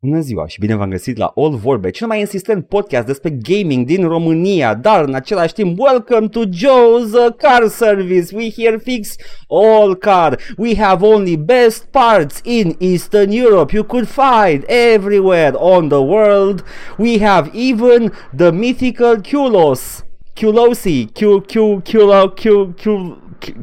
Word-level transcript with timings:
Bună 0.00 0.20
ziua 0.20 0.46
și 0.46 0.60
bine 0.60 0.74
v-am 0.74 0.90
găsit 0.90 1.16
la 1.16 1.32
All 1.34 1.56
Vorbe, 1.56 1.90
cel 1.90 2.06
mai 2.06 2.20
insistent 2.20 2.66
podcast 2.66 3.06
despre 3.06 3.30
gaming 3.30 3.86
din 3.86 4.06
România, 4.06 4.74
dar 4.74 5.04
în 5.04 5.14
același 5.14 5.54
timp, 5.54 5.78
welcome 5.78 6.28
to 6.28 6.40
Joe's 6.40 7.12
uh, 7.12 7.34
Car 7.36 7.66
Service. 7.66 8.36
We 8.36 8.50
here 8.50 8.76
fix 8.76 9.16
all 9.48 9.94
car. 9.94 10.38
We 10.56 10.76
have 10.76 11.06
only 11.06 11.36
best 11.36 11.84
parts 11.90 12.40
in 12.44 12.76
Eastern 12.78 13.30
Europe. 13.30 13.76
You 13.76 13.84
could 13.84 14.06
find 14.06 14.64
everywhere 14.66 15.52
on 15.54 15.88
the 15.88 16.00
world. 16.00 16.64
We 16.98 17.18
have 17.18 17.50
even 17.54 18.12
the 18.36 18.50
mythical 18.50 19.16
Kulos. 19.16 20.04
Kulosi, 20.36 21.06
Q, 21.12 21.40
Q, 21.40 21.80
Q, 21.84 22.30
Q, 22.36 22.74
Q, 22.76 23.16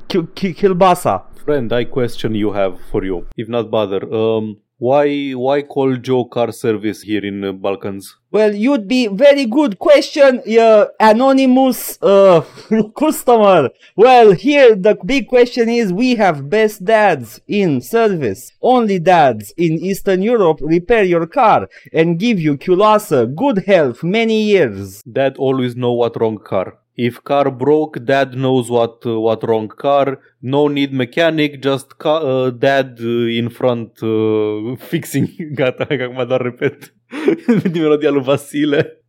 Q, 0.08 0.28
Q, 0.36 0.54
Kilbasa. 0.54 1.22
Friend, 1.46 1.72
I 1.72 1.86
question 1.86 2.36
you 2.36 2.52
have 2.52 2.74
for 2.92 3.06
you. 3.06 3.26
If 3.38 3.48
not 3.48 3.70
bother, 3.70 4.02
um, 4.14 4.58
why 4.78 5.32
why 5.32 5.62
call 5.62 5.96
Joe 5.96 6.26
car 6.26 6.52
service 6.52 7.02
here 7.02 7.26
in 7.26 7.44
uh, 7.44 7.52
Balkans? 7.54 8.18
Well, 8.32 8.54
you'd 8.54 8.88
be 8.88 9.08
very 9.08 9.46
good 9.46 9.80
question, 9.80 10.42
uh, 10.60 10.88
anonymous 11.00 11.98
uh, 12.02 12.42
customer. 12.98 13.70
Well, 13.96 14.34
here 14.34 14.76
the 14.76 14.98
big 15.06 15.30
question 15.30 15.70
is 15.70 15.94
we 15.94 16.16
have 16.16 16.50
best 16.50 16.84
dads 16.84 17.40
in 17.48 17.80
service. 17.80 18.52
Only 18.62 19.00
dads 19.00 19.54
in 19.56 19.80
Eastern 19.80 20.22
Europe 20.22 20.60
repair 20.62 21.04
your 21.04 21.26
car 21.28 21.70
and 21.94 22.20
give 22.20 22.40
you 22.40 22.58
culasa, 22.58 23.34
good 23.34 23.64
health, 23.66 24.04
many 24.04 24.44
years. 24.44 25.02
Dad 25.04 25.38
always 25.38 25.78
know 25.78 25.94
what 25.94 26.20
wrong 26.20 26.38
car. 26.38 26.80
If 26.98 27.18
car 27.24 27.52
broke, 27.52 28.00
dad 28.06 28.34
knows 28.34 28.70
what 28.70 29.06
uh, 29.06 29.20
what 29.20 29.44
wrong 29.44 29.68
car. 29.68 30.20
No 30.40 30.68
need 30.68 30.94
mechanic, 30.94 31.62
just 31.62 31.98
ca- 31.98 32.22
uh, 32.24 32.50
dad 32.52 33.00
uh, 33.02 33.38
in 33.38 33.50
front 33.50 34.02
uh, 34.02 34.76
fixing. 34.90 35.28
Gata, 35.60 35.86
că 35.86 36.04
acum 36.04 36.28
doar 36.28 36.42
repet 36.42 36.94
din 37.72 37.82
melodia 37.82 38.10
lui 38.10 38.24
Vasile. 38.24 39.00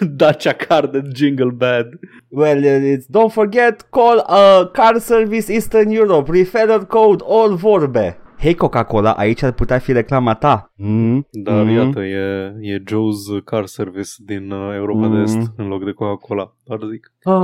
Dacia 0.00 0.52
car 0.52 0.86
de 0.86 1.02
jingle 1.14 1.50
bad. 1.50 1.86
Well, 2.28 2.58
uh, 2.58 2.96
it's, 2.96 3.06
don't 3.06 3.32
forget, 3.32 3.86
call 3.90 4.18
uh, 4.18 4.66
Car 4.72 4.98
Service 4.98 5.52
Eastern 5.52 5.90
Europe, 5.90 6.30
referral 6.32 6.86
code 6.86 7.22
all 7.26 7.56
vorbe. 7.56 8.16
Hei 8.40 8.54
Coca-Cola, 8.54 9.10
aici 9.12 9.42
ar 9.42 9.52
putea 9.52 9.78
fi 9.78 9.92
reclama 9.92 10.34
ta. 10.34 10.72
Mm? 10.76 11.26
Dar 11.30 11.62
Mhm. 11.64 11.72
iată, 11.74 12.00
e, 12.00 12.52
e 12.60 12.78
Joe's 12.78 13.44
car 13.44 13.66
service 13.66 14.10
din 14.18 14.50
uh, 14.50 14.74
Europa 14.74 15.08
de 15.08 15.18
Est 15.20 15.36
Mhm. 15.36 15.52
în 15.56 15.66
loc 15.68 15.84
de 15.84 15.90
Coca-Cola. 15.92 16.54
Doar 16.64 16.80
zic. 16.90 17.12
Uh, 17.24 17.34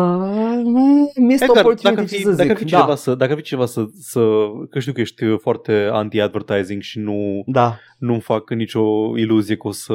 missed 1.21 1.49
Edgar, 1.49 1.49
dacă 1.55 1.59
opportunity, 1.59 2.01
ar 2.01 2.07
ce 2.09 2.17
fi, 2.17 2.23
să 2.23 2.31
dacă 2.31 2.43
zic. 2.43 2.51
ar 2.51 2.57
fi 2.57 2.65
da. 2.65 2.77
cineva, 2.77 2.95
să, 2.95 3.15
dacă 3.15 3.33
ar 3.33 3.39
fi 3.39 3.45
cineva 3.45 3.67
să, 3.67 3.85
să, 4.01 4.21
că 4.71 4.79
știu 4.79 4.93
că 4.93 5.01
ești 5.01 5.25
foarte 5.37 5.89
anti-advertising 5.93 6.83
și 6.83 6.99
nu, 6.99 7.43
Da. 7.47 7.79
nu-mi 7.99 8.21
fac 8.21 8.51
nicio 8.51 8.83
iluzie 9.19 9.57
că 9.57 9.69
o 9.69 9.71
să 9.71 9.95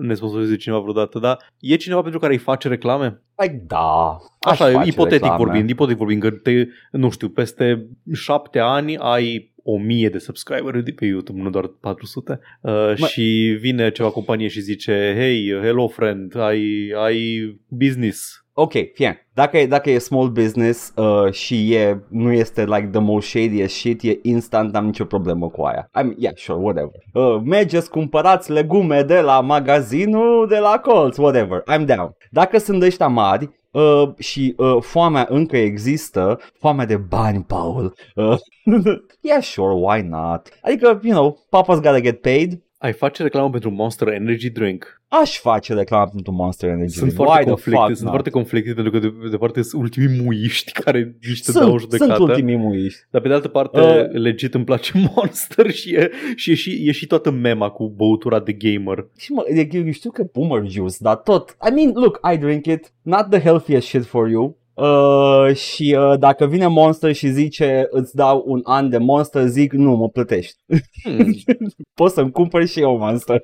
ne 0.00 0.14
sponsorizeze 0.14 0.56
cineva 0.56 0.80
vreodată, 0.80 1.18
dar 1.18 1.38
e 1.60 1.76
cineva 1.76 2.00
pentru 2.02 2.20
care 2.20 2.32
îi 2.32 2.38
face 2.38 2.68
reclame? 2.68 3.22
Păi 3.34 3.62
da. 3.66 4.16
aș 4.40 4.60
Așa, 4.60 4.70
face 4.72 4.88
ipotetic 4.88 5.20
reclame. 5.22 5.44
vorbind, 5.44 5.68
ipotetic 5.70 5.98
vorbind, 5.98 6.22
că 6.22 6.30
te, 6.30 6.66
nu 6.90 7.10
știu, 7.10 7.28
peste 7.28 7.86
șapte 8.12 8.58
ani 8.58 8.96
ai 8.98 9.49
o 9.62 9.78
mie 9.78 10.08
de 10.08 10.18
subscriberi 10.18 10.84
de 10.84 10.90
pe 10.90 11.04
YouTube, 11.04 11.40
nu 11.40 11.50
doar 11.50 11.66
400 11.66 12.40
uh, 12.60 12.72
Mă- 12.98 13.06
și 13.06 13.56
vine 13.60 13.90
ceva 13.90 14.10
companie 14.10 14.48
și 14.48 14.60
zice 14.60 15.14
Hey, 15.16 15.58
hello 15.62 15.88
friend, 15.88 16.36
ai, 16.36 16.92
ai 16.96 17.58
business 17.68 18.39
Ok, 18.52 18.72
fie. 18.94 19.28
Dacă 19.34 19.58
e, 19.58 19.66
dacă 19.66 19.90
e 19.90 19.98
small 19.98 20.28
business 20.28 20.92
uh, 20.96 21.32
și 21.32 21.74
e, 21.74 22.04
nu 22.08 22.32
este 22.32 22.64
like 22.64 22.88
the 22.92 23.00
most 23.00 23.28
shadiest 23.28 23.74
shit, 23.74 24.02
e 24.02 24.18
instant, 24.22 24.72
n-am 24.72 24.84
nicio 24.84 25.04
problemă 25.04 25.48
cu 25.48 25.62
aia. 25.62 25.90
I 25.94 26.02
mean, 26.02 26.14
yeah, 26.18 26.34
sure, 26.36 26.58
whatever. 26.58 26.92
Uh, 27.12 27.40
mergeți, 27.44 27.90
cumpărați 27.90 28.52
legume 28.52 29.02
de 29.02 29.20
la 29.20 29.40
magazinul, 29.40 30.46
de 30.48 30.58
la 30.58 30.78
Colts, 30.78 31.16
whatever. 31.16 31.62
I'm 31.72 31.84
down. 31.84 32.16
Dacă 32.30 32.58
sunt 32.58 32.82
ăștia 32.82 33.08
mari, 33.08 33.58
Uh, 33.72 34.08
și 34.18 34.54
uh, 34.56 34.76
foamea 34.80 35.26
încă 35.28 35.56
există, 35.56 36.38
foamea 36.58 36.86
de 36.86 36.96
bani, 36.96 37.44
Paul. 37.44 37.94
Uh, 38.14 38.38
yeah, 39.20 39.42
sure, 39.42 39.74
why 39.74 40.02
not? 40.02 40.48
Adică, 40.62 41.00
you 41.02 41.14
know, 41.14 41.46
papa's 41.50 41.80
gotta 41.80 42.00
get 42.00 42.20
paid. 42.20 42.62
Ai 42.82 42.92
face 42.92 43.22
reclamă 43.22 43.50
pentru 43.50 43.70
Monster 43.70 44.08
Energy 44.08 44.50
Drink. 44.50 45.02
Aș 45.08 45.38
face 45.38 45.74
reclamă 45.74 46.10
pentru 46.14 46.32
Monster 46.32 46.68
Energy. 46.68 46.94
Sunt 46.94 47.10
Why 47.10 47.16
foarte 47.16 47.40
the 47.40 47.48
conflicte, 47.50 47.78
fuck 47.80 47.86
sunt 47.96 48.00
not? 48.02 48.10
foarte 48.10 48.30
conflicte 48.30 48.72
pentru 48.72 48.92
că 48.92 48.98
de, 48.98 49.12
de 49.30 49.36
parte 49.36 49.62
sunt 49.62 49.82
ultimii 49.82 50.20
muiști 50.22 50.72
care 50.72 51.16
nici 51.28 51.42
te 51.42 51.52
dau 51.52 51.68
Sunt, 51.68 51.80
judecată. 51.80 52.14
sunt 52.14 52.28
ultimii 52.28 52.56
muiși. 52.56 52.96
Dar 53.10 53.20
pe 53.20 53.28
de 53.28 53.34
altă 53.34 53.48
parte, 53.48 53.80
Uh. 53.80 54.10
legit 54.20 54.54
îmi 54.54 54.64
place 54.64 54.92
Monster 55.14 55.70
și 55.70 55.94
e, 55.94 56.10
și, 56.34 56.50
e, 56.50 56.54
și, 56.54 56.88
e 56.88 56.92
și 56.92 57.06
toată 57.06 57.30
mema 57.30 57.68
cu 57.68 57.88
băutura 57.96 58.40
de 58.40 58.52
gamer. 58.52 59.06
Și 59.18 59.32
mă, 59.32 59.42
e- 59.48 59.68
eu 59.76 59.90
știu 59.90 60.10
că 60.10 60.24
boomer 60.32 60.70
juice, 60.70 60.96
dar 61.00 61.16
tot. 61.16 61.56
I 61.70 61.74
mean, 61.74 61.90
look, 61.94 62.20
I 62.32 62.36
drink 62.36 62.66
it. 62.66 62.92
Not 63.02 63.30
the 63.30 63.40
healthiest 63.40 63.86
shit 63.86 64.04
for 64.04 64.28
you. 64.28 64.58
Uh, 64.74 65.54
și 65.54 65.96
uh, 65.98 66.18
dacă 66.18 66.46
vine 66.46 66.66
Monster 66.66 67.12
și 67.12 67.28
zice 67.28 67.86
îți 67.90 68.14
dau 68.14 68.42
un 68.46 68.60
an 68.64 68.88
de 68.88 68.98
Monster, 68.98 69.46
zic 69.46 69.72
nu, 69.72 69.96
mă 69.96 70.08
plătești. 70.08 70.56
Hmm, 71.02 71.32
Poți 71.94 72.14
să-mi 72.14 72.30
cumpăr 72.30 72.66
și 72.66 72.80
eu 72.80 72.98
Monster. 72.98 73.40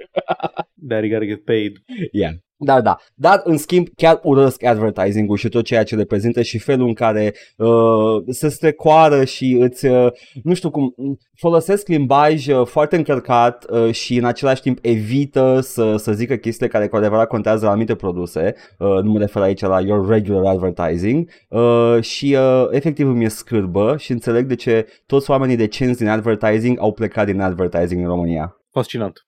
Daddy 0.75 1.09
gotta 1.09 1.25
get 1.25 1.45
paid. 1.45 1.85
Yeah. 2.13 2.33
Da, 2.59 2.81
da. 2.81 2.97
Dar, 3.15 3.41
în 3.45 3.57
schimb, 3.57 3.87
chiar 3.97 4.21
urăsc 4.23 4.65
advertising-ul 4.65 5.37
și 5.37 5.49
tot 5.49 5.65
ceea 5.65 5.85
ce 5.85 5.97
reprezintă 5.97 6.43
și 6.43 6.59
felul 6.59 6.87
în 6.87 6.95
care 6.95 7.35
uh, 7.57 8.23
se 8.29 8.49
strecoară 8.49 9.25
și 9.25 9.57
îți, 9.61 9.87
uh, 9.87 10.13
nu 10.43 10.55
știu 10.55 10.71
cum, 10.71 10.95
folosesc 11.35 11.89
limbaj 11.89 12.47
uh, 12.47 12.67
foarte 12.67 12.97
încărcat 12.97 13.67
uh, 13.71 13.93
și 13.93 14.17
în 14.17 14.25
același 14.25 14.63
timp 14.63 14.79
evită 14.83 15.61
să, 15.61 15.97
să 15.97 16.13
zică 16.13 16.37
chestiile 16.37 16.71
care 16.71 16.89
cu 16.89 16.97
adevărat 16.97 17.29
contează 17.29 17.65
la 17.65 17.71
anumite 17.71 17.95
produse. 17.95 18.55
Uh, 18.79 19.03
nu 19.03 19.11
mă 19.11 19.19
refer 19.19 19.43
aici 19.43 19.61
la 19.61 19.81
your 19.81 20.09
regular 20.09 20.45
advertising. 20.45 21.29
Uh, 21.49 22.01
și 22.01 22.37
uh, 22.39 22.67
efectiv 22.71 23.09
îmi 23.09 23.25
e 23.25 23.29
scârbă 23.29 23.97
și 23.99 24.13
înțeleg 24.13 24.47
de 24.47 24.55
ce 24.55 24.87
toți 25.07 25.31
oamenii 25.31 25.57
decenți 25.57 25.99
din 25.99 26.09
advertising 26.09 26.81
au 26.81 26.93
plecat 26.93 27.27
din 27.27 27.41
advertising 27.41 28.01
în 28.01 28.09
România. 28.09 28.57
Fascinant. 28.81 29.27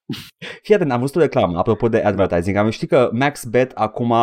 Fii 0.63 0.75
atent, 0.75 0.93
am 0.93 1.01
văzut 1.01 1.17
o 1.17 1.21
reclamă, 1.21 1.59
apropo 1.59 1.89
de 1.89 1.99
advertising. 1.99 2.57
Am 2.57 2.71
ști 2.71 2.87
că 2.87 3.09
MaxBet 3.13 3.73
acum 3.75 4.11
uh, 4.11 4.17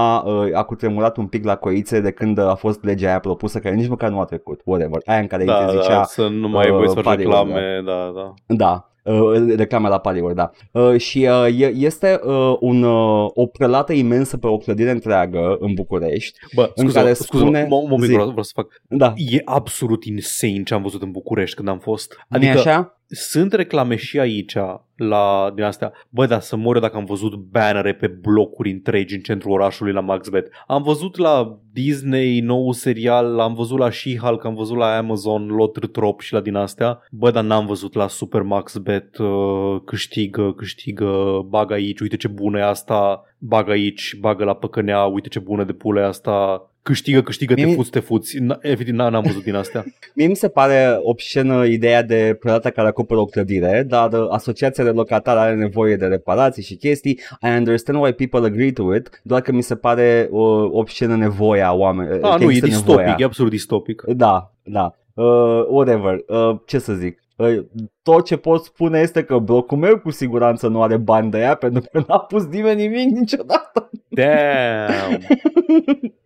a 0.54 0.64
cutremurat 0.64 1.18
un 1.18 1.28
pic 1.28 1.44
la 1.46 1.56
coițe 1.56 2.00
de 2.00 2.12
când 2.12 2.38
uh, 2.38 2.44
a 2.46 2.56
fost 2.56 2.84
legea 2.84 3.08
aia 3.08 3.20
propusă, 3.20 3.60
care 3.60 3.76
nici 3.76 3.88
măcar 3.88 4.10
nu 4.10 4.20
a 4.20 4.26
trecut. 4.26 4.62
Whatever. 4.66 5.02
Aia 5.06 5.20
în 5.20 5.28
care 5.28 5.44
Da, 5.46 5.58
îi 5.58 5.66
te 5.66 5.72
zicea... 5.82 5.96
da, 5.96 6.04
să 6.04 6.28
nu 6.28 6.48
mai 6.48 6.70
uh, 6.70 6.76
voi 6.76 6.88
să 6.88 6.94
faci 6.94 7.04
pariuri, 7.04 7.36
reclame, 7.36 7.82
da, 7.86 8.12
da. 8.16 8.34
Da, 8.56 8.90
uh, 9.14 9.54
reclame 9.56 9.88
la 9.90 9.98
pariuri, 9.98 10.36
da. 10.36 10.50
Uh, 10.72 10.98
și 11.00 11.28
uh, 11.30 11.60
e- 11.60 11.74
este 11.76 12.20
uh, 12.24 12.56
un, 12.60 12.84
uh, 12.84 13.26
o 13.34 13.46
prelată 13.46 13.94
imensă 13.94 14.38
pe 14.38 14.48
o 14.48 14.58
clădire 14.58 14.92
întreagă 14.92 15.56
în 15.60 15.74
București. 15.74 16.40
Bă, 16.56 16.62
În 16.76 16.84
scuze, 16.84 17.00
care 17.00 17.14
scuze, 17.14 17.44
spune- 17.44 17.62
un 17.62 17.68
moment 17.90 18.04
zi. 18.04 18.12
vreau, 18.12 18.28
vreau 18.28 18.44
să 18.44 18.52
fac. 18.56 18.68
Da, 18.88 19.14
E 19.16 19.42
absolut 19.46 20.04
insane 20.04 20.64
ce 20.64 20.74
am 20.74 20.82
văzut 20.82 21.02
în 21.02 21.12
București 21.12 21.56
când 21.56 21.68
am 21.68 21.80
fost. 21.80 22.26
adică... 22.30 22.52
Adică 22.52 22.70
așa? 22.70 22.90
Sunt 23.08 23.54
reclame 23.54 23.96
și 23.96 24.20
aici 24.20 24.56
la 24.96 25.52
din 25.56 25.64
astea. 25.64 25.94
Bă, 26.10 26.26
dar 26.26 26.42
să 26.42 26.56
mor 26.56 26.76
eu 26.76 26.82
dacă 26.82 26.98
am 26.98 27.06
văzut 27.06 27.36
bannere 27.36 27.94
pe 27.94 28.08
blocuri 28.08 28.72
întregi 28.72 29.16
în 29.16 29.22
centrul 29.22 29.52
orașului 29.52 29.94
la 29.94 30.00
MaxBet. 30.00 30.50
Am 30.68 30.84
văzut 30.84 31.18
la 31.18 31.60
Disney 31.72 32.40
nou 32.40 32.72
serial, 32.72 33.40
am 33.40 33.54
văzut 33.54 33.78
la 33.78 33.90
She-Hulk, 33.90 34.46
am 34.46 34.56
văzut 34.56 34.78
la 34.78 34.98
Amazon 34.98 35.48
Lotr 35.48 35.86
Trop 35.86 36.20
și 36.20 36.34
la 36.34 36.42
din 36.42 36.56
astea. 36.56 37.02
Bă, 37.12 37.32
dar 37.32 37.44
n-am 37.44 37.66
văzut 37.66 37.94
la 37.94 38.08
Super 38.08 38.42
MaxBet 38.42 39.18
uh, 39.18 39.82
câștigă, 39.86 40.54
câștigă, 40.54 41.42
bagă 41.48 41.74
aici, 41.74 42.00
uite 42.00 42.18
ce 42.18 42.28
bună 42.28 42.58
e 42.58 42.64
asta, 42.64 43.24
bagă 43.38 43.72
aici, 43.72 44.18
bagă 44.20 44.44
la 44.44 44.56
păcănea, 44.56 45.04
uite 45.04 45.28
ce 45.28 45.40
bună 45.40 45.64
de 45.64 45.74
pulă 45.74 46.00
e 46.00 46.04
asta. 46.04 46.70
Câștigă, 46.86 47.22
câștigă, 47.22 47.54
te 47.54 47.66
Mie- 47.66 47.76
fuți, 47.76 47.90
te 47.90 48.00
fuți. 48.00 48.38
N- 48.40 48.58
Efectiv, 48.62 48.94
n- 48.94 48.98
n-am 48.98 49.22
văzut 49.26 49.44
din 49.44 49.56
astea. 49.56 49.84
Mie 50.16 50.28
mi 50.28 50.36
se 50.36 50.48
pare 50.48 50.98
obscenă 51.02 51.66
ideea 51.66 52.04
de 52.04 52.38
prelată 52.40 52.70
care 52.70 52.88
acoperă 52.88 53.20
o 53.20 53.26
clădire, 53.26 53.84
dar 53.88 54.12
uh, 54.14 54.28
asociația 54.30 54.84
de 54.84 54.90
locatari 54.90 55.40
are 55.40 55.56
nevoie 55.56 55.96
de 55.96 56.06
reparații 56.06 56.64
și 56.64 56.76
chestii. 56.76 57.20
I 57.42 57.48
understand 57.58 58.04
why 58.04 58.12
people 58.14 58.48
agree 58.48 58.72
to 58.72 58.96
it, 58.96 59.22
doar 59.24 59.42
că 59.42 59.52
mi 59.52 59.62
se 59.62 59.76
pare 59.76 60.28
uh, 60.32 60.70
obscenă 60.72 61.16
nevoia 61.16 61.74
oamenilor. 61.74 62.20
Ah, 62.22 62.40
nu, 62.40 62.52
e 62.52 62.60
distopic, 62.60 63.20
e 63.20 63.24
absolut 63.24 63.52
distopic. 63.52 64.04
Da, 64.08 64.52
da. 64.64 64.96
Uh, 65.14 65.66
whatever. 65.70 66.24
Uh, 66.28 66.56
ce 66.66 66.80
să 66.80 66.94
zic? 66.94 67.20
Uh, 67.36 67.58
tot 68.04 68.26
ce 68.26 68.36
pot 68.36 68.64
spune 68.64 69.00
este 69.00 69.24
că 69.24 69.38
blocul 69.38 69.78
meu 69.78 70.00
cu 70.00 70.12
siguranță 70.12 70.68
nu 70.68 70.82
are 70.82 70.98
bani 70.98 71.32
de 71.32 71.38
ea 71.40 71.56
pentru 71.56 71.84
că 71.92 72.04
n-a 72.08 72.20
pus 72.20 72.46
nimeni 72.46 72.82
nimic 72.88 73.18
niciodată. 73.18 73.90
Damn! 74.10 75.20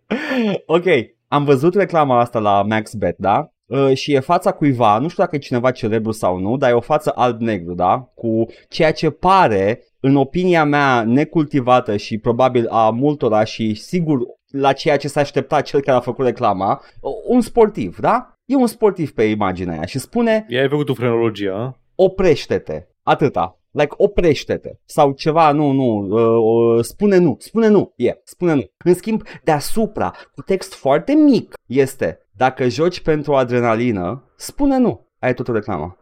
ok, 0.66 0.86
am 1.28 1.44
văzut 1.44 1.76
reclama 1.76 2.20
asta 2.20 2.40
la 2.40 2.64
MaxBet, 2.64 3.18
da? 3.18 3.50
Uh, 3.66 3.94
și 3.94 4.14
e 4.14 4.20
fața 4.20 4.52
cuiva, 4.52 4.98
nu 5.00 5.08
știu 5.08 5.24
dacă 5.24 5.36
e 5.36 5.40
cineva 5.40 5.72
celebru 5.72 6.12
sau 6.12 6.38
nu, 6.38 6.58
dar 6.58 6.70
e 6.70 6.74
o 6.74 6.80
față 6.80 7.12
alb-negru, 7.16 7.74
da? 7.74 8.12
Cu 8.16 8.46
ceea 8.70 8.92
ce 8.92 9.10
pare, 9.10 9.84
în 10.00 10.16
opinia 10.16 10.64
mea, 10.64 11.04
necultivată 11.04 11.98
și 11.98 12.18
probabil 12.18 12.68
a 12.68 12.90
multora 12.90 13.44
și 13.44 13.74
sigur 13.74 14.20
la 14.52 14.74
ceea 14.74 14.98
ce 14.98 15.08
s-a 15.08 15.20
așteptat 15.20 15.66
cel 15.66 15.82
care 15.82 15.98
a 15.98 16.02
făcut 16.02 16.26
reclama, 16.26 16.82
uh, 17.02 17.12
un 17.28 17.42
sportiv, 17.42 17.98
da? 18.00 18.34
E 18.46 18.56
un 18.56 18.68
sportiv 18.68 19.12
pe 19.12 19.24
imaginea 19.24 19.74
aia 19.74 19.86
și 19.86 20.00
spune 20.00 20.46
I-ai 20.48 20.70
făcut 20.70 20.86
tu 20.86 20.94
frenologia, 20.94 21.56
a? 21.56 21.80
oprește-te, 21.96 22.88
atâta. 23.04 23.59
Like, 23.72 23.94
oprește-te. 23.98 24.70
Sau 24.86 25.12
ceva, 25.12 25.52
nu, 25.52 25.72
nu, 25.72 26.08
uh, 26.10 26.76
uh, 26.78 26.84
spune 26.84 27.18
nu, 27.18 27.36
spune 27.40 27.68
nu, 27.68 27.94
e, 27.96 28.04
yeah, 28.04 28.16
spune 28.24 28.54
nu. 28.54 28.64
În 28.86 28.94
schimb, 28.94 29.22
deasupra, 29.44 30.14
cu 30.36 30.42
text 30.42 30.74
foarte 30.74 31.14
mic, 31.14 31.54
este, 31.66 32.20
dacă 32.32 32.68
joci 32.68 33.00
pentru 33.00 33.34
adrenalină, 33.36 34.24
spune 34.36 34.78
nu. 34.78 35.08
Ai 35.20 35.34
tot 35.34 35.48
o 35.48 35.54
reclamă. 35.54 35.98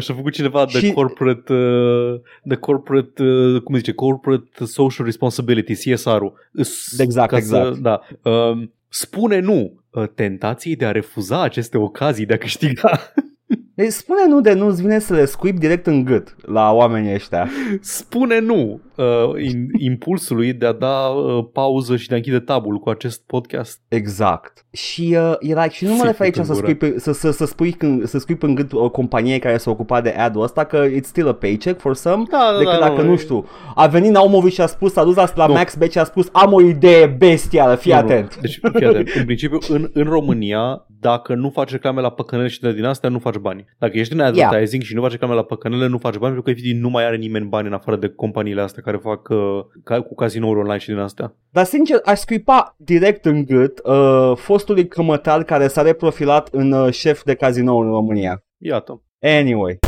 Și-a 0.00 0.14
făcut 0.20 0.32
cineva 0.32 0.64
de 0.72 0.78
Și- 0.78 0.92
corporate, 0.92 1.52
uh, 1.52 2.20
de 2.42 2.54
corporate, 2.54 3.22
uh, 3.22 3.62
cum 3.62 3.74
zice, 3.76 3.92
corporate 3.92 4.64
social 4.64 5.04
responsibility, 5.06 5.74
CSR-ul. 5.74 6.32
Îs- 6.52 6.98
Exact, 6.98 7.30
ca 7.30 7.36
exact. 7.36 7.74
Să, 7.74 7.80
da. 7.80 8.00
Um, 8.30 8.72
spune 8.88 9.38
nu 9.38 9.72
uh, 9.90 10.08
tentației 10.14 10.76
de 10.76 10.84
a 10.84 10.90
refuza 10.90 11.42
aceste 11.42 11.78
ocazii 11.78 12.26
de 12.26 12.34
a 12.34 12.38
câștiga. 12.38 12.90
Deci 13.74 13.92
spune 13.92 14.26
nu 14.26 14.40
de 14.40 14.52
nu-ți 14.52 14.82
vine 14.82 14.98
să 14.98 15.14
le 15.14 15.24
scuip 15.24 15.58
direct 15.58 15.86
în 15.86 16.04
gât 16.04 16.36
la 16.46 16.72
oamenii 16.72 17.14
ăștia. 17.14 17.48
spune 17.80 18.38
nu 18.38 18.80
uh, 18.98 19.42
in, 19.44 19.66
impulsului 19.78 20.52
de 20.52 20.66
a 20.66 20.72
da 20.72 21.06
uh, 21.06 21.44
pauză 21.52 21.96
și 21.96 22.08
de 22.08 22.14
a 22.14 22.16
închide 22.16 22.38
tabul 22.38 22.78
cu 22.78 22.88
acest 22.90 23.22
podcast. 23.26 23.80
Exact. 23.88 24.66
Și 24.72 25.16
uh, 25.18 25.32
e 25.40 25.54
like, 25.54 25.68
și 25.70 25.84
nu 25.84 25.90
mă 25.90 25.96
Ți-ai 25.96 26.06
refer 26.10 26.26
aici 26.26 26.34
făcut 26.36 26.46
să, 26.46 26.52
în 26.52 26.60
gură. 26.60 26.72
scui 26.76 26.90
pe, 26.90 26.98
să, 26.98 27.12
să, 27.12 27.30
să, 27.30 27.46
spui 27.46 27.72
când, 27.72 28.04
să 28.06 28.18
scui 28.18 28.36
în 28.40 28.54
gât 28.54 28.72
o 28.72 28.90
companie 28.90 29.38
care 29.38 29.56
s-a 29.56 29.70
ocupat 29.70 30.02
de 30.02 30.10
ad-ul 30.10 30.42
ăsta 30.42 30.64
că 30.64 30.86
it's 30.88 31.02
still 31.02 31.28
a 31.28 31.32
paycheck 31.32 31.80
for 31.80 31.94
some 31.94 32.22
Da, 32.30 32.38
da, 32.52 32.58
decât 32.58 32.72
da, 32.80 32.88
dacă, 32.88 33.00
nu, 33.00 33.06
nu 33.06 33.12
e- 33.12 33.16
știu, 33.16 33.46
a 33.74 33.86
venit 33.86 34.10
Naumovic 34.10 34.52
și 34.52 34.60
a 34.60 34.66
spus, 34.66 34.96
a 34.96 35.04
dus 35.04 35.14
la, 35.14 35.26
la 35.34 35.46
Nu. 35.46 35.52
Max 35.52 35.74
Beck 35.76 35.92
și 35.92 35.98
a 35.98 36.04
spus 36.04 36.28
am 36.32 36.52
o 36.52 36.60
idee 36.60 37.06
bestială, 37.06 37.74
fii 37.74 37.92
Nu, 37.92 37.98
nu. 37.98 38.04
atent. 38.04 38.38
Deci, 38.40 38.58
fii 38.74 38.86
atent. 38.86 39.08
În 39.18 39.24
principiu, 39.24 39.58
în, 39.68 39.90
în 39.92 40.04
România, 40.04 40.86
dacă 41.00 41.34
nu 41.34 41.50
faci 41.50 41.70
reclame 41.70 42.00
la 42.00 42.10
păcănele 42.10 42.48
și 42.48 42.60
de 42.60 42.72
din 42.72 42.84
astea, 42.84 43.08
nu 43.08 43.18
faci 43.18 43.34
bani. 43.36 43.64
Dacă 43.78 43.98
ești 43.98 44.12
în 44.12 44.20
advertising 44.20 44.82
și 44.82 44.94
nu 44.94 45.00
faci 45.00 45.10
reclame 45.10 45.34
la 45.34 45.42
păcănele, 45.42 45.86
nu 45.86 45.98
faci 45.98 46.16
bani, 46.16 46.34
pentru 46.34 46.42
că 46.42 46.50
efectiv 46.50 46.76
nu 46.80 46.88
mai 46.88 47.06
are 47.06 47.16
nimeni 47.16 47.46
bani 47.46 47.66
în 47.66 47.72
afară 47.72 47.96
de 47.96 48.08
companiile 48.08 48.60
astea 48.60 48.82
care 48.88 49.00
fac 49.02 49.28
uh, 49.28 49.64
ca, 49.84 50.02
cu 50.02 50.14
casinouri 50.14 50.58
online 50.58 50.78
și 50.78 50.88
din 50.88 50.98
astea. 50.98 51.34
Dar 51.50 51.64
sincer, 51.64 52.00
aș 52.04 52.18
scuipa 52.18 52.74
direct 52.76 53.24
în 53.24 53.44
gât 53.44 53.80
uh, 53.84 54.32
fostului 54.36 54.88
cămătar 54.88 55.44
care 55.44 55.68
s-a 55.68 55.82
reprofilat 55.82 56.48
în 56.52 56.72
uh, 56.72 56.92
șef 56.92 57.22
de 57.22 57.34
casino 57.34 57.76
în 57.76 57.90
România. 57.90 58.42
Iată. 58.58 59.02
Anyway. 59.20 59.78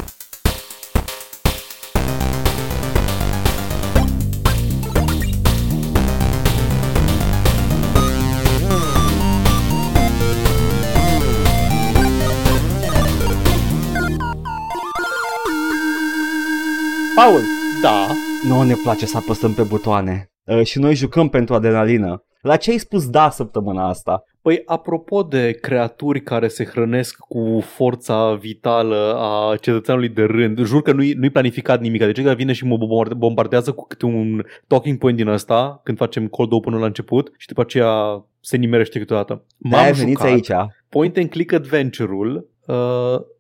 Paul, 17.15 17.41
Da. 17.83 18.30
Nu 18.49 18.63
ne 18.63 18.75
place 18.83 19.07
să 19.07 19.17
apăsăm 19.17 19.53
pe 19.53 19.63
butoane 19.63 20.31
uh, 20.45 20.65
și 20.65 20.79
noi 20.79 20.95
jucăm 20.95 21.29
pentru 21.29 21.55
adrenalină. 21.55 22.25
La 22.41 22.57
ce 22.57 22.71
ai 22.71 22.79
spus 22.79 23.09
da 23.09 23.31
săptămâna 23.31 23.89
asta? 23.89 24.23
Păi, 24.43 24.63
apropo 24.67 25.23
de 25.23 25.51
creaturi 25.51 26.23
care 26.23 26.49
se 26.49 26.65
hrănesc 26.65 27.17
cu 27.19 27.61
forța 27.61 28.35
vitală 28.35 29.17
a 29.19 29.57
cetățeanului 29.57 30.09
de 30.09 30.23
rând, 30.23 30.65
jur 30.65 30.83
că 30.83 30.93
nu-i, 30.93 31.13
nu-i 31.13 31.31
planificat 31.31 31.81
nimic. 31.81 32.01
Deci 32.01 32.19
ăla 32.19 32.35
vine 32.35 32.53
și 32.53 32.65
mă 32.65 32.77
bombarde- 32.77 33.15
bombardează 33.15 33.73
cu 33.73 33.87
câte 33.87 34.07
un 34.07 34.45
talking 34.67 34.99
point 34.99 35.17
din 35.17 35.29
ăsta 35.29 35.81
când 35.85 35.97
facem 35.97 36.27
cold 36.27 36.53
open 36.53 36.75
la 36.75 36.87
început 36.87 37.33
și 37.37 37.47
după 37.47 37.61
aceea 37.61 38.25
se 38.41 38.57
nimerește 38.57 38.99
câteodată. 38.99 39.45
De-aia 39.57 39.93
veniți 39.93 40.25
aici. 40.25 40.51
Point 40.89 41.17
and 41.17 41.29
click 41.29 41.53
adventure-ul 41.53 42.49
uh, 42.67 42.75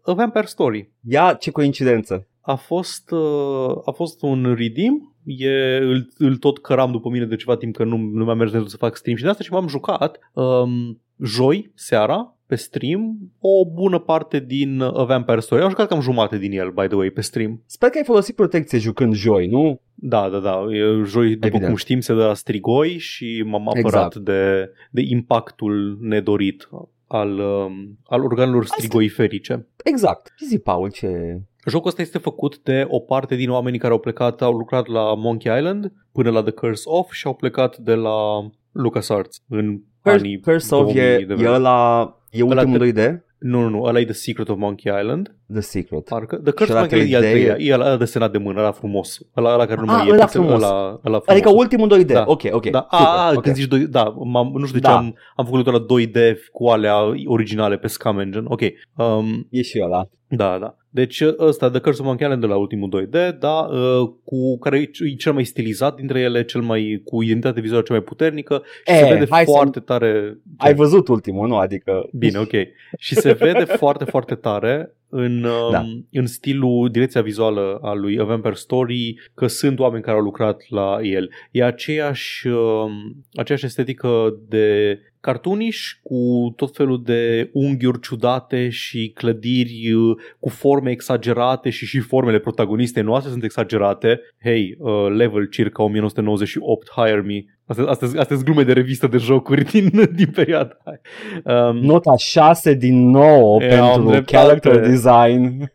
A 0.02 0.12
Vampire 0.14 0.46
Story. 0.46 0.92
Ia 1.08 1.36
ce 1.40 1.50
coincidență. 1.50 2.26
A 2.40 2.54
fost, 2.54 3.10
uh, 3.10 3.76
a 3.84 3.90
fost 3.90 4.22
un 4.22 4.54
redeem 4.56 5.10
E, 5.24 5.76
îl, 5.76 6.08
îl 6.18 6.36
tot 6.36 6.58
căram 6.58 6.90
după 6.90 7.08
mine 7.08 7.24
de 7.24 7.36
ceva 7.36 7.56
timp 7.56 7.76
că 7.76 7.84
nu, 7.84 7.96
nu 7.96 8.24
mi-a 8.24 8.34
mers 8.34 8.52
de 8.52 8.62
să 8.66 8.76
fac 8.76 8.96
stream 8.96 9.16
și 9.16 9.22
de 9.22 9.28
asta 9.28 9.42
și 9.42 9.52
m-am 9.52 9.68
jucat 9.68 10.18
um, 10.32 11.00
joi 11.22 11.70
seara 11.74 12.34
pe 12.46 12.54
stream 12.54 13.18
o 13.38 13.70
bună 13.70 13.98
parte 13.98 14.40
din 14.40 14.80
A 14.80 15.04
Vampire 15.04 15.40
Story. 15.40 15.62
Am 15.62 15.68
jucat 15.68 15.88
cam 15.88 16.00
jumate 16.00 16.38
din 16.38 16.52
el, 16.52 16.70
by 16.70 16.86
the 16.86 16.96
way, 16.96 17.10
pe 17.10 17.20
stream. 17.20 17.62
Sper 17.66 17.88
că 17.88 17.98
ai 17.98 18.04
folosit 18.04 18.34
protecție 18.34 18.78
jucând 18.78 19.14
joi, 19.14 19.46
nu? 19.46 19.80
Da, 19.94 20.28
da, 20.28 20.38
da. 20.38 20.64
E, 20.70 21.02
joi, 21.04 21.32
după 21.32 21.46
Evident. 21.46 21.66
cum 21.66 21.76
știm, 21.76 22.00
se 22.00 22.14
dă 22.14 22.24
la 22.26 22.34
strigoi 22.34 22.98
și 22.98 23.42
m-am 23.46 23.68
apărat 23.68 23.84
Exact. 23.84 24.16
de, 24.16 24.72
de 24.90 25.02
impactul 25.04 25.98
nedorit 26.00 26.68
al, 27.06 27.38
um, 27.38 27.98
al 28.04 28.24
organelor 28.24 28.64
strigoiferice. 28.64 29.66
Exact. 29.84 30.32
Zi, 30.48 30.58
Paul, 30.58 30.90
ce... 30.90 31.40
Jocul 31.66 31.88
ăsta 31.88 32.02
este 32.02 32.18
făcut 32.18 32.58
de 32.62 32.84
o 32.88 32.98
parte 32.98 33.34
din 33.34 33.50
oamenii 33.50 33.78
care 33.78 33.92
au 33.92 33.98
plecat, 33.98 34.42
au 34.42 34.52
lucrat 34.52 34.86
la 34.86 35.14
Monkey 35.14 35.56
Island 35.58 35.92
până 36.12 36.30
la 36.30 36.42
The 36.42 36.50
Curse 36.50 36.82
of 36.84 37.12
și 37.12 37.26
au 37.26 37.34
plecat 37.34 37.76
de 37.76 37.94
la 37.94 38.50
LucasArts 38.72 39.42
în 39.48 39.80
anii 40.00 40.40
Curse 40.40 40.74
of 40.74 40.82
2000 40.92 41.02
e, 41.02 41.16
de 41.16 41.32
e 41.32 41.36
vreme. 41.36 41.48
ăla... 41.54 42.14
E 42.30 42.42
ultimul 42.42 42.78
de- 42.92 43.14
2D? 43.14 43.28
Nu, 43.38 43.60
nu, 43.60 43.68
nu, 43.68 43.82
ăla 43.82 44.00
e 44.00 44.04
The 44.04 44.12
Secret 44.12 44.48
of 44.48 44.58
Monkey 44.58 45.00
Island. 45.00 45.34
The 45.52 45.60
Secret. 45.60 46.04
Parcă. 46.08 46.36
The 46.36 46.52
Curse 46.52 46.72
ăla 46.72 46.82
of 46.82 46.90
Monkey 46.90 47.08
Island 47.08 47.24
e 47.24 47.26
al 47.26 47.32
3D? 47.32 47.34
treilea. 47.34 47.56
E 47.58 47.74
ăla, 47.74 47.84
ăla 47.86 47.96
desenat 47.96 48.32
de 48.32 48.38
mână, 48.38 48.60
ăla 48.60 48.70
frumos. 48.72 49.18
Ăla, 49.36 49.52
ăla 49.54 49.66
care 49.66 49.80
nu 49.80 49.92
Ah, 49.92 49.96
mai 49.98 50.06
e. 50.08 50.12
ăla 50.12 50.24
pixel, 50.24 50.40
frumos. 50.40 50.62
Ăla, 50.62 50.76
ăla 50.88 50.98
frumos. 51.02 51.24
Adică 51.26 51.50
ultimul 51.50 51.88
2D. 51.88 52.06
Da. 52.12 52.24
Ok, 52.26 52.42
ok. 52.50 52.66
Da, 52.70 52.86
Super, 52.90 53.06
a, 53.06 53.26
a, 53.28 53.32
ok. 53.34 53.42
când 53.42 53.54
zici 53.54 53.66
2 53.68 53.86
da, 53.86 54.14
m-am, 54.24 54.50
nu 54.54 54.66
știu 54.66 54.78
de 54.80 54.86
Da. 54.86 54.92
ce 54.92 54.96
am, 54.96 55.14
am 55.36 55.44
făcut 55.44 55.66
la 55.66 55.78
2D 55.84 56.36
cu 56.52 56.66
alea 56.66 56.96
originale 57.26 57.76
pe 57.76 57.86
Scam 57.86 58.18
Engine. 58.18 58.44
Ok. 58.48 58.60
Um, 58.96 59.46
E 59.50 59.62
și 59.62 59.80
ăla. 59.84 60.08
Da, 60.28 60.58
da. 60.60 60.74
Deci 60.92 61.22
ăsta, 61.38 61.70
The 61.70 61.78
Curse 61.80 62.00
of 62.00 62.06
Monkey 62.06 62.26
Island 62.26 62.42
de 62.46 62.48
la 62.52 62.56
ultimul 62.58 62.88
2D, 62.88 63.38
da, 63.38 63.48
uh, 63.70 64.08
cu 64.24 64.58
care 64.58 64.78
e 64.78 64.90
e 65.12 65.14
cel 65.14 65.32
mai 65.32 65.44
stilizat 65.44 65.94
dintre 65.94 66.20
ele, 66.20 66.44
cel 66.44 66.60
mai 66.60 67.00
cu 67.04 67.22
identitate 67.22 67.60
vizuală 67.60 67.82
cea 67.82 67.92
mai 67.92 68.02
puternică 68.02 68.62
și 68.86 68.92
E, 68.92 68.96
se 68.96 69.04
vede 69.12 69.26
hai 69.30 69.44
să- 69.44 69.50
foarte 69.50 69.80
tare. 69.80 70.38
Ai 70.56 70.74
văzut 70.74 71.08
ultimul, 71.08 71.48
nu? 71.48 71.56
Adică... 71.56 72.08
Bine, 72.12 72.38
ok. 72.38 72.50
Și 72.98 73.14
se 73.14 73.32
vede 73.32 73.64
foarte, 73.64 74.04
foarte 74.04 74.34
tare 74.34 74.94
în, 75.10 75.44
um, 75.44 75.70
Da. 75.70 75.84
în 76.12 76.26
stilul, 76.26 76.88
direcția 76.90 77.22
vizuală 77.22 77.78
a 77.82 77.94
lui 77.94 78.18
A 78.18 78.24
Vampire 78.24 78.54
Story, 78.54 79.14
că 79.34 79.46
sunt 79.46 79.78
oameni 79.78 80.02
care 80.02 80.16
au 80.16 80.22
lucrat 80.22 80.64
la 80.68 80.98
el. 81.02 81.30
E 81.50 81.64
aceeași, 81.64 82.46
um, 82.46 82.92
aceeași 83.32 83.64
estetică 83.64 84.38
de 84.48 84.98
cartuniș 85.20 85.92
cu 86.02 86.52
tot 86.56 86.76
felul 86.76 87.02
de 87.02 87.50
unghiuri 87.52 88.00
ciudate 88.00 88.68
și 88.68 89.12
clădiri 89.14 89.92
uh, 89.92 90.16
cu 90.38 90.48
forme 90.48 90.90
exagerate 90.90 91.70
și 91.70 91.86
și 91.86 91.98
formele 91.98 92.38
protagonistei 92.38 93.02
noastre 93.02 93.30
sunt 93.30 93.44
exagerate. 93.44 94.20
Hey, 94.42 94.76
uh, 94.78 95.06
level 95.08 95.46
circa 95.46 95.82
1998, 95.82 96.90
hire 96.96 97.20
me. 97.20 97.44
Astea, 97.70 97.84
astea, 97.86 98.08
astea 98.08 98.36
sunt 98.36 98.42
glume 98.44 98.62
de 98.62 98.72
revistă 98.72 99.06
de 99.06 99.16
jocuri 99.16 99.64
din, 99.64 99.90
din 100.16 100.30
perioada 100.34 100.76
aia. 100.84 101.68
Um, 101.68 101.76
Nota 101.76 102.16
6 102.16 102.74
din 102.74 103.10
9 103.10 103.62
E, 103.62 103.78
am 103.78 103.86
pentru 103.90 104.10
dreptate. 104.10 104.36
character 104.36 104.80
design. 104.88 105.48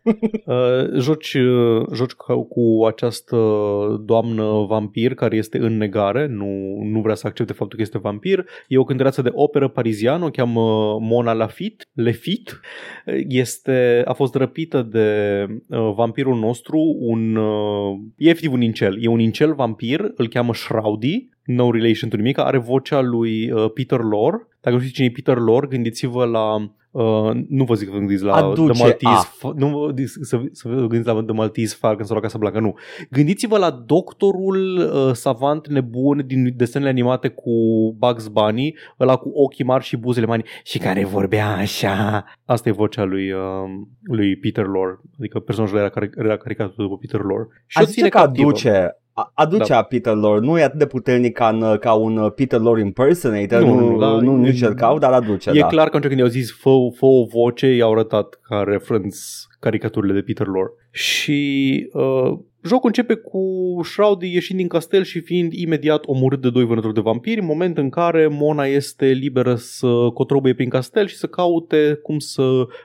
Uh, 0.46 1.00
joci, 1.00 1.34
uh, 1.34 1.86
joci 1.94 2.12
ca- 2.12 2.34
cu 2.34 2.84
această 2.86 3.36
doamnă 4.04 4.64
vampir 4.68 5.14
care 5.14 5.36
este 5.36 5.58
în 5.58 5.76
negare, 5.76 6.26
nu, 6.26 6.46
nu 6.82 7.00
vrea 7.00 7.14
să 7.14 7.26
accepte 7.26 7.52
faptul 7.52 7.76
că 7.76 7.82
este 7.82 7.98
vampir. 7.98 8.44
E 8.68 8.78
o 8.78 8.84
cântăreață 8.84 9.22
de 9.22 9.30
operă 9.32 9.68
pariziană, 9.68 10.24
o 10.24 10.28
cheamă 10.28 10.60
Mona 11.00 11.32
Lafitte. 11.32 11.84
Lafitte. 11.92 12.52
Este, 13.28 14.02
a 14.04 14.12
fost 14.12 14.34
răpită 14.34 14.82
de 14.82 15.10
uh, 15.68 15.92
vampirul 15.96 16.36
nostru, 16.38 16.96
un, 17.00 17.36
uh, 17.36 17.98
e 18.16 18.28
efectiv 18.28 18.52
un 18.52 18.60
incel. 18.62 18.96
E 19.00 19.08
un 19.08 19.20
incel 19.20 19.54
vampir, 19.54 20.12
îl 20.16 20.28
cheamă 20.28 20.54
Shroudy, 20.54 21.28
no 21.46 21.70
relation 21.70 22.10
to 22.10 22.16
nimic, 22.16 22.38
are 22.38 22.58
vocea 22.58 23.00
lui 23.00 23.50
uh, 23.50 23.70
Peter 23.74 24.00
Lorre. 24.00 24.46
Dacă 24.60 24.76
nu 24.76 24.82
știți 24.82 24.94
cine 24.96 25.06
e 25.06 25.10
Peter 25.14 25.36
Lorre, 25.36 25.66
gândiți-vă 25.66 26.24
la 26.24 26.70
Uh, 26.96 27.30
nu 27.48 27.64
vă 27.64 27.74
zic 27.74 27.86
că 27.86 27.92
vă 27.92 27.98
gândiți 27.98 28.24
la 28.24 28.32
Aduce 28.34 28.72
The 28.72 28.82
Maltese, 28.82 29.14
a. 29.14 29.24
Fa- 29.38 29.54
nu 29.56 29.68
vă 29.68 29.86
gândiți 29.86 30.18
să, 30.22 30.40
să 30.52 30.68
vă 30.68 30.74
gândiți 30.74 31.06
la 31.06 31.22
The 31.22 31.34
Maltese 31.34 31.76
Falcon 31.78 32.04
sau 32.04 32.16
la 32.16 32.22
Casablanca, 32.22 32.60
nu. 32.60 32.74
Gândiți-vă 33.10 33.58
la 33.58 33.70
doctorul 33.70 34.76
uh, 34.76 35.12
savant 35.12 35.68
nebun 35.68 36.22
din 36.26 36.52
desenele 36.56 36.90
animate 36.90 37.28
cu 37.28 37.50
Bugs 37.98 38.28
Bunny, 38.28 38.74
ăla 39.00 39.16
cu 39.16 39.30
ochii 39.34 39.64
mari 39.64 39.84
și 39.84 39.96
buzele 39.96 40.26
mari 40.26 40.42
și 40.64 40.78
care 40.78 41.04
vorbea 41.04 41.48
așa. 41.56 42.24
Asta 42.44 42.68
e 42.68 42.72
vocea 42.72 43.04
lui, 43.04 43.32
uh, 43.32 43.40
lui 44.02 44.36
Peter 44.36 44.64
Lorre, 44.64 45.00
adică 45.18 45.38
personajul 45.38 45.78
era, 45.78 45.90
car- 45.90 46.18
era 46.18 46.36
caricatul 46.36 46.74
după 46.84 46.96
Peter 46.96 47.20
Lorre. 47.20 47.46
Și 47.66 47.78
A 47.78 47.82
o 47.82 47.84
zice 47.84 47.96
ține 47.96 48.08
că 48.08 48.18
captivă. 48.18 48.48
aduce, 48.48 48.96
a- 49.18 49.30
aduce 49.34 49.64
Da. 49.68 49.76
a 49.78 49.82
Peter 49.82 50.14
Lorre. 50.14 50.46
Nu 50.46 50.58
e 50.58 50.62
atât 50.62 50.78
de 50.78 50.86
puternic 50.86 51.32
ca, 51.36 51.48
în, 51.48 51.76
ca 51.80 51.92
un 51.92 52.16
uh, 52.16 52.32
Peter 52.34 52.60
Lorre 52.60 52.80
impersonator. 52.80 53.60
Nu, 53.60 53.74
Nu, 53.74 53.80
nu, 53.80 53.90
nu, 53.90 53.98
da, 53.98 54.06
nu, 54.06 54.36
nu 54.36 54.46
e- 54.46 54.48
încercau, 54.48 54.98
dar 54.98 55.12
aduce, 55.12 55.50
E 55.50 55.58
da. 55.60 55.66
clar 55.66 55.88
că 55.88 55.96
atunci 55.96 56.06
când 56.06 56.18
i-au 56.18 56.28
zis 56.28 56.52
fă, 56.52 56.70
fă 56.96 57.04
o 57.06 57.24
voce, 57.24 57.66
i-au 57.66 57.92
arătat 57.92 58.38
ca 58.48 58.62
reference 58.66 59.18
caricaturile 59.60 60.12
de 60.12 60.20
Peter 60.20 60.46
Lorre. 60.46 60.72
Și 60.90 61.88
uh, 61.92 62.38
Jocul 62.66 62.86
începe 62.86 63.14
cu 63.14 63.40
Shroudy 63.82 64.32
ieșind 64.32 64.58
din 64.58 64.68
castel 64.68 65.02
și 65.02 65.20
fiind 65.20 65.52
imediat 65.52 66.02
omorât 66.06 66.40
de 66.40 66.50
doi 66.50 66.64
vânători 66.64 66.94
de 66.94 67.00
vampiri, 67.00 67.40
moment 67.40 67.78
în 67.78 67.88
care 67.90 68.26
Mona 68.26 68.64
este 68.64 69.06
liberă 69.06 69.54
să 69.54 69.86
cotrobăie 70.14 70.54
prin 70.54 70.68
castel 70.68 71.06
și 71.06 71.16
să 71.16 71.26
caute 71.26 71.98
cum 72.02 72.18
să 72.18 72.42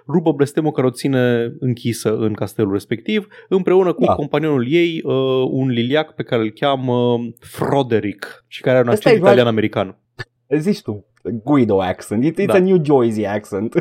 rupă 0.07 0.31
blestemul 0.31 0.71
care 0.71 0.87
o 0.87 0.91
ține 0.91 1.53
închisă 1.59 2.15
în 2.17 2.33
castelul 2.33 2.71
respectiv, 2.71 3.27
împreună 3.49 3.93
cu 3.93 4.05
Da. 4.05 4.13
companionul 4.13 4.65
ei, 4.71 5.01
uh, 5.03 5.13
un 5.49 5.67
liliac 5.69 6.15
pe 6.15 6.23
care 6.23 6.41
îl 6.41 6.49
cheamă 6.49 7.19
Froderick 7.39 8.43
și 8.47 8.61
care 8.61 8.77
are 8.77 8.87
un 8.87 8.93
Ăsta 8.93 9.09
accent 9.09 9.15
e 9.23 9.27
right- 9.27 9.31
italian-american. 9.33 9.97
Zici 10.57 10.81
tu, 10.81 11.05
Guido 11.43 11.81
accent. 11.81 12.23
It, 12.25 12.41
it's 12.41 12.45
Da. 12.45 12.53
a 12.53 12.59
New 12.59 12.81
Jersey 12.83 13.27
accent. 13.27 13.73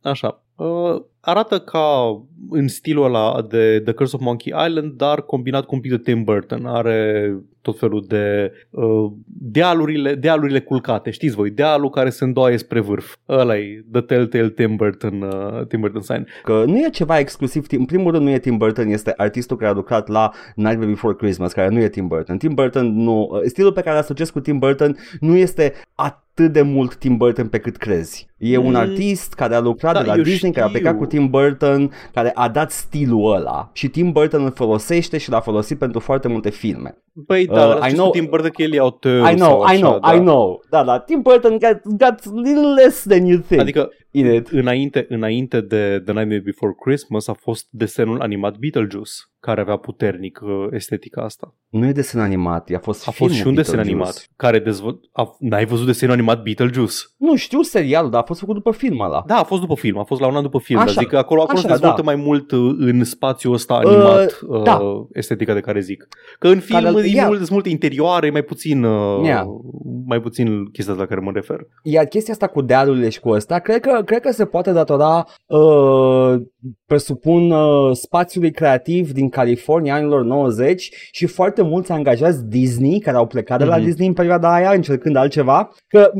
Așa. 0.00 0.44
Uh, 0.56 1.02
arată 1.20 1.58
ca 1.58 2.22
în 2.50 2.68
stilul 2.68 3.04
ăla 3.04 3.46
de 3.48 3.80
The 3.84 3.92
Curse 3.92 4.16
of 4.16 4.22
Monkey 4.22 4.66
Island, 4.66 4.92
dar 4.92 5.22
combinat 5.22 5.64
cu 5.64 5.74
un 5.74 5.80
pic 5.80 5.90
de 5.90 5.98
Tim 5.98 6.24
Burton. 6.24 6.66
Are 6.66 7.36
tot 7.62 7.78
felul 7.78 8.04
de 8.08 8.52
uh, 8.70 9.12
dealurile, 9.26 10.14
dealurile 10.14 10.60
culcate. 10.60 11.10
Știți 11.10 11.34
voi, 11.34 11.50
dealul 11.50 11.90
care 11.90 12.10
se 12.10 12.24
îndoaie 12.24 12.56
spre 12.56 12.80
vârf. 12.80 13.16
Ăla 13.28 13.56
e 13.56 13.84
The 13.92 14.00
Telltale 14.00 14.50
Tim 14.50 14.76
Burton, 14.76 15.22
uh, 15.22 15.66
Tim 15.66 15.80
Burton 15.80 16.02
sign. 16.02 16.26
Că 16.42 16.64
nu 16.66 16.78
e 16.78 16.88
ceva 16.88 17.18
exclusiv, 17.18 17.66
în 17.70 17.84
primul 17.84 18.12
rând 18.12 18.24
nu 18.24 18.30
e 18.30 18.38
Tim 18.38 18.56
Burton, 18.56 18.88
este 18.88 19.14
artistul 19.16 19.56
care 19.56 19.70
a 19.70 19.74
lucrat 19.74 20.08
la 20.08 20.30
Nightmare 20.54 20.90
Before 20.90 21.14
Christmas, 21.14 21.52
care 21.52 21.68
nu 21.68 21.80
e 21.80 21.88
Tim 21.88 22.06
Burton. 22.06 22.38
Tim 22.38 22.54
Burton 22.54 23.02
nu, 23.02 23.42
stilul 23.44 23.72
pe 23.72 23.80
care 23.80 23.96
îl 23.96 24.02
asociez 24.02 24.30
cu 24.30 24.40
Tim 24.40 24.58
Burton 24.58 24.96
nu 25.20 25.36
este 25.36 25.72
atât 25.94 26.52
de 26.52 26.62
mult 26.62 26.94
Tim 26.94 27.16
Burton 27.16 27.48
pe 27.48 27.58
cât 27.58 27.76
crezi. 27.76 28.30
E 28.44 28.56
un 28.56 28.68
Mm. 28.70 28.74
artist 28.74 29.34
care 29.34 29.54
a 29.54 29.60
lucrat 29.60 29.94
Da, 29.94 30.00
de 30.00 30.06
la 30.06 30.16
eu 30.16 30.22
Disney, 30.22 30.52
care 30.52 30.64
a 30.64 30.68
știu. 30.68 30.80
plecat 30.80 30.98
cu 30.98 31.06
Tim 31.06 31.28
Burton, 31.30 31.92
care 32.12 32.30
a 32.34 32.48
dat 32.48 32.70
stilul 32.70 33.34
ăla. 33.34 33.70
Și 33.72 33.88
Tim 33.88 34.12
Burton 34.12 34.44
îl 34.44 34.50
folosește 34.52 35.18
și 35.18 35.30
l-a 35.30 35.40
folosit 35.40 35.78
pentru 35.78 36.00
foarte 36.00 36.28
multe 36.28 36.50
filme. 36.50 36.96
Păi 37.26 37.46
da, 37.46 37.66
Uh, 37.66 37.76
uh, 37.76 37.86
I 37.88 37.90
I 37.90 37.94
know- 37.94 38.10
Tim 38.10 38.26
Burton 38.30 38.50
că 38.50 38.62
el 38.62 38.72
e 38.74 38.78
autor 38.78 39.30
I 39.30 39.34
know, 39.34 39.64
sau 39.64 39.74
I 39.74 39.78
know, 39.78 39.98
așa, 40.02 40.14
I 40.14 40.18
da. 40.18 40.24
know. 40.24 40.62
Da, 40.70 40.84
da, 40.84 40.98
Tim 40.98 41.20
Burton 41.22 41.50
got, 41.58 41.80
got 41.98 42.34
little 42.44 42.72
less 42.82 43.02
than 43.08 43.26
you 43.26 43.38
think 43.38 43.60
Adică 43.60 43.90
in 44.10 44.32
it. 44.34 44.48
înainte, 44.48 45.06
înainte 45.08 45.60
de 45.60 46.02
The 46.04 46.12
Nightmare 46.12 46.42
Before 46.44 46.72
Christmas 46.84 47.28
a 47.28 47.32
fost 47.32 47.66
desenul 47.70 48.20
animat 48.20 48.56
Beetlejuice, 48.56 49.10
care 49.46 49.60
avea 49.60 49.76
puternic 49.76 50.40
uh, 50.42 50.66
estetica 50.70 51.22
asta. 51.22 51.54
Nu 51.68 51.86
e 51.86 51.92
desen 51.92 52.20
animat, 52.20 52.70
a 52.74 52.78
fost 52.78 53.08
A 53.08 53.10
fost 53.10 53.16
filmul 53.16 53.36
și 53.36 53.46
un 53.46 53.54
desen 53.54 53.74
Beetlejuice. 53.74 54.04
animat 54.04 54.26
care 54.36 54.58
dezvăl... 54.58 55.00
A... 55.12 55.36
N-ai 55.38 55.64
văzut 55.64 55.86
desenul 55.86 56.14
animat 56.14 56.42
Beetlejuice? 56.42 56.94
Nu 57.16 57.36
știu 57.36 57.62
serialul, 57.62 58.10
dar 58.10 58.20
a 58.20 58.24
fost 58.24 58.40
făcut 58.40 58.54
după 58.54 58.70
film 58.72 59.00
ăla. 59.00 59.24
Da, 59.26 59.38
a 59.38 59.42
fost 59.42 59.60
după 59.60 59.74
film, 59.74 59.98
a 59.98 60.02
fost 60.04 60.20
la 60.20 60.26
un 60.26 60.36
an 60.36 60.42
după 60.42 60.58
film. 60.58 60.78
Așa. 60.78 60.90
Așa. 60.90 61.00
Zic 61.00 61.08
că 61.08 61.16
acolo, 61.16 61.40
acolo 61.42 61.58
Așa, 61.58 61.66
se 61.66 61.72
dezvoltă 61.72 62.02
da. 62.02 62.12
mai 62.12 62.22
mult 62.24 62.50
uh, 62.50 62.74
în 62.78 63.04
spațiul 63.04 63.52
ăsta 63.52 63.74
animat 63.74 64.40
uh, 64.46 64.62
da. 64.62 64.80
estetica 65.12 65.54
de 65.54 65.60
care 65.60 65.80
zic. 65.80 66.08
Că 66.38 66.48
în 66.48 66.60
film 66.60 66.82
Care- 66.82 67.08
e 67.08 67.14
ia. 67.14 67.26
mult, 67.26 67.38
sunt 67.38 67.50
multe 67.50 67.68
interioare, 67.68 68.30
mai 68.30 68.42
puțin, 68.42 68.84
uh, 68.84 69.24
Ia. 69.26 69.46
mai 70.06 70.20
puțin 70.20 70.64
chestia 70.70 70.94
la 70.94 71.06
care 71.06 71.20
mă 71.20 71.30
refer. 71.34 71.58
Iar 71.82 72.04
chestia 72.04 72.32
asta 72.32 72.46
cu 72.46 72.62
dealurile 72.62 73.08
și 73.08 73.20
cu 73.20 73.28
ăsta, 73.28 73.58
cred 73.58 73.80
că, 73.80 74.02
cred 74.04 74.20
că 74.20 74.30
se 74.32 74.44
poate 74.44 74.72
datora, 74.72 75.26
uh, 75.46 76.34
presupun, 76.86 77.50
uh, 77.50 77.90
spațiului 77.92 78.50
creativ 78.50 79.12
din 79.12 79.28
California 79.32 79.94
anilor 79.94 80.24
90 80.24 80.90
și 81.10 81.26
foarte 81.26 81.62
mulți 81.62 81.92
angajați 81.92 82.44
Disney 82.44 82.98
care 83.00 83.16
au 83.16 83.26
plecat 83.26 83.58
de 83.58 83.64
la 83.64 83.76
Mhm. 83.76 83.84
Disney 83.84 84.06
în 84.06 84.12
perioada 84.12 84.54
aia 84.54 84.70
încercând 84.72 85.16
altceva, 85.16 85.70
că 85.88 86.10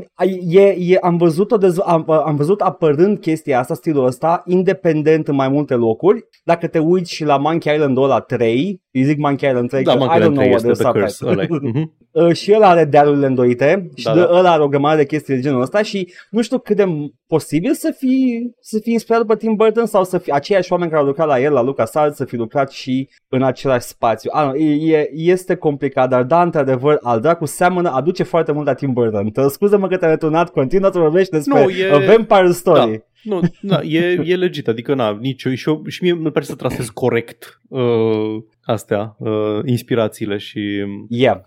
e, 0.48 0.60
e, 0.78 0.96
am, 1.00 1.16
văzut 1.16 1.50
o 1.52 1.56
dezv- 1.56 1.82
am, 1.86 2.10
am 2.10 2.36
văzut 2.36 2.60
apărând 2.60 3.18
chestia 3.18 3.58
asta, 3.58 3.74
stilul 3.74 4.04
ăsta, 4.06 4.42
independent 4.46 5.28
în 5.28 5.34
mai 5.34 5.48
multe 5.48 5.74
locuri. 5.74 6.24
Dacă 6.44 6.66
te 6.66 6.78
uiți 6.78 7.12
și 7.14 7.24
la 7.24 7.36
Monkey 7.36 7.74
Island 7.74 7.96
ăla 7.96 8.20
3, 8.20 8.82
îi 8.92 9.02
zic 9.04 9.18
Monkey 9.18 9.48
Island 9.48 9.68
3, 9.68 9.82
Da, 9.82 9.92
că 9.92 9.98
Monkey 9.98 10.16
I 10.16 10.20
don't 10.20 10.22
Island 10.22 10.36
know 10.38 10.44
3 10.50 10.54
what 10.54 10.70
este 10.70 10.82
the 10.82 10.92
The 10.92 11.00
Curse. 11.00 11.14
subtitle. 11.16 11.48
ăla 11.58 11.68
e. 11.68 11.70
Mhm. 11.80 11.92
Uh, 12.12 12.32
și 12.32 12.52
el 12.52 12.62
are 12.62 12.84
dealurile 12.84 13.26
îndoite 13.26 13.90
și 13.94 14.04
Da, 14.04 14.14
da, 14.14 14.20
de 14.20 14.26
da. 14.30 14.38
ăla 14.38 14.50
are 14.52 14.62
o 14.62 14.68
grămadă 14.68 14.96
de 14.96 15.04
chestii 15.06 15.34
de 15.34 15.40
genul 15.40 15.60
ăsta 15.60 15.82
și 15.82 16.12
nu 16.30 16.42
știu 16.42 16.58
cât 16.58 16.76
de 16.76 16.84
posibil 17.26 17.72
să 17.74 17.94
fi, 17.98 18.42
să 18.60 18.78
fi 18.82 18.90
inspirat 18.92 19.24
pe 19.24 19.36
Tim 19.36 19.54
Burton 19.54 19.86
sau 19.86 20.04
să 20.04 20.18
fi 20.18 20.30
aceiași 20.30 20.72
oameni 20.72 20.90
care 20.90 21.02
au 21.02 21.08
lucrat 21.08 21.26
la 21.26 21.40
el, 21.40 21.52
la 21.52 21.62
LucasArts, 21.62 22.16
să 22.16 22.24
fi 22.24 22.36
lucrat 22.36 22.70
și 22.70 23.01
în 23.28 23.42
același 23.42 23.86
spațiu. 23.86 24.30
Ah, 24.34 24.50
e, 24.58 24.96
e, 24.96 25.10
este 25.12 25.54
complicat, 25.54 26.08
dar 26.08 26.22
da, 26.22 26.42
într-adevăr, 26.42 26.98
al 27.02 27.20
dracu 27.20 27.44
seamănă, 27.44 27.90
aduce 27.90 28.22
foarte 28.22 28.52
mult 28.52 28.66
la 28.66 28.74
Tim 28.74 28.92
Burton. 28.92 29.30
Te 29.30 29.48
scuză-mă 29.48 29.88
că 29.88 29.96
te-am 29.96 30.10
returnat, 30.10 30.50
continuă 30.50 30.90
să 30.92 30.98
vorbești 30.98 31.30
despre 31.30 31.62
Nu, 31.62 31.70
e- 31.70 31.90
A 31.92 31.98
Vampire 31.98 32.50
Story. 32.52 33.04
Nu, 33.22 33.40
da, 33.60 33.80
e, 33.82 34.20
e 34.24 34.36
legit, 34.36 34.68
adică 34.68 34.94
na, 34.94 35.18
nici 35.20 35.42
eu, 35.42 35.54
și, 35.54 35.68
eu, 35.68 35.82
și 35.86 36.02
mie 36.02 36.12
îmi 36.12 36.30
pare 36.32 36.44
să 36.44 36.54
trasez 36.54 36.88
corect 36.88 37.60
uh, 37.68 38.42
astea, 38.62 39.16
uh, 39.18 39.58
inspirațiile 39.64 40.36
și 40.36 40.84
Yeah. 41.08 41.40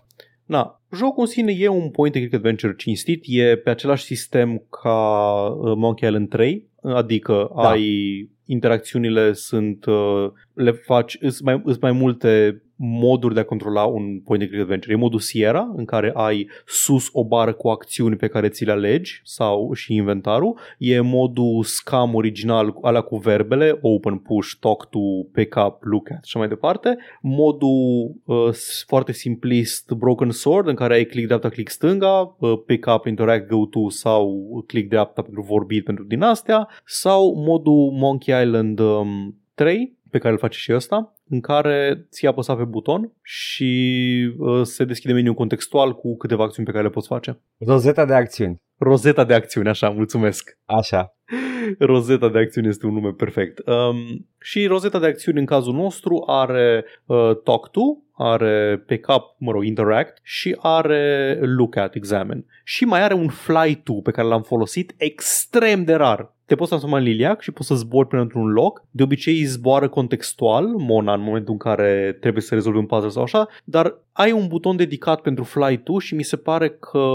Na, 0.44 0.80
jocul 0.96 1.20
în 1.22 1.26
sine 1.26 1.52
e 1.58 1.68
un 1.68 1.90
point 1.90 2.14
and 2.14 2.24
click 2.24 2.34
adventure 2.34 2.74
cinstit, 2.76 3.22
e 3.26 3.56
pe 3.56 3.70
același 3.70 4.04
sistem 4.04 4.62
ca 4.82 4.98
uh, 5.46 5.72
Monkey 5.76 6.08
Island 6.08 6.28
3, 6.28 6.68
adică 6.82 7.50
Da. 7.56 7.62
da. 7.62 7.68
ai 7.68 8.28
interacțiunile 8.46 9.32
sunt 9.32 9.84
uh, 9.84 10.30
le 10.52 10.70
faci 10.70 11.16
îs 11.20 11.40
mai, 11.40 11.60
îs 11.64 11.78
mai 11.78 11.92
multe 11.92 12.62
moduri 12.76 13.34
de 13.34 13.40
a 13.40 13.44
controla 13.44 13.84
un 13.84 14.20
point 14.24 14.42
and 14.42 14.50
click 14.50 14.62
adventure. 14.62 14.92
E 14.92 14.96
modul 14.96 15.18
Sierra 15.18 15.72
în 15.76 15.84
care 15.84 16.10
ai 16.14 16.48
sus 16.66 17.08
o 17.12 17.24
bară 17.24 17.52
cu 17.52 17.68
acțiuni 17.68 18.16
pe 18.16 18.26
care 18.28 18.48
ți 18.48 18.64
le 18.64 18.72
alegi 18.72 19.20
sau 19.24 19.72
și 19.72 19.94
inventarul. 19.94 20.58
E 20.78 21.00
modul 21.00 21.62
scam 21.62 22.14
original 22.14 22.74
alea 22.82 23.00
cu 23.00 23.16
verbele, 23.16 23.78
open, 23.80 24.16
push, 24.18 24.52
talk 24.60 24.88
to, 24.90 24.98
pick 25.32 25.56
up, 25.66 25.76
look 25.80 26.10
at 26.10 26.16
și 26.16 26.20
așa 26.24 26.38
mai 26.38 26.48
departe. 26.48 26.96
Modul 27.20 28.14
uh, 28.24 28.48
s- 28.52 28.84
foarte 28.86 29.12
simplist 29.12 29.90
Broken 29.92 30.30
Sword 30.30 30.68
în 30.68 30.74
care 30.74 30.94
ai 30.94 31.04
click 31.04 31.26
dreapta, 31.26 31.48
click 31.48 31.70
stânga, 31.70 32.36
uh, 32.38 32.52
pick 32.66 32.86
up, 32.94 33.06
interact, 33.06 33.48
go 33.48 33.66
to 33.66 33.88
sau 33.88 34.46
click 34.66 34.88
dreapta 34.88 35.22
pentru 35.22 35.42
vorbit 35.42 35.84
pentru 35.84 36.04
din 36.04 36.22
astea 36.22 36.68
sau 36.84 37.34
modul 37.34 37.90
Monkey 37.92 38.42
Island 38.42 38.78
um, 38.78 39.34
3 39.54 39.95
pe 40.10 40.18
care 40.18 40.32
îl 40.32 40.38
face 40.38 40.58
și 40.58 40.72
ăsta, 40.74 41.14
în 41.28 41.40
care 41.40 42.06
ți 42.10 42.26
apăsa 42.26 42.56
pe 42.56 42.64
buton 42.64 43.12
și 43.22 44.34
uh, 44.38 44.62
se 44.62 44.84
deschide 44.84 45.12
meniul 45.12 45.34
contextual 45.34 45.94
cu 45.94 46.16
câteva 46.16 46.44
acțiuni 46.44 46.66
pe 46.66 46.72
care 46.72 46.84
le 46.84 46.90
poți 46.90 47.08
face. 47.08 47.40
Rozeta 47.58 48.04
de 48.04 48.14
acțiuni. 48.14 48.60
Rozeta 48.78 49.24
de 49.24 49.34
acțiuni, 49.34 49.68
așa, 49.68 49.88
mulțumesc. 49.88 50.58
Așa. 50.64 51.16
Rozeta 51.78 52.28
de 52.28 52.38
acțiuni 52.38 52.68
este 52.68 52.86
un 52.86 52.92
nume 52.92 53.10
perfect. 53.10 53.58
Um, 53.66 54.28
și 54.38 54.66
rozeta 54.66 54.98
de 54.98 55.06
acțiuni 55.06 55.38
în 55.38 55.44
cazul 55.44 55.74
nostru 55.74 56.24
are 56.26 56.84
uh, 57.06 57.30
Talk 57.44 57.70
To, 57.70 57.80
are 58.12 58.82
Pick 58.86 59.14
Up, 59.14 59.22
mă 59.38 59.52
rog, 59.52 59.64
Interact 59.64 60.18
și 60.22 60.56
are 60.60 61.38
Look 61.42 61.76
At, 61.76 61.94
Examine. 61.94 62.44
Și 62.64 62.84
mai 62.84 63.02
are 63.02 63.14
un 63.14 63.28
Fly 63.28 63.80
To 63.84 63.92
pe 63.92 64.10
care 64.10 64.28
l-am 64.28 64.42
folosit 64.42 64.94
extrem 64.96 65.84
de 65.84 65.94
rar. 65.94 66.35
Te 66.46 66.54
poți 66.54 66.68
transforma 66.68 66.98
în 66.98 67.02
liliac 67.04 67.40
și 67.40 67.52
poți 67.52 67.68
să 67.68 67.74
zbori 67.74 68.08
până 68.08 68.22
într-un 68.22 68.46
loc. 68.46 68.84
De 68.90 69.02
obicei 69.02 69.44
zboară 69.44 69.88
contextual, 69.88 70.66
Mona, 70.66 71.14
în 71.14 71.20
momentul 71.20 71.52
în 71.52 71.58
care 71.58 72.16
trebuie 72.20 72.42
să 72.42 72.54
rezolvi 72.54 72.78
un 72.78 72.86
puzzle 72.86 73.08
sau 73.08 73.22
așa, 73.22 73.48
dar 73.64 73.98
ai 74.12 74.32
un 74.32 74.46
buton 74.46 74.76
dedicat 74.76 75.20
pentru 75.20 75.44
Fly 75.44 75.78
To 75.78 75.98
și 75.98 76.14
mi 76.14 76.22
se 76.22 76.36
pare 76.36 76.68
că 76.68 77.08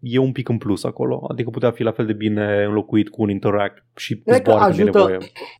e 0.00 0.18
un 0.18 0.32
pic 0.32 0.48
în 0.48 0.58
plus 0.58 0.84
acolo. 0.84 1.26
Adică 1.28 1.50
putea 1.50 1.70
fi 1.70 1.82
la 1.82 1.90
fel 1.92 2.06
de 2.06 2.12
bine 2.12 2.64
înlocuit 2.66 3.08
cu 3.08 3.22
un 3.22 3.30
Interact 3.30 3.84
și 3.96 4.16
Cred 4.16 4.42
că 4.42 4.50
zboară 4.50 4.64
când 4.64 4.78
e 4.78 4.82
ajută- 4.82 4.98
nevoie. 4.98 5.18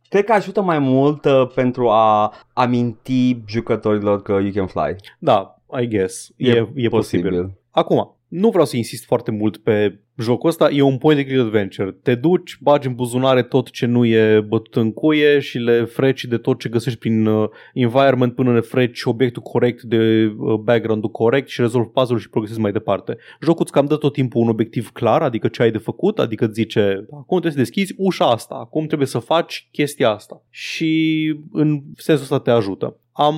Cred 0.09 0.23
că 0.23 0.31
ajută 0.33 0.61
mai 0.61 0.79
mult 0.79 1.25
uh, 1.25 1.47
pentru 1.55 1.89
a 1.89 2.33
aminti 2.53 3.37
jucătorilor 3.47 4.21
că 4.21 4.31
you 4.31 4.51
can 4.51 4.67
fly. 4.67 4.95
Da, 5.19 5.61
I 5.81 5.87
guess. 5.87 6.29
E, 6.37 6.49
e, 6.49 6.69
e 6.75 6.87
posibil. 6.87 7.51
Acum, 7.71 8.15
nu 8.27 8.49
vreau 8.49 8.65
să 8.65 8.77
insist 8.77 9.05
foarte 9.05 9.31
mult 9.31 9.57
pe 9.57 9.99
jocul 10.21 10.49
ăsta, 10.49 10.69
e 10.69 10.81
un 10.81 10.97
point 10.97 11.17
and 11.17 11.27
click 11.27 11.41
adventure. 11.41 11.97
Te 12.03 12.15
duci, 12.15 12.57
bagi 12.61 12.87
în 12.87 12.93
buzunare 12.93 13.43
tot 13.43 13.69
ce 13.69 13.85
nu 13.85 14.05
e 14.05 14.41
bătut 14.47 14.75
în 14.75 14.91
cuie 14.91 15.39
și 15.39 15.57
le 15.57 15.83
freci 15.83 16.25
de 16.25 16.37
tot 16.37 16.59
ce 16.59 16.69
găsești 16.69 16.99
prin 16.99 17.25
uh, 17.25 17.49
environment 17.73 18.35
până 18.35 18.53
le 18.53 18.59
freci 18.59 19.03
obiectul 19.03 19.41
corect 19.41 19.81
de 19.81 20.33
uh, 20.37 20.53
background-ul 20.53 21.09
corect 21.09 21.47
și 21.47 21.61
rezolvi 21.61 21.89
puzzle 21.89 22.17
și 22.17 22.29
progresezi 22.29 22.61
mai 22.61 22.71
departe. 22.71 23.17
Jocul 23.41 23.61
îți 23.63 23.71
cam 23.71 23.85
dă 23.85 23.95
tot 23.95 24.13
timpul 24.13 24.41
un 24.41 24.49
obiectiv 24.49 24.89
clar, 24.91 25.21
adică 25.21 25.47
ce 25.47 25.61
ai 25.61 25.71
de 25.71 25.77
făcut, 25.77 26.19
adică 26.19 26.45
îți 26.45 26.53
zice 26.53 27.05
acum 27.11 27.39
trebuie 27.39 27.51
să 27.51 27.57
deschizi 27.57 27.93
ușa 27.97 28.31
asta, 28.31 28.55
acum 28.55 28.85
trebuie 28.85 29.07
să 29.07 29.19
faci 29.19 29.67
chestia 29.71 30.09
asta 30.09 30.43
și 30.49 31.33
în 31.51 31.81
sensul 31.95 32.23
ăsta 32.23 32.39
te 32.39 32.51
ajută. 32.51 32.95
Am 33.11 33.35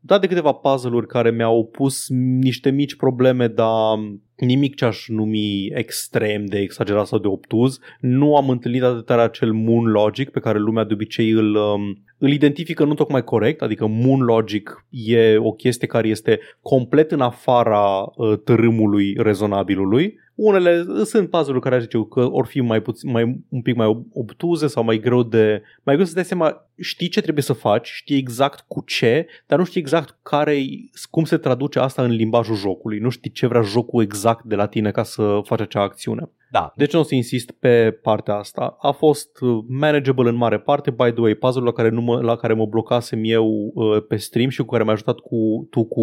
dat 0.00 0.20
de 0.20 0.26
câteva 0.26 0.52
puzzle-uri 0.52 1.06
care 1.06 1.30
mi-au 1.30 1.66
pus 1.66 2.08
niște 2.40 2.70
mici 2.70 2.96
probleme, 2.96 3.46
dar 3.48 3.98
nimic 4.36 4.74
ce 4.74 4.84
aș 4.84 5.08
numi 5.08 5.66
extrem 5.66 6.44
de 6.44 6.58
exagerat 6.58 7.06
sau 7.06 7.18
de 7.18 7.28
obtuz. 7.28 7.78
Nu 8.00 8.36
am 8.36 8.50
întâlnit 8.50 8.82
atât 8.82 9.06
tare 9.06 9.22
acel 9.22 9.52
moon 9.52 9.84
logic 9.84 10.30
pe 10.30 10.40
care 10.40 10.58
lumea 10.58 10.84
de 10.84 10.94
obicei 10.94 11.30
îl, 11.30 11.54
um, 11.54 12.02
îl 12.24 12.32
identifică 12.32 12.84
nu 12.84 12.94
tocmai 12.94 13.24
corect, 13.24 13.62
adică 13.62 13.86
Moon 13.86 14.20
Logic 14.20 14.86
e 14.90 15.36
o 15.36 15.52
chestie 15.52 15.86
care 15.86 16.08
este 16.08 16.40
complet 16.62 17.12
în 17.12 17.20
afara 17.20 18.12
uh, 18.16 18.38
tărâmului 18.44 19.16
rezonabilului. 19.18 20.22
Unele 20.34 20.84
sunt 21.04 21.30
puzzle 21.30 21.58
care 21.58 21.74
aș 21.74 21.80
zice 21.80 22.06
că 22.10 22.20
or 22.30 22.46
fi 22.46 22.60
mai, 22.60 22.80
puțin, 22.80 23.10
mai 23.10 23.40
un 23.48 23.62
pic 23.62 23.76
mai 23.76 24.06
obtuze 24.12 24.66
sau 24.66 24.84
mai 24.84 24.98
greu 24.98 25.22
de 25.22 25.62
mai 25.82 25.94
greu 25.94 26.06
să 26.06 26.14
dai 26.14 26.24
seama, 26.24 26.68
știi 26.80 27.08
ce 27.08 27.20
trebuie 27.20 27.44
să 27.44 27.52
faci, 27.52 27.88
știi 27.88 28.16
exact 28.16 28.64
cu 28.68 28.82
ce, 28.86 29.26
dar 29.46 29.58
nu 29.58 29.64
știi 29.64 29.80
exact 29.80 30.18
care 30.22 30.64
cum 31.10 31.24
se 31.24 31.36
traduce 31.36 31.78
asta 31.78 32.02
în 32.02 32.10
limbajul 32.10 32.56
jocului. 32.56 32.98
Nu 32.98 33.08
știi 33.08 33.30
ce 33.30 33.46
vrea 33.46 33.62
jocul 33.62 34.02
exact 34.02 34.44
de 34.44 34.54
la 34.54 34.66
tine 34.66 34.90
ca 34.90 35.02
să 35.02 35.40
faci 35.42 35.60
acea 35.60 35.80
acțiune. 35.80 36.30
Da. 36.50 36.72
Deci 36.76 36.92
nu 36.92 36.98
o 36.98 37.02
să 37.02 37.14
insist 37.14 37.50
pe 37.50 37.90
partea 37.90 38.34
asta. 38.34 38.76
A 38.80 38.90
fost 38.90 39.40
uh, 39.40 39.64
manageable 39.68 40.28
în 40.28 40.34
mare 40.34 40.58
parte, 40.58 40.90
by 40.90 41.10
the 41.10 41.20
way, 41.20 41.34
puzzle 41.34 41.62
la 41.62 41.72
care, 41.72 41.88
nu 41.88 42.00
mă, 42.00 42.20
la 42.20 42.36
care 42.36 42.52
mă 42.52 42.66
blocasem 42.66 43.20
eu 43.22 43.70
uh, 43.74 44.04
pe 44.08 44.16
stream 44.16 44.48
și 44.48 44.60
cu 44.60 44.66
care 44.66 44.82
m-ai 44.82 44.92
ajutat 44.92 45.18
cu, 45.18 45.66
tu 45.70 45.84
cu 45.84 46.00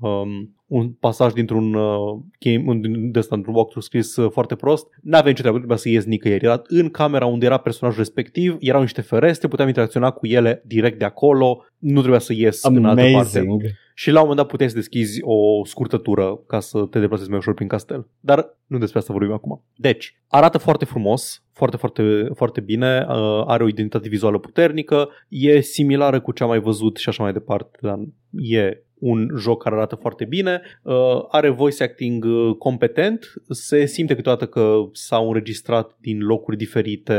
um, 0.00 0.59
un 0.70 0.90
pasaj 0.90 1.32
dintr-un 1.32 1.74
uh, 1.74 2.18
game, 2.38 2.64
un, 2.66 3.10
de 3.10 3.18
ăsta, 3.18 3.34
într-un 3.34 3.54
walkthrough 3.54 3.84
scris 3.86 4.16
uh, 4.16 4.30
foarte 4.30 4.54
prost, 4.54 4.86
n-avea 5.02 5.28
nicio 5.28 5.40
treabă, 5.40 5.56
trebuia 5.56 5.78
să 5.78 5.88
ies 5.88 6.04
nicăieri. 6.04 6.44
Era 6.44 6.62
în 6.66 6.88
camera 6.88 7.26
unde 7.26 7.46
era 7.46 7.56
personajul 7.56 7.98
respectiv, 7.98 8.56
erau 8.60 8.80
niște 8.80 9.00
ferestre, 9.00 9.48
puteam 9.48 9.68
interacționa 9.68 10.10
cu 10.10 10.26
ele 10.26 10.62
direct 10.66 10.98
de 10.98 11.04
acolo, 11.04 11.64
nu 11.78 11.98
trebuia 11.98 12.18
să 12.18 12.32
ies 12.32 12.64
Amazing. 12.64 12.86
în 12.86 12.98
altă 12.98 13.12
parte. 13.12 13.78
Și 13.94 14.10
la 14.10 14.20
un 14.20 14.26
moment 14.26 14.40
dat 14.40 14.50
puteai 14.50 14.68
să 14.68 14.74
deschizi 14.74 15.20
o 15.22 15.64
scurtătură 15.64 16.40
ca 16.46 16.60
să 16.60 16.86
te 16.90 17.00
deplasezi 17.00 17.28
mai 17.28 17.38
ușor 17.38 17.54
prin 17.54 17.68
castel. 17.68 18.06
Dar 18.20 18.56
nu 18.66 18.78
despre 18.78 18.98
asta 18.98 19.12
vorbim 19.12 19.32
acum. 19.32 19.62
Deci, 19.76 20.20
arată 20.28 20.58
foarte 20.58 20.84
frumos, 20.84 21.44
foarte, 21.52 21.76
foarte, 21.76 22.28
foarte 22.34 22.60
bine, 22.60 23.06
uh, 23.08 23.42
are 23.46 23.62
o 23.62 23.68
identitate 23.68 24.08
vizuală 24.08 24.38
puternică, 24.38 25.08
e 25.28 25.60
similară 25.60 26.20
cu 26.20 26.32
ce 26.32 26.42
am 26.42 26.48
mai 26.48 26.60
văzut 26.60 26.96
și 26.96 27.08
așa 27.08 27.22
mai 27.22 27.32
departe, 27.32 27.78
dar 27.80 27.98
e 28.30 28.82
un 29.00 29.28
joc 29.38 29.62
care 29.62 29.74
arată 29.74 29.94
foarte 29.94 30.24
bine, 30.24 30.60
uh, 30.82 31.24
are 31.28 31.48
voice 31.48 31.82
acting 31.82 32.24
uh, 32.24 32.54
competent, 32.58 33.32
se 33.48 33.86
simte 33.86 34.14
câteodată 34.14 34.46
că 34.46 34.76
s-au 34.92 35.26
înregistrat 35.26 35.96
din 36.00 36.20
locuri 36.20 36.56
diferite 36.56 37.14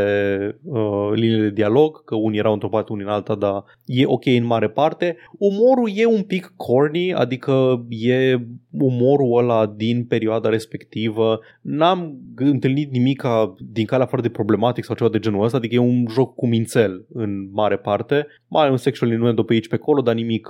uh, 0.63 1.09
liniile 1.13 1.41
de 1.41 1.49
dialog, 1.49 2.03
că 2.03 2.15
unii 2.15 2.39
erau 2.39 2.53
într-o 2.53 2.69
parte, 2.69 2.91
unii 2.91 3.05
în 3.05 3.11
alta, 3.11 3.35
dar 3.35 3.63
e 3.85 4.05
ok 4.05 4.25
în 4.25 4.45
mare 4.45 4.69
parte. 4.69 5.17
Umorul 5.37 5.89
e 5.95 6.05
un 6.05 6.23
pic 6.23 6.53
corny, 6.55 7.13
adică 7.13 7.85
e 7.89 8.37
umorul 8.71 9.37
ăla 9.37 9.73
din 9.75 10.05
perioada 10.05 10.49
respectivă. 10.49 11.39
N-am 11.61 12.17
întâlnit 12.35 12.91
nimic 12.91 13.23
din 13.57 13.85
calea 13.85 14.05
foarte 14.05 14.27
de 14.27 14.33
problematic 14.33 14.83
sau 14.83 14.95
ceva 14.95 15.09
de 15.09 15.19
genul 15.19 15.43
ăsta, 15.43 15.57
adică 15.57 15.75
e 15.75 15.79
un 15.79 16.05
joc 16.09 16.35
cu 16.35 16.47
mințel 16.47 17.05
în 17.13 17.49
mare 17.51 17.77
parte. 17.77 18.27
Mai 18.47 18.69
un 18.69 18.77
sexual 18.77 19.11
innuendo 19.11 19.43
pe 19.43 19.53
aici 19.53 19.67
pe 19.67 19.75
acolo, 19.75 20.01
dar 20.01 20.15
nimic, 20.15 20.49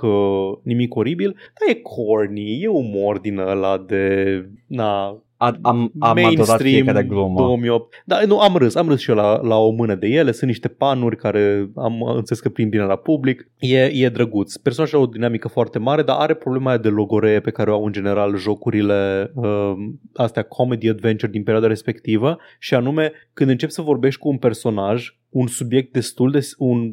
nimic 0.62 0.94
oribil 0.94 1.21
oribil, 1.22 1.36
dar 1.58 1.76
e 1.76 1.80
corny, 1.80 2.62
e 2.62 2.68
umor 2.68 3.18
din 3.18 3.38
ăla 3.38 3.78
de... 3.78 4.44
Na, 4.66 5.22
am, 5.36 5.58
am, 5.62 5.92
am 5.98 6.24
adorat 6.24 6.60
fiecare 6.60 7.02
glumă. 7.02 7.40
2008. 7.40 8.02
Da, 8.04 8.20
nu, 8.26 8.38
am 8.38 8.56
râs, 8.56 8.74
am 8.74 8.88
râs 8.88 9.00
și 9.00 9.10
eu 9.10 9.16
la, 9.16 9.40
la 9.42 9.56
o 9.56 9.70
mână 9.70 9.94
de 9.94 10.06
ele, 10.06 10.32
sunt 10.32 10.50
niște 10.50 10.68
panuri 10.68 11.16
care 11.16 11.70
am 11.76 12.02
înțeles 12.02 12.40
că 12.40 12.48
prin 12.48 12.68
bine 12.68 12.82
la 12.82 12.96
public, 12.96 13.50
e, 13.58 13.84
e 13.84 14.08
drăguț. 14.08 14.56
Personajul 14.56 14.98
are 14.98 15.06
o 15.06 15.10
dinamică 15.12 15.48
foarte 15.48 15.78
mare, 15.78 16.02
dar 16.02 16.16
are 16.18 16.34
problema 16.34 16.68
aia 16.68 16.78
de 16.78 16.88
logoree 16.88 17.40
pe 17.40 17.50
care 17.50 17.70
o 17.70 17.74
au 17.74 17.84
în 17.84 17.92
general 17.92 18.36
jocurile 18.36 19.30
uh, 19.34 19.72
astea 20.14 20.42
comedy 20.42 20.88
adventure 20.88 21.32
din 21.32 21.42
perioada 21.42 21.68
respectivă 21.68 22.38
și 22.58 22.74
anume 22.74 23.12
când 23.32 23.50
începi 23.50 23.72
să 23.72 23.82
vorbești 23.82 24.20
cu 24.20 24.28
un 24.28 24.38
personaj, 24.38 25.16
un 25.28 25.46
subiect 25.46 25.92
destul 25.92 26.30
de 26.30 26.40
un, 26.58 26.92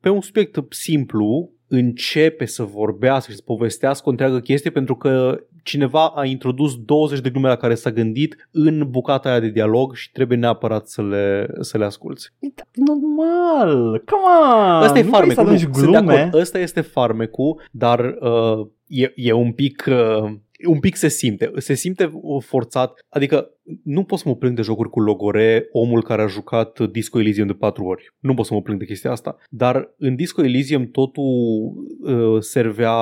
pe 0.00 0.08
un 0.08 0.20
subiect 0.20 0.64
simplu, 0.68 1.50
începe 1.68 2.44
să 2.44 2.62
vorbească 2.62 3.30
și 3.30 3.36
să 3.36 3.42
povestească 3.44 4.02
o 4.06 4.10
întreagă 4.10 4.40
chestie 4.40 4.70
pentru 4.70 4.96
că 4.96 5.40
cineva 5.62 6.06
a 6.06 6.24
introdus 6.24 6.76
20 6.84 7.20
de 7.20 7.30
glume 7.30 7.48
la 7.48 7.56
care 7.56 7.74
s-a 7.74 7.90
gândit 7.90 8.48
în 8.50 8.86
bucata 8.90 9.28
aia 9.28 9.40
de 9.40 9.50
dialog 9.50 9.94
și 9.94 10.12
trebuie 10.12 10.38
neapărat 10.38 10.88
să 10.88 11.02
le, 11.02 11.48
să 11.60 11.78
le 11.78 11.84
asculți. 11.84 12.32
Normal! 12.72 14.02
Come 14.04 14.22
on! 14.76 14.82
Ăsta 14.82 14.98
e 14.98 15.02
farmecul. 15.02 15.44
Nu, 15.44 15.70
glume. 15.72 16.30
Ăsta 16.32 16.58
este 16.58 16.80
farmecul, 16.80 17.62
dar 17.70 18.16
uh, 18.20 18.66
e, 18.86 19.12
e 19.14 19.32
un 19.32 19.52
pic... 19.52 19.84
Uh, 19.88 20.32
un 20.68 20.80
pic 20.80 20.96
se 20.96 21.08
simte, 21.08 21.50
se 21.56 21.74
simte 21.74 22.12
forțat, 22.40 23.04
adică 23.08 23.50
nu 23.82 24.04
pot 24.04 24.18
să 24.18 24.28
mă 24.28 24.36
plâng 24.36 24.56
de 24.56 24.62
jocuri 24.62 24.90
cu 24.90 25.00
logore, 25.00 25.68
omul 25.72 26.02
care 26.02 26.22
a 26.22 26.26
jucat 26.26 26.80
Disco 26.80 27.18
Elysium 27.18 27.46
de 27.46 27.52
patru 27.52 27.84
ori. 27.84 28.14
Nu 28.18 28.34
pot 28.34 28.46
să 28.46 28.54
mă 28.54 28.62
plâng 28.62 28.78
de 28.78 28.84
chestia 28.84 29.10
asta. 29.10 29.36
Dar 29.50 29.94
în 29.98 30.14
Disco 30.16 30.44
Elysium 30.44 30.86
totul 30.86 31.24
uh, 32.00 32.40
servea 32.40 32.94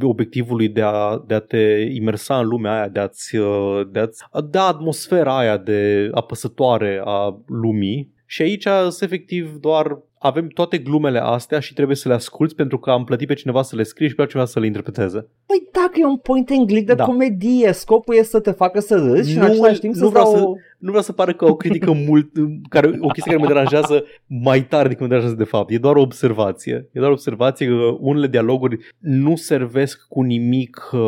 obiectivului 0.00 0.68
de 0.68 0.82
a, 0.82 1.24
de 1.26 1.34
a 1.34 1.40
te 1.40 1.88
imersa 1.92 2.38
în 2.38 2.46
lumea 2.46 2.72
aia, 2.72 2.88
de 2.88 3.00
a-ți, 3.00 3.36
uh, 3.36 3.88
de 3.90 3.98
a-ți 3.98 4.24
da 4.50 4.66
atmosfera 4.66 5.38
aia 5.38 5.56
de 5.56 6.10
apăsătoare 6.12 7.00
a 7.04 7.42
lumii 7.46 8.14
și 8.26 8.42
aici 8.42 8.66
sunt 8.88 9.00
efectiv 9.00 9.56
doar 9.60 9.98
avem 10.18 10.48
toate 10.48 10.78
glumele 10.78 11.18
astea 11.18 11.60
și 11.60 11.74
trebuie 11.74 11.96
să 11.96 12.08
le 12.08 12.14
asculți 12.14 12.54
pentru 12.54 12.78
că 12.78 12.90
am 12.90 13.04
plătit 13.04 13.26
pe 13.26 13.34
cineva 13.34 13.62
să 13.62 13.76
le 13.76 13.82
scrie 13.82 14.08
și 14.08 14.14
pe 14.14 14.20
altcineva 14.20 14.46
să 14.48 14.60
le 14.60 14.66
interpreteze. 14.66 15.26
Păi 15.46 15.68
dacă 15.72 15.92
e 15.94 16.04
un 16.04 16.16
point 16.16 16.50
and 16.50 16.66
click 16.66 16.86
de 16.86 16.94
da. 16.94 17.04
comedie, 17.04 17.72
scopul 17.72 18.14
e 18.14 18.22
să 18.22 18.40
te 18.40 18.50
facă 18.50 18.80
să 18.80 18.96
râzi 18.96 19.30
și 19.30 19.38
nu, 19.38 19.44
în 19.44 19.50
același 19.50 19.80
timp 19.80 19.94
nu 19.94 20.04
să 20.04 20.06
vreau 20.06 20.26
să, 20.26 20.38
nu 20.78 20.88
vreau 20.88 21.02
să 21.02 21.12
pară 21.12 21.32
că 21.32 21.44
o 21.44 21.56
critică 21.56 21.92
mult, 22.08 22.30
care, 22.68 22.86
o 23.00 23.08
chestie 23.08 23.32
care 23.32 23.42
mă 23.42 23.46
deranjează 23.46 24.04
mai 24.26 24.66
tare 24.66 24.88
decât 24.88 25.00
mă 25.00 25.06
deranjează 25.06 25.36
de 25.36 25.44
fapt. 25.44 25.70
E 25.70 25.78
doar 25.78 25.96
o 25.96 26.00
observație. 26.00 26.88
E 26.92 26.98
doar 26.98 27.10
o 27.10 27.14
observație 27.14 27.66
că 27.66 27.96
unele 28.00 28.26
dialoguri 28.26 28.78
nu 28.98 29.36
servesc 29.36 30.06
cu 30.08 30.22
nimic 30.22 30.90
uh, 30.92 31.00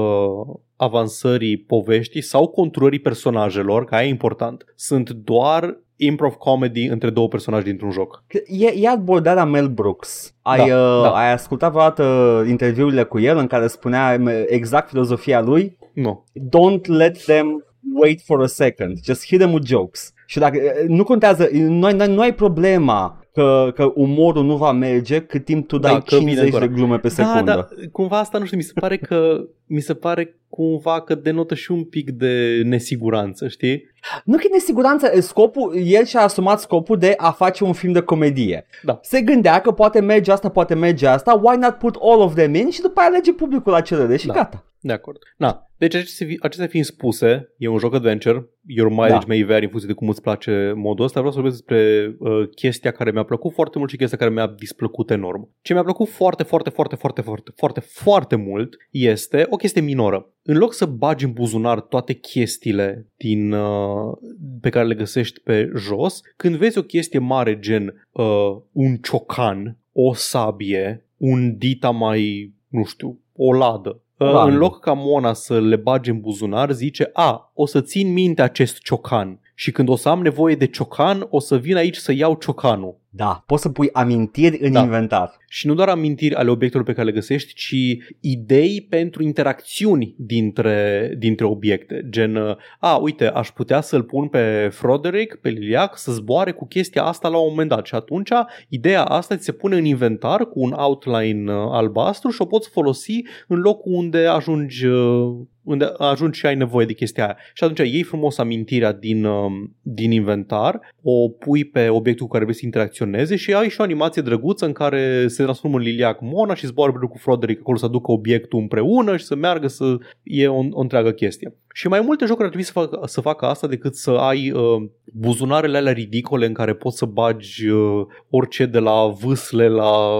avansării 0.76 1.56
poveștii 1.56 2.22
sau 2.22 2.48
conturării 2.48 2.98
personajelor, 2.98 3.84
că 3.84 3.96
e 3.96 4.08
important. 4.08 4.64
Sunt 4.74 5.10
doar 5.10 5.78
improv 5.98 6.34
comedy 6.34 6.86
între 6.86 7.10
două 7.10 7.28
personaje 7.28 7.64
dintr-un 7.64 7.90
joc. 7.90 8.22
E, 8.46 8.72
e 8.76 8.88
abordarea 8.88 9.44
Mel 9.44 9.68
Brooks. 9.68 10.34
Ai, 10.42 10.58
da, 10.58 10.64
uh, 10.64 11.02
da. 11.02 11.10
ai 11.10 11.32
ascultat 11.32 11.70
vreodată 11.70 12.44
interviurile 12.48 13.02
cu 13.02 13.18
el 13.18 13.36
în 13.36 13.46
care 13.46 13.66
spunea 13.66 14.20
exact 14.46 14.88
filozofia 14.88 15.40
lui? 15.40 15.78
Nu. 15.94 16.24
Don't 16.32 16.86
let 16.86 17.24
them 17.24 17.64
wait 17.94 18.20
for 18.24 18.42
a 18.42 18.46
second. 18.46 18.98
Just 19.04 19.26
hit 19.26 19.38
them 19.38 19.52
with 19.52 19.66
jokes. 19.66 20.12
Și 20.26 20.38
dacă 20.38 20.58
nu 20.86 21.04
contează, 21.04 21.48
nu 21.52 21.86
ai, 21.86 21.94
nu 22.06 22.20
ai 22.20 22.34
problema 22.34 23.20
că, 23.38 23.72
că 23.74 23.92
umorul 23.94 24.44
nu 24.44 24.56
va 24.56 24.72
merge 24.72 25.20
cât 25.20 25.44
timp 25.44 25.68
tu 25.68 25.78
dai 25.78 25.92
da, 25.92 26.00
50 26.00 26.58
de 26.58 26.68
glume 26.68 26.98
pe 26.98 27.08
secundă. 27.08 27.42
Da, 27.42 27.54
da, 27.54 27.66
cumva 27.92 28.18
asta 28.18 28.38
nu 28.38 28.44
știu, 28.44 28.56
mi 28.56 28.62
se 28.62 28.72
pare 28.74 28.96
că 28.96 29.44
mi 29.66 29.80
se 29.80 29.94
pare 29.94 30.36
cumva 30.48 31.00
că 31.00 31.14
denotă 31.14 31.54
și 31.54 31.72
un 31.72 31.84
pic 31.84 32.10
de 32.10 32.62
nesiguranță, 32.64 33.48
știi? 33.48 33.82
Nu 34.24 34.36
că 34.36 34.42
e 34.46 34.52
nesiguranță, 34.52 35.20
scopul, 35.20 35.76
el 35.84 36.04
și-a 36.04 36.20
asumat 36.20 36.60
scopul 36.60 36.98
de 36.98 37.14
a 37.16 37.30
face 37.30 37.64
un 37.64 37.72
film 37.72 37.92
de 37.92 38.00
comedie. 38.00 38.66
Da. 38.82 38.98
Se 39.02 39.20
gândea 39.20 39.60
că 39.60 39.72
poate 39.72 40.00
merge 40.00 40.32
asta, 40.32 40.48
poate 40.48 40.74
merge 40.74 41.06
asta, 41.06 41.40
why 41.42 41.56
not 41.56 41.74
put 41.74 41.96
all 42.00 42.20
of 42.20 42.34
them 42.34 42.54
in 42.54 42.70
și 42.70 42.80
după 42.80 43.00
aia 43.00 43.08
alege 43.08 43.32
publicul 43.32 43.72
la 43.72 43.80
cerere 43.80 44.16
și 44.16 44.26
da. 44.26 44.32
gata. 44.32 44.64
De 44.80 44.92
acord. 44.92 45.18
Na, 45.36 45.68
deci 45.76 45.94
acestea 46.40 46.66
fiind 46.66 46.84
spuse, 46.84 47.54
e 47.56 47.68
un 47.68 47.78
joc 47.78 47.94
adventure, 47.94 48.48
your 48.66 48.90
mileage 48.90 49.12
da. 49.12 49.24
may 49.26 49.42
vary 49.42 49.64
în 49.64 49.70
funcție 49.70 49.88
de 49.88 49.98
cum 49.98 50.08
îți 50.08 50.22
place 50.22 50.72
modul 50.76 51.04
ăsta, 51.04 51.20
vreau 51.20 51.34
să 51.34 51.40
vorbesc 51.40 51.64
despre 51.64 52.14
uh, 52.18 52.48
chestia 52.54 52.90
care 52.90 53.10
mi-a 53.10 53.22
plăcut 53.22 53.52
foarte 53.52 53.78
mult 53.78 53.90
și 53.90 53.96
chestia 53.96 54.18
care 54.18 54.30
mi-a 54.30 54.46
displăcut 54.46 55.10
enorm. 55.10 55.50
Ce 55.60 55.72
mi-a 55.72 55.82
plăcut 55.82 56.08
foarte, 56.08 56.42
foarte, 56.42 56.70
foarte, 56.70 56.96
foarte, 56.96 57.20
foarte, 57.20 57.52
foarte, 57.56 57.80
foarte 57.80 58.36
mult 58.36 58.76
este 58.90 59.46
o 59.50 59.56
chestie 59.56 59.80
minoră. 59.80 60.32
În 60.42 60.56
loc 60.56 60.72
să 60.72 60.86
bagi 60.86 61.24
în 61.24 61.32
buzunar 61.32 61.80
toate 61.80 62.12
chestiile 62.12 63.06
din, 63.16 63.52
uh, 63.52 64.16
pe 64.60 64.68
care 64.68 64.86
le 64.86 64.94
găsești 64.94 65.40
pe 65.40 65.70
jos, 65.76 66.20
când 66.36 66.56
vezi 66.56 66.78
o 66.78 66.82
chestie 66.82 67.18
mare 67.18 67.58
gen 67.58 68.06
uh, 68.10 68.56
un 68.72 68.96
ciocan, 68.96 69.76
o 69.92 70.14
sabie, 70.14 71.04
un 71.16 71.56
dita 71.56 71.90
mai, 71.90 72.52
nu 72.68 72.84
știu, 72.84 73.20
o 73.36 73.52
ladă, 73.52 74.02
Uh, 74.18 74.42
în 74.44 74.56
loc 74.56 74.80
ca 74.80 74.92
Mona 74.92 75.32
să 75.32 75.60
le 75.60 75.76
bage 75.76 76.10
în 76.10 76.20
buzunar, 76.20 76.72
zice, 76.72 77.10
a, 77.12 77.50
o 77.54 77.66
să 77.66 77.80
țin 77.80 78.12
minte 78.12 78.42
acest 78.42 78.78
ciocan 78.78 79.40
și 79.60 79.72
când 79.72 79.88
o 79.88 79.96
să 79.96 80.08
am 80.08 80.22
nevoie 80.22 80.54
de 80.54 80.66
ciocan, 80.66 81.26
o 81.30 81.40
să 81.40 81.56
vin 81.56 81.76
aici 81.76 81.96
să 81.96 82.12
iau 82.12 82.34
ciocanul. 82.34 83.00
Da, 83.10 83.42
poți 83.46 83.62
să 83.62 83.68
pui 83.68 83.88
amintiri 83.92 84.58
în 84.60 84.72
da. 84.72 84.80
inventar. 84.82 85.36
Și 85.48 85.66
nu 85.66 85.74
doar 85.74 85.88
amintiri 85.88 86.34
ale 86.34 86.50
obiectelor 86.50 86.86
pe 86.86 86.92
care 86.92 87.06
le 87.06 87.12
găsești, 87.12 87.54
ci 87.54 87.74
idei 88.20 88.86
pentru 88.88 89.22
interacțiuni 89.22 90.14
dintre, 90.18 91.14
dintre 91.18 91.44
obiecte. 91.44 92.06
Gen, 92.10 92.56
a, 92.78 92.96
uite, 92.96 93.26
aș 93.26 93.50
putea 93.50 93.80
să-l 93.80 94.02
pun 94.02 94.28
pe 94.28 94.68
Froderick, 94.72 95.40
pe 95.40 95.48
Liliac, 95.48 95.98
să 95.98 96.12
zboare 96.12 96.52
cu 96.52 96.66
chestia 96.66 97.02
asta 97.02 97.28
la 97.28 97.38
un 97.38 97.48
moment 97.48 97.68
dat. 97.68 97.86
Și 97.86 97.94
atunci, 97.94 98.30
ideea 98.68 99.04
asta 99.04 99.36
ți 99.36 99.44
se 99.44 99.52
pune 99.52 99.76
în 99.76 99.84
inventar 99.84 100.46
cu 100.46 100.60
un 100.60 100.72
outline 100.76 101.52
uh, 101.52 101.68
albastru 101.70 102.30
și 102.30 102.42
o 102.42 102.44
poți 102.44 102.68
folosi 102.68 103.22
în 103.48 103.58
locul 103.58 103.92
unde 103.92 104.26
ajungi 104.26 104.86
uh, 104.86 105.36
unde 105.68 105.92
ajungi 105.98 106.38
și 106.38 106.46
ai 106.46 106.54
nevoie 106.54 106.86
de 106.86 106.92
chestia 106.92 107.24
aia. 107.24 107.36
Și 107.54 107.64
atunci 107.64 107.90
iei 107.90 108.02
frumos 108.02 108.38
amintirea 108.38 108.92
din, 108.92 109.24
um, 109.24 109.76
din 109.82 110.10
inventar, 110.10 110.80
o 111.02 111.28
pui 111.28 111.64
pe 111.64 111.88
obiectul 111.88 112.26
cu 112.26 112.32
care 112.32 112.44
vrei 112.44 112.56
să 112.56 112.64
interacționeze 112.64 113.36
și 113.36 113.54
ai 113.54 113.68
și 113.68 113.80
o 113.80 113.82
animație 113.82 114.22
drăguță 114.22 114.64
în 114.66 114.72
care 114.72 115.28
se 115.28 115.42
transformă 115.42 115.76
în 115.76 115.82
liliac 115.82 116.18
Mona 116.20 116.54
și 116.54 116.66
zboară 116.66 116.92
cu 116.92 117.18
Froderick 117.18 117.60
acolo 117.60 117.76
să 117.76 117.84
aducă 117.84 118.10
obiectul 118.10 118.60
împreună 118.60 119.16
și 119.16 119.24
să 119.24 119.34
meargă 119.34 119.66
să 119.66 119.96
e 120.22 120.48
o, 120.48 120.58
o 120.70 120.80
întreagă 120.80 121.10
chestie. 121.10 121.54
Și 121.74 121.88
mai 121.88 122.00
multe 122.00 122.24
jocuri 122.24 122.44
ar 122.44 122.48
trebui 122.48 122.66
să 122.66 122.72
facă, 122.72 123.00
să 123.06 123.20
facă 123.20 123.46
asta 123.46 123.66
decât 123.66 123.94
să 123.94 124.10
ai 124.10 124.50
uh, 124.50 124.88
buzunarele 125.12 125.76
alea 125.76 125.92
ridicole 125.92 126.46
în 126.46 126.52
care 126.52 126.74
poți 126.74 126.98
să 126.98 127.04
bagi 127.04 127.68
uh, 127.68 128.06
orice 128.30 128.66
de 128.66 128.78
la 128.78 129.06
vâsle 129.06 129.68
la 129.68 130.18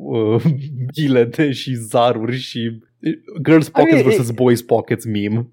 uh, 0.00 0.42
bilete 0.94 1.52
și 1.52 1.74
zaruri 1.74 2.36
și 2.36 2.80
girls 3.42 3.68
pockets 3.68 3.92
I 3.92 3.94
mean, 3.94 4.04
versus 4.04 4.28
it, 4.28 4.34
boys 4.34 4.62
pockets 4.62 5.04
meme. 5.04 5.46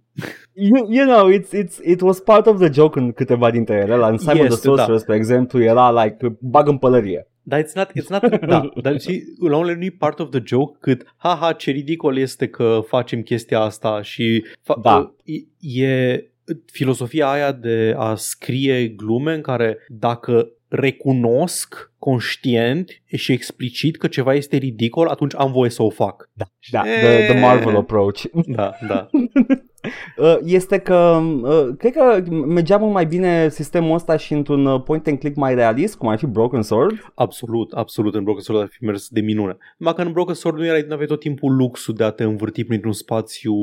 You, 0.54 0.88
you 0.90 1.06
know, 1.06 1.30
it's, 1.30 1.54
it's, 1.54 1.80
it 1.84 2.02
was 2.02 2.20
part 2.20 2.48
of 2.48 2.60
the 2.60 2.72
joke 2.72 3.00
în 3.00 3.12
câteva 3.12 3.52
dintre 3.52 3.76
ele. 3.76 3.96
La 3.96 4.08
în 4.08 4.18
Simon 4.18 4.36
este, 4.36 4.48
the 4.48 4.58
Sorceress, 4.58 5.04
da. 5.04 5.14
pe 5.14 5.20
exemplu, 5.20 5.62
era 5.64 6.04
like, 6.04 6.38
bag 6.40 6.68
în 6.68 6.78
pălărie. 6.78 7.28
Dar 7.42 7.64
it's 7.64 7.74
not, 7.74 7.90
it's 7.90 8.08
not 8.10 8.40
da, 8.48 8.70
dar 8.82 9.00
și 9.00 9.24
la 9.50 9.58
unele 9.58 9.78
nu 9.78 9.84
e 9.84 9.96
part 9.98 10.20
of 10.20 10.30
the 10.30 10.42
joke 10.46 10.78
cât, 10.80 11.14
haha, 11.18 11.54
ce 11.54 11.72
ridicol 11.72 12.18
este 12.18 12.48
că 12.48 12.80
facem 12.88 13.22
chestia 13.22 13.60
asta 13.60 14.02
și 14.02 14.46
fa- 14.46 14.82
da. 14.82 15.14
e, 15.24 15.82
e 15.82 16.24
filosofia 16.66 17.32
aia 17.32 17.52
de 17.52 17.96
a 17.98 18.16
scrie 18.16 18.88
glume 18.88 19.34
în 19.34 19.42
care 19.42 19.78
dacă 19.88 20.52
recunosc 20.68 21.92
conștient 22.00 22.90
și 23.06 23.32
explicit 23.32 23.98
că 23.98 24.08
ceva 24.08 24.34
este 24.34 24.58
ridicol, 24.58 25.08
atunci 25.08 25.36
am 25.36 25.52
voie 25.52 25.70
să 25.70 25.84
o 25.84 25.90
fac. 25.90 26.30
Da, 26.34 26.46
da 26.72 26.82
the, 26.82 27.26
the 27.28 27.40
Marvel 27.40 27.76
approach. 27.76 28.24
Da, 28.46 28.74
da. 28.88 29.10
Uh, 30.18 30.38
este 30.44 30.78
că 30.78 31.22
uh, 31.42 31.68
cred 31.78 31.94
că 31.94 32.24
mergea 32.32 32.78
mult 32.78 32.94
mai 32.94 33.06
bine 33.06 33.50
sistemul 33.50 33.94
ăsta 33.94 34.18
și 34.18 34.34
într-un 34.34 34.66
uh, 34.66 34.82
point 34.84 35.08
and 35.08 35.20
click 35.20 35.36
mai 35.36 35.56
realist, 35.56 35.96
cum 35.96 36.08
ar 36.08 36.18
fi 36.18 36.26
Broken 36.26 36.62
Sword. 36.62 37.12
Absolut, 37.16 37.72
absolut, 37.72 38.16
în 38.16 38.24
Broken 38.24 38.44
Sword 38.44 38.62
ar 38.62 38.68
fi 38.72 38.84
mers 38.84 39.08
de 39.10 39.22
minune. 39.22 39.58
Numai 39.78 39.94
că 39.94 40.02
în 40.02 40.12
Broken 40.12 40.34
Sword 40.34 40.58
nu 40.58 40.66
erai, 40.66 40.86
nu 40.88 40.94
aveai 40.94 41.08
tot 41.08 41.20
timpul 41.20 41.56
luxul 41.56 41.94
de 41.94 42.04
a 42.04 42.10
te 42.10 42.24
învârti 42.24 42.64
printr-un 42.64 42.94
spațiu 42.94 43.56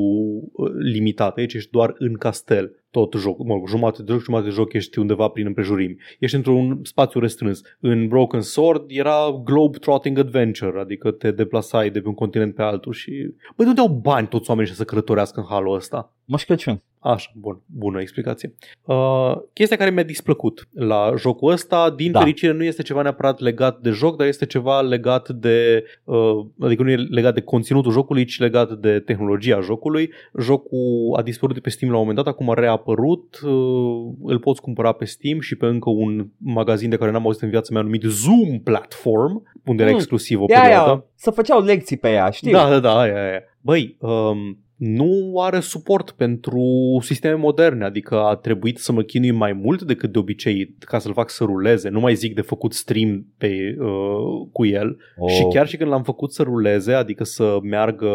limitat. 0.93 1.37
Aici 1.37 1.53
ești 1.53 1.71
doar 1.71 1.95
în 1.97 2.13
castel 2.13 2.71
tot 2.95 3.13
jocul, 3.13 3.45
mă, 3.45 3.61
jumătate 3.67 4.03
de 4.03 4.11
joc, 4.11 4.21
jumătate 4.21 4.49
de 4.49 4.55
joc 4.55 4.73
ești 4.73 4.99
undeva 4.99 5.27
prin 5.27 5.45
împrejurimi. 5.45 5.97
Ești 6.19 6.35
într-un 6.35 6.79
spațiu 6.83 7.19
restrâns. 7.19 7.61
În 7.79 8.07
Broken 8.07 8.41
Sword 8.41 8.83
era 8.87 9.41
Globe 9.43 9.77
Trotting 9.77 10.17
Adventure, 10.17 10.79
adică 10.79 11.11
te 11.11 11.31
deplasai 11.31 11.89
de 11.89 12.01
pe 12.01 12.07
un 12.07 12.13
continent 12.13 12.55
pe 12.55 12.61
altul 12.61 12.93
și... 12.93 13.11
Băi, 13.55 13.65
de 13.65 13.67
unde 13.67 13.81
au 13.81 13.87
bani 13.87 14.27
toți 14.27 14.49
oamenii 14.49 14.73
să 14.73 14.83
călătorească 14.83 15.39
în 15.39 15.45
halul 15.49 15.75
ăsta? 15.75 16.14
Moș 16.25 16.43
Crăciun. 16.43 16.81
Așa, 16.99 17.31
bun, 17.35 17.61
bună 17.65 18.01
explicație. 18.01 18.53
Uh, 18.85 19.35
chestia 19.53 19.77
care 19.77 19.89
mi-a 19.89 20.03
displăcut 20.03 20.67
la 20.73 21.13
jocul 21.17 21.51
ăsta, 21.51 21.89
din 21.89 22.11
da. 22.11 22.19
fericire 22.19 22.51
nu 22.51 22.63
este 22.63 22.81
ceva 22.81 23.01
neapărat 23.01 23.39
legat 23.39 23.79
de 23.79 23.89
joc, 23.89 24.17
dar 24.17 24.27
este 24.27 24.45
ceva 24.45 24.81
legat 24.81 25.29
de, 25.29 25.83
uh, 26.03 26.45
adică 26.59 26.83
nu 26.83 26.89
e 26.89 26.95
legat 26.95 27.33
de 27.33 27.41
conținutul 27.41 27.91
jocului, 27.91 28.25
ci 28.25 28.39
legat 28.39 28.71
de 28.71 28.99
tehnologia 28.99 29.59
jocului. 29.59 30.11
Jocul 30.39 31.15
a 31.17 31.21
dispărut 31.21 31.55
de 31.55 31.61
pe 31.61 31.69
Steam 31.69 31.91
la 31.91 31.97
un 31.97 32.05
moment 32.05 32.23
dat, 32.23 32.33
acum 32.33 32.49
a 32.49 32.53
reapărut, 32.53 33.39
uh, 33.43 34.13
îl 34.23 34.39
poți 34.39 34.61
cumpăra 34.61 34.91
pe 34.91 35.05
Steam 35.05 35.39
și 35.39 35.55
pe 35.55 35.65
încă 35.65 35.89
un 35.89 36.27
magazin 36.37 36.89
de 36.89 36.97
care 36.97 37.11
n-am 37.11 37.25
auzit 37.25 37.41
în 37.41 37.49
viața 37.49 37.69
mea 37.73 37.81
numit 37.81 38.03
Zoom 38.03 38.59
Platform, 38.63 39.43
unde 39.65 39.83
mm. 39.83 39.87
era 39.87 39.97
exclusiv 39.97 40.41
o 40.41 40.45
perioadă. 40.45 40.89
Aia, 40.89 41.05
să 41.15 41.31
făceau 41.31 41.61
lecții 41.61 41.97
pe 41.97 42.11
ea, 42.11 42.29
știi? 42.29 42.51
Da, 42.51 42.69
da, 42.69 42.79
da, 42.79 42.99
aia, 42.99 43.23
aia. 43.23 43.43
Băi, 43.61 43.97
um, 43.99 44.64
nu 44.85 45.33
are 45.41 45.59
suport 45.59 46.11
pentru 46.11 46.61
sisteme 47.01 47.35
moderne, 47.35 47.85
adică 47.85 48.19
a 48.19 48.35
trebuit 48.35 48.77
să 48.77 48.91
mă 48.91 49.01
chinui 49.01 49.31
mai 49.31 49.53
mult 49.53 49.81
decât 49.81 50.11
de 50.11 50.19
obicei 50.19 50.75
ca 50.79 50.99
să-l 50.99 51.13
fac 51.13 51.29
să 51.29 51.43
ruleze, 51.43 51.89
nu 51.89 51.99
mai 51.99 52.15
zic 52.15 52.35
de 52.35 52.41
făcut 52.41 52.73
stream 52.73 53.25
pe, 53.37 53.75
uh, 53.79 54.47
cu 54.51 54.65
el. 54.65 54.97
Oh. 55.17 55.31
și 55.31 55.47
chiar 55.53 55.67
și 55.67 55.77
când 55.77 55.89
l-am 55.89 56.03
făcut 56.03 56.33
să 56.33 56.43
ruleze, 56.43 56.93
adică 56.93 57.23
să 57.23 57.57
meargă 57.61 58.07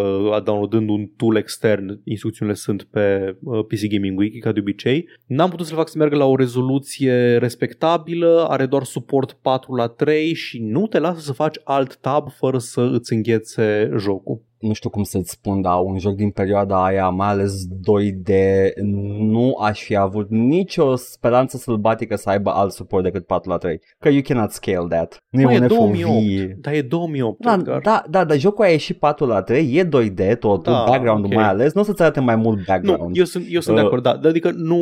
downloadând 0.44 0.88
un 0.88 1.06
tool 1.16 1.36
extern, 1.36 2.00
instrucțiunile 2.04 2.56
sunt 2.56 2.82
pe 2.82 3.36
uh, 3.42 3.64
PC 3.64 3.86
Gaming 3.90 4.18
Wiki 4.18 4.38
ca 4.38 4.52
de 4.52 4.60
obicei, 4.60 5.08
n-am 5.26 5.50
putut 5.50 5.66
să-l 5.66 5.76
fac 5.76 5.88
să 5.88 5.98
meargă 5.98 6.16
la 6.16 6.24
o 6.24 6.36
rezoluție 6.36 7.36
respectabilă, 7.36 8.46
are 8.48 8.66
doar 8.66 8.82
suport 8.82 9.32
4 9.42 9.74
la 9.74 9.86
3 9.86 10.34
și 10.34 10.58
nu 10.62 10.86
te 10.86 10.98
lasă 10.98 11.20
să 11.20 11.32
faci 11.32 11.56
alt 11.64 11.96
tab 11.96 12.30
fără 12.30 12.58
să 12.58 12.90
îți 12.92 13.12
înghețe 13.12 13.90
jocul 13.98 14.48
nu 14.60 14.72
știu 14.72 14.90
cum 14.90 15.02
să-ți 15.02 15.30
spun, 15.30 15.60
dar 15.60 15.80
un 15.82 15.98
joc 15.98 16.14
din 16.14 16.30
perioada 16.30 16.84
aia, 16.84 17.08
mai 17.08 17.28
ales 17.28 17.66
2D, 17.66 18.32
nu 19.18 19.56
aș 19.60 19.82
fi 19.82 19.96
avut 19.96 20.30
nicio 20.30 20.96
speranță 20.96 21.56
sălbatică 21.56 22.16
să 22.16 22.28
aibă 22.30 22.50
alt 22.50 22.72
suport 22.72 23.02
decât 23.02 23.26
4 23.26 23.50
la 23.50 23.56
3. 23.56 23.80
Că 23.98 24.08
you 24.08 24.20
cannot 24.22 24.50
scale 24.50 24.86
that. 24.88 25.16
Nu 25.30 25.50
e, 25.50 25.54
e 25.54 25.66
2008, 25.66 26.62
dar 26.62 26.74
e 26.74 26.82
2008. 26.82 27.40
Da, 27.40 27.52
Edgar. 27.52 27.80
da, 27.80 28.04
da, 28.10 28.24
dar 28.24 28.38
jocul 28.38 28.64
a 28.64 28.68
ieșit 28.68 28.98
4 28.98 29.26
la 29.26 29.42
3, 29.42 29.74
e 29.74 29.84
2D 29.84 30.38
totul, 30.38 30.72
da, 30.72 30.84
background 30.86 31.24
okay. 31.24 31.36
mai 31.36 31.46
ales, 31.48 31.72
nu 31.72 31.80
o 31.80 31.84
să-ți 31.84 32.02
arate 32.02 32.20
mai 32.20 32.36
mult 32.36 32.66
background. 32.66 33.00
Nu, 33.00 33.10
eu 33.12 33.24
sunt, 33.24 33.46
eu 33.48 33.60
sunt 33.60 33.76
uh, 33.76 33.82
de 33.82 33.86
acord, 33.86 34.02
da, 34.02 34.20
adică 34.28 34.50
nu, 34.54 34.78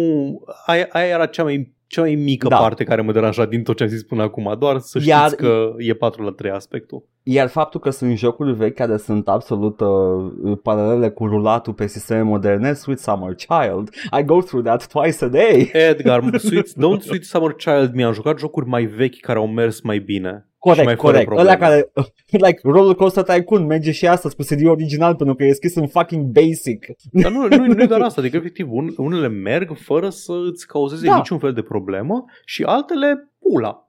aia, 0.67 0.87
aia 0.91 1.07
era 1.07 1.27
cea 1.27 1.43
mai 1.43 1.77
cea 1.89 2.01
mai 2.01 2.15
mică 2.15 2.49
da. 2.49 2.57
parte 2.57 2.85
care 2.85 3.03
mă 3.03 3.13
deranja 3.13 3.47
din 3.47 3.63
tot 3.63 3.77
ce 3.77 3.83
am 3.83 3.89
zis 3.89 4.03
până 4.03 4.23
acum, 4.23 4.57
doar 4.59 4.79
să 4.79 4.99
știți 4.99 5.17
Iar, 5.17 5.31
că 5.31 5.73
e 5.79 5.95
4 5.95 6.23
la 6.23 6.31
3 6.31 6.51
aspectul. 6.51 7.05
Iar 7.31 7.49
faptul 7.49 7.81
că 7.81 7.91
sunt 7.91 8.17
jocuri 8.17 8.53
vechi 8.53 8.75
care 8.75 8.97
sunt 8.97 9.29
absolut 9.29 9.81
uh, 9.81 10.59
paralele 10.63 11.11
cu 11.11 11.27
rulatul 11.27 11.73
pe 11.73 11.87
sisteme 11.87 12.23
moderne, 12.23 12.73
Sweet 12.73 12.99
Summer 12.99 13.35
Child, 13.35 13.91
I 14.21 14.25
go 14.25 14.41
through 14.41 14.65
that 14.65 14.87
twice 14.87 15.25
a 15.25 15.29
day. 15.29 15.71
Edgar, 15.89 16.23
Sweet, 16.39 16.67
don't 16.67 17.01
Sweet 17.01 17.25
Summer 17.25 17.53
Child 17.53 17.95
mi-am 17.95 18.13
jucat 18.13 18.39
jocuri 18.39 18.67
mai 18.67 18.85
vechi 18.85 19.21
care 19.21 19.39
au 19.39 19.47
mers 19.47 19.81
mai 19.81 19.99
bine. 19.99 20.49
Corect, 20.59 20.97
corect. 20.97 21.31
Ăla 21.31 21.57
care, 21.57 21.93
like, 22.47 22.61
Roller 22.63 22.95
Coaster 22.95 23.23
Tycoon 23.23 23.67
merge 23.67 23.93
și 23.93 24.07
astăzi 24.07 24.37
cu 24.37 24.43
CD 24.43 24.67
original 24.67 25.15
pentru 25.15 25.35
că 25.35 25.45
e 25.45 25.53
scris 25.53 25.75
în 25.75 25.87
fucking 25.87 26.25
basic. 26.25 26.87
Dar 27.13 27.33
nu, 27.33 27.47
nu, 27.49 27.67
nu 27.67 27.83
e 27.83 27.87
doar 27.87 28.01
asta, 28.01 28.21
adică 28.21 28.37
efectiv 28.37 28.73
un, 28.73 28.89
unele 28.97 29.29
merg 29.29 29.77
fără 29.77 30.09
să 30.09 30.33
îți 30.51 30.67
cauzeze 30.67 31.07
da. 31.07 31.17
niciun 31.17 31.39
fel 31.39 31.53
de 31.53 31.63
problemă 31.63 32.25
și 32.45 32.63
altele 32.63 33.31
pula. 33.39 33.88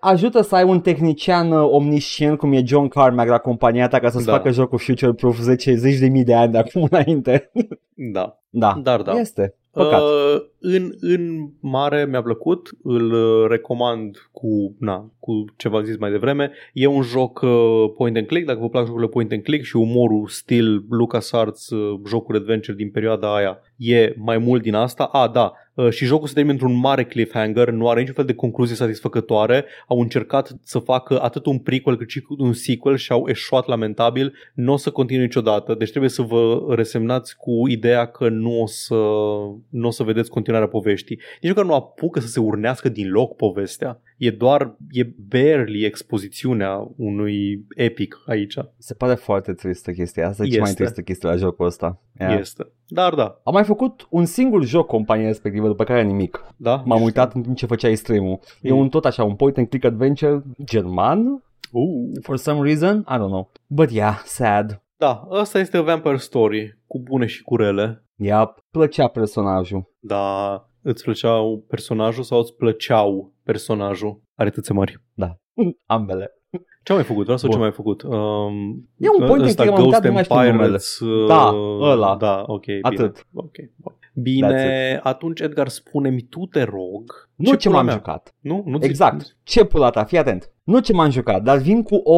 Ajută 0.00 0.40
să 0.40 0.54
ai 0.54 0.64
un 0.64 0.80
tehnician 0.80 1.52
uh, 1.52 1.68
omniscient 1.70 2.38
cum 2.38 2.52
e 2.52 2.62
John 2.64 2.88
Carmack 2.88 3.28
la 3.28 3.38
compania 3.38 3.88
ta 3.88 3.98
ca 3.98 4.10
să-ți 4.10 4.26
da. 4.26 4.32
facă 4.32 4.50
jocul 4.50 4.78
future-proof 4.78 5.38
10 5.38 5.74
zeci 5.74 5.98
de 5.98 6.08
mii 6.08 6.24
de 6.24 6.34
ani 6.34 6.52
de 6.52 6.58
acum 6.58 6.88
înainte. 6.90 7.50
Da. 7.94 8.40
Da, 8.50 8.80
Dar 8.82 9.02
da. 9.02 9.12
Este. 9.12 9.54
Păcat. 9.70 10.00
Uh, 10.00 10.42
în, 10.60 10.90
în 11.00 11.48
mare 11.60 12.06
mi-a 12.06 12.22
plăcut, 12.22 12.68
îl 12.82 13.12
uh, 13.12 13.48
recomand 13.48 14.16
cu, 14.32 14.76
na, 14.78 15.10
cu 15.18 15.44
ce 15.56 15.68
v-am 15.68 15.84
zis 15.84 15.96
mai 15.96 16.10
devreme. 16.10 16.50
E 16.72 16.86
un 16.86 17.02
joc 17.02 17.40
uh, 17.42 17.50
point 17.96 18.16
and 18.16 18.26
click, 18.26 18.46
dacă 18.46 18.58
vă 18.60 18.68
plac 18.68 18.84
jocurile 18.84 19.10
point 19.10 19.32
and 19.32 19.42
click 19.42 19.64
și 19.64 19.76
umorul 19.76 20.26
stil 20.26 20.84
LucasArts, 20.90 21.70
uh, 21.70 22.00
jocuri 22.06 22.38
adventure 22.38 22.76
din 22.76 22.90
perioada 22.90 23.34
aia, 23.34 23.58
e 23.76 24.14
mai 24.16 24.38
mult 24.38 24.62
din 24.62 24.74
asta. 24.74 25.04
A, 25.04 25.28
da, 25.28 25.42
uh, 25.42 25.65
și 25.90 26.04
jocul 26.04 26.26
se 26.28 26.34
termină 26.34 26.52
într-un 26.52 26.78
mare 26.78 27.04
cliffhanger, 27.04 27.70
nu 27.70 27.88
are 27.88 28.00
niciun 28.00 28.14
fel 28.14 28.24
de 28.24 28.34
concluzie 28.34 28.76
satisfăcătoare. 28.76 29.64
Au 29.88 30.00
încercat 30.00 30.56
să 30.62 30.78
facă 30.78 31.22
atât 31.22 31.46
un 31.46 31.58
prequel 31.58 31.96
cât 31.96 32.10
și 32.10 32.24
un 32.38 32.52
sequel 32.52 32.96
și 32.96 33.12
au 33.12 33.28
eșuat 33.28 33.66
lamentabil. 33.66 34.34
Nu 34.54 34.72
o 34.72 34.76
să 34.76 34.90
continue 34.90 35.24
niciodată, 35.24 35.74
deci 35.74 35.90
trebuie 35.90 36.10
să 36.10 36.22
vă 36.22 36.66
resemnați 36.68 37.36
cu 37.36 37.68
ideea 37.68 38.06
că 38.06 38.28
nu 38.28 38.60
o 38.60 38.66
să, 38.66 38.94
nu 39.68 39.86
o 39.86 39.90
să 39.90 40.02
vedeți 40.02 40.30
continuarea 40.30 40.68
poveștii. 40.68 41.20
Nici 41.40 41.50
măcar 41.50 41.64
nu 41.64 41.74
apucă 41.74 42.20
să 42.20 42.26
se 42.26 42.40
urnească 42.40 42.88
din 42.88 43.10
loc 43.10 43.36
povestea. 43.36 44.00
E 44.16 44.30
doar, 44.30 44.76
e 44.90 45.14
barely 45.28 45.84
expozițiunea 45.84 46.88
unui 46.96 47.66
epic 47.74 48.22
aici. 48.26 48.54
Se 48.78 48.94
pare 48.94 49.14
foarte 49.14 49.52
tristă 49.52 49.92
chestia 49.92 50.28
asta. 50.28 50.44
E 50.44 50.48
ce 50.48 50.60
mai 50.60 50.72
tristă 50.72 51.00
chestia 51.00 51.30
la 51.30 51.36
jocul 51.36 51.66
ăsta. 51.66 52.02
Yeah. 52.18 52.38
Este. 52.38 52.72
Dar 52.86 53.14
da. 53.14 53.40
Am 53.44 53.52
mai 53.52 53.64
făcut 53.64 54.06
un 54.10 54.24
singur 54.24 54.64
joc 54.64 54.86
compania 54.86 55.26
respectivă, 55.26 55.66
după 55.66 55.84
care 55.84 56.02
nimic. 56.02 56.44
Da? 56.56 56.82
M-am 56.84 57.02
uitat 57.02 57.34
în 57.34 57.42
timp 57.42 57.56
ce 57.56 57.66
făceai 57.66 57.96
stream-ul. 57.96 58.38
Mm. 58.60 58.70
E 58.70 58.72
un 58.72 58.88
tot 58.88 59.04
așa, 59.04 59.24
un 59.24 59.34
point 59.34 59.56
and 59.56 59.68
click 59.68 59.84
adventure 59.84 60.42
german. 60.64 61.44
Ooh. 61.72 62.10
For 62.22 62.36
some 62.36 62.62
reason, 62.62 62.98
I 62.98 63.14
don't 63.14 63.28
know. 63.28 63.50
But 63.66 63.90
yeah, 63.90 64.22
sad. 64.24 64.82
Da, 64.96 65.28
ăsta 65.30 65.58
este 65.58 65.78
Vampire 65.78 66.16
Story, 66.16 66.78
cu 66.86 67.00
bune 67.00 67.26
și 67.26 67.42
cu 67.42 67.56
rele. 67.56 68.04
Yep, 68.14 68.64
plăcea 68.70 69.06
personajul. 69.06 69.90
Da, 69.98 70.68
îți 70.82 71.02
plăceau 71.02 71.64
personajul 71.68 72.22
sau 72.22 72.38
îți 72.38 72.54
plăceau 72.54 73.34
personajul? 73.46 74.22
Are 74.34 74.50
tățe 74.50 74.72
mari. 74.72 75.02
Da, 75.14 75.38
ambele. 75.86 76.30
Ce 76.82 76.92
am 76.92 76.98
mai 76.98 77.06
făcut? 77.06 77.22
Vreau 77.22 77.38
să 77.38 77.48
ce 77.48 77.56
mai 77.56 77.72
făcut? 77.72 78.02
Um, 78.02 78.88
e 78.96 79.08
un 79.20 79.26
point 79.26 79.42
ăsta, 79.42 79.64
Ghost 79.64 80.04
and 80.04 80.26
Pirates. 80.26 80.98
Uh, 80.98 81.26
da, 81.28 81.54
ăla. 81.80 82.16
Da, 82.16 82.44
ok, 82.46 82.64
Atât. 82.82 83.26
Bine. 83.30 83.70
Ok. 83.84 83.92
Bine, 84.12 85.00
atunci 85.02 85.40
Edgar 85.40 85.68
spune-mi 85.68 86.20
tu 86.20 86.46
te 86.46 86.62
rog. 86.62 87.28
Nu 87.34 87.50
ce, 87.50 87.56
ce 87.56 87.68
pula 87.68 87.80
m-am 87.80 87.86
mea? 87.86 87.94
jucat. 87.94 88.34
Nu? 88.40 88.62
nu 88.66 88.78
Exact. 88.80 89.36
Ce 89.42 89.64
pula 89.64 89.90
ta, 89.90 90.04
fii 90.04 90.18
atent. 90.18 90.52
Nu 90.64 90.78
ce 90.78 90.92
m-am 90.92 91.10
jucat, 91.10 91.42
dar 91.42 91.58
vin 91.58 91.82
cu 91.82 91.94
o, 91.94 92.16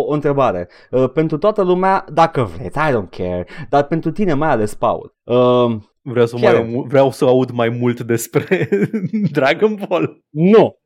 o 0.00 0.12
întrebare. 0.12 0.68
Uh, 0.90 1.10
pentru 1.12 1.38
toată 1.38 1.62
lumea, 1.62 2.04
dacă 2.12 2.42
vreți, 2.42 2.78
I 2.78 2.92
don't 2.92 3.10
care, 3.10 3.46
dar 3.68 3.84
pentru 3.86 4.10
tine 4.10 4.34
mai 4.34 4.48
ales, 4.48 4.74
Paul. 4.74 5.14
Uh, 5.24 5.76
Vreau 6.08 6.26
să, 6.26 6.36
Chiar. 6.36 6.62
mai, 6.62 6.84
vreau 6.86 7.10
să 7.10 7.24
aud 7.24 7.50
mai 7.50 7.68
mult 7.68 8.00
despre 8.00 8.68
Dragon 9.32 9.78
Ball. 9.88 10.24
nu! 10.30 10.76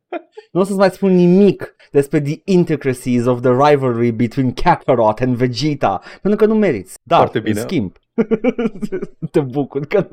Nu 0.53 0.61
o 0.61 0.65
să-ți 0.65 0.79
mai 0.79 0.91
spun 0.91 1.15
nimic 1.15 1.75
despre 1.91 2.21
the 2.21 2.41
intricacies 2.45 3.27
of 3.27 3.41
the 3.41 3.51
rivalry 3.51 4.11
between 4.11 4.53
Kakarot 4.53 5.19
and 5.21 5.37
Vegeta, 5.37 6.01
pentru 6.23 6.47
că 6.47 6.53
nu 6.53 6.59
meriți. 6.59 6.99
Dar, 7.03 7.19
Foarte 7.19 7.41
bine. 7.41 7.61
în 7.61 7.67
schimb, 7.67 7.93
te 9.31 9.41
bucur 9.41 9.87
că... 9.87 10.09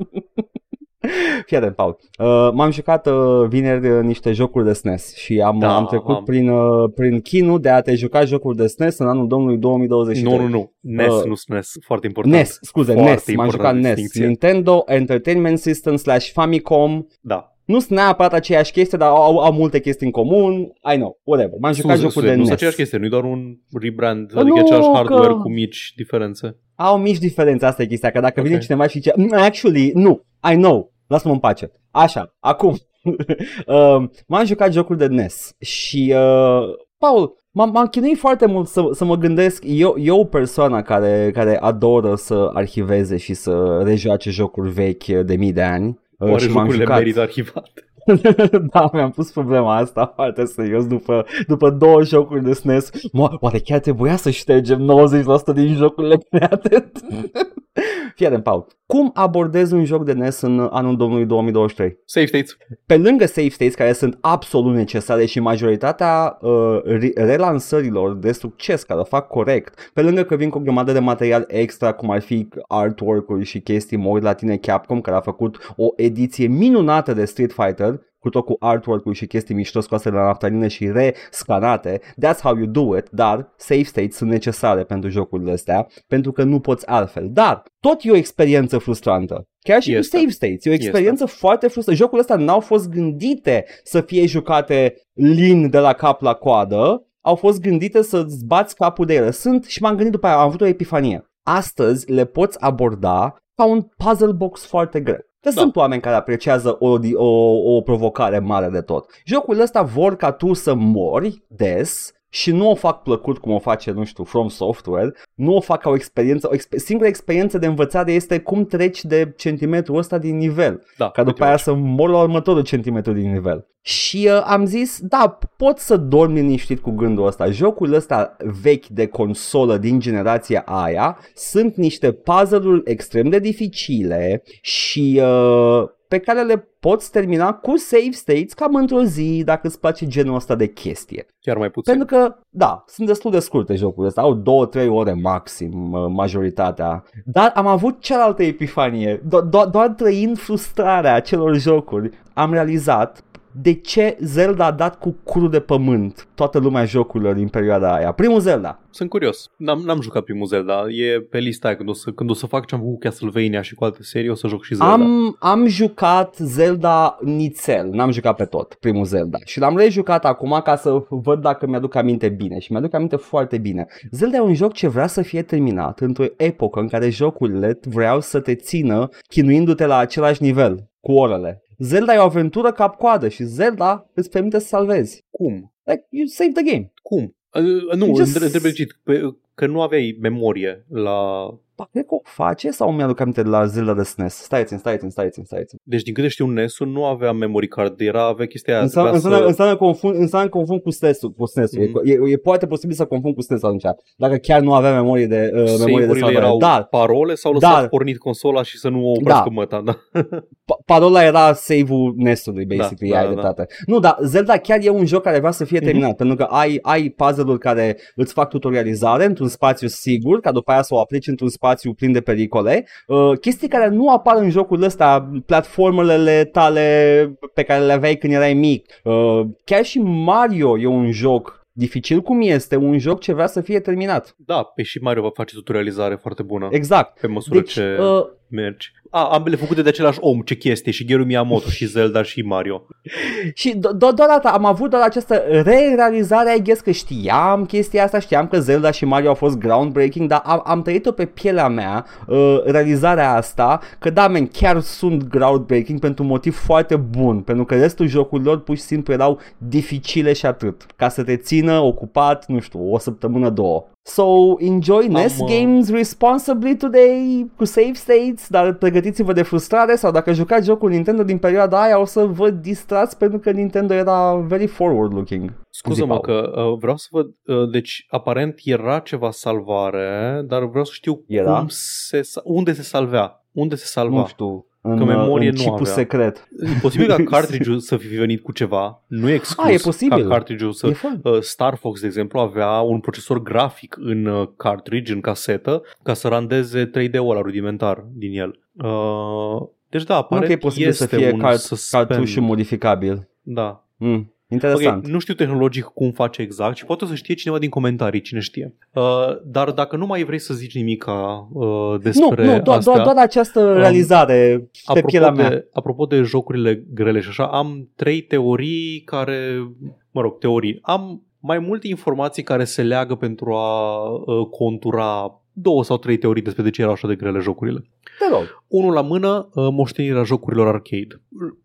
Fii 1.46 1.56
atent, 1.56 1.74
Paul. 1.74 1.96
Uh, 2.18 2.50
m-am 2.54 2.70
jucat 2.70 3.06
uh, 3.06 3.46
vineri 3.48 3.88
uh, 3.90 4.02
niște 4.02 4.32
jocuri 4.32 4.64
de 4.64 4.72
SNES 4.72 5.14
și 5.16 5.40
am, 5.40 5.58
Da, 5.58 5.76
am 5.76 5.86
trecut 5.86 6.16
am. 6.16 6.24
prin, 6.24 6.48
uh, 6.48 6.90
prin 6.94 7.20
chinul 7.20 7.60
de 7.60 7.68
a 7.68 7.80
te 7.80 7.94
juca 7.94 8.24
jocuri 8.24 8.56
de 8.56 8.66
SNES 8.66 8.98
în 8.98 9.06
anul 9.08 9.26
domnului 9.28 9.58
2023. 9.58 10.36
Nu, 10.38 10.42
nu, 10.42 10.48
nu. 10.48 10.72
NES, 10.80 11.12
Uh, 11.12 11.24
nu 11.24 11.34
SNES. 11.34 11.72
Foarte 11.84 12.06
important. 12.06 12.34
NES, 12.34 12.58
scuze, 12.60 12.92
Foarte 12.92 13.10
NES, 13.10 13.36
m-am 13.36 13.50
jucat 13.50 13.58
importantă 13.58 13.86
NES, 13.88 13.94
distinție. 13.96 14.26
Nintendo 14.26 14.82
Entertainment 14.86 15.58
System 15.58 15.96
slash 15.96 16.30
Famicom, 16.32 17.06
Da. 17.20 17.56
nu 17.64 17.78
sunt 17.78 17.98
neapărat 17.98 18.32
aceeași 18.32 18.72
chestie, 18.72 18.98
dar 18.98 19.08
au, 19.08 19.38
au 19.38 19.52
multe 19.52 19.80
chestii 19.80 20.06
în 20.06 20.12
comun, 20.12 20.52
I 20.92 20.96
know, 20.96 21.20
whatever, 21.22 21.54
m-am 21.60 21.72
jucat 21.72 21.96
Scuze, 21.96 21.96
jocuri 21.96 22.10
scuze, 22.12 22.26
de 22.26 22.32
nu 22.32 22.36
NES. 22.38 22.46
sunt 22.46 22.56
aceeași 22.56 22.76
chestie, 22.76 22.98
nu 22.98 23.04
e 23.04 23.08
doar 23.08 23.24
un 23.24 23.56
rebrand, 23.80 24.32
Bă, 24.32 24.40
adică 24.40 24.56
e 24.58 24.60
nu, 24.60 24.66
același 24.66 24.88
că- 24.88 24.94
hardware 24.94 25.32
cu 25.32 25.48
mici 25.50 25.92
diferențe. 25.96 26.56
Au 26.82 26.98
mici 26.98 27.18
diferențe, 27.18 27.66
asta 27.66 27.82
e 27.82 27.86
chestia, 27.86 28.10
că 28.10 28.20
dacă 28.20 28.40
Ok. 28.40 28.46
vine 28.46 28.58
cineva 28.58 28.86
și 28.86 28.98
zice, 28.98 29.12
"Mm, 29.16 29.32
actually, 29.32 29.90
nu, 29.94 30.24
I 30.52 30.54
know, 30.54 30.92
lasă-mă 31.06 31.32
în 31.34 31.38
pace. 31.40 31.70
Așa, 31.90 32.34
acum, 32.40 32.76
uh, 33.04 34.02
m-am 34.28 34.44
jucat 34.44 34.72
jocuri 34.72 34.98
de 34.98 35.06
NES 35.06 35.52
și, 35.58 36.14
uh, 36.16 36.62
Paul, 36.98 37.36
m-am, 37.50 37.70
m-am 37.70 37.86
chinuit 37.86 38.18
foarte 38.18 38.46
mult 38.46 38.68
să, 38.68 38.88
să 38.92 39.04
mă 39.04 39.16
gândesc, 39.16 39.62
eu, 39.66 39.94
eu 39.98 40.26
persoana 40.26 40.82
care, 40.82 41.30
care 41.34 41.58
adoră 41.58 42.14
să 42.14 42.50
arhiveze 42.54 43.16
și 43.16 43.34
să 43.34 43.80
rejoace 43.84 44.30
jocuri 44.30 44.70
vechi 44.70 45.04
de 45.06 45.36
mii 45.36 45.52
de 45.52 45.62
ani, 45.62 45.98
uh, 46.18 46.28
Oare 46.30 46.40
și 46.42 46.46
m-am 46.50 46.56
jocurile 46.56 46.82
jucat. 46.84 46.98
merită 46.98 47.20
arhivate? 47.20 47.70
da, 48.72 48.90
mi-am 48.92 49.10
pus 49.10 49.30
problema 49.30 49.76
asta 49.76 50.12
foarte 50.14 50.44
serios 50.44 50.86
după, 50.86 51.26
după 51.46 51.70
două 51.70 52.04
jocuri 52.04 52.44
de 52.44 52.52
SNES. 52.52 52.90
Mă, 53.12 53.36
oare 53.40 53.58
chiar 53.58 53.78
trebuia 53.78 54.16
să 54.16 54.30
ștergem 54.30 55.08
90% 55.50 55.54
din 55.54 55.74
jocurile 55.74 56.16
create? 56.30 56.90
Fii 58.14 58.26
atent, 58.26 58.42
Paul. 58.42 58.66
Cum 58.86 59.10
abordezi 59.14 59.74
un 59.74 59.84
joc 59.84 60.04
de 60.04 60.12
NES 60.12 60.40
în 60.40 60.68
anul 60.70 60.96
domnului 60.96 61.26
2023? 61.26 61.98
Save 62.04 62.26
states. 62.26 62.56
Pe 62.86 62.96
lângă 62.96 63.26
save 63.26 63.48
states 63.48 63.74
care 63.74 63.92
sunt 63.92 64.18
absolut 64.20 64.74
necesare 64.74 65.24
și 65.24 65.40
majoritatea 65.40 66.38
uh, 66.40 66.80
re- 66.84 67.12
relansărilor 67.14 68.16
de 68.16 68.32
succes 68.32 68.82
care 68.82 69.00
o 69.00 69.04
fac 69.04 69.28
corect, 69.28 69.90
pe 69.94 70.02
lângă 70.02 70.22
că 70.22 70.36
vin 70.36 70.50
cu 70.50 70.58
o 70.58 70.60
grămadă 70.60 70.92
de 70.92 70.98
material 70.98 71.44
extra, 71.48 71.92
cum 71.92 72.10
ar 72.10 72.20
fi 72.20 72.48
artwork-uri 72.68 73.44
și 73.44 73.60
chestii, 73.60 73.96
mă 73.96 74.08
uit 74.08 74.22
la 74.22 74.32
tine 74.32 74.56
Capcom 74.56 75.00
care 75.00 75.16
a 75.16 75.20
făcut 75.20 75.74
o 75.76 75.88
ediție 75.96 76.46
minunată 76.46 77.12
de 77.12 77.24
Street 77.24 77.52
Fighter, 77.52 77.99
cu 78.20 78.28
tot 78.28 78.44
cu 78.44 78.56
artwork-uri 78.58 79.16
și 79.16 79.26
chestii 79.26 79.54
mișto 79.54 79.80
scoase 79.80 80.10
de 80.10 80.16
la 80.16 80.24
naftalină 80.24 80.66
și 80.66 80.90
rescanate. 80.90 82.00
That's 82.00 82.40
how 82.42 82.56
you 82.56 82.66
do 82.66 82.96
it, 82.96 83.08
dar 83.10 83.52
save 83.56 83.82
states 83.82 84.16
sunt 84.16 84.30
necesare 84.30 84.84
pentru 84.84 85.10
jocurile 85.10 85.52
astea, 85.52 85.86
pentru 86.06 86.32
că 86.32 86.42
nu 86.42 86.60
poți 86.60 86.86
altfel. 86.86 87.28
Dar 87.30 87.62
tot 87.80 87.98
e 88.02 88.10
o 88.10 88.16
experiență 88.16 88.78
frustrantă. 88.78 89.44
Chiar 89.62 89.82
și 89.82 89.94
Este. 89.94 90.16
cu 90.16 90.22
save 90.22 90.32
states. 90.32 90.64
E 90.64 90.70
o 90.70 90.72
experiență 90.72 91.26
foarte 91.26 91.68
frustrantă. 91.68 92.00
Jocurile 92.00 92.26
astea 92.28 92.44
n-au 92.46 92.60
fost 92.60 92.88
gândite 92.88 93.64
să 93.84 94.00
fie 94.00 94.26
jucate 94.26 94.94
lin 95.12 95.70
de 95.70 95.78
la 95.78 95.92
cap 95.92 96.20
la 96.22 96.34
coadă, 96.34 97.04
au 97.20 97.34
fost 97.34 97.60
gândite 97.60 98.02
să-ți 98.02 98.44
bați 98.46 98.74
capul 98.74 99.06
de 99.06 99.14
ele. 99.14 99.30
Sunt 99.30 99.64
și 99.64 99.82
m-am 99.82 99.94
gândit 99.94 100.12
după 100.12 100.26
aia, 100.26 100.36
am 100.36 100.46
avut 100.46 100.60
o 100.60 100.66
epifanie. 100.66 101.24
Astăzi 101.42 102.10
le 102.12 102.24
poți 102.24 102.60
aborda 102.60 103.36
ca 103.54 103.64
un 103.64 103.82
puzzle 103.96 104.32
box 104.32 104.66
foarte 104.66 105.00
greu. 105.00 105.28
Că 105.40 105.50
Da. 105.54 105.60
sunt 105.60 105.76
oameni 105.76 106.00
care 106.00 106.16
apreciază 106.16 106.76
o, 106.78 106.98
di- 106.98 107.14
o, 107.14 107.50
o 107.76 107.80
provocare 107.80 108.38
mare 108.38 108.68
de 108.68 108.80
tot. 108.80 109.10
Jocurile 109.24 109.62
astea 109.62 109.82
vor 109.82 110.16
ca 110.16 110.32
tu 110.32 110.52
să 110.52 110.74
mori 110.74 111.42
des 111.48 112.12
și 112.30 112.52
nu 112.52 112.70
o 112.70 112.74
fac 112.74 113.02
plăcut 113.02 113.38
cum 113.38 113.52
o 113.52 113.58
face, 113.58 113.90
nu 113.90 114.04
știu, 114.04 114.24
From 114.24 114.48
Software, 114.48 115.12
nu 115.34 115.54
o 115.54 115.60
fac 115.60 115.80
ca 115.80 115.90
o 115.90 115.94
experiență, 115.94 116.48
o 116.52 116.56
exp- 116.56 116.76
singura 116.76 117.08
experiență 117.08 117.58
de 117.58 117.66
învățare 117.66 118.12
este 118.12 118.38
cum 118.38 118.64
treci 118.64 119.04
de 119.04 119.32
centimetrul 119.36 119.96
ăsta 119.96 120.18
din 120.18 120.36
nivel, 120.36 120.82
Da, 120.96 121.10
ca 121.10 121.24
după 121.24 121.44
aia 121.44 121.56
să 121.56 121.74
mor 121.74 122.10
la 122.10 122.22
următorul 122.22 122.62
centimetru 122.62 123.12
din 123.12 123.32
nivel. 123.32 123.64
Și 123.82 124.28
uh, 124.30 124.42
am 124.44 124.64
zis, 124.64 124.98
da, 125.02 125.38
pot 125.56 125.78
să 125.78 125.96
dorm 125.96 126.32
liniștit 126.32 126.80
cu 126.80 126.90
gândul 126.90 127.26
ăsta. 127.26 127.50
Jocurile 127.50 127.96
ăsta 127.96 128.36
vechi 128.62 128.86
de 128.86 129.06
consolă 129.06 129.76
din 129.76 130.00
generația 130.00 130.62
aia 130.66 131.18
sunt 131.34 131.76
niște 131.76 132.12
puzzle-uri 132.12 132.90
extrem 132.90 133.28
de 133.28 133.38
dificile 133.38 134.42
și 134.60 135.22
uh, 135.22 135.88
pe 136.10 136.18
care 136.18 136.42
le 136.42 136.68
poți 136.80 137.10
termina 137.10 137.52
cu 137.52 137.76
save 137.76 138.10
states 138.10 138.52
cam 138.52 138.74
într-o 138.74 139.02
zi 139.02 139.42
dacă 139.44 139.66
îți 139.66 139.80
place 139.80 140.06
genul 140.06 140.34
ăsta 140.34 140.54
de 140.54 140.66
chestie. 140.66 141.26
Chiar 141.40 141.56
mai 141.56 141.70
puțin. 141.70 141.96
Pentru 141.96 142.16
că, 142.16 142.36
da, 142.48 142.84
sunt 142.86 143.06
destul 143.06 143.30
de 143.30 143.38
scurte 143.38 143.74
jocurile 143.74 144.06
astea, 144.06 144.22
au 144.22 144.68
2-3 144.84 144.88
ore 144.88 145.12
maxim 145.12 145.92
uh, 145.92 146.06
majoritatea. 146.08 147.04
Dar 147.24 147.52
am 147.54 147.66
avut 147.66 148.00
cealaltă 148.00 148.42
epifanie, 148.42 149.18
do- 149.18 149.48
do- 149.48 149.70
doar 149.70 149.88
trăind 149.88 150.38
frustrarea 150.38 151.14
acelor 151.14 151.56
jocuri, 151.56 152.10
am 152.32 152.52
realizat 152.52 153.24
de 153.52 153.74
ce 153.74 154.16
Zelda 154.20 154.66
a 154.66 154.70
dat 154.70 154.98
cu 154.98 155.16
curul 155.24 155.50
de 155.50 155.60
pământ 155.60 156.28
toată 156.34 156.58
lumea 156.58 156.84
jocurilor 156.84 157.34
din 157.34 157.48
perioada 157.48 157.94
aia. 157.94 158.12
Primul 158.12 158.40
Zelda. 158.40 158.80
Sunt 158.90 159.08
curios. 159.08 159.50
N-am, 159.56 159.82
n-am 159.84 160.00
jucat 160.00 160.22
primul 160.22 160.46
Zelda. 160.46 160.84
E 160.88 161.20
pe 161.20 161.38
lista 161.38 161.66
aia. 161.68 161.76
Când 161.76 161.88
o 161.88 161.92
să, 161.92 162.10
când 162.10 162.30
o 162.30 162.34
să 162.34 162.46
fac 162.46 162.66
ce 162.66 162.74
am 162.74 162.80
făcut 162.80 162.94
cu 162.94 163.00
Castlevania 163.00 163.62
și 163.62 163.74
cu 163.74 163.84
alte 163.84 164.02
serii, 164.02 164.28
o 164.28 164.34
să 164.34 164.48
joc 164.48 164.64
și 164.64 164.74
Zelda. 164.74 164.92
Am, 164.92 165.36
am 165.38 165.66
jucat 165.66 166.36
Zelda 166.36 167.18
nițel, 167.20 167.88
n-am 167.88 168.10
jucat 168.10 168.36
pe 168.36 168.44
tot, 168.44 168.74
primul 168.80 169.04
Zelda. 169.04 169.38
Și 169.44 169.58
l-am 169.58 169.76
rejucat 169.76 170.24
acum 170.24 170.60
ca 170.64 170.76
să 170.76 171.04
văd 171.08 171.40
dacă 171.40 171.66
mi-aduc 171.66 171.94
aminte 171.94 172.28
bine. 172.28 172.58
Și 172.58 172.72
mi-aduc 172.72 172.94
aminte 172.94 173.16
foarte 173.16 173.58
bine. 173.58 173.86
Zelda 174.10 174.36
e 174.36 174.40
un 174.40 174.54
joc 174.54 174.72
ce 174.72 174.88
vrea 174.88 175.06
să 175.06 175.22
fie 175.22 175.42
terminat 175.42 176.00
într-o 176.00 176.24
epocă 176.36 176.80
în 176.80 176.88
care 176.88 177.10
jocurile 177.10 177.78
vreau 177.82 178.20
să 178.20 178.40
te 178.40 178.54
țină 178.54 179.08
chinuindu-te 179.28 179.86
la 179.86 179.96
același 179.96 180.42
nivel 180.42 180.88
cu 181.00 181.12
orele. 181.12 181.62
Zelda 181.80 182.14
e 182.14 182.18
o 182.18 182.22
aventură 182.22 182.72
cap-coadă 182.72 183.28
și 183.28 183.44
Zelda 183.44 184.10
îți 184.14 184.30
permite 184.30 184.58
să 184.58 184.66
salvezi. 184.66 185.24
Cum? 185.30 185.74
Like, 185.84 186.06
you 186.10 186.26
save 186.26 186.50
the 186.50 186.62
game. 186.62 186.92
Cum? 187.02 187.36
Uh, 187.54 187.94
nu, 187.96 188.06
Just- 188.06 188.16
Just... 188.16 188.42
întreb 188.42 188.62
legit. 188.62 188.98
Pe, 189.02 189.20
că 189.54 189.66
nu 189.66 189.82
aveai 189.82 190.18
memorie 190.20 190.84
la... 190.88 191.48
Ba, 191.80 191.88
cred 191.92 192.04
că 192.06 192.14
o 192.14 192.20
face 192.22 192.70
sau 192.70 192.92
mi-aduc 192.92 193.20
aminte 193.20 193.42
de 193.42 193.48
la 193.48 193.64
Zelda 193.64 193.94
de 193.94 194.02
SNES? 194.02 194.34
Stai 194.34 194.64
țin, 194.64 194.78
stai 194.78 194.96
țin, 194.98 195.10
stai 195.10 195.28
țin, 195.30 195.44
stai 195.44 195.64
țin. 195.64 195.78
Deci 195.82 196.02
din 196.02 196.14
câte 196.14 196.28
știu 196.28 196.46
NES-ul 196.46 196.86
nu 196.86 197.04
avea 197.04 197.32
memory 197.32 197.66
card, 197.68 198.00
era 198.00 198.26
avea 198.26 198.46
chestia 198.46 198.74
aia. 198.74 198.82
Înseamnă, 198.82 199.10
trebuia 199.10 199.36
înseamnă, 199.36 199.54
să... 199.54 199.62
înseamnă, 199.62 199.76
confund, 199.76 200.14
înseamnă 200.20 200.48
confund 200.48 200.80
cu 200.80 200.90
SNES-ul. 200.90 201.30
Cu 201.30 201.46
SNES-ul. 201.46 201.82
Mhm. 201.82 202.00
E, 202.04 202.12
e, 202.12 202.32
e, 202.32 202.36
poate 202.36 202.66
posibil 202.66 202.96
să 202.96 203.04
confund 203.04 203.34
cu 203.34 203.40
SNES 203.40 203.62
atunci, 203.62 203.82
dacă 204.16 204.36
chiar 204.36 204.60
nu 204.60 204.74
avea 204.74 204.92
memorie 204.92 205.26
de, 205.26 205.42
uh, 205.44 205.50
memorie 205.52 205.74
de 205.74 205.76
Save-urile 205.76 206.18
salvare. 206.18 206.36
erau 206.36 206.56
Dar 206.58 206.84
parole 206.84 207.34
sau 207.34 207.52
lăsat 207.52 207.72
Dar- 207.72 207.88
pornit 207.88 208.18
consola 208.18 208.62
și 208.62 208.78
să 208.78 208.88
nu 208.88 209.06
o 209.06 209.10
oprească 209.10 209.48
Da. 209.48 209.54
măta, 209.54 209.82
da? 209.84 209.94
pa- 210.70 210.84
parola 210.84 211.24
era 211.24 211.52
save-ul 211.52 212.14
NES-ului, 212.16 212.64
basically, 212.64 213.12
Da, 213.12 213.18
ai 213.18 213.22
da, 213.24 213.28
de 213.28 213.34
da. 213.34 213.40
dreptate. 213.40 213.74
Nu, 213.86 213.98
dar 213.98 214.16
Zelda 214.22 214.56
chiar 214.56 214.78
e 214.82 214.88
un 214.88 215.06
joc 215.06 215.22
care 215.22 215.38
vrea 215.38 215.50
să 215.50 215.64
fie 215.64 215.76
Mhm. 215.78 215.86
terminat, 215.86 216.16
pentru 216.16 216.36
că 216.36 216.42
ai, 216.42 216.78
ai 216.82 217.08
puzzle-uri 217.08 217.58
care 217.58 217.98
îți 218.14 218.32
fac 218.32 218.48
tutorializare 218.48 219.24
într-un 219.24 219.48
spațiu 219.48 219.86
sigur, 219.88 220.40
ca 220.40 220.52
după 220.52 220.70
aia 220.70 220.82
să 220.82 220.94
o 220.94 220.98
aplici 221.00 221.26
într-un 221.26 221.48
spațiu 221.48 221.68
plin 221.96 222.12
de 222.12 222.20
pericole. 222.20 222.86
Uh, 223.06 223.38
chestii 223.40 223.68
care 223.68 223.88
nu 223.88 224.10
apar 224.10 224.36
în 224.36 224.50
jocul 224.50 224.82
ăsta, 224.82 225.30
platformele 225.46 226.44
tale 226.44 227.38
pe 227.54 227.62
care 227.62 227.84
le 227.84 227.92
aveai 227.92 228.16
când 228.16 228.32
erai 228.32 228.54
mic. 228.54 228.86
Uh, 229.04 229.40
chiar 229.64 229.84
și 229.84 229.98
Mario 229.98 230.78
e 230.78 230.86
un 230.86 231.10
joc 231.10 231.60
dificil 231.72 232.20
cum 232.20 232.40
este, 232.40 232.76
un 232.76 232.98
joc 232.98 233.20
ce 233.20 233.32
vrea 233.32 233.46
să 233.46 233.60
fie 233.60 233.80
terminat. 233.80 234.34
Da, 234.36 234.62
pe 234.62 234.82
și 234.82 234.98
Mario 234.98 235.22
va 235.22 235.30
face 235.34 235.54
tutorializare 235.54 236.14
foarte 236.14 236.42
bună 236.42 236.68
Exact. 236.70 237.20
pe 237.20 237.26
măsură 237.26 237.58
Deci, 237.58 237.72
ce 237.72 237.98
uh, 238.00 238.26
mergi. 238.50 238.92
A, 239.10 239.24
ambele 239.24 239.56
făcute 239.56 239.82
de 239.82 239.88
același 239.88 240.18
om, 240.20 240.40
ce 240.40 240.54
chestie, 240.54 240.92
și 240.92 241.04
Geru 241.06 241.24
Miyamoto, 241.24 241.68
și 241.68 241.86
Zelda, 241.86 242.22
și 242.22 242.42
Mario. 242.42 242.86
Și 243.54 243.74
do- 243.74 243.96
do- 243.96 244.14
doar 244.14 244.28
atât, 244.28 244.50
am 244.50 244.64
avut 244.64 244.90
doar 244.90 245.02
această 245.02 245.34
re-realizare, 245.48 246.56
I 246.56 246.62
guess 246.62 246.80
că 246.80 246.90
știam 246.90 247.64
chestia 247.66 248.04
asta, 248.04 248.18
știam 248.18 248.46
că 248.46 248.60
Zelda 248.60 248.90
și 248.90 249.04
Mario 249.04 249.28
au 249.28 249.34
fost 249.34 249.58
groundbreaking, 249.58 250.28
dar 250.28 250.42
am, 250.44 250.62
am 250.64 250.82
trăit-o 250.82 251.12
pe 251.12 251.24
pielea 251.24 251.68
mea, 251.68 252.06
uh, 252.26 252.60
realizarea 252.64 253.34
asta, 253.34 253.80
că 253.98 254.10
da, 254.10 254.28
men, 254.28 254.46
chiar 254.46 254.80
sunt 254.80 255.28
groundbreaking 255.28 255.98
pentru 255.98 256.22
un 256.22 256.28
motiv 256.28 256.56
foarte 256.56 256.96
bun, 256.96 257.40
pentru 257.40 257.64
că 257.64 257.74
restul 257.74 258.06
jocurilor 258.06 258.60
pur 258.60 258.76
și 258.76 258.82
simplu 258.82 259.12
erau 259.12 259.38
dificile 259.58 260.32
și 260.32 260.46
atât, 260.46 260.86
ca 260.96 261.08
să 261.08 261.22
te 261.22 261.36
țină 261.36 261.78
ocupat, 261.78 262.46
nu 262.46 262.60
știu, 262.60 262.92
o 262.92 262.98
săptămână, 262.98 263.50
două. 263.50 263.84
So, 264.02 264.56
enjoy 264.58 265.08
NES 265.08 265.38
uh, 265.38 265.46
games 265.46 265.90
responsibly 265.90 266.76
today 266.76 267.50
cu 267.56 267.64
save 267.64 267.94
states, 267.94 268.39
dar 268.48 268.74
pregătiți 268.74 269.08
pregătiți-vă 269.10 269.32
de 269.32 269.42
frustrare 269.42 269.94
sau 269.94 270.10
dacă 270.10 270.32
jucați 270.32 270.66
jocul 270.66 270.90
Nintendo 270.90 271.22
din 271.22 271.38
perioada 271.38 271.82
aia 271.82 271.98
o 271.98 272.04
să 272.04 272.24
vă 272.24 272.50
distrați 272.50 273.16
pentru 273.16 273.38
că 273.38 273.50
Nintendo 273.50 273.94
era 273.94 274.34
very 274.34 274.66
forward 274.66 275.12
looking. 275.12 275.52
Scuză-mă 275.70 276.20
că 276.20 276.52
uh, 276.54 276.78
vreau 276.78 276.96
să 276.96 277.06
văd, 277.10 277.26
uh, 277.26 277.70
deci 277.70 278.06
aparent 278.08 278.60
era 278.64 278.98
ceva 278.98 279.30
salvare, 279.30 280.42
dar 280.46 280.64
vreau 280.64 280.84
să 280.84 280.92
știu 280.94 281.24
Era? 281.26 281.58
cum 281.58 281.66
se, 281.68 282.22
sa- 282.22 282.42
unde 282.44 282.72
se 282.72 282.82
salvea, 282.82 283.44
unde 283.52 283.74
se 283.74 283.86
salva. 283.86 284.16
Nu 284.16 284.26
știu, 284.26 284.66
în, 284.82 284.96
Că 284.98 285.04
memorie 285.04 285.48
în 285.48 285.54
nu 285.56 285.60
chipul 285.62 285.78
avea. 285.80 285.92
secret. 285.92 286.48
E 286.60 286.78
posibil 286.82 287.06
ca 287.06 287.16
cartridge 287.36 287.78
să 287.78 287.96
fi 287.96 288.06
venit 288.06 288.42
cu 288.42 288.52
ceva, 288.52 289.02
nu 289.06 289.28
e 289.28 289.34
exclus 289.34 289.66
Ah, 289.66 289.72
e 289.74 289.76
posibil. 289.82 290.22
ca 290.22 290.28
cartridge 290.28 290.70
să... 290.72 290.86
E 290.86 290.92
fun. 290.92 291.20
Uh, 291.24 291.40
Star 291.40 291.74
Fox, 291.76 292.00
de 292.00 292.06
exemplu, 292.06 292.38
avea 292.40 292.70
un 292.80 293.00
procesor 293.00 293.42
grafic 293.42 293.96
în 294.00 294.24
uh, 294.26 294.48
cartridge, 294.56 295.12
în 295.12 295.20
casetă, 295.20 295.82
ca 296.02 296.14
să 296.14 296.28
randeze 296.28 296.90
3D-ul 296.90 297.28
ăla 297.28 297.40
rudimentar 297.40 298.04
din 298.12 298.38
el. 298.40 298.58
Uh, 298.84 299.68
deci 299.88 300.04
da, 300.04 300.14
Nu 300.14 300.20
aparent 300.20 300.46
că 300.46 300.52
e 300.52 300.56
posibil 300.56 300.88
este 300.88 301.06
să 301.06 301.16
fie 301.16 301.30
un 301.32 301.38
cart- 301.38 301.58
suspend. 301.58 302.06
cartușul 302.06 302.42
modificabil. 302.42 303.28
Da. 303.42 303.84
Mm, 303.96 304.32
interesant. 304.50 305.04
Ok, 305.04 305.10
nu 305.10 305.18
știu 305.18 305.34
tehnologic 305.34 305.84
cum 305.84 306.10
face 306.10 306.42
exact 306.42 306.76
și 306.76 306.84
poate 306.84 307.04
o 307.04 307.06
să 307.06 307.14
știe 307.14 307.34
cineva 307.34 307.58
din 307.58 307.68
comentarii, 307.68 308.20
cine 308.20 308.40
știe. 308.40 308.74
Uh, 308.92 309.02
dar 309.44 309.70
dacă 309.70 309.96
nu 309.96 310.06
mai 310.06 310.24
vrei 310.24 310.38
să 310.38 310.54
zici 310.54 310.74
nimic 310.74 311.06
uh, 311.06 312.00
despre 312.00 312.44
nu, 312.44 312.52
nu, 312.52 312.60
doar, 312.60 312.78
astea, 312.78 312.92
doar, 312.92 313.04
doar 313.04 313.24
această 313.24 313.72
realizare 313.72 314.70
pe 314.94 315.00
pielea 315.00 315.28
apropo, 315.28 315.48
mea. 315.48 315.56
de, 315.58 315.68
apropo 315.72 316.06
de 316.06 316.22
jocurile 316.22 316.84
grele 316.94 317.20
și 317.20 317.28
așa, 317.28 317.46
am 317.46 317.88
trei 317.96 318.20
teorii 318.20 319.02
care, 319.04 319.68
mă 320.10 320.20
rog, 320.20 320.38
teorii. 320.38 320.78
Am 320.82 321.22
mai 321.40 321.58
multe 321.58 321.88
informații 321.88 322.42
care 322.42 322.64
se 322.64 322.82
leagă 322.82 323.14
pentru 323.14 323.52
a 323.52 324.00
uh, 324.08 324.46
contura 324.50 325.40
două 325.52 325.84
sau 325.84 325.96
trei 325.96 326.16
teorii 326.16 326.42
despre 326.42 326.62
de 326.62 326.70
ce 326.70 326.80
erau 326.80 326.92
așa 326.92 327.08
de 327.08 327.14
grele 327.14 327.38
jocurile. 327.38 327.84
Te 328.18 328.34
rog. 328.34 328.62
Unul 328.66 328.92
la 328.92 329.00
mână, 329.00 329.48
uh, 329.54 329.68
moștenirea 329.70 330.22
jocurilor 330.22 330.66
arcade. 330.66 331.20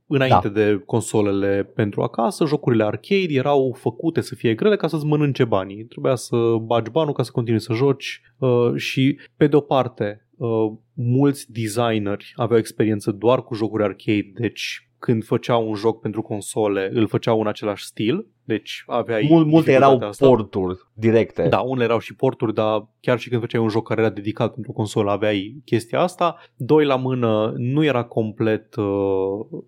Înainte 0.07 0.47
Da. 0.47 0.53
de 0.53 0.81
consolele 0.85 1.71
pentru 1.75 2.01
acasă, 2.01 2.45
jocurile 2.45 2.83
arcade 2.83 3.33
erau 3.33 3.75
făcute 3.79 4.21
să 4.21 4.35
fie 4.35 4.53
grele 4.53 4.75
ca 4.75 4.87
să-ți 4.87 5.05
mănânce 5.05 5.43
banii. 5.43 5.83
Trebuia 5.83 6.15
să 6.15 6.35
bagi 6.61 6.91
banul 6.91 7.13
ca 7.13 7.23
să 7.23 7.31
continui 7.31 7.61
să 7.61 7.73
joci 7.73 8.21
uh, 8.37 8.75
și, 8.75 9.19
pe 9.37 9.47
de 9.47 9.55
o 9.55 9.59
parte, 9.59 10.27
uh, 10.37 10.71
mulți 10.93 11.51
designeri 11.51 12.33
aveau 12.35 12.59
experiență 12.59 13.11
doar 13.11 13.43
cu 13.43 13.53
jocuri 13.53 13.83
arcade, 13.83 14.31
deci 14.33 14.89
când 14.99 15.23
făceau 15.23 15.67
un 15.67 15.75
joc 15.75 16.01
pentru 16.01 16.21
console, 16.21 16.89
îl 16.93 17.07
făceau 17.07 17.39
în 17.39 17.47
același 17.47 17.85
stil, 17.85 18.27
deci 18.43 18.83
aveai 18.87 19.27
Mul, 19.29 19.45
multe 19.45 19.71
erau 19.71 19.97
dificultatea 19.97 20.07
asta. 20.07 20.27
porturi 20.27 20.79
directe. 20.93 21.47
Da, 21.47 21.59
unele 21.59 21.83
erau 21.83 21.99
și 21.99 22.15
porturi, 22.15 22.53
dar 22.53 22.87
chiar 22.99 23.19
și 23.19 23.29
când 23.29 23.41
făceai 23.41 23.61
un 23.61 23.69
joc 23.69 23.87
care 23.87 24.01
era 24.01 24.09
dedicat 24.09 24.53
pentru 24.53 24.71
consolă, 24.71 25.11
aveai 25.11 25.61
chestia 25.65 25.99
asta. 25.99 26.37
Doi 26.55 26.85
la 26.85 26.95
mână, 26.95 27.53
nu 27.57 27.83
era 27.83 28.03
complet 28.03 28.75
uh, 28.75 29.63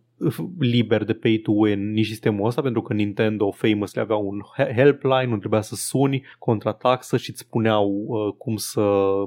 liber 0.60 1.04
de 1.04 1.14
pay 1.14 1.40
to 1.44 1.52
win 1.56 1.92
nici 1.92 2.06
sistemul 2.08 2.48
ăsta, 2.48 2.62
pentru 2.62 2.82
că 2.82 2.94
Nintendo 2.94 3.52
famously 3.52 4.02
avea 4.02 4.16
un 4.16 4.40
he- 4.58 4.74
helpline, 4.76 5.26
nu 5.26 5.38
trebuia 5.38 5.62
să 5.62 5.76
suni 5.76 6.24
contra 6.40 6.72
taxă 6.72 7.18
și 7.18 7.30
îți 7.30 7.40
spuneau 7.40 8.04
uh, 8.08 8.34
cum 8.38 8.56
să 8.56 8.82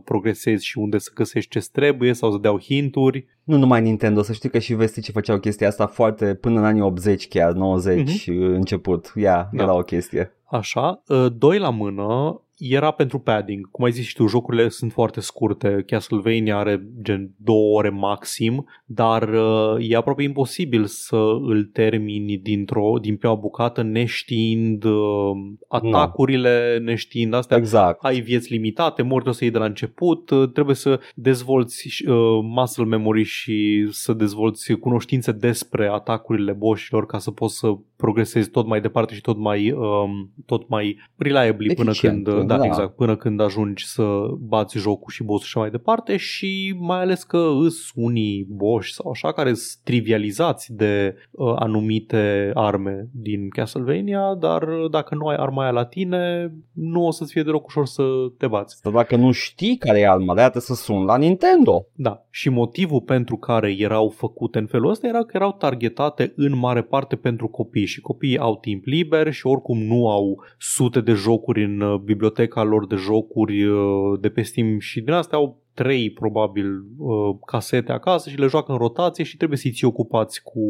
progresezi 0.04 0.66
și 0.66 0.78
unde 0.78 0.98
să 0.98 1.10
găsești 1.14 1.50
ce 1.50 1.68
trebuie 1.72 2.12
sau 2.12 2.30
să 2.32 2.38
deau 2.38 2.60
hinturi. 2.60 3.26
Nu 3.44 3.56
numai 3.56 3.80
Nintendo, 3.82 4.22
să 4.22 4.32
știi 4.32 4.48
că 4.50 4.58
și 4.58 4.74
vesticii 4.74 5.12
făceau 5.12 5.38
chestia 5.38 5.68
asta 5.68 5.86
foarte 5.86 6.34
până 6.34 6.58
în 6.58 6.64
anii 6.64 6.82
80 6.82 7.28
chiar, 7.28 7.52
90 7.52 8.26
început. 8.28 9.12
Ia, 9.16 9.42
Mhm. 9.46 9.56
Da. 9.56 9.62
era 9.62 9.74
o 9.76 9.80
chestie. 9.82 10.32
Așa, 10.50 11.02
uh, 11.06 11.26
doi 11.38 11.58
la 11.58 11.70
mână 11.70 12.40
era 12.60 12.90
pentru 12.90 13.18
padding. 13.18 13.70
Cum 13.70 13.84
ai 13.84 13.90
zis 13.90 14.06
și 14.06 14.14
tu, 14.14 14.26
jocurile 14.26 14.68
sunt 14.68 14.92
foarte 14.92 15.20
scurte. 15.20 15.82
Castlevania 15.86 16.56
are 16.56 16.88
gen 17.02 17.30
două 17.36 17.78
ore 17.78 17.88
maxim, 17.88 18.66
dar 18.84 19.28
uh, 19.28 19.88
e 19.88 19.96
aproape 19.96 20.22
imposibil 20.22 20.84
să 20.84 21.16
îl 21.40 21.64
termini 21.64 22.36
dintr-o, 22.36 22.98
din 23.00 23.16
prima 23.16 23.34
bucată 23.34 23.82
neștiind 23.82 24.84
uh, 24.84 25.30
atacurile, 25.68 26.78
neștiind 26.84 27.34
astea. 27.34 27.56
Exact. 27.56 28.04
Ai 28.04 28.20
vieți 28.20 28.52
limitate, 28.52 29.02
mori 29.02 29.28
o 29.28 29.32
să 29.32 29.44
iei 29.44 29.52
de 29.52 29.58
la 29.58 29.64
început, 29.64 30.30
uh, 30.30 30.48
trebuie 30.52 30.74
să 30.74 31.00
dezvolți 31.14 32.04
uh, 32.06 32.14
muscle 32.42 32.84
memory 32.84 33.22
și 33.22 33.88
să 33.90 34.12
dezvolți 34.12 34.72
cunoștințe 34.72 35.32
despre 35.32 35.86
atacurile 35.86 36.52
boșilor 36.52 37.06
ca 37.06 37.18
să 37.18 37.30
poți 37.30 37.58
să 37.58 37.76
progresezi 37.96 38.50
tot 38.50 38.66
mai 38.66 38.80
departe 38.80 39.14
și 39.14 39.20
tot 39.20 39.38
mai, 39.38 39.70
um, 39.70 40.30
tot 40.46 40.68
mai 40.68 40.98
reliably 41.16 41.74
până 41.74 41.90
Eficient, 41.90 42.24
când, 42.24 42.49
da, 42.54 42.58
da. 42.58 42.66
exact, 42.66 42.96
până 42.96 43.16
când 43.16 43.40
ajungi 43.40 43.86
să 43.86 44.04
bați 44.38 44.78
jocul 44.78 45.12
și 45.12 45.22
boss 45.22 45.44
și 45.44 45.50
așa 45.54 45.60
mai 45.60 45.70
departe 45.70 46.16
și 46.16 46.76
mai 46.78 47.00
ales 47.00 47.22
că 47.22 47.50
îs 47.60 47.90
unii 47.94 48.46
boși 48.48 48.94
sau 48.94 49.10
așa 49.10 49.32
care 49.32 49.54
sunt 49.54 49.82
trivializați 49.84 50.72
de 50.72 51.14
uh, 51.30 51.54
anumite 51.58 52.50
arme 52.54 53.08
din 53.12 53.48
Castlevania, 53.48 54.34
dar 54.34 54.62
uh, 54.62 54.90
dacă 54.90 55.14
nu 55.14 55.26
ai 55.26 55.36
arma 55.36 55.62
aia 55.62 55.70
la 55.70 55.84
tine, 55.84 56.52
nu 56.72 57.06
o 57.06 57.10
să-ți 57.10 57.32
fie 57.32 57.42
deloc 57.42 57.66
ușor 57.66 57.86
să 57.86 58.02
te 58.38 58.46
bați. 58.46 58.82
Dar 58.82 58.92
dacă 58.92 59.16
nu 59.16 59.30
știi 59.30 59.76
care 59.76 60.00
e 60.00 60.08
alma, 60.08 60.34
de 60.34 60.58
să 60.58 60.74
sun 60.74 61.04
la 61.04 61.16
Nintendo. 61.16 61.86
Da, 61.94 62.24
și 62.30 62.48
motivul 62.48 63.00
pentru 63.00 63.36
care 63.36 63.74
erau 63.78 64.08
făcute 64.08 64.58
în 64.58 64.66
felul 64.66 64.90
ăsta 64.90 65.06
era 65.06 65.18
că 65.18 65.30
erau 65.32 65.52
targetate 65.52 66.32
în 66.36 66.58
mare 66.58 66.82
parte 66.82 67.16
pentru 67.16 67.48
copii 67.48 67.86
și 67.86 68.00
copiii 68.00 68.38
au 68.38 68.56
timp 68.56 68.84
liber 68.84 69.32
și 69.32 69.46
oricum 69.46 69.78
nu 69.78 70.10
au 70.10 70.44
sute 70.58 71.00
de 71.00 71.12
jocuri 71.12 71.64
în 71.64 71.80
uh, 71.80 72.00
biblioteca 72.40 72.62
lor 72.62 72.86
de 72.86 72.96
jocuri 72.96 73.64
uh, 73.64 74.20
de 74.20 74.28
pe 74.28 74.42
Steam 74.42 74.78
și 74.78 75.00
din 75.00 75.12
astea 75.12 75.38
au 75.38 75.62
trei 75.74 76.10
probabil 76.10 76.84
uh, 76.98 77.36
casete 77.46 77.92
acasă 77.92 78.30
și 78.30 78.38
le 78.38 78.46
joacă 78.46 78.72
în 78.72 78.78
rotație 78.78 79.24
și 79.24 79.36
trebuie 79.36 79.58
să-i 79.58 79.70
ții 79.70 79.86
ocupați 79.86 80.42
cu... 80.42 80.60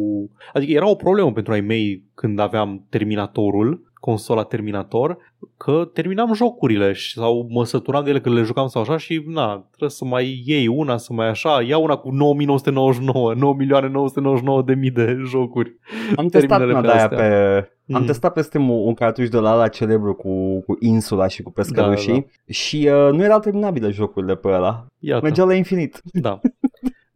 Adică 0.52 0.72
era 0.72 0.88
o 0.88 0.94
problemă 0.94 1.32
pentru 1.32 1.52
ai 1.52 1.60
mei 1.60 2.04
când 2.14 2.38
aveam 2.38 2.86
Terminatorul, 2.88 3.89
consola 4.00 4.42
Terminator, 4.42 5.16
că 5.56 5.90
terminam 5.92 6.34
jocurile 6.34 6.92
și, 6.92 7.12
sau 7.12 7.46
mă 7.50 7.64
săturam 7.64 8.04
de 8.04 8.10
ele 8.10 8.20
când 8.20 8.34
le 8.34 8.42
jucam 8.42 8.66
sau 8.66 8.82
așa 8.82 8.96
și 8.96 9.22
na, 9.26 9.64
trebuie 9.68 9.90
să 9.90 10.04
mai 10.04 10.42
iei 10.46 10.66
una, 10.66 10.96
să 10.96 11.12
mai 11.12 11.28
așa, 11.28 11.62
ia 11.62 11.78
una 11.78 11.96
cu 11.96 12.10
9999, 12.10 13.34
9 13.34 13.54
milioane 13.54 13.88
999 13.88 14.62
de 14.62 14.74
mii 14.74 14.90
de 14.90 15.16
jocuri. 15.26 15.76
Am 16.16 16.26
testat 16.26 16.58
Terminele 16.58 16.72
una 16.72 16.80
pe 16.80 16.86
de 16.86 16.92
aia 16.92 17.02
astea. 17.02 17.18
pe... 17.18 17.70
Am 17.92 17.98
Mhm. 17.98 18.06
testat 18.06 18.32
pe 18.32 18.40
Steam 18.42 18.70
un, 18.70 18.86
un 18.86 18.94
cartuș 18.94 19.28
de 19.28 19.38
la 19.38 19.54
la 19.54 19.68
celebru 19.68 20.14
cu, 20.14 20.60
cu 20.60 20.76
insula 20.80 21.26
și 21.28 21.42
cu 21.42 21.50
pescărușii 21.52 22.12
Da, 22.12 22.18
da, 22.18 22.52
și 22.52 22.88
uh, 22.92 23.12
nu 23.12 23.22
erau 23.22 23.38
terminabile 23.38 23.90
jocurile 23.90 24.36
pe 24.36 24.48
ăla. 24.48 24.86
Iată. 24.98 25.22
Mergeau 25.24 25.46
la 25.46 25.54
infinit. 25.54 26.00
Da. 26.12 26.40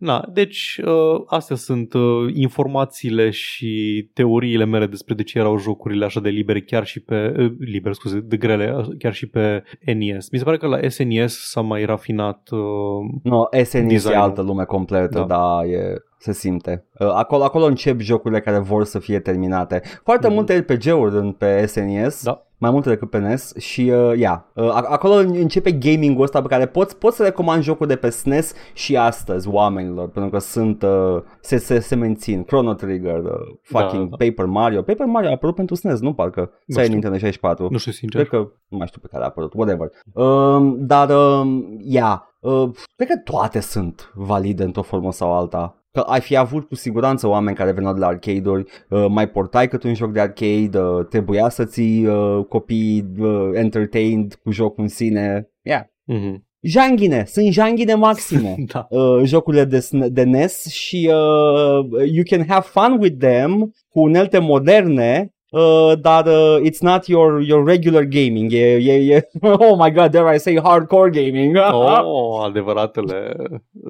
Na, 0.05 0.25
deci 0.33 0.81
uh, 0.85 1.23
astea 1.27 1.57
sunt 1.57 1.93
uh, 1.93 2.31
informațiile 2.35 3.31
și 3.31 4.09
teoriile 4.13 4.65
mele 4.65 4.87
despre 4.87 5.15
de 5.15 5.23
ce 5.23 5.39
erau 5.39 5.59
jocurile 5.59 6.05
așa 6.05 6.21
de 6.21 6.29
libere 6.29 6.61
chiar 6.61 6.87
și 6.87 7.01
pe 7.01 7.35
uh, 7.39 7.53
libere, 7.59 7.95
scuze, 7.95 8.21
de 8.21 8.37
grele, 8.37 8.75
uh, 8.77 8.87
chiar 8.99 9.13
și 9.15 9.27
pe 9.29 9.63
NES. 9.95 10.31
Mi 10.31 10.39
se 10.39 10.45
pare 10.45 10.57
că 10.57 10.67
la 10.67 10.89
SNES 10.89 11.49
s-a 11.51 11.61
mai 11.61 11.85
rafinat 11.85 12.49
uh, 12.51 12.61
Nu, 13.23 13.49
SNES 13.51 13.73
e 13.75 13.81
Designul. 13.81 14.17
altă 14.21 14.43
lume 14.43 14.65
completă, 14.65 15.19
Da. 15.19 15.25
da, 15.25 15.69
e, 15.69 15.95
se 16.19 16.33
simte. 16.33 16.85
Uh, 16.99 17.09
Acolo, 17.15 17.45
acolo 17.45 17.65
încep 17.65 18.01
jocurile 18.01 18.41
care 18.41 18.59
vor 18.59 18.85
să 18.85 18.99
fie 18.99 19.19
terminate. 19.19 19.83
Foarte 20.03 20.27
Mhm. 20.27 20.35
multe 20.37 20.57
RPG-uri 20.59 21.17
în, 21.17 21.33
pe 21.33 21.67
SNES, 21.67 22.25
Da. 22.25 22.47
Mai 22.65 22.73
multe 22.73 22.89
decât 22.89 23.11
pe 23.11 23.19
NES 23.19 23.57
și 23.57 23.91
uh, 23.95 24.19
ia, 24.19 24.47
uh, 24.55 24.71
ac- 24.71 24.89
acolo 24.89 25.15
începe 25.15 25.73
gaming-ul 25.73 26.23
ăsta 26.23 26.43
pe 26.43 26.49
care 26.49 26.67
poți, 26.67 26.97
poți 26.99 27.17
să 27.17 27.23
recomand 27.23 27.63
jocul 27.63 27.87
de 27.87 27.97
pe 27.97 28.11
SNES 28.11 28.53
și 28.73 28.97
astăzi 28.97 29.49
oamenilor, 29.49 30.09
pentru 30.09 30.31
că 30.31 30.39
sunt, 30.39 30.83
uh, 30.83 31.23
se, 31.41 31.57
se, 31.57 31.79
se 31.79 31.95
mențin. 31.95 32.45
Chrono 32.45 32.75
Trigger, 32.75 33.19
uh, 33.19 33.31
fucking 33.63 34.09
Da, 34.09 34.17
Paper 34.27 34.45
Mario. 34.45 34.83
Paper 34.83 35.07
Mario 35.07 35.29
a 35.29 35.33
apărut 35.33 35.55
pentru 35.55 35.75
SNES, 35.75 36.01
nu 36.01 36.13
parcă? 36.15 36.41
Nu 36.41 36.75
Să 36.75 36.79
ai 36.79 36.85
știu. 36.85 36.93
Nintendo 36.93 37.19
64. 37.19 37.69
nu 37.71 37.79
știu 37.79 37.93
sincer. 37.93 38.21
Cred 38.27 38.41
că 38.41 38.49
nu 38.69 38.77
mai 38.79 38.87
știu 38.87 39.01
pe 39.01 39.09
care 39.11 39.23
a 39.23 39.27
apărut, 39.27 39.53
whatever. 39.55 39.89
Um, 40.13 40.87
dar, 40.87 41.11
um, 41.11 41.79
ia, 41.81 42.29
uh, 42.41 42.69
cred 42.97 43.09
că 43.09 43.17
toate 43.25 43.61
sunt 43.61 44.11
valide 44.15 44.63
într-o 44.65 44.83
formă 44.83 45.13
sau 45.13 45.33
alta. 45.33 45.84
Că 45.95 46.01
ai 46.01 46.21
fi 46.21 46.37
avut 46.37 46.65
cu 46.69 46.75
siguranță 46.75 47.29
oameni 47.29 47.57
care 47.57 47.73
veneau 47.73 47.93
de 47.95 47.99
la 48.01 48.07
arcade-uri, 48.07 48.65
uh, 48.91 49.07
mai 49.09 49.29
portai 49.29 49.69
cât 49.69 49.83
un 49.83 49.95
joc 49.95 50.13
de 50.13 50.21
arcade, 50.21 50.79
uh, 50.79 51.07
trebuia 51.09 51.49
să 51.49 51.65
ții 51.65 52.07
uh, 52.07 52.45
copiii 52.49 53.13
uh, 53.19 53.51
entertained 53.53 54.35
cu 54.35 54.51
jocul 54.51 54.83
în 54.83 54.89
sine. 54.89 55.49
Yeah. 55.63 55.83
Mhm. 56.05 56.47
Janghine, 56.61 57.25
sunt 57.27 57.53
janghine 57.53 57.95
maxime. 57.95 58.55
Da. 58.73 58.87
Uh, 58.91 59.23
jocurile 59.25 59.65
de, 59.65 59.79
SN- 59.79 60.09
de 60.09 60.23
NES 60.23 60.67
și 60.67 61.11
uh, 61.13 61.87
you 62.13 62.23
can 62.31 62.45
have 62.49 62.67
fun 62.71 62.99
with 63.01 63.17
them 63.19 63.75
cu 63.89 64.01
unelte 64.01 64.39
moderne 64.39 65.29
Uh, 65.51 65.93
dar 66.01 66.27
uh, 66.27 66.69
it's 66.71 66.81
not 66.81 67.07
your 67.07 67.41
your 67.43 67.67
regular 67.67 68.03
gaming. 68.03 68.53
E, 68.53 68.75
e, 68.75 69.15
e, 69.15 69.29
oh 69.43 69.77
my 69.79 69.93
god, 69.93 70.11
dare 70.11 70.35
I 70.35 70.39
say 70.39 70.59
hardcore 70.63 71.11
gaming. 71.11 71.57
Oh, 71.73 72.45
adevăratele 72.45 73.37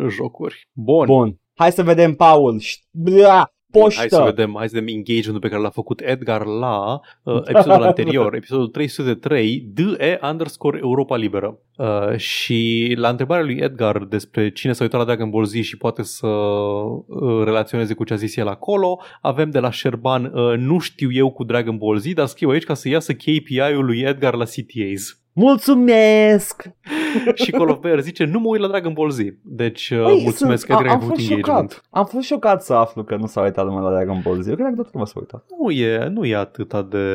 jocuri. 0.09 0.69
Bun. 0.73 1.07
Bun. 1.07 1.39
Hai 1.57 1.73
să 1.73 1.83
vedem, 1.83 2.15
Paul. 2.15 2.61
Ș- 2.61 2.89
bla, 2.91 3.53
poștă. 3.71 3.99
Hai 3.99 4.09
să 4.09 4.23
vedem, 4.25 4.55
hai 4.57 4.69
să 4.69 4.75
vedem 4.75 4.95
engagement 4.95 5.41
pe 5.41 5.49
care 5.49 5.61
l-a 5.63 5.71
făcut 5.71 6.01
Edgar 6.05 6.45
la 6.45 7.01
uh, 7.23 7.43
episodul 7.45 7.83
anterior, 7.91 8.35
episodul 8.35 8.69
303, 8.69 9.69
DE 9.73 10.19
underscore 10.23 10.79
Europa 10.83 11.17
Liberă. 11.17 11.59
Uh, 11.77 12.17
și 12.17 12.93
la 12.97 13.09
întrebarea 13.09 13.45
lui 13.45 13.57
Edgar 13.57 14.05
despre 14.05 14.51
cine 14.51 14.73
s-a 14.73 14.83
uitat 14.83 14.99
la 14.99 15.07
Dragon 15.07 15.31
Ball 15.31 15.45
Z 15.45 15.53
și 15.53 15.77
poate 15.77 16.03
să 16.03 16.27
uh, 16.27 17.45
relaționeze 17.45 17.95
cu 17.95 18.05
ce 18.05 18.13
a 18.13 18.17
zis 18.17 18.37
el 18.37 18.49
acolo, 18.49 19.01
avem 19.21 19.51
de 19.51 19.59
la 19.59 19.73
Sherban, 19.73 20.25
uh, 20.25 20.59
nu 20.59 20.79
știu 20.79 21.13
eu 21.13 21.31
cu 21.31 21.45
Dragon 21.45 21.77
Ball 21.77 21.99
Z, 21.99 22.13
dar 22.13 22.27
scriu 22.27 22.49
aici 22.49 22.65
ca 22.65 22.75
să 22.75 22.89
iasă 22.89 23.13
KPI-ul 23.13 23.85
lui 23.85 24.01
Edgar 24.01 24.35
la 24.35 24.45
CTAs. 24.45 25.19
Mulțumesc! 25.33 26.63
și 27.45 27.51
Call 27.51 27.69
of 27.69 27.79
Bear 27.79 28.01
zice, 28.01 28.25
nu 28.25 28.39
mă 28.41 28.49
uit 28.49 28.61
la 28.61 28.69
Dragon 28.69 28.93
Ball 28.93 29.11
Z. 29.11 29.19
Deci, 29.43 29.91
uh, 29.91 30.03
Băi, 30.03 30.21
mulțumesc 30.23 30.67
sunt- 30.67 30.79
că 30.79 30.85
a- 30.85 30.89
ai 30.89 30.95
am 30.95 31.01
făcut 31.01 31.15
fost 31.17 31.31
engagement. 31.31 31.71
șocat. 31.71 31.87
Am 31.91 32.05
fost 32.05 32.27
șocat 32.27 32.63
să 32.63 32.73
aflu 32.75 33.05
că 33.05 33.17
nu 33.17 33.27
s-a 33.27 33.43
uitat 33.43 33.65
lumea 33.65 33.81
la 33.81 33.91
Dragon 33.91 34.21
Ball 34.25 34.41
Z. 34.41 34.47
Eu 34.47 34.55
cred 34.55 34.67
că 34.69 34.75
toată 34.75 34.91
lumea 34.93 35.07
s-a 35.07 35.19
uitat. 35.21 35.45
Nu 35.61 35.71
e, 35.71 36.09
nu 36.09 36.25
e 36.25 36.37
atât 36.37 36.73
de... 36.91 37.07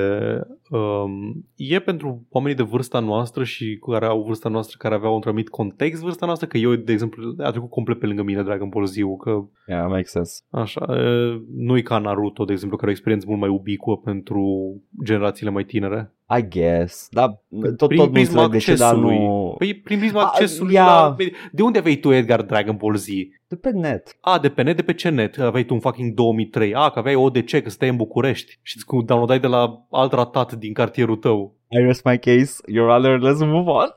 Um, 0.70 1.46
e 1.56 1.80
pentru 1.80 2.26
oamenii 2.30 2.58
de 2.58 2.64
vârsta 2.64 3.00
noastră 3.00 3.44
și 3.44 3.80
care 3.92 4.06
au 4.06 4.24
vârsta 4.24 4.50
noastră, 4.50 4.76
care 4.80 4.96
aveau 4.96 5.16
un 5.16 5.22
anumit 5.26 5.50
context 5.50 6.02
vârsta 6.02 6.26
noastră, 6.26 6.48
că 6.48 6.58
eu, 6.58 6.76
de 6.76 6.92
exemplu, 6.92 7.34
a 7.38 7.50
trecut 7.50 7.70
complet 7.70 8.00
pe 8.00 8.06
lângă 8.06 8.24
mine 8.24 8.44
Dragon 8.44 8.70
Ball 8.70 8.86
Z-ul, 8.86 9.16
că 9.18 9.44
Yeah, 9.68 9.86
makes 9.88 10.12
sense. 10.12 10.42
așa, 10.50 10.86
e, 10.90 11.42
nu-i 11.56 11.82
ca 11.84 11.98
Naruto, 11.98 12.46
de 12.46 12.52
exemplu, 12.54 12.78
care 12.78 12.92
are 12.92 12.96
o 12.96 13.00
experiență 13.00 13.26
mult 13.30 13.40
mai 13.40 13.50
ubicuă 13.50 13.98
pentru 13.98 14.74
generațiile 15.06 15.52
mai 15.52 15.64
tinere. 15.64 16.14
I 16.38 16.48
guess. 16.48 17.08
Dar 17.12 17.28
tot, 17.28 17.60
Prin 17.60 17.76
tot 17.76 17.92
nu 17.92 18.10
prisma 18.10 18.44
înțeleg 18.44 18.52
de 18.52 18.72
ce, 18.72 18.76
dar 18.76 18.88
accesului. 18.88 19.18
nu... 19.18 19.56
Păi 19.58 19.74
prin 19.74 20.00
prisma 20.00 20.22
A, 20.22 20.26
accesului 20.26 20.74
ia. 20.74 20.86
la... 20.86 21.16
De 21.52 21.62
unde 21.62 21.78
aveai 21.78 21.96
tu, 21.96 22.12
Edgar, 22.12 22.42
Dragon 22.42 22.76
Ball 22.76 22.96
Z? 22.96 23.08
De 23.48 23.56
pe 23.56 23.72
net. 23.72 24.18
A, 24.22 24.40
de 24.40 24.50
pe 24.50 24.62
net, 24.62 24.76
de 24.76 24.82
pe 24.82 24.94
ce 24.94 25.10
net? 25.10 25.40
Aveai 25.40 25.64
tu 25.64 25.74
un 25.74 25.80
fucking 25.80 26.14
2003. 26.14 26.74
A, 26.74 26.90
că 26.90 27.00
aveai 27.00 27.16
ODC, 27.16 27.62
că 27.62 27.70
stai 27.70 27.90
în 27.90 27.96
București 27.96 28.60
și 28.62 28.78
îți 28.78 29.06
downloadai 29.06 29.40
de 29.40 29.48
la 29.48 29.86
alt 29.92 30.12
ratat 30.12 30.54
din 30.54 30.74
cartierul 30.74 31.16
tău. 31.16 31.59
I 31.72 31.78
rest 31.86 32.04
my 32.06 32.18
case. 32.18 32.62
Your 32.68 32.90
honor, 32.90 33.20
let's 33.20 33.40
move 33.40 33.70
on. 33.70 33.88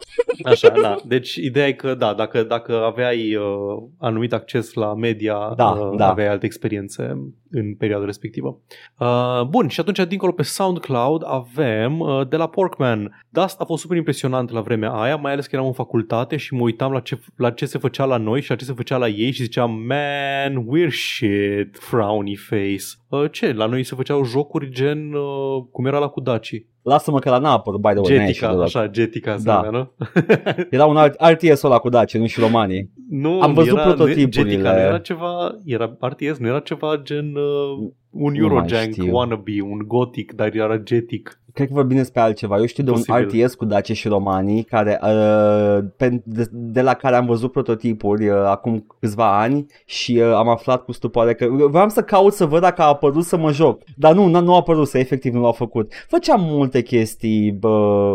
Așa, 0.44 0.68
da. 0.82 0.96
Deci 1.04 1.34
ideea 1.34 1.66
e 1.66 1.72
că, 1.72 1.94
da, 1.94 2.14
dacă, 2.14 2.42
dacă 2.42 2.84
aveai 2.84 3.34
uh, 3.34 3.82
anumit 3.98 4.32
acces 4.32 4.72
la 4.72 4.94
media, 4.94 5.52
Da, 5.56 5.68
uh, 5.68 5.96
da. 5.96 6.08
aveai 6.10 6.28
alte 6.28 6.46
experiențe 6.46 7.32
în 7.50 7.74
perioada 7.74 8.04
respectivă. 8.04 8.58
Uh, 8.98 9.42
bun, 9.48 9.68
și 9.68 9.80
atunci, 9.80 10.08
dincolo 10.08 10.32
pe 10.32 10.42
SoundCloud, 10.42 11.22
avem 11.26 12.00
uh, 12.00 12.28
de 12.28 12.36
la 12.36 12.48
Porkman. 12.48 13.24
Dust 13.28 13.60
a 13.60 13.64
fost 13.64 13.82
super 13.82 13.96
impresionant 13.96 14.50
la 14.50 14.60
vremea 14.60 14.90
aia, 14.90 15.16
mai 15.16 15.32
ales 15.32 15.46
că 15.46 15.54
eram 15.54 15.66
în 15.66 15.72
facultate 15.72 16.36
și 16.36 16.54
mă 16.54 16.62
uitam 16.62 16.92
la 16.92 17.00
ce, 17.00 17.18
la 17.36 17.50
ce 17.50 17.66
se 17.66 17.78
făcea 17.78 18.04
la 18.04 18.16
noi 18.16 18.40
și 18.40 18.50
la 18.50 18.56
ce 18.56 18.64
se 18.64 18.72
făcea 18.72 18.96
la 18.96 19.08
ei 19.08 19.30
și 19.30 19.42
ziceam, 19.42 19.70
man, 19.86 20.66
we're 20.66 20.90
shit, 20.90 21.78
frowny 21.78 22.36
face. 22.36 22.84
Uh, 23.12 23.24
ce? 23.30 23.52
La 23.52 23.66
noi 23.66 23.82
se 23.84 23.94
făceau 23.94 24.24
jocuri 24.24 24.70
gen 24.70 25.12
uh, 25.12 25.64
cum 25.70 25.86
era 25.86 25.98
la 25.98 26.08
Kudaci. 26.08 26.66
Lasă-mă 26.82 27.18
că 27.18 27.30
la 27.30 27.38
n-a 27.38 27.50
apărut, 27.52 27.80
by 27.80 27.88
the 27.88 27.98
way. 27.98 28.16
n-ai 28.16 28.26
Jetica, 28.26 28.26
ieșit 28.26 28.46
deloc. 28.48 28.62
așa, 28.62 28.90
Jetica 28.94 29.36
se 29.36 29.42
Da. 29.44 29.54
numea, 29.62 29.70
nu? 29.70 29.92
Era 30.76 30.86
un 30.86 30.96
alt, 30.96 31.14
RTS-ul 31.30 31.70
ăla 31.70 31.78
cu 31.78 31.88
Daci, 31.88 32.16
nu 32.16 32.26
și 32.26 32.40
romanii. 32.40 32.90
Nu, 33.10 33.40
Am 33.40 33.52
văzut 33.52 33.72
era, 33.78 33.82
prototipurile. 33.82 34.50
Jetica 34.50 34.72
nu 34.72 34.78
era 34.78 34.98
ceva, 34.98 35.58
era 35.64 35.96
RTS, 36.00 36.38
nu 36.38 36.46
era 36.46 36.58
ceva 36.60 36.96
gen 37.02 37.34
uh, 37.34 37.88
un 38.10 38.32
Nu 38.32 38.38
Eurojank 38.38 38.96
mai 38.96 39.06
știu. 39.06 39.14
wannabe, 39.16 39.62
un 39.62 39.78
Gothic, 39.86 40.32
dar 40.32 40.54
era 40.54 40.82
Jetic. 40.86 41.40
Cred 41.53 41.66
că 41.66 41.72
vorbim 41.74 41.96
despre 41.96 42.20
altceva. 42.20 42.59
Eu 42.59 42.66
știu 42.66 42.84
de 42.84 42.90
un 42.90 42.96
Posibil. 42.96 43.42
RTS 43.42 43.55
cu 43.55 43.64
Daci 43.64 43.92
și 43.92 44.09
romanii 44.09 44.62
care, 44.62 45.00
uh, 45.03 45.84
pe, 45.96 46.20
de, 46.24 46.48
de 46.50 46.82
la 46.82 46.94
care 46.94 47.16
am 47.16 47.26
văzut 47.26 47.53
prototipuri 47.53 48.28
uh, 48.28 48.36
acum 48.46 48.86
câțiva 49.00 49.40
ani 49.40 49.66
și 49.84 50.20
uh, 50.26 50.34
am 50.34 50.48
aflat 50.48 50.84
cu 50.84 50.92
stupoare 50.92 51.34
că 51.34 51.46
vreau 51.70 51.88
să 51.88 52.03
caut 52.03 52.32
să 52.32 52.46
văd 52.46 52.61
dacă 52.61 52.82
a 52.82 52.86
apărut 52.86 53.24
să 53.24 53.36
mă 53.36 53.53
joc. 53.53 53.80
Dar 53.96 54.14
nu, 54.14 54.26
nu 54.40 54.53
a 54.53 54.57
apărut 54.57 54.88
să 54.88 54.98
efectiv 54.98 55.34
nu 55.34 55.40
l-au 55.40 55.53
făcut. 55.53 55.92
Făceam 56.09 56.40
multe 56.42 56.82
chestii, 56.82 57.53
bă, 57.53 58.14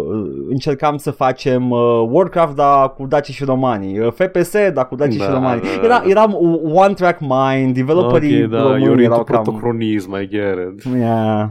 încercam 0.50 0.98
să 0.98 1.12
facem 1.12 1.70
uh, 1.70 2.08
Warcraft 2.10 2.56
dar 2.56 2.94
cu 2.94 3.06
Daci 3.06 3.32
și 3.32 3.44
romanii, 3.44 4.00
uh, 4.00 4.12
FPS 4.12 4.52
dar 4.74 4.88
cu 4.88 4.96
Daci 4.96 5.16
Da, 5.16 5.24
și 5.24 5.32
romanii. 5.32 5.62
da, 5.62 5.84
Era, 5.84 6.00
da. 6.00 6.10
eram 6.10 6.38
one 6.74 6.94
track 6.94 7.20
mind, 7.20 7.76
developerii 7.76 8.44
ok, 8.44 8.50
da, 8.50 8.62
români 8.62 8.84
you're 8.84 9.04
erau 9.04 9.18
into 9.18 9.24
cam... 9.34 9.44
protocronism, 9.44 10.16
I 10.16 10.28
get 10.28 10.58
it. 10.74 10.84
Yeah. 10.96 11.48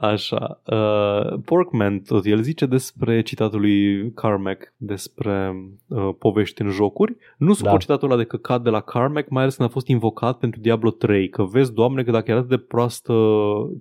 Așa, 0.00 0.60
uh, 0.64 0.97
Porkman 1.44 2.00
tot 2.00 2.24
el 2.24 2.42
zice 2.42 2.66
despre 2.66 3.22
citatul 3.22 3.60
lui 3.60 4.12
Carmack 4.14 4.72
despre 4.76 5.52
uh, 5.88 6.08
povești 6.18 6.62
în 6.62 6.68
jocuri. 6.68 7.16
Nu 7.38 7.52
suport 7.52 7.72
Da. 7.72 7.78
citatul 7.78 8.10
ăla 8.10 8.18
de 8.20 8.24
căcat 8.26 8.62
de 8.62 8.70
la 8.70 8.80
Carmack, 8.80 9.28
mai 9.28 9.42
ales 9.42 9.54
când 9.56 9.68
a 9.68 9.72
fost 9.72 9.86
invocat 9.86 10.38
pentru 10.38 10.60
Diablo 10.60 10.90
3, 10.90 11.28
că 11.28 11.44
vezi, 11.44 11.72
doamne, 11.72 12.02
că 12.02 12.10
dacă 12.10 12.30
e 12.30 12.34
atât 12.34 12.48
de 12.48 12.56
proastă, 12.56 13.14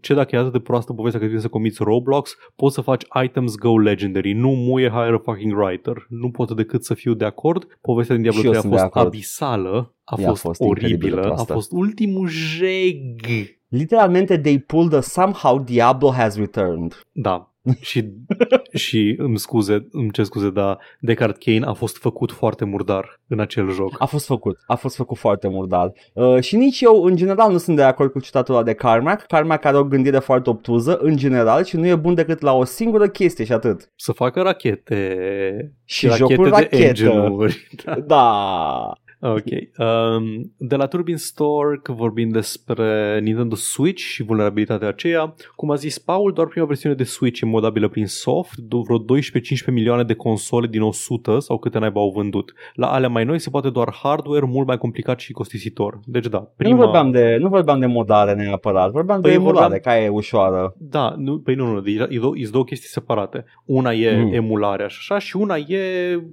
ce 0.01 0.13
dacă 0.13 0.35
e 0.35 0.39
atât 0.39 0.51
de 0.51 0.59
proastă 0.59 0.93
povestea 0.93 1.19
că 1.19 1.25
trebuie 1.25 1.45
să 1.45 1.51
comiți 1.53 1.83
Roblox, 1.83 2.35
poți 2.55 2.75
să 2.75 2.81
faci 2.81 3.03
items 3.23 3.55
go 3.55 3.77
legendary, 3.77 4.33
nu 4.33 4.49
muie 4.49 4.89
hire 4.89 5.15
a 5.15 5.21
fucking 5.23 5.57
writer. 5.57 6.05
Nu 6.09 6.29
pot 6.31 6.55
decât 6.55 6.83
să 6.83 6.93
fiu 6.93 7.13
de 7.13 7.25
acord. 7.25 7.67
Povestea 7.81 8.15
din 8.15 8.23
Diablo 8.23 8.39
Și 8.41 8.45
eu 8.45 8.51
3 8.51 8.63
a 8.63 8.67
sunt 8.67 8.73
de 8.73 8.79
fost 8.79 8.95
acord. 8.95 9.13
abisală, 9.13 9.93
a 10.03 10.15
Ea 10.19 10.25
a 10.25 10.29
fost, 10.29 10.41
fost 10.41 10.61
incredibil 10.61 10.97
de 10.99 11.05
oribilă, 11.05 11.21
a 11.21 11.33
proastă. 11.33 11.53
fost 11.53 11.71
ultimul 11.71 12.27
jeg. 12.27 13.56
Literalmente 13.67 14.37
they 14.37 14.59
pulled 14.59 14.93
a 14.93 15.01
somehow 15.01 15.59
Diablo 15.59 16.11
has 16.11 16.37
returned. 16.37 17.01
Da. 17.11 17.51
și, 17.81 18.09
și 18.85 19.15
îmi 19.17 19.37
scuze, 19.39 19.87
îmi 19.91 20.11
cer 20.11 20.23
scuze, 20.23 20.49
dar 20.49 20.77
Deckard 20.99 21.37
Kane 21.37 21.65
a 21.65 21.73
fost 21.73 21.97
făcut 21.97 22.31
foarte 22.31 22.65
murdar 22.65 23.19
în 23.27 23.39
acel 23.39 23.69
joc. 23.69 23.95
A 23.99 24.05
fost 24.05 24.25
făcut, 24.25 24.57
a 24.67 24.75
fost 24.75 24.95
făcut 24.95 25.17
foarte 25.17 25.47
murdar. 25.47 25.91
Uh, 26.13 26.39
și 26.41 26.55
nici 26.55 26.81
eu, 26.81 27.03
în 27.03 27.15
general, 27.15 27.51
nu 27.51 27.57
sunt 27.57 27.75
de 27.75 27.83
acord 27.83 28.11
cu 28.11 28.19
citatul 28.19 28.53
ăla 28.53 28.63
de 28.63 28.73
Carmack. 28.73 29.25
Carmack 29.25 29.65
are 29.65 29.77
o 29.77 29.83
gândire 29.83 30.19
foarte 30.19 30.49
obtuză, 30.49 30.97
în 30.97 31.17
general, 31.17 31.63
și 31.63 31.75
nu 31.77 31.87
e 31.87 31.95
bun 31.95 32.13
decât 32.13 32.41
la 32.41 32.53
o 32.53 32.63
singură 32.63 33.07
chestie 33.07 33.45
și 33.45 33.53
atât. 33.53 33.91
Să 33.95 34.11
facă 34.11 34.41
rachete 34.41 35.17
Și 35.85 36.07
rachete 36.07 36.33
jocuri 36.33 36.49
de 36.49 36.55
rachetă. 36.55 36.75
engine-uri. 36.83 37.67
Da. 37.85 37.95
Da. 37.99 38.91
Ok. 39.19 39.45
Um, 39.77 40.53
de 40.57 40.75
la 40.75 40.85
Turbine 40.87 41.17
Store, 41.17 41.79
că 41.83 41.91
vorbim 41.91 42.29
despre 42.29 43.19
Nintendo 43.19 43.55
Switch 43.55 44.01
și 44.01 44.23
vulnerabilitatea 44.23 44.87
aceea, 44.87 45.33
cum 45.55 45.71
a 45.71 45.75
zis 45.75 45.97
Paul, 45.99 46.33
doar 46.33 46.47
prima 46.47 46.65
versiune 46.65 46.95
de 46.95 47.03
Switch 47.03 47.39
e 47.41 47.45
modabilă 47.45 47.87
prin 47.87 48.05
soft, 48.07 48.59
do- 48.61 48.83
vreo 48.85 48.99
12-15 48.99 49.71
milioane 49.71 50.03
de 50.03 50.13
console 50.13 50.67
din 50.67 50.81
100 50.81 51.39
sau 51.39 51.57
câte 51.57 51.79
naiba 51.79 51.99
au 51.99 52.11
vândut. 52.15 52.53
La 52.73 52.87
alea 52.87 53.09
mai 53.09 53.23
noi 53.23 53.39
se 53.39 53.49
poate 53.49 53.69
doar 53.69 53.93
hardware 54.03 54.45
mult 54.45 54.67
mai 54.67 54.77
complicat 54.77 55.19
și 55.19 55.31
costisitor. 55.31 55.99
Deci 56.05 56.27
da, 56.27 56.37
Prima... 56.37 56.53
prima... 56.55 56.75
Nu, 56.75 56.81
vorbeam 56.83 57.11
de, 57.11 57.37
nu 57.39 57.47
vorbeam 57.49 57.79
de 57.79 57.85
modare 57.85 58.33
neapărat, 58.33 58.91
vorbeam 58.91 59.21
Păi 59.21 59.29
de 59.31 59.35
emulare, 59.35 59.59
vorbeam- 59.59 59.81
ca 59.97 60.03
e 60.03 60.09
ușoară. 60.09 60.73
Da, 60.77 61.13
nu, 61.17 61.39
păi 61.39 61.55
nu, 61.55 61.71
nu, 61.71 61.87
e, 61.87 62.07
e, 62.09 62.19
două, 62.19 62.33
e 62.37 62.47
două 62.51 62.63
chestii 62.63 62.89
separate. 62.89 63.45
Una 63.65 63.93
e 63.93 64.15
Mm. 64.17 64.23
mm. 64.25 64.33
emularea 64.33 64.87
și 64.87 64.97
așa 64.99 65.19
și 65.19 65.35
una 65.37 65.55
e 65.55 65.79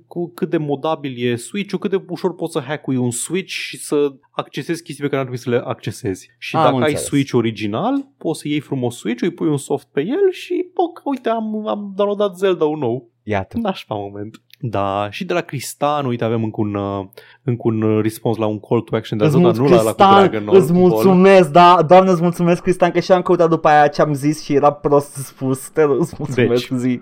cu 0.07 0.33
cât 0.35 0.51
de 0.51 0.57
modabil 0.57 1.15
e 1.17 1.37
Switch-ul, 1.37 1.79
cât 1.79 1.91
de 1.91 2.03
ușor 2.09 2.35
poți 2.35 2.53
să 2.53 2.63
hack-ui 2.75 2.97
un 2.97 3.11
Switch 3.11 3.53
și 3.53 3.77
să 3.79 4.15
accesezi 4.31 4.83
chestii 4.83 5.03
pe 5.05 5.09
care 5.11 5.21
ar 5.23 5.29
trebui 5.29 5.45
să 5.45 5.51
le 5.51 5.63
accesezi. 5.65 6.31
Și 6.39 6.57
Am 6.57 6.63
dacă 6.63 6.75
înțeles. 6.77 7.01
ai 7.01 7.05
Switch 7.07 7.33
original, 7.33 8.09
poți 8.19 8.41
să 8.41 8.49
iei 8.49 8.61
frumos 8.61 8.97
Switch, 8.97 9.23
îi 9.23 9.31
pui 9.31 9.49
un 9.49 9.57
soft 9.57 9.89
pe 9.93 10.01
el 10.01 10.31
și, 10.31 10.71
poc, 10.75 11.01
uite, 11.05 11.29
am, 11.29 11.67
am 11.69 11.93
downloadat 11.97 12.37
Zelda-ul 12.37 12.79
nou. 12.79 13.11
Iată. 13.23 13.59
Nașpa 13.59 13.95
moment. 13.95 14.43
Da, 14.67 15.09
și 15.11 15.25
de 15.25 15.33
la 15.33 15.41
Cristan, 15.41 16.07
uite, 16.07 16.25
avem 16.25 16.43
încă 16.45 16.61
un, 16.61 16.75
uh, 16.75 17.05
încă 17.43 17.63
un 17.65 17.83
uh, 17.83 18.03
răspuns 18.03 18.37
la 18.37 18.47
un 18.47 18.61
call 18.61 18.81
to 18.81 18.97
action 18.97 19.19
de 19.19 19.25
Îți 19.25 19.37
asta, 19.37 19.49
dar 19.49 19.59
mulțumesc, 19.59 19.83
nu 19.83 19.91
la, 19.91 19.95
la 19.99 20.05
cu 20.07 20.15
Cristian, 20.15 20.43
Dragon 20.43 20.63
îți 20.63 20.73
mulțumesc, 20.73 21.51
da, 21.51 21.83
doamne, 21.89 22.11
îți 22.11 22.23
mulțumesc, 22.23 22.63
Cristian, 22.63 22.91
că 22.91 23.01
și-am 23.01 23.23
căutat 23.23 23.49
după 23.49 23.69
aia 23.69 23.87
ce 23.87 24.03
am 24.03 24.15
zis 24.15 24.45
și 24.45 24.55
era 24.55 24.73
prost 24.73 25.15
spus. 25.15 25.69
Te 25.69 25.83
rog, 25.83 26.01
îți 26.01 26.15
mulțumesc, 26.19 26.69
Deci, 26.69 26.79
zi. 26.79 27.01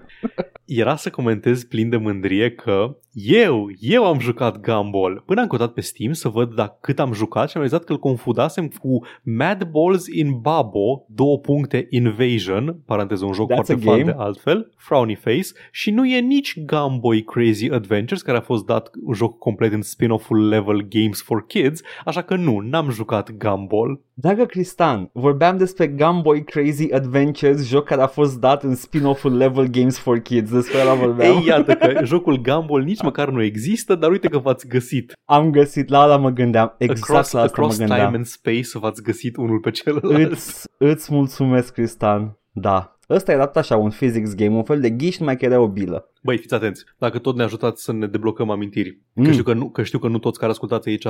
era 0.65 0.97
să 0.97 1.11
comentez 1.11 1.65
plin 1.65 1.89
de 1.89 1.97
mândrie 1.97 2.51
că 2.51 2.97
eu, 3.13 3.71
eu 3.79 4.07
am 4.07 4.19
jucat 4.19 4.61
Gumball. 4.61 5.23
Până 5.27 5.41
am 5.41 5.47
căutat 5.47 5.73
pe 5.73 5.81
Steam 5.81 6.13
să 6.13 6.29
văd 6.29 6.55
dacă 6.55 6.79
cât 6.81 6.99
am 6.99 7.13
jucat 7.13 7.49
și 7.49 7.57
am 7.57 7.63
realizat 7.63 7.85
că 7.85 7.93
îl 7.93 7.99
confundasem 7.99 8.69
cu 8.69 9.05
Mad 9.23 9.65
Balls 9.65 10.07
in 10.07 10.39
Babo, 10.41 11.05
două 11.09 11.39
puncte 11.39 11.87
Invasion, 11.91 12.77
paranteză 12.87 13.25
un 13.25 13.33
joc 13.33 13.51
That's 13.51 13.55
foarte 13.55 13.73
a 13.73 13.77
fan 13.77 13.97
game. 13.97 14.03
de 14.03 14.15
altfel, 14.17 14.73
Frowny 14.77 15.15
Face, 15.15 15.49
și 15.71 15.91
nu 15.91 16.07
e 16.07 16.21
nici 16.21 16.61
Gumboy 16.65 17.23
Crazy 17.23 17.52
Adventures, 17.73 18.23
care 18.23 18.37
a 18.37 18.41
fost 18.41 18.67
dat 18.67 18.91
un 19.05 19.15
joc 19.15 19.39
complet 19.39 19.73
în 19.73 19.83
spin-off-ul 19.83 20.49
level 20.49 20.87
Games 20.89 21.23
for 21.23 21.47
Kids, 21.47 21.81
așa 22.05 22.23
că 22.23 22.37
nu, 22.37 22.59
n-am 22.59 22.91
jucat 22.91 23.31
Gumball. 23.31 24.01
Dragă 24.15 24.45
Cristian, 24.45 25.11
vorbeam 25.13 25.57
despre 25.57 25.87
Gunboy 25.87 26.45
Crazy 26.45 26.93
Adventures, 26.93 27.69
joc 27.69 27.85
care 27.85 28.03
a 28.03 28.07
fost 28.07 28.41
dat 28.41 28.63
în 28.63 28.75
spin-off-ul 28.75 29.37
Level 29.37 29.67
Games 29.67 29.99
for 29.99 30.19
Kids, 30.19 30.51
despre 30.51 30.81
ăla 30.81 30.95
vorbeam. 30.95 31.37
Ei, 31.37 31.47
iată 31.47 31.75
că 31.75 32.05
jocul 32.05 32.41
Gumball 32.41 32.83
nici 32.83 33.03
măcar 33.03 33.29
nu 33.31 33.43
există, 33.43 33.95
dar 33.95 34.11
uite 34.11 34.29
că 34.29 34.39
v-ați 34.39 34.69
găsit. 34.69 35.13
Am 35.25 35.51
găsit, 35.51 35.89
la 35.89 36.05
ăla 36.05 36.17
mă 36.17 36.31
gândeam, 36.31 36.75
exact 36.79 37.03
across, 37.03 37.13
la 37.13 37.19
asta 37.19 37.39
mă 37.39 37.45
across 37.45 37.77
time 37.77 37.89
gândeam. 37.89 38.15
and 38.15 38.27
space 38.27 38.79
v-ați 38.79 39.03
găsit 39.03 39.37
unul 39.37 39.59
pe 39.59 39.71
celălalt. 39.71 40.31
Îți, 40.31 40.69
îți 40.79 41.15
mulțumesc, 41.15 41.73
Cristian. 41.73 42.37
Da. 42.53 42.97
Ăsta 43.15 43.33
era 43.33 43.47
tot 43.47 43.57
așa 43.57 43.77
un 43.77 43.91
physics 43.91 44.35
game, 44.35 44.57
un 44.57 44.65
fel 44.65 44.81
de 44.81 44.91
ghiș, 44.91 45.19
numai 45.19 45.37
că 45.37 45.45
era 45.45 45.61
o 45.61 45.69
bilă. 45.69 46.11
Băi, 46.23 46.39
fiți 46.39 46.55
atenți, 46.55 46.85
dacă 46.99 47.19
tot 47.19 47.37
ne 47.37 47.43
ajutați 47.43 47.83
să 47.83 47.93
ne 47.93 48.07
deblocăm 48.07 48.51
amintiri, 48.51 49.01
mm. 49.13 49.23
că, 49.23 49.29
Mm. 49.29 49.33
știu 49.33 49.45
că, 49.45 49.53
nu, 49.53 49.71
că 49.71 49.83
știu 49.83 49.99
că 49.99 50.09
nu 50.09 50.19
toți 50.19 50.39
care 50.39 50.51
ascultați 50.51 50.89
aici 50.89 51.05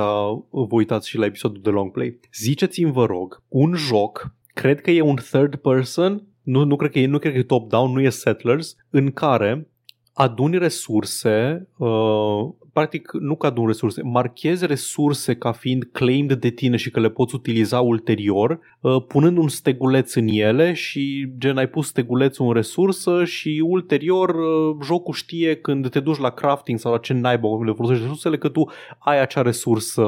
vă 0.49 0.67
uitați 0.69 1.09
și 1.09 1.17
la 1.17 1.25
episodul 1.25 1.61
de 1.61 1.69
long 1.69 1.91
play. 1.91 2.19
Ziceți-mi, 2.33 2.91
vă 2.91 3.05
rog, 3.05 3.43
un 3.47 3.73
joc, 3.75 4.35
cred 4.53 4.81
că 4.81 4.91
e 4.91 5.01
un 5.01 5.15
third 5.15 5.55
person, 5.55 6.27
nu, 6.41 6.63
nu, 6.63 6.75
cred, 6.75 6.91
că 6.91 6.99
e, 6.99 7.05
nu 7.05 7.19
cred 7.19 7.31
că 7.31 7.37
e 7.37 7.43
top-down, 7.43 7.91
nu 7.91 8.01
e 8.01 8.09
Settlers, 8.09 8.75
în 8.89 9.11
care 9.11 9.67
aduni 10.13 10.57
resurse, 10.57 11.67
uh, 11.77 12.49
practic 12.73 13.09
nu 13.19 13.35
că 13.35 13.45
aduni 13.45 13.67
resurse, 13.67 14.01
marchezi 14.03 14.65
resurse 14.65 15.35
ca 15.35 15.51
fiind 15.51 15.83
claimed 15.91 16.39
de 16.39 16.49
tine 16.49 16.75
și 16.75 16.91
că 16.91 16.99
le 16.99 17.09
poți 17.09 17.35
utiliza 17.35 17.79
ulterior, 17.81 18.59
uh, 18.81 19.03
punând 19.07 19.37
un 19.37 19.47
steguleț 19.47 20.13
în 20.13 20.27
ele 20.27 20.73
și 20.73 21.33
gen 21.37 21.57
ai 21.57 21.67
pus 21.67 21.87
stegulețul 21.87 22.47
în 22.47 22.53
resursă 22.53 23.23
și 23.23 23.63
ulterior 23.67 24.29
uh, 24.29 24.75
jocul 24.83 25.13
știe 25.13 25.55
când 25.55 25.89
te 25.89 25.99
duci 25.99 26.17
la 26.17 26.29
crafting 26.29 26.79
sau 26.79 26.91
la 26.91 26.97
ce 26.97 27.13
naiba 27.13 27.47
le 27.65 27.71
folosești 27.71 28.03
resursele 28.03 28.37
că 28.37 28.49
tu 28.49 28.69
ai 28.99 29.21
acea 29.21 29.41
resursă, 29.41 30.03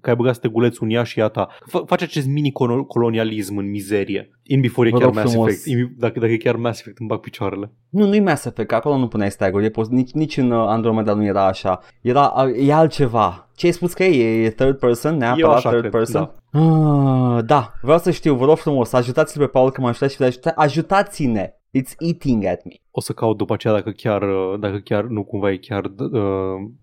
că 0.00 0.10
ai 0.10 0.16
băgat 0.16 0.34
stegulețul 0.34 0.86
în 0.86 0.92
ea 0.92 1.02
și 1.02 1.18
e 1.18 1.22
a 1.22 1.28
ta. 1.28 1.48
F- 1.68 1.86
faci 1.86 2.02
acest 2.02 2.26
mini-colonialism 2.26 3.56
în 3.56 3.70
mizerie. 3.70 4.30
In 4.42 4.60
before 4.60 4.88
e 4.88 4.90
Vă 4.90 4.98
chiar 4.98 5.06
rog 5.06 5.16
Mass 5.16 5.30
frumos. 5.32 5.50
Effect. 5.50 5.66
In- 5.78 5.94
Dacă, 5.98 6.18
dacă 6.20 6.32
e 6.32 6.36
chiar 6.36 6.56
Mass 6.56 6.80
Effect 6.80 6.98
îmi 6.98 7.08
bag 7.08 7.20
picioarele. 7.20 7.72
Nu, 7.88 8.06
nu-i 8.06 8.20
Mass 8.20 8.44
Effect, 8.44 8.68
că 8.68 8.74
acolo 8.74 8.96
nu 8.96 9.08
puneai 9.08 9.30
staguri, 9.30 9.64
e 9.64 9.70
pos- 9.70 9.88
nici, 9.88 10.10
nici 10.10 10.36
în 10.36 10.50
uh, 10.50 10.64
Andromeda 10.66 11.14
nu 11.14 11.24
era 11.24 11.46
așa. 11.46 11.80
Era, 12.00 12.32
e 12.56 12.72
altceva. 12.72 13.48
Ce 13.54 13.66
ai 13.66 13.72
spus 13.72 13.92
că 13.92 14.04
e? 14.04 14.44
E 14.44 14.50
third 14.50 14.78
person? 14.78 15.16
Neapărat 15.16 15.56
așa 15.56 15.68
third 15.68 15.80
cred, 15.80 15.92
person? 15.92 16.30
Da. 16.50 16.60
Ah, 16.60 17.44
da, 17.44 17.72
vreau 17.82 17.98
să 17.98 18.10
știu, 18.10 18.34
vă 18.34 18.44
rog 18.44 18.56
frumos, 18.56 18.92
ajutați-l 18.92 19.40
pe 19.40 19.46
Paul 19.46 19.70
că 19.70 19.80
mă 19.80 19.88
ajutați 19.88 20.12
și 20.12 20.18
vă 20.18 20.24
ajuta, 20.24 20.52
ajutați-ne. 20.56 21.54
It's 21.78 21.94
eating 21.98 22.44
at 22.44 22.64
me. 22.64 22.72
O 22.90 23.00
să 23.00 23.12
caut 23.12 23.36
după 23.36 23.52
aceea 23.52 23.72
dacă 23.72 23.90
chiar, 23.90 24.22
uh, 24.22 24.58
dacă 24.60 24.78
chiar 24.78 25.04
nu 25.04 25.24
cumva 25.24 25.50
e 25.50 25.56
chiar 25.56 25.84
uh, 25.84 26.22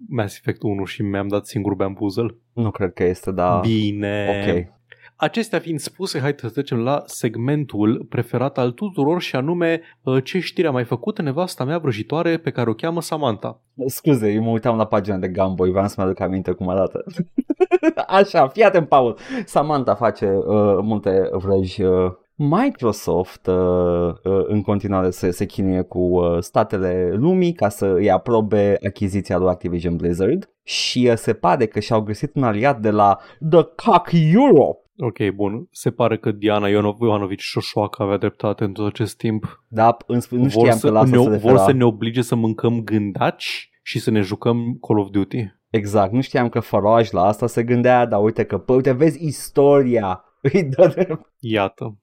Mass 0.09 0.37
Effect 0.37 0.61
1 0.61 0.85
și 0.85 1.01
mi-am 1.01 1.27
dat 1.27 1.45
singur 1.45 1.73
bamboozle. 1.73 2.37
Nu 2.53 2.71
cred 2.71 2.93
că 2.93 3.03
este, 3.03 3.31
da. 3.31 3.59
Bine. 3.59 4.45
Ok. 4.47 4.76
Acestea 5.19 5.59
fiind 5.59 5.79
spuse, 5.79 6.19
hai 6.19 6.35
să 6.37 6.49
trecem 6.49 6.77
la 6.77 7.03
segmentul 7.05 8.05
preferat 8.09 8.57
al 8.57 8.71
tuturor 8.71 9.21
și 9.21 9.35
anume 9.35 9.81
uh, 10.03 10.23
ce 10.23 10.39
știri 10.39 10.67
a 10.67 10.71
mai 10.71 10.83
făcut 10.83 11.21
nevasta 11.21 11.63
mea 11.63 11.77
vrăjitoare 11.77 12.37
pe 12.37 12.51
care 12.51 12.69
o 12.69 12.73
cheamă 12.73 13.01
Samantha. 13.01 13.61
Scuze, 13.85 14.31
eu 14.31 14.41
mă 14.41 14.49
uitam 14.49 14.77
la 14.77 14.85
pagina 14.85 15.17
de 15.17 15.27
Gamboy, 15.27 15.69
vreau 15.69 15.87
să-mi 15.87 16.05
aduc 16.05 16.19
aminte 16.19 16.51
cum 16.51 16.69
arată. 16.69 17.03
Așa, 18.07 18.47
fii 18.47 18.63
atent, 18.63 18.87
Paul. 18.87 19.17
Samantha 19.45 19.95
face 19.95 20.25
uh, 20.25 20.77
multe 20.81 21.29
vrăji. 21.31 21.83
Uh, 21.83 22.11
Microsoft 22.39 23.47
uh, 23.47 23.55
uh, 24.23 24.43
în 24.47 24.61
continuare 24.61 25.09
se, 25.09 25.31
se 25.31 25.45
chinuie 25.45 25.81
cu 25.81 25.99
uh, 25.99 26.37
statele 26.39 27.11
lumii 27.13 27.53
ca 27.53 27.69
să 27.69 27.85
îi 27.85 28.11
aprobe 28.11 28.77
achiziția 28.87 29.37
lui 29.37 29.47
Activision 29.47 29.95
Blizzard 29.95 30.49
și 30.63 31.07
uh, 31.11 31.15
se 31.15 31.33
pare 31.33 31.65
că 31.65 31.79
și-au 31.79 32.01
găsit 32.01 32.35
un 32.35 32.43
aliat 32.43 32.79
de 32.79 32.89
la 32.89 33.17
The 33.49 33.61
Cock 33.61 34.09
Europe. 34.33 34.86
Ok, 34.99 35.29
bun. 35.35 35.67
Se 35.71 35.91
pare 35.91 36.17
că 36.17 36.31
Diana 36.31 36.67
Ionov- 36.67 37.01
Ioanovici 37.01 37.41
Șoșoacă 37.41 38.03
avea 38.03 38.17
dreptate 38.17 38.63
în 38.63 38.73
tot 38.73 38.87
acest 38.87 39.17
timp. 39.17 39.63
Da, 39.67 39.97
în, 40.07 40.19
sfârșit, 40.19 40.45
nu 40.45 40.51
vor 40.51 40.61
știam 40.63 40.77
să, 40.77 40.87
că 40.87 40.93
lasă 40.93 41.15
ne, 41.15 41.23
să 41.23 41.47
vor 41.47 41.57
să 41.57 41.71
ne 41.71 41.85
oblige 41.85 42.21
să 42.21 42.35
mâncăm 42.35 42.81
gândaci 42.83 43.69
și 43.83 43.99
să 43.99 44.11
ne 44.11 44.21
jucăm 44.21 44.77
Call 44.87 44.99
of 44.99 45.09
Duty. 45.09 45.55
Exact, 45.69 46.11
nu 46.11 46.21
știam 46.21 46.49
că 46.49 46.59
Farage 46.59 47.09
la 47.11 47.21
asta 47.23 47.47
se 47.47 47.63
gândea, 47.63 48.05
dar 48.05 48.23
uite 48.23 48.43
că, 48.43 48.57
pă, 48.57 48.73
uite, 48.73 48.91
vezi 48.91 49.25
istoria. 49.25 50.23
Îi 50.53 50.63
dă 50.63 50.87
drept. 50.87 51.31
Iată. 51.39 51.97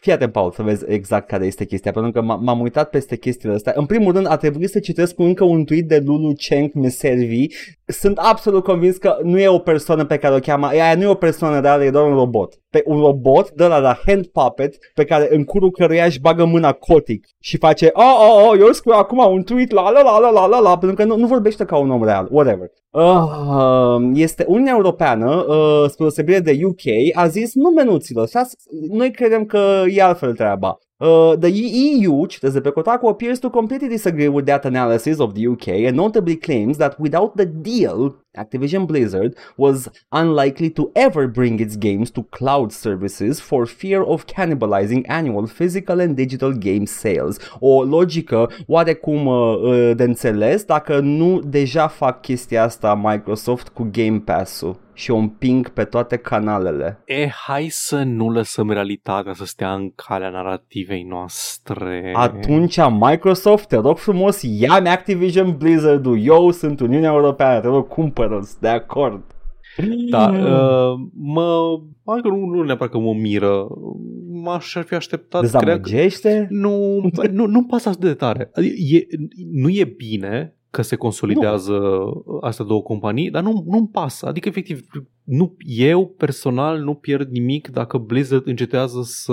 Fii 0.00 0.12
atent, 0.12 0.32
Paul, 0.32 0.52
să 0.52 0.62
vezi 0.62 0.84
exact 0.88 1.28
care 1.28 1.46
este 1.46 1.64
chestia, 1.64 1.92
pentru 1.92 2.12
că 2.12 2.20
m- 2.20 2.40
m-am 2.40 2.60
uitat 2.60 2.90
peste 2.90 3.16
chestiile 3.16 3.54
astea. 3.54 3.72
În 3.76 3.86
primul 3.86 4.12
rând, 4.12 4.26
a 4.30 4.36
trebuit 4.36 4.70
să 4.70 4.78
citesc 4.78 5.18
încă 5.18 5.44
un 5.44 5.64
tweet 5.64 5.88
de 5.88 6.02
Lulu 6.04 6.32
Cheng 6.32 6.70
Meservi. 6.74 7.46
Sunt 7.86 8.18
absolut 8.18 8.64
convins 8.64 8.96
că 8.96 9.18
nu 9.22 9.38
e 9.38 9.48
o 9.48 9.58
persoană 9.58 10.04
pe 10.04 10.16
care 10.16 10.34
o 10.34 10.38
cheamă, 10.38 10.66
aia 10.66 10.94
nu 10.94 11.02
e 11.02 11.06
o 11.06 11.14
persoană 11.14 11.60
reală, 11.60 11.84
e 11.84 11.90
doar 11.90 12.04
un 12.06 12.14
robot. 12.14 12.54
Pe 12.70 12.82
un 12.86 13.00
robot 13.00 13.50
de 13.50 13.66
la, 13.66 13.78
la 13.78 13.98
hand 14.06 14.26
puppet 14.26 14.76
pe 14.94 15.04
care 15.04 15.28
în 15.30 15.44
curul 15.44 15.70
căruia 15.70 16.04
își 16.04 16.20
bagă 16.20 16.44
mâna 16.44 16.72
cotic 16.72 17.26
și 17.40 17.56
face 17.56 17.90
oh, 17.92 18.18
oh, 18.20 18.48
oh, 18.48 18.58
eu 18.58 18.72
scriu 18.72 18.92
acum 18.96 19.32
un 19.32 19.42
tweet 19.42 19.70
la 19.70 19.90
la 19.90 20.02
la 20.02 20.18
la 20.18 20.30
la 20.30 20.46
la 20.46 20.60
la 20.60 20.78
pentru 20.78 20.96
că 20.96 21.04
nu, 21.04 21.16
nu 21.16 21.26
vorbește 21.26 21.64
ca 21.64 21.76
un 21.76 21.90
om 21.90 22.04
real, 22.04 22.28
whatever. 22.30 22.70
Uh, 22.90 24.10
este 24.14 24.44
Uniunea 24.48 24.72
Europeană, 24.76 25.44
uh, 25.48 25.84
spre 25.88 26.04
deosebire 26.04 26.40
de 26.40 26.58
UK, 26.64 27.14
a 27.14 27.26
zis 27.26 27.54
nu 27.54 27.68
menuților, 27.68 28.26
stați- 28.26 28.56
noi 28.90 29.10
credem 29.10 29.44
că 29.44 29.82
e 29.88 30.02
altfel 30.02 30.34
treaba. 30.34 30.78
Uh, 31.00 31.34
the 31.34 31.50
EU, 31.50 32.26
citez 32.28 32.60
pe 32.60 32.70
Kotaku, 32.70 33.08
appears 33.08 33.40
to 33.40 33.48
completely 33.48 33.88
disagree 33.88 34.28
with 34.28 34.44
that 34.44 34.66
analysis 34.66 35.18
of 35.18 35.34
the 35.34 35.46
UK 35.46 35.68
and 35.86 35.96
notably 35.96 36.36
claims 36.36 36.76
that 36.76 37.00
without 37.00 37.38
the 37.38 37.46
deal, 37.46 38.14
Activision 38.36 38.86
Blizzard 38.86 39.34
was 39.56 39.88
unlikely 40.12 40.68
to 40.70 40.92
ever 40.94 41.26
bring 41.26 41.58
its 41.58 41.76
games 41.76 42.10
to 42.10 42.22
cloud 42.24 42.70
services 42.70 43.40
for 43.40 43.64
fear 43.64 44.02
of 44.02 44.26
cannibalizing 44.26 45.04
annual 45.08 45.46
physical 45.46 46.00
and 46.00 46.16
digital 46.16 46.52
game 46.52 46.86
sales. 46.86 47.38
O 47.60 47.82
logică 47.82 48.50
oarecum 48.66 49.26
uh, 49.26 49.56
uh, 49.56 49.96
de 49.96 50.02
înțeles 50.04 50.64
dacă 50.64 50.98
nu 50.98 51.40
deja 51.40 51.88
fac 51.88 52.20
chestia 52.20 52.62
asta 52.62 52.94
Microsoft 52.94 53.68
cu 53.68 53.88
Game 53.92 54.18
Pass-ul 54.24 54.76
și 55.00 55.10
o 55.10 55.16
împing 55.16 55.68
pe 55.68 55.84
toate 55.84 56.16
canalele. 56.16 57.02
E, 57.06 57.28
hai 57.28 57.66
să 57.70 58.02
nu 58.02 58.30
lăsăm 58.30 58.70
realitatea 58.70 59.32
să 59.32 59.44
stea 59.44 59.74
în 59.74 59.90
calea 59.94 60.30
narrativei 60.30 61.02
noastre. 61.02 62.12
Atunci 62.14 62.76
Microsoft, 63.00 63.68
te 63.68 63.76
rog 63.76 63.96
frumos, 63.96 64.42
ia-mi 64.42 64.88
Activision 64.88 65.56
Blizzard-ul, 65.56 66.24
eu 66.24 66.50
sunt 66.50 66.80
Uniunea 66.80 67.12
Europeană, 67.12 67.60
te 67.60 67.66
rog 67.66 67.88
cumpără-ți, 67.88 68.60
de 68.60 68.68
acord. 68.68 69.22
Da, 70.10 70.28
uh, 70.28 71.08
mă... 71.14 71.80
Hai 72.04 72.20
că 72.22 72.28
nu, 72.28 72.44
nu 72.44 72.62
neapărat 72.62 72.92
că 72.92 72.98
mă 72.98 73.14
miră. 73.14 73.66
M-aș 74.42 74.74
ar 74.74 74.82
fi 74.82 74.94
așteptat, 74.94 75.40
cred 75.40 75.52
că... 75.52 75.64
Dezamăgește? 75.64 76.46
Nu, 76.50 77.00
nu, 77.30 77.46
nu 77.46 77.64
pasă 77.64 77.88
atât 77.88 78.00
de 78.00 78.14
tare. 78.14 78.50
Adică 78.54 78.74
E, 78.78 79.06
nu 79.52 79.68
e 79.68 79.84
bine 79.84 80.54
că 80.70 80.82
se 80.82 80.96
consolidează 80.96 81.72
nu. 81.72 82.38
astea 82.40 82.64
două 82.64 82.82
companii, 82.82 83.30
dar 83.30 83.42
nu, 83.42 83.64
nu-mi 83.66 83.88
pasă. 83.88 84.26
Adică, 84.26 84.48
efectiv, 84.48 84.80
nu, 85.24 85.56
eu 85.66 86.06
personal 86.16 86.78
nu 86.78 86.94
pierd 86.94 87.30
nimic 87.30 87.68
dacă 87.68 87.96
Blizzard 87.98 88.46
încetează 88.46 89.00
să 89.02 89.32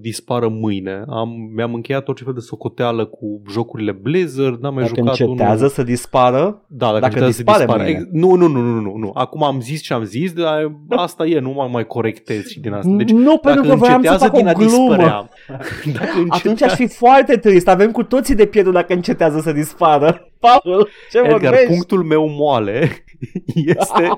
dispară 0.00 0.48
mâine. 0.48 1.04
Am, 1.08 1.28
mi-am 1.54 1.74
încheiat 1.74 2.08
orice 2.08 2.24
fel 2.24 2.32
de 2.32 2.40
socoteală 2.40 3.04
cu 3.04 3.42
jocurile 3.50 3.92
Blizzard, 3.92 4.60
n-am 4.60 4.74
mai 4.74 4.82
Dacă 4.82 4.94
jucat 4.96 5.18
încetează 5.18 5.56
unul... 5.56 5.68
să 5.68 5.82
dispară, 5.82 6.64
Da, 6.66 6.86
dacă, 6.86 6.98
dacă 6.98 7.04
încetează 7.24 7.26
dispare 7.42 7.58
să 7.58 7.64
dispară. 7.64 7.82
mâine. 7.82 7.98
Ex- 7.98 8.08
Nu, 8.12 8.34
nu, 8.34 8.46
nu, 8.48 8.60
nu, 8.60 8.80
nu, 8.80 8.96
nu. 8.96 9.10
Acum 9.14 9.42
am 9.44 9.60
zis 9.60 9.80
ce 9.82 9.92
am 9.94 10.04
zis, 10.04 10.32
dar 10.32 10.72
asta 10.88 11.26
e, 11.26 11.38
nu 11.38 11.50
mă 11.50 11.68
mai 11.72 11.86
corectez 11.86 12.46
și 12.46 12.60
din 12.60 12.72
asta. 12.72 12.90
Deci, 12.96 13.10
nu, 13.10 13.36
pentru 13.38 13.60
dacă 13.62 13.72
că 13.72 13.78
voiam 13.78 14.02
să 14.02 14.08
încetează 14.10 14.24
fac 14.24 14.34
din 14.36 14.46
o 14.46 14.48
a 14.48 14.52
glumă. 14.52 14.94
dispărea. 14.96 15.28
Dacă 15.98 16.24
Atunci 16.28 16.62
aș 16.62 16.74
fi 16.74 16.86
foarte 16.88 17.36
trist, 17.36 17.68
avem 17.68 17.90
cu 17.90 18.02
toții 18.02 18.34
de 18.34 18.46
pierdut 18.46 18.72
dacă 18.72 18.92
încetează 18.92 19.40
să 19.40 19.52
dispară. 19.52 20.24
Paul, 20.46 20.88
ce 21.10 21.18
Edgar, 21.18 21.40
vorbești? 21.40 21.66
punctul 21.66 22.02
meu 22.02 22.28
moale 22.28 22.90
este, 23.54 24.08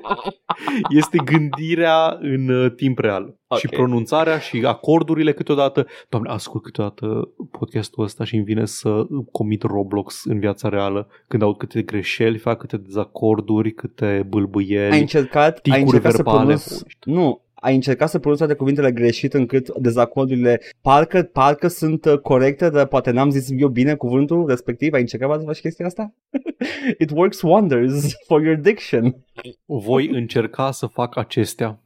este 0.88 1.18
gândirea 1.24 2.18
în 2.20 2.48
uh, 2.48 2.72
timp 2.76 2.98
real 2.98 3.36
Ok. 3.46 3.58
și 3.58 3.68
pronunțarea 3.68 4.38
și 4.38 4.62
acordurile 4.66 5.32
câteodată. 5.32 5.86
Doamne, 6.08 6.30
ascult 6.30 6.62
câteodată 6.62 7.28
podcastul 7.50 8.04
ăsta 8.04 8.24
și 8.24 8.34
îmi 8.34 8.44
vine 8.44 8.64
să 8.64 9.06
comit 9.32 9.62
Roblox 9.62 10.24
în 10.24 10.38
viața 10.38 10.68
reală 10.68 11.08
când 11.28 11.42
aud 11.42 11.56
câte 11.56 11.82
greșeli, 11.82 12.38
fac 12.38 12.58
câte 12.58 12.76
dezacorduri, 12.76 13.72
câte 13.72 14.26
bâlbâieli, 14.28 14.92
Ai 14.92 15.00
încercat, 15.00 15.52
ai 15.54 15.60
ticuri 15.62 15.80
încercat 15.80 16.10
să 16.10 16.22
verbale. 16.22 16.38
pronunți... 16.38 16.84
Nu, 17.04 17.41
ai 17.62 17.74
încercat 17.74 18.08
să 18.08 18.18
pronunți 18.18 18.42
toate 18.44 18.58
cuvintele 18.58 18.92
greșit 18.92 19.34
încât 19.34 19.78
dezacordurile 19.78 20.60
parcă, 20.80 21.22
parcă 21.22 21.68
sunt 21.68 22.04
uh, 22.04 22.18
corecte, 22.18 22.70
dar 22.70 22.86
poate 22.86 23.10
n-am 23.10 23.30
zis 23.30 23.48
eu 23.56 23.68
bine 23.68 23.94
cuvântul 23.94 24.46
respectiv. 24.48 24.92
Ai 24.92 25.00
încercat 25.00 25.38
să 25.38 25.46
faci 25.46 25.60
chestia 25.60 25.86
asta? 25.86 26.14
It 27.02 27.10
works 27.10 27.42
wonders 27.42 28.14
for 28.26 28.42
your 28.42 28.56
diction. 28.56 29.16
Voi 29.64 30.08
încerca 30.08 30.70
să 30.70 30.86
fac 30.86 31.16
acestea. 31.16 31.80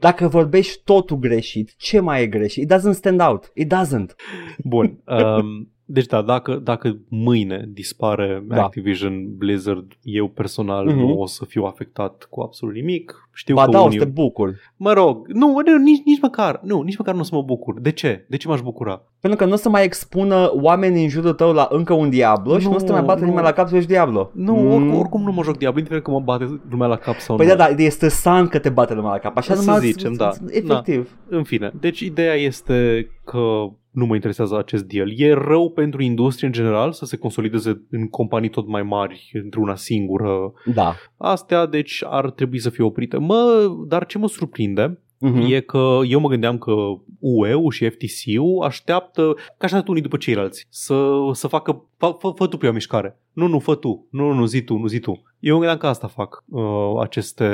Dacă 0.00 0.28
vorbești 0.28 0.80
totul 0.84 1.16
greșit, 1.16 1.74
ce 1.76 2.00
mai 2.00 2.22
e 2.22 2.26
greșit? 2.26 2.62
It 2.62 2.72
doesn't 2.72 2.94
stand 2.94 3.20
out. 3.20 3.50
It 3.54 3.74
doesn't. 3.74 4.14
Bun. 4.58 5.02
Um, 5.06 5.72
deci 5.92 6.06
da, 6.06 6.22
dacă, 6.22 6.54
dacă 6.54 6.96
mâine 7.08 7.64
dispare 7.68 8.44
Da. 8.48 8.62
Activision 8.62 9.36
Blizzard, 9.36 9.92
eu 10.02 10.28
personal 10.28 10.86
Mhm. 10.86 10.96
nu 10.98 11.18
o 11.20 11.26
să 11.26 11.44
fiu 11.44 11.64
afectat 11.64 12.26
cu 12.30 12.40
absolut 12.40 12.74
nimic. 12.74 13.28
Știu 13.32 13.54
Ba 13.54 13.64
că 13.64 13.70
da, 13.70 13.78
o 13.78 13.80
să 13.80 13.86
unii... 13.86 13.98
te 13.98 14.04
bucur. 14.04 14.54
Mă 14.76 14.92
rog, 14.92 15.28
nu, 15.28 15.46
nu 15.66 15.76
nici, 15.76 16.02
nici 16.04 16.20
măcar, 16.20 16.60
nu, 16.62 16.80
nici 16.82 16.96
măcar 16.96 17.14
nu 17.14 17.20
o 17.20 17.22
să 17.22 17.34
mă 17.34 17.42
bucur. 17.42 17.80
De 17.80 17.90
ce? 17.92 18.24
De 18.28 18.36
ce 18.36 18.48
m-aș 18.48 18.60
bucura? 18.60 19.02
Pentru 19.20 19.38
că 19.38 19.44
nu 19.44 19.52
o 19.52 19.56
să 19.56 19.68
mai 19.68 19.84
expună 19.84 20.50
oamenii 20.54 21.02
în 21.02 21.08
jurul 21.08 21.32
tău 21.32 21.52
la 21.52 21.68
încă 21.70 21.92
un 21.92 22.10
Diablo 22.10 22.58
și 22.58 22.64
Nu, 22.64 22.70
nu 22.70 22.76
o 22.76 22.78
să 22.78 22.84
te 22.86 22.92
mai 22.92 23.02
bată 23.02 23.20
nu. 23.20 23.26
nimeni 23.26 23.44
la 23.44 23.52
cap 23.52 23.68
să 23.68 23.74
joci 23.76 23.84
Diablo. 23.86 24.30
Nu, 24.34 24.54
Mm. 24.54 24.66
oricum, 24.72 24.94
oricum 24.98 25.22
nu 25.22 25.32
mă 25.32 25.42
joc 25.42 25.56
Diablo, 25.56 25.78
indiferent 25.78 26.06
că 26.06 26.10
mă 26.10 26.20
bate 26.20 26.60
lumea 26.70 26.86
la 26.86 26.96
cap 26.96 27.14
sau 27.18 27.36
Păi 27.36 27.46
nu. 27.46 27.54
da, 27.54 27.72
da, 27.72 27.82
e 27.82 27.88
stresant 27.88 28.48
că 28.50 28.58
te 28.58 28.68
bate 28.68 28.94
lumea 28.94 29.10
la 29.10 29.18
cap. 29.18 29.36
Așa 29.36 29.54
Să 29.54 29.60
numai 29.64 29.80
zicem, 29.80 30.12
da. 30.12 30.30
Efectiv. 30.50 31.16
În 31.28 31.42
fine, 31.42 31.72
deci 31.80 32.00
ideea 32.00 32.34
este 32.34 33.08
că 33.24 33.66
nu 33.90 34.06
mă 34.06 34.14
interesează 34.14 34.58
acest 34.58 34.84
deal. 34.84 35.20
E 35.20 35.32
rău 35.32 35.70
pentru 35.70 36.02
industrie 36.02 36.46
în 36.46 36.52
general 36.52 36.92
să 36.92 37.04
se 37.04 37.16
consolideze 37.16 37.82
în 37.90 38.08
companii 38.08 38.48
tot 38.48 38.66
mai 38.68 38.82
mari 38.82 39.30
într-una 39.42 39.74
singură. 39.74 40.52
Da. 40.74 40.94
Astea, 41.16 41.66
deci, 41.66 42.02
ar 42.06 42.30
trebui 42.30 42.58
să 42.58 42.70
fie 42.70 42.84
oprite. 42.84 43.16
Mă, 43.16 43.70
dar 43.86 44.06
ce 44.06 44.18
mă 44.18 44.28
surprinde 44.28 44.98
Mhm. 45.22 45.52
e 45.52 45.60
că 45.60 45.98
eu 46.06 46.20
mă 46.20 46.28
gândeam 46.28 46.58
că 46.58 46.72
UE-ul 47.18 47.70
și 47.70 47.88
FTC-ul 47.88 48.62
așteaptă, 48.62 49.34
ca 49.58 49.66
așa 49.66 49.82
unii 49.86 50.02
după 50.02 50.16
ceilalți, 50.16 50.66
să, 50.68 51.12
să 51.32 51.46
facă, 51.46 51.84
fă, 51.96 52.16
fă, 52.18 52.32
fă 52.34 52.46
tu 52.46 52.56
prima 52.56 52.72
mișcare. 52.72 53.18
Nu, 53.32 53.46
nu, 53.46 53.58
fă 53.58 53.74
tu. 53.74 54.06
Nu, 54.10 54.26
nu, 54.26 54.32
nu, 54.32 54.44
zi 54.44 54.62
tu, 54.62 54.76
nu 54.76 54.86
zi 54.86 54.98
tu. 54.98 55.22
Eu 55.40 55.52
mă 55.52 55.58
gândeam 55.58 55.78
că 55.78 55.86
asta 55.86 56.06
fac 56.06 56.44
uh, 56.48 57.00
aceste, 57.00 57.48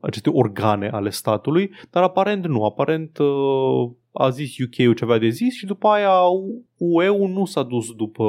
aceste 0.00 0.30
organe 0.30 0.88
ale 0.88 1.10
statului, 1.10 1.70
dar 1.90 2.02
aparent 2.02 2.46
nu. 2.46 2.64
Aparent 2.64 3.18
uh, 3.18 3.90
a 4.12 4.28
zis 4.30 4.58
UK-ul 4.58 4.94
ce 4.94 5.04
avea 5.04 5.18
de 5.18 5.28
zis 5.28 5.54
și 5.54 5.66
după 5.66 5.88
aia 5.88 6.12
UE-ul 6.76 7.28
nu 7.28 7.44
s-a 7.44 7.62
dus 7.62 7.90
după 7.90 8.24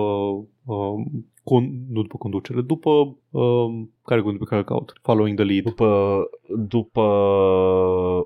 uh, 0.66 1.06
con, 1.44 1.64
nu 1.90 2.02
după 2.02 2.18
conducere, 2.18 2.62
după 2.62 3.18
uh, 3.30 3.84
care 4.04 4.22
cuvânt 4.22 4.40
pe 4.40 4.46
care 4.46 4.60
îl 4.60 4.68
caut? 4.68 4.94
Following 5.02 5.38
the 5.38 5.46
lead. 5.46 5.64
După, 5.64 6.20
după 6.58 7.02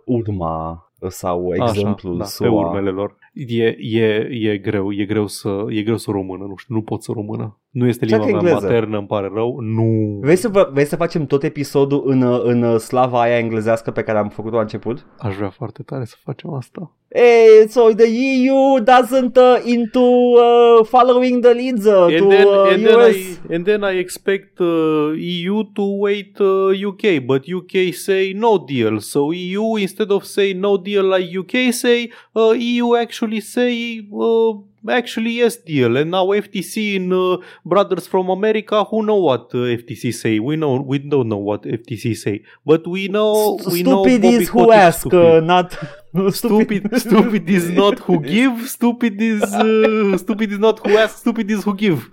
urma 0.05 0.88
sau 1.07 1.53
exemplul 1.53 2.17
da, 2.17 2.23
SUA. 2.23 2.47
pe 2.47 2.53
urmele 2.53 2.89
lor. 2.89 3.15
E, 3.33 3.75
e, 3.79 4.27
e 4.31 4.57
greu, 4.57 4.91
e 4.91 5.05
greu 5.05 5.27
să 5.27 5.65
e 5.67 5.81
greu 5.81 5.97
să 5.97 6.11
română, 6.11 6.45
nu 6.45 6.55
știu, 6.55 6.75
nu 6.75 6.81
pot 6.81 7.03
să 7.03 7.11
română. 7.11 7.59
Nu 7.69 7.87
este 7.87 8.05
Cea 8.05 8.17
limba 8.17 8.37
că 8.37 8.43
mea 8.43 8.51
engleză. 8.51 8.65
maternă, 8.67 8.97
îmi 8.97 9.07
pare 9.07 9.31
rău. 9.33 9.59
Nu. 9.59 10.19
Vrei 10.21 10.35
să, 10.35 10.47
vă, 10.47 10.69
vrei 10.71 10.85
să 10.85 10.95
facem 10.95 11.25
tot 11.25 11.43
episodul 11.43 12.03
în, 12.05 12.21
în 12.43 12.77
slava 12.77 13.21
aia 13.21 13.37
englezească 13.37 13.91
pe 13.91 14.03
care 14.03 14.17
am 14.17 14.29
făcut-o 14.29 14.55
la 14.55 14.61
început? 14.61 15.05
Aș 15.17 15.35
vrea 15.35 15.49
foarte 15.49 15.83
tare 15.83 16.05
să 16.05 16.15
facem 16.23 16.53
asta. 16.53 16.95
Hey, 17.11 17.67
so 17.67 17.91
the 17.91 18.07
EU 18.07 18.79
doesn't 18.81 19.35
uh, 19.35 19.59
into 19.65 20.35
uh, 20.37 20.83
following 20.83 21.41
the 21.41 21.55
leads 21.55 21.87
uh, 21.87 22.07
to 22.07 22.15
And 22.15 22.31
then, 22.31 22.47
uh, 22.47 22.63
and, 22.65 22.85
then 22.85 22.99
US. 22.99 23.15
I, 23.15 23.53
and 23.55 23.65
then 23.65 23.83
I 23.83 23.91
expect 23.93 24.61
uh, 24.61 25.13
EU 25.17 25.63
to 25.73 25.97
wait 25.97 26.39
uh, 26.39 26.69
UK, 26.69 27.25
but 27.25 27.49
UK 27.49 27.95
say 27.95 28.33
no 28.33 28.59
deal. 28.63 29.01
So 29.01 29.31
EU, 29.31 29.77
instead 29.77 30.11
of 30.11 30.23
say 30.27 30.53
no 30.53 30.77
deal 30.77 31.03
like 31.05 31.35
UK 31.35 31.73
say, 31.73 32.11
uh, 32.35 32.51
EU 32.51 32.95
actually 32.95 33.41
say 33.41 34.07
uh, 34.13 34.53
actually 34.87 35.31
yes 35.31 35.57
deal. 35.57 35.97
And 35.97 36.11
now 36.11 36.27
FTC 36.27 36.95
in 36.95 37.11
uh, 37.11 37.37
Brothers 37.65 38.07
from 38.07 38.29
America, 38.29 38.83
who 38.83 39.03
know 39.03 39.17
what 39.17 39.49
uh, 39.53 39.57
FTC 39.79 40.13
say? 40.13 40.39
We 40.39 40.55
know 40.55 40.81
we 40.81 40.99
don't 40.99 41.27
know 41.29 41.37
what 41.37 41.63
FTC 41.63 42.15
say, 42.15 42.43
but 42.65 42.85
we 42.87 43.07
know 43.07 43.57
St- 43.59 43.73
we 43.73 43.83
know 43.83 44.03
stupid 44.03 44.25
is 44.25 44.49
who 44.49 44.71
ask, 44.71 44.99
stupid. 45.01 45.17
uh, 45.17 45.39
not 45.41 45.77
Stupid, 46.31 46.89
stupid 46.99 47.47
is 47.49 47.69
not 47.69 47.99
who 47.99 48.19
give. 48.21 48.67
Stupid 48.69 49.21
is 49.21 49.43
uh, 49.43 50.17
stupid 50.17 50.51
is 50.51 50.59
not 50.59 50.85
who 50.85 50.97
ask. 50.97 51.17
Stupid 51.19 51.49
is 51.51 51.63
who 51.63 51.75
give. 51.75 52.09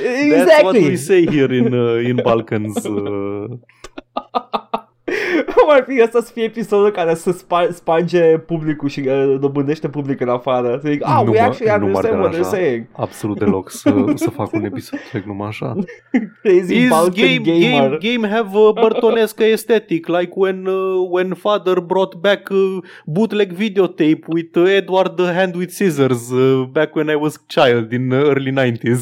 That's 0.00 0.62
what 0.62 0.74
we 0.74 0.96
say 0.96 1.26
here 1.26 1.52
in 1.52 1.74
uh, 1.74 1.94
in 2.10 2.16
Balkans. 2.16 2.86
Uh, 5.08 5.44
Cum 5.54 5.70
ar 5.70 5.84
fi 5.88 6.00
asta 6.02 6.20
să 6.20 6.30
fie 6.32 6.42
episodul 6.44 6.90
care 6.90 7.14
să 7.14 7.30
spar- 7.30 7.70
sparge 7.72 8.38
publicul 8.38 8.88
și 8.88 9.00
uh, 9.00 9.36
dobândește 9.40 9.88
public 9.88 10.20
în 10.20 10.28
afară? 10.28 10.78
Să 10.82 10.88
zic, 10.90 11.02
ah, 11.06 11.22
Nu 11.24 11.30
we 11.30 11.38
mă- 11.40 11.44
actually 11.46 11.78
nu 11.86 11.86
m-ar 11.92 12.04
understand 12.04 12.18
what 12.20 12.28
they're 12.34 12.50
deranja. 12.50 12.56
saying. 12.56 12.86
absolut 12.92 13.38
deloc 13.44 13.70
să, 13.70 13.94
să 14.14 14.30
fac 14.30 14.52
un 14.52 14.64
episod 14.64 14.98
trec 15.10 15.24
numai 15.24 15.46
așa. 15.48 15.74
Crazy 16.42 16.74
Is 16.76 16.88
Balkan 16.88 17.12
game, 17.14 17.58
gamer. 17.58 17.98
game, 17.98 17.98
game 18.16 18.28
have 18.28 18.48
a 18.54 18.72
Bartonesca 18.80 19.44
aesthetic 19.44 20.06
like 20.08 20.32
when 20.34 20.66
uh, 20.66 21.08
when 21.10 21.34
father 21.34 21.80
brought 21.80 22.14
back 22.14 22.48
uh, 22.50 22.76
bootleg 23.06 23.52
videotape 23.52 24.20
with 24.26 24.56
uh, 24.56 24.64
Edward 24.68 25.16
the 25.16 25.32
Hand 25.32 25.54
with 25.54 25.70
Scissors 25.72 26.30
uh, 26.32 26.64
back 26.72 26.94
when 26.96 27.08
I 27.10 27.16
was 27.16 27.38
child 27.46 27.92
in 27.92 28.12
uh, 28.12 28.16
early 28.16 28.52
90s. 28.52 29.00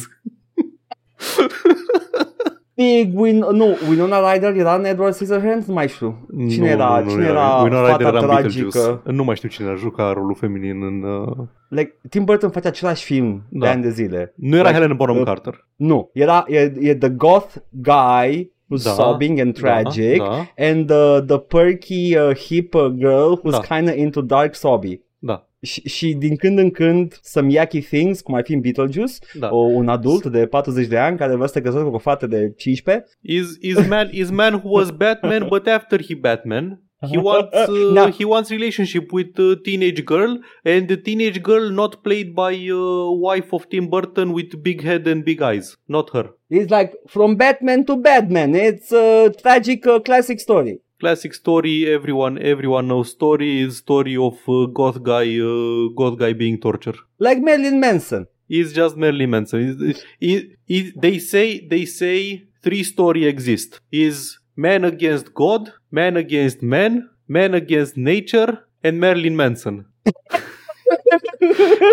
Big 2.77 3.19
Win... 3.19 3.39
Nu, 3.39 3.77
Winona 3.89 4.33
Ryder 4.33 4.57
era 4.57 4.75
în 4.75 4.85
Edward 4.85 5.15
Scissorhands? 5.15 5.67
Nu 5.67 5.75
mai 5.75 5.89
știu. 5.89 6.27
Cine 6.49 6.65
Nu, 6.65 6.71
era, 6.71 6.99
nu, 6.99 7.05
nu 7.05 7.11
cine 7.11 7.25
era, 7.25 7.55
Winona 7.63 7.81
Ryder 7.81 8.07
fata 8.07 8.09
era 8.09 8.19
în 8.19 8.27
tragică? 8.27 8.63
Beetlejuice. 8.63 9.01
Nu 9.13 9.25
mai 9.25 9.37
știu 9.37 9.49
cine 9.49 9.69
a 9.69 9.75
jucat 9.75 10.15
rolul 10.15 10.35
feminin 10.35 10.83
în... 10.83 11.03
Uh... 11.03 11.37
Like, 11.69 11.99
Tim 12.11 12.25
Burton 12.25 12.51
face 12.51 12.69
același 12.69 13.05
film 13.05 13.43
de 13.51 13.59
Da. 13.59 13.71
ani 13.71 13.83
de 13.83 13.91
zile. 13.91 14.33
Nu 14.37 14.55
era 14.57 14.63
Like, 14.63 14.75
Helena 14.75 14.95
Bonham 14.95 15.17
uh, 15.19 15.25
Carter. 15.25 15.67
Nu, 15.77 16.11
era, 16.13 16.45
e, 16.49 16.73
e 16.81 16.95
the 16.95 17.09
goth 17.09 17.55
guy 17.71 18.51
who's 18.71 18.83
Da, 18.85 18.91
sobbing 18.91 19.39
and 19.41 19.55
tragic 19.59 20.19
Da, 20.19 20.25
da, 20.57 20.65
and 20.69 20.87
the, 20.87 21.21
the 21.27 21.39
perky 21.39 22.17
uh, 22.19 22.35
hip 22.49 22.75
uh, 22.75 22.87
girl 22.87 23.33
who's 23.43 23.51
Da. 23.69 23.77
kinda 23.77 23.93
into 23.95 24.21
dark 24.21 24.55
sobby. 24.55 25.01
da, 25.19 25.47
Și, 25.67 25.89
și 25.89 26.15
din 26.15 26.37
când 26.37 26.59
în 26.59 26.71
când 26.71 27.19
some 27.23 27.53
yucky 27.53 27.81
things, 27.81 28.21
cum 28.21 28.35
ar 28.35 28.43
fi 28.45 28.53
în 28.53 28.61
Beetlejuice, 28.61 29.15
da. 29.35 29.49
o, 29.51 29.57
un 29.57 29.89
adult 29.89 30.27
de 30.27 30.47
40 30.47 30.87
de 30.87 30.97
ani 30.97 31.17
care 31.17 31.35
vrea 31.35 31.47
să 31.47 31.53
te 31.53 31.61
căsătorească 31.61 31.91
cu 31.91 31.97
o 31.97 32.11
fată 32.11 32.27
de 32.27 32.53
15. 32.57 33.05
Is 33.21 33.47
is 33.61 33.89
man 33.89 34.09
is 34.13 34.31
man 34.31 34.53
who 34.55 34.69
was 34.79 34.91
Batman, 34.91 35.47
but 35.49 35.67
after 35.67 36.01
he 36.09 36.15
Batman, 36.15 36.81
he 37.11 37.19
wants 37.19 37.69
uh, 37.69 37.93
No. 37.93 38.11
he 38.11 38.25
wants 38.25 38.51
relationship 38.51 39.13
with 39.13 39.39
uh, 39.39 39.57
teenage 39.65 40.03
girl, 40.05 40.39
and 40.65 40.89
the 40.89 40.97
teenage 40.97 41.43
girl 41.43 41.71
not 41.71 42.03
played 42.03 42.35
by 42.35 42.53
uh, 42.71 43.11
wife 43.29 43.53
of 43.53 43.69
Tim 43.69 43.89
Burton 43.89 44.33
with 44.33 44.63
big 44.63 44.83
head 44.83 45.07
and 45.07 45.25
big 45.25 45.43
eyes, 45.43 45.77
not 45.89 46.11
her. 46.15 46.31
It's 46.49 46.71
like 46.71 46.95
from 47.07 47.37
Batman 47.37 47.85
to 47.87 47.97
Batman. 47.97 48.55
It's 48.55 48.93
a 48.93 49.31
tragic 49.43 49.87
uh, 49.87 50.01
classic 50.01 50.41
story. 50.41 50.81
Classic 50.99 51.35
story, 51.35 51.93
everyone 51.93 52.39
everyone 52.39 52.89
knows 52.89 53.11
story 53.11 53.61
is 53.61 53.77
story 53.77 54.17
of 54.17 54.39
uh, 54.49 54.65
goth 54.79 55.03
guy 55.03 55.39
uh, 55.39 55.89
goth 55.95 56.19
guy 56.19 56.33
being 56.33 56.59
tortured. 56.59 56.97
Like 57.19 57.39
Marilyn 57.39 57.81
Manson. 57.81 58.27
It's 58.49 58.73
just 58.73 58.97
Marilyn 58.97 59.29
Manson. 59.29 59.95
They 60.21 61.19
say 61.19 61.67
they 61.67 61.85
say 61.85 62.45
three 62.63 62.83
story 62.83 63.27
exist. 63.27 63.81
Is 63.93 64.39
man 64.57 64.85
against 64.85 65.35
God, 65.35 65.71
man 65.91 66.17
against 66.17 66.63
man, 66.63 67.11
man 67.29 67.53
against 67.53 67.99
nature, 67.99 68.61
and 68.83 68.99
Marilyn 68.99 69.37
Manson. 69.37 69.85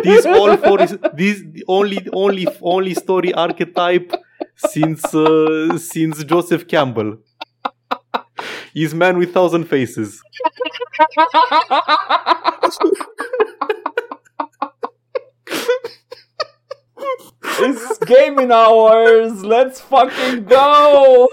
these 0.03 0.25
all 0.25 0.55
four 0.55 0.81
is 0.81 0.97
this 1.13 1.43
only 1.67 2.07
only 2.13 2.47
only 2.61 2.93
story 2.93 3.33
archetype 3.33 4.13
since 4.55 5.13
uh, 5.13 5.77
since 5.77 6.23
Joseph 6.23 6.69
Campbell. 6.69 7.17
Is 8.76 8.93
man 8.95 9.17
with 9.17 9.34
thousand 9.34 9.65
faces. 9.65 10.21
It's 17.59 17.97
gaming 17.99 18.51
hours. 18.51 19.43
Let's 19.45 19.80
fucking 19.82 20.45
go. 20.45 21.30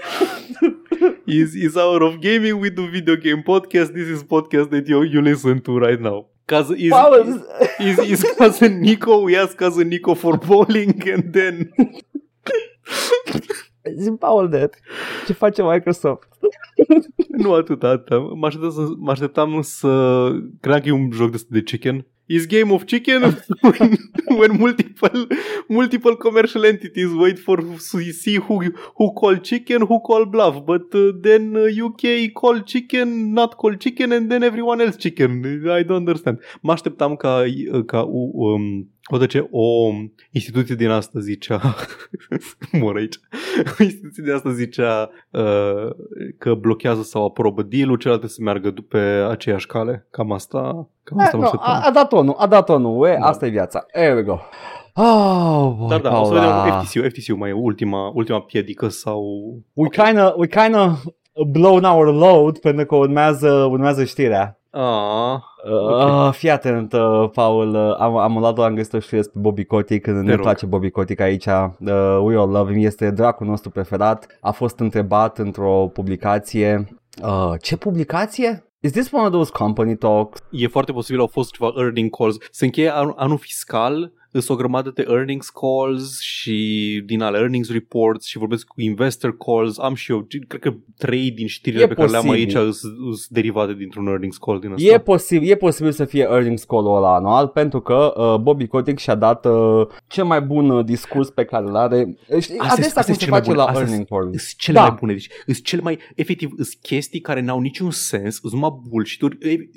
is 1.27 1.55
is 1.55 1.77
hour 1.77 2.03
of 2.03 2.21
gaming 2.21 2.59
we 2.59 2.69
do 2.69 2.89
video 2.89 3.15
game 3.15 3.43
podcast. 3.43 3.93
This 3.93 4.07
is 4.07 4.23
podcast 4.23 4.69
that 4.71 4.87
you 4.87 5.01
you 5.03 5.21
listen 5.21 5.61
to 5.61 5.79
right 5.79 5.99
now. 5.99 6.25
Cause 6.47 6.71
is 6.71 6.91
Paul, 6.91 7.13
is 7.79 7.99
is 7.99 8.25
cousin 8.37 8.81
Nico. 8.81 9.21
We 9.21 9.35
ask 9.37 9.57
cousin 9.57 9.89
Nico 9.89 10.15
for 10.15 10.37
bowling, 10.37 11.07
and 11.09 11.33
then 11.33 11.71
zi 13.95 14.11
Paul 14.11 14.49
de 14.49 14.69
ce 15.25 15.33
face 15.33 15.63
Microsoft? 15.63 16.27
nu 17.27 17.53
atât, 17.53 17.83
atât. 17.83 18.35
Mă 18.35 18.45
așteptam 18.45 18.71
să, 18.71 18.93
mă 18.97 19.11
așteptam 19.11 19.61
să 19.61 20.31
credeam 20.59 20.81
că 20.81 20.87
e 20.87 20.91
un 20.91 21.11
joc 21.11 21.31
de, 21.31 21.41
de 21.49 21.61
chicken. 21.61 22.05
Is 22.25 22.45
game 22.47 22.71
of 22.71 22.85
chicken 22.85 23.21
when, 23.61 23.97
when 24.39 24.51
multiple 24.57 25.27
multiple 25.67 26.15
commercial 26.15 26.63
entities 26.63 27.09
wait 27.13 27.39
for 27.39 27.57
to 27.59 27.99
see 28.11 28.37
who 28.37 28.63
who 28.95 29.13
call 29.13 29.35
chicken, 29.37 29.81
who 29.81 29.99
call 29.99 30.25
bluff, 30.25 30.63
but 30.63 30.93
uh, 30.93 31.11
then 31.21 31.55
uh, 31.55 31.85
UK 31.85 32.31
call 32.33 32.61
chicken, 32.61 33.33
not 33.33 33.57
call 33.57 33.75
chicken, 33.75 34.11
and 34.11 34.29
then 34.29 34.43
everyone 34.43 34.83
else 34.83 34.95
chicken. 34.97 35.43
I 35.79 35.83
don't 35.83 36.05
understand. 36.07 36.39
Mă 36.61 36.71
așteptam 36.71 37.15
ca 37.15 37.43
ca 37.85 38.01
um, 38.01 38.89
odată 39.09 39.25
ce 39.25 39.47
o 39.51 39.89
instituție 40.31 40.75
din 40.75 40.89
asta 40.89 41.19
zicea 41.19 41.61
mor 42.81 42.95
aici 42.95 43.19
o 43.79 43.83
instituție 43.83 44.23
din 44.23 44.33
asta 44.33 44.51
zicea 44.51 45.09
uh, 45.29 45.89
că 46.37 46.53
blochează 46.53 47.01
sau 47.01 47.25
aprobă 47.25 47.61
deal-ul, 47.61 47.97
celelalte 47.97 48.27
să 48.27 48.37
meargă 48.41 48.73
pe 48.89 48.97
aceeași 49.29 49.65
cale. 49.67 50.07
Cam 50.11 50.31
asta, 50.31 50.89
cam 51.03 51.19
asta 51.19 51.37
mă 51.37 51.41
no, 51.43 51.45
așteptam. 51.47 51.73
a, 51.73 51.81
a 51.85 51.91
dat 51.91 52.13
onul, 52.13 52.35
a 52.37 52.47
dat 52.47 52.69
onul, 52.69 53.07
e, 53.07 53.17
Da. 53.19 53.25
asta 53.27 53.45
e 53.45 53.49
viața. 53.49 53.85
Here 53.93 54.13
we 54.13 54.21
go. 54.23 54.37
Oh, 54.93 55.73
boy, 55.77 55.87
Dar 55.87 55.99
da, 55.99 56.19
o 56.21 56.23
să 56.23 56.33
Paula. 56.33 56.61
vedem 56.63 56.79
FTC-ul, 56.79 57.09
FTC-ul 57.09 57.37
mai 57.37 57.49
e 57.49 57.53
ultima, 57.53 58.11
ultima 58.13 58.41
piedică 58.41 58.87
sau... 58.87 59.23
We 59.73 59.87
kinda, 59.89 60.33
we 60.37 60.47
kinda 60.47 60.97
blown 61.51 61.83
our 61.83 62.13
load 62.13 62.57
pentru 62.57 62.85
că 62.85 62.95
urmează, 62.95 63.51
urmează 63.69 64.03
știrea. 64.03 64.60
Ah, 64.71 65.39
Uh, 65.65 66.31
fii 66.31 66.49
atent, 66.49 66.93
uh, 66.93 67.29
Paul, 67.33 67.75
uh, 67.75 67.95
am, 67.99 68.17
am 68.17 68.37
luat 68.37 68.57
o 68.57 68.63
am 68.63 68.75
găsit 68.75 68.93
o 68.93 68.99
știre 68.99 69.17
despre 69.17 69.41
Bobby 69.41 69.63
Kotick, 69.65 70.07
ne 70.07 70.31
rog. 70.33 70.41
place 70.41 70.65
Bobby 70.65 70.89
Kotick 70.89 71.19
aici, 71.19 71.45
uh, 71.45 72.19
we 72.21 72.37
all 72.37 72.49
love 72.49 72.73
him, 72.73 72.85
este 72.85 73.11
dracul 73.11 73.47
nostru 73.47 73.69
preferat, 73.69 74.27
a 74.41 74.51
fost 74.51 74.79
întrebat 74.79 75.37
într-o 75.37 75.87
publicație, 75.93 76.87
uh, 77.23 77.53
ce 77.61 77.77
publicație? 77.77 78.65
Is 78.79 78.91
this 78.91 79.11
one 79.11 79.25
of 79.25 79.31
those 79.31 79.51
company 79.51 79.95
talks? 79.95 80.39
E 80.51 80.67
foarte 80.67 80.91
posibil 80.91 81.19
au 81.19 81.27
fost 81.27 81.51
ceva 81.51 81.71
earning 81.77 82.15
calls. 82.15 82.37
Se 82.51 82.65
încheie 82.65 82.89
anul, 82.89 83.13
anul 83.17 83.37
fiscal 83.37 84.11
sunt 84.31 84.49
o 84.49 84.55
grămadă 84.55 84.91
de 84.95 85.05
earnings 85.09 85.49
calls 85.49 86.19
și 86.21 87.01
din 87.05 87.21
ale 87.21 87.37
earnings 87.37 87.71
reports 87.71 88.25
și 88.25 88.37
vorbesc 88.37 88.67
cu 88.67 88.81
investor 88.81 89.37
calls. 89.37 89.77
Am 89.79 89.93
și 89.93 90.11
eu, 90.11 90.27
cred 90.47 90.61
că 90.61 90.73
trei 90.97 91.31
din 91.31 91.47
știrile 91.47 91.83
E 91.83 91.87
pe 91.87 91.93
care 91.93 92.09
le 92.09 92.17
am 92.17 92.23
posibil. 92.25 92.57
aici 92.57 92.73
sunt 92.73 93.27
derivate 93.29 93.73
dintr-un 93.73 94.07
earnings 94.07 94.37
call 94.37 94.59
din 94.59 94.71
asta. 94.71 94.93
E 94.93 94.97
posibil, 94.99 95.49
e 95.51 95.55
posibil 95.55 95.91
să 95.91 96.05
fie 96.05 96.21
earnings 96.23 96.63
call-ul 96.63 96.95
ăla 96.95 97.15
anual 97.15 97.47
pentru 97.47 97.81
că 97.81 98.13
uh, 98.17 98.35
Bobby 98.41 98.67
Kotick 98.67 98.99
și-a 98.99 99.15
dat 99.15 99.45
uh, 99.45 99.87
cel 100.07 100.23
mai 100.23 100.41
bun 100.41 100.69
uh, 100.69 100.85
discurs 100.85 101.29
pe 101.29 101.43
care 101.43 101.65
îl 101.65 101.75
are. 101.75 102.15
Știi, 102.25 102.37
Astea- 102.37 102.57
adesea 102.57 102.75
astea 102.85 103.03
cum 103.03 103.13
sunt 103.13 103.17
se 103.17 103.23
cele 103.23 103.29
mai 103.31 103.39
face 103.39 103.49
bune. 103.51 103.57
la 103.63 103.65
Astea 103.65 103.81
earning 103.87 104.07
call. 104.07 104.23
Sunt 104.23 104.57
cele 104.57 104.77
Da. 104.77 104.81
mai 104.87 104.95
bune, 104.99 105.11
deci 105.13 105.27
sunt 105.45 105.63
cele 105.65 105.81
mai, 105.81 105.97
efectiv, 106.15 106.49
sunt 106.55 106.77
chestii 106.81 107.19
care 107.19 107.41
n-au 107.41 107.59
niciun 107.59 107.91
sens, 107.91 108.39
sunt 108.39 108.53
numai 108.53 108.79
bullshit 108.89 109.21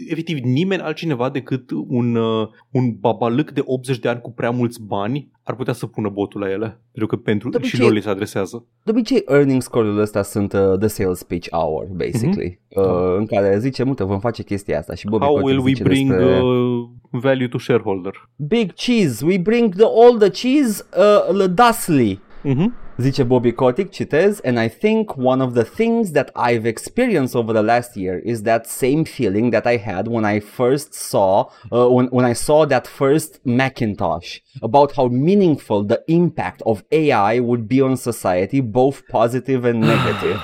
efectiv 0.09 0.39
nimeni 0.39 0.83
altcineva 0.83 1.31
decât 1.31 1.71
un, 1.89 2.15
uh, 2.15 2.49
un 2.71 2.97
babalâc 3.01 3.51
de 3.51 3.63
80 3.65 3.99
de 3.99 4.09
ani 4.09 4.21
cu 4.21 4.33
prea 4.45 4.57
mulți 4.57 4.83
bani 4.83 5.31
ar 5.43 5.55
putea 5.55 5.73
să 5.73 5.87
pună 5.87 6.09
botul 6.09 6.41
la 6.41 6.51
ele, 6.51 6.81
pentru 6.93 7.07
că 7.07 7.23
pentru 7.23 7.49
De 7.49 7.57
și 7.59 7.63
obicei- 7.65 7.81
lor 7.81 7.93
li 7.93 8.03
se 8.03 8.09
adresează. 8.09 8.65
De 8.83 8.91
obicei, 8.91 9.23
earnings 9.29 9.67
call-urile 9.67 10.03
astea 10.03 10.23
sunt 10.23 10.53
uh, 10.53 10.79
the 10.79 10.87
sales 10.89 11.23
pitch 11.23 11.49
hour, 11.51 11.85
basically, 11.87 12.61
uh, 12.69 13.15
în 13.19 13.27
care 13.27 13.59
zice, 13.59 13.83
uite, 13.83 14.05
vom 14.05 14.21
face 14.21 14.43
chestia 14.43 14.79
asta 14.79 14.95
și 14.95 15.07
Bobby 15.07 15.25
How 15.25 15.35
Kotick 15.35 15.49
will 15.51 15.65
we 15.65 15.69
zice 15.73 15.83
bring 15.83 16.11
despre... 16.11 16.41
uh, 16.41 16.89
value 17.11 17.49
to 17.49 17.59
shareholder? 17.59 18.29
Big 18.37 18.73
cheese, 18.73 19.25
we 19.25 19.39
bring 19.39 19.75
the, 19.75 19.85
all 20.05 20.19
the 20.19 20.31
cheese 20.31 20.85
uh, 20.97 21.35
lădasly. 21.37 22.21
Mhm. 22.43 22.75
Zice 22.97 23.29
Bobby 23.29 23.51
Kotick, 23.51 23.91
citez, 23.91 24.41
and 24.45 24.61
I 24.61 24.69
think 24.69 25.17
one 25.17 25.43
of 25.43 25.55
the 25.55 25.65
things 25.65 26.13
that 26.13 26.31
I've 26.37 26.65
experienced 26.65 27.35
over 27.35 27.53
the 27.53 27.63
last 27.63 27.97
year 27.97 28.21
is 28.21 28.45
that 28.45 28.69
same 28.69 29.05
feeling 29.05 29.51
that 29.51 29.67
I 29.67 29.79
had 29.79 30.07
when 30.07 30.25
I 30.25 30.39
first 30.39 30.95
saw, 30.95 31.51
uh, 31.73 31.91
when, 31.91 32.07
when 32.07 32.25
I 32.25 32.35
saw 32.35 32.65
that 32.67 32.87
first 32.87 33.45
Macintosh, 33.45 34.39
about 34.63 34.93
how 34.95 35.09
meaningful 35.09 35.83
the 35.83 36.05
impact 36.07 36.63
of 36.67 36.85
AI 36.93 37.41
would 37.41 37.69
be 37.69 37.81
on 37.81 37.97
society, 37.97 38.61
both 38.61 39.03
positive 39.09 39.65
and 39.65 39.81
negative. 39.93 40.41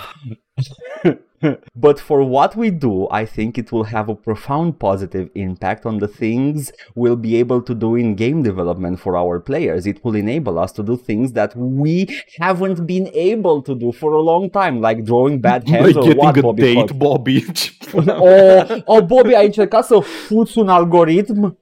but 1.75 1.99
for 2.01 2.23
what 2.23 2.57
we 2.57 2.71
do, 2.71 3.09
I 3.11 3.25
think 3.25 3.59
it 3.59 3.73
will 3.73 3.85
have 3.85 4.09
a 4.09 4.15
profound 4.15 4.79
positive 4.79 5.31
impact 5.35 5.87
on 5.87 5.99
the 5.99 6.09
things 6.09 6.73
we'll 6.95 7.17
be 7.17 7.37
able 7.37 7.63
to 7.63 7.75
do 7.75 7.95
in 7.95 8.15
game 8.15 8.43
development 8.43 9.01
for 9.01 9.17
our 9.17 9.41
players. 9.41 9.87
It 9.87 10.05
will 10.05 10.15
enable 10.15 10.59
us 10.59 10.73
to 10.73 10.83
do 10.83 10.97
things 10.97 11.33
that 11.33 11.57
we 11.57 12.09
haven't 12.39 12.87
been 12.87 13.09
able 13.15 13.63
to 13.63 13.75
do 13.75 13.93
for 13.93 14.13
a 14.13 14.21
long 14.21 14.51
time, 14.51 14.81
like 14.81 15.05
drawing 15.05 15.41
bad 15.41 15.65
By 15.67 15.71
heads 15.73 15.97
or 15.97 16.05
getting 16.05 16.19
what, 16.19 16.37
a 16.37 16.43
Bobby 16.43 16.63
date? 16.63 16.99
Bobby. 16.99 17.45
Oh, 17.93 18.83
oh, 18.87 19.03
Bobby, 19.03 19.35
ai 19.35 19.45
încercat 19.47 19.85
să 19.85 19.99
fuți 19.99 20.59
un 20.59 20.69
algoritm? 20.69 21.59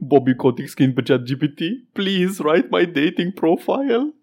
Bobby 0.00 0.34
Kotick 0.34 0.68
skin 0.68 0.92
pe 0.92 1.02
chat 1.02 1.22
GPT. 1.22 1.60
Please 1.92 2.42
write 2.42 2.68
my 2.70 2.84
dating 2.84 3.32
profile. 3.32 4.19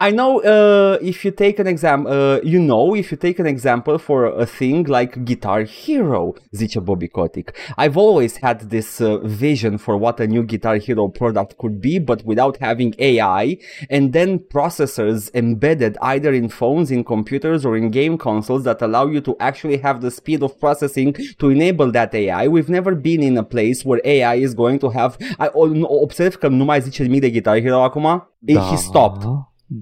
I 0.00 0.10
know 0.10 0.40
uh, 0.40 0.98
if 1.00 1.24
you 1.24 1.30
take 1.30 1.60
an 1.60 1.68
example, 1.68 2.12
uh, 2.12 2.40
you 2.42 2.58
know, 2.58 2.96
if 2.96 3.12
you 3.12 3.16
take 3.16 3.38
an 3.38 3.46
example 3.46 3.96
for 3.96 4.26
a 4.26 4.44
thing 4.44 4.82
like 4.84 5.24
Guitar 5.24 5.62
Hero, 5.62 6.34
zice 6.52 6.84
Bobby 6.84 7.06
Kotick. 7.06 7.56
I've 7.78 7.96
always 7.96 8.38
had 8.38 8.70
this 8.70 9.00
uh, 9.00 9.18
vision 9.18 9.78
for 9.78 9.96
what 9.96 10.18
a 10.18 10.26
new 10.26 10.42
Guitar 10.42 10.78
Hero 10.78 11.06
product 11.06 11.58
could 11.58 11.80
be, 11.80 12.00
but 12.00 12.24
without 12.24 12.56
having 12.56 12.96
AI 12.98 13.58
and 13.88 14.12
then 14.12 14.40
processors 14.40 15.32
embedded 15.32 15.96
either 16.02 16.32
in 16.32 16.48
phones, 16.48 16.90
in 16.90 17.04
computers, 17.04 17.64
or 17.64 17.76
in 17.76 17.90
game 17.92 18.18
consoles 18.18 18.64
that 18.64 18.82
allow 18.82 19.06
you 19.06 19.20
to 19.20 19.36
actually 19.38 19.76
have 19.76 20.00
the 20.00 20.10
speed 20.10 20.42
of 20.42 20.58
processing 20.58 21.14
to 21.38 21.50
enable 21.50 21.92
that 21.92 22.12
AI. 22.12 22.48
We've 22.48 22.68
never 22.68 22.96
been 22.96 23.22
in 23.22 23.38
a 23.38 23.44
place 23.44 23.84
where 23.84 24.00
AI 24.04 24.34
is 24.34 24.54
going 24.54 24.80
to 24.80 24.90
have. 24.90 25.16
I 25.38 25.50
o- 25.54 26.02
observ 26.02 26.34
că 26.34 26.48
nu 26.48 26.64
mai 26.64 26.80
zice 26.80 27.02
nimic 27.02 27.20
de 27.20 27.30
Guitar 27.30 27.60
Hero 27.60 27.82
acum. 27.82 28.28
He 28.54 28.76
stopped. 28.76 29.28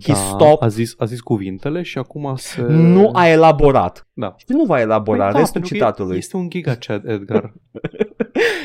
He 0.03 0.15
stopped. 0.15 0.63
A 0.63 0.69
zis, 0.69 0.95
a 0.99 1.05
zis 1.05 1.21
cuvintele 1.21 1.83
și 1.83 1.99
acum 1.99 2.35
se... 2.37 2.63
Nu 2.69 3.11
a 3.13 3.29
elaborat. 3.29 4.09
Da. 4.13 4.35
Și 4.37 4.45
nu 4.49 4.65
va 4.65 4.81
elabora 4.81 5.25
Păi 5.31 5.41
restul 5.41 5.53
pentru 5.53 5.71
că 5.71 5.77
citatului. 5.77 6.17
Este 6.17 6.37
un 6.37 6.49
giga 6.51 6.75
chat, 6.75 7.05
Edgar. 7.05 7.53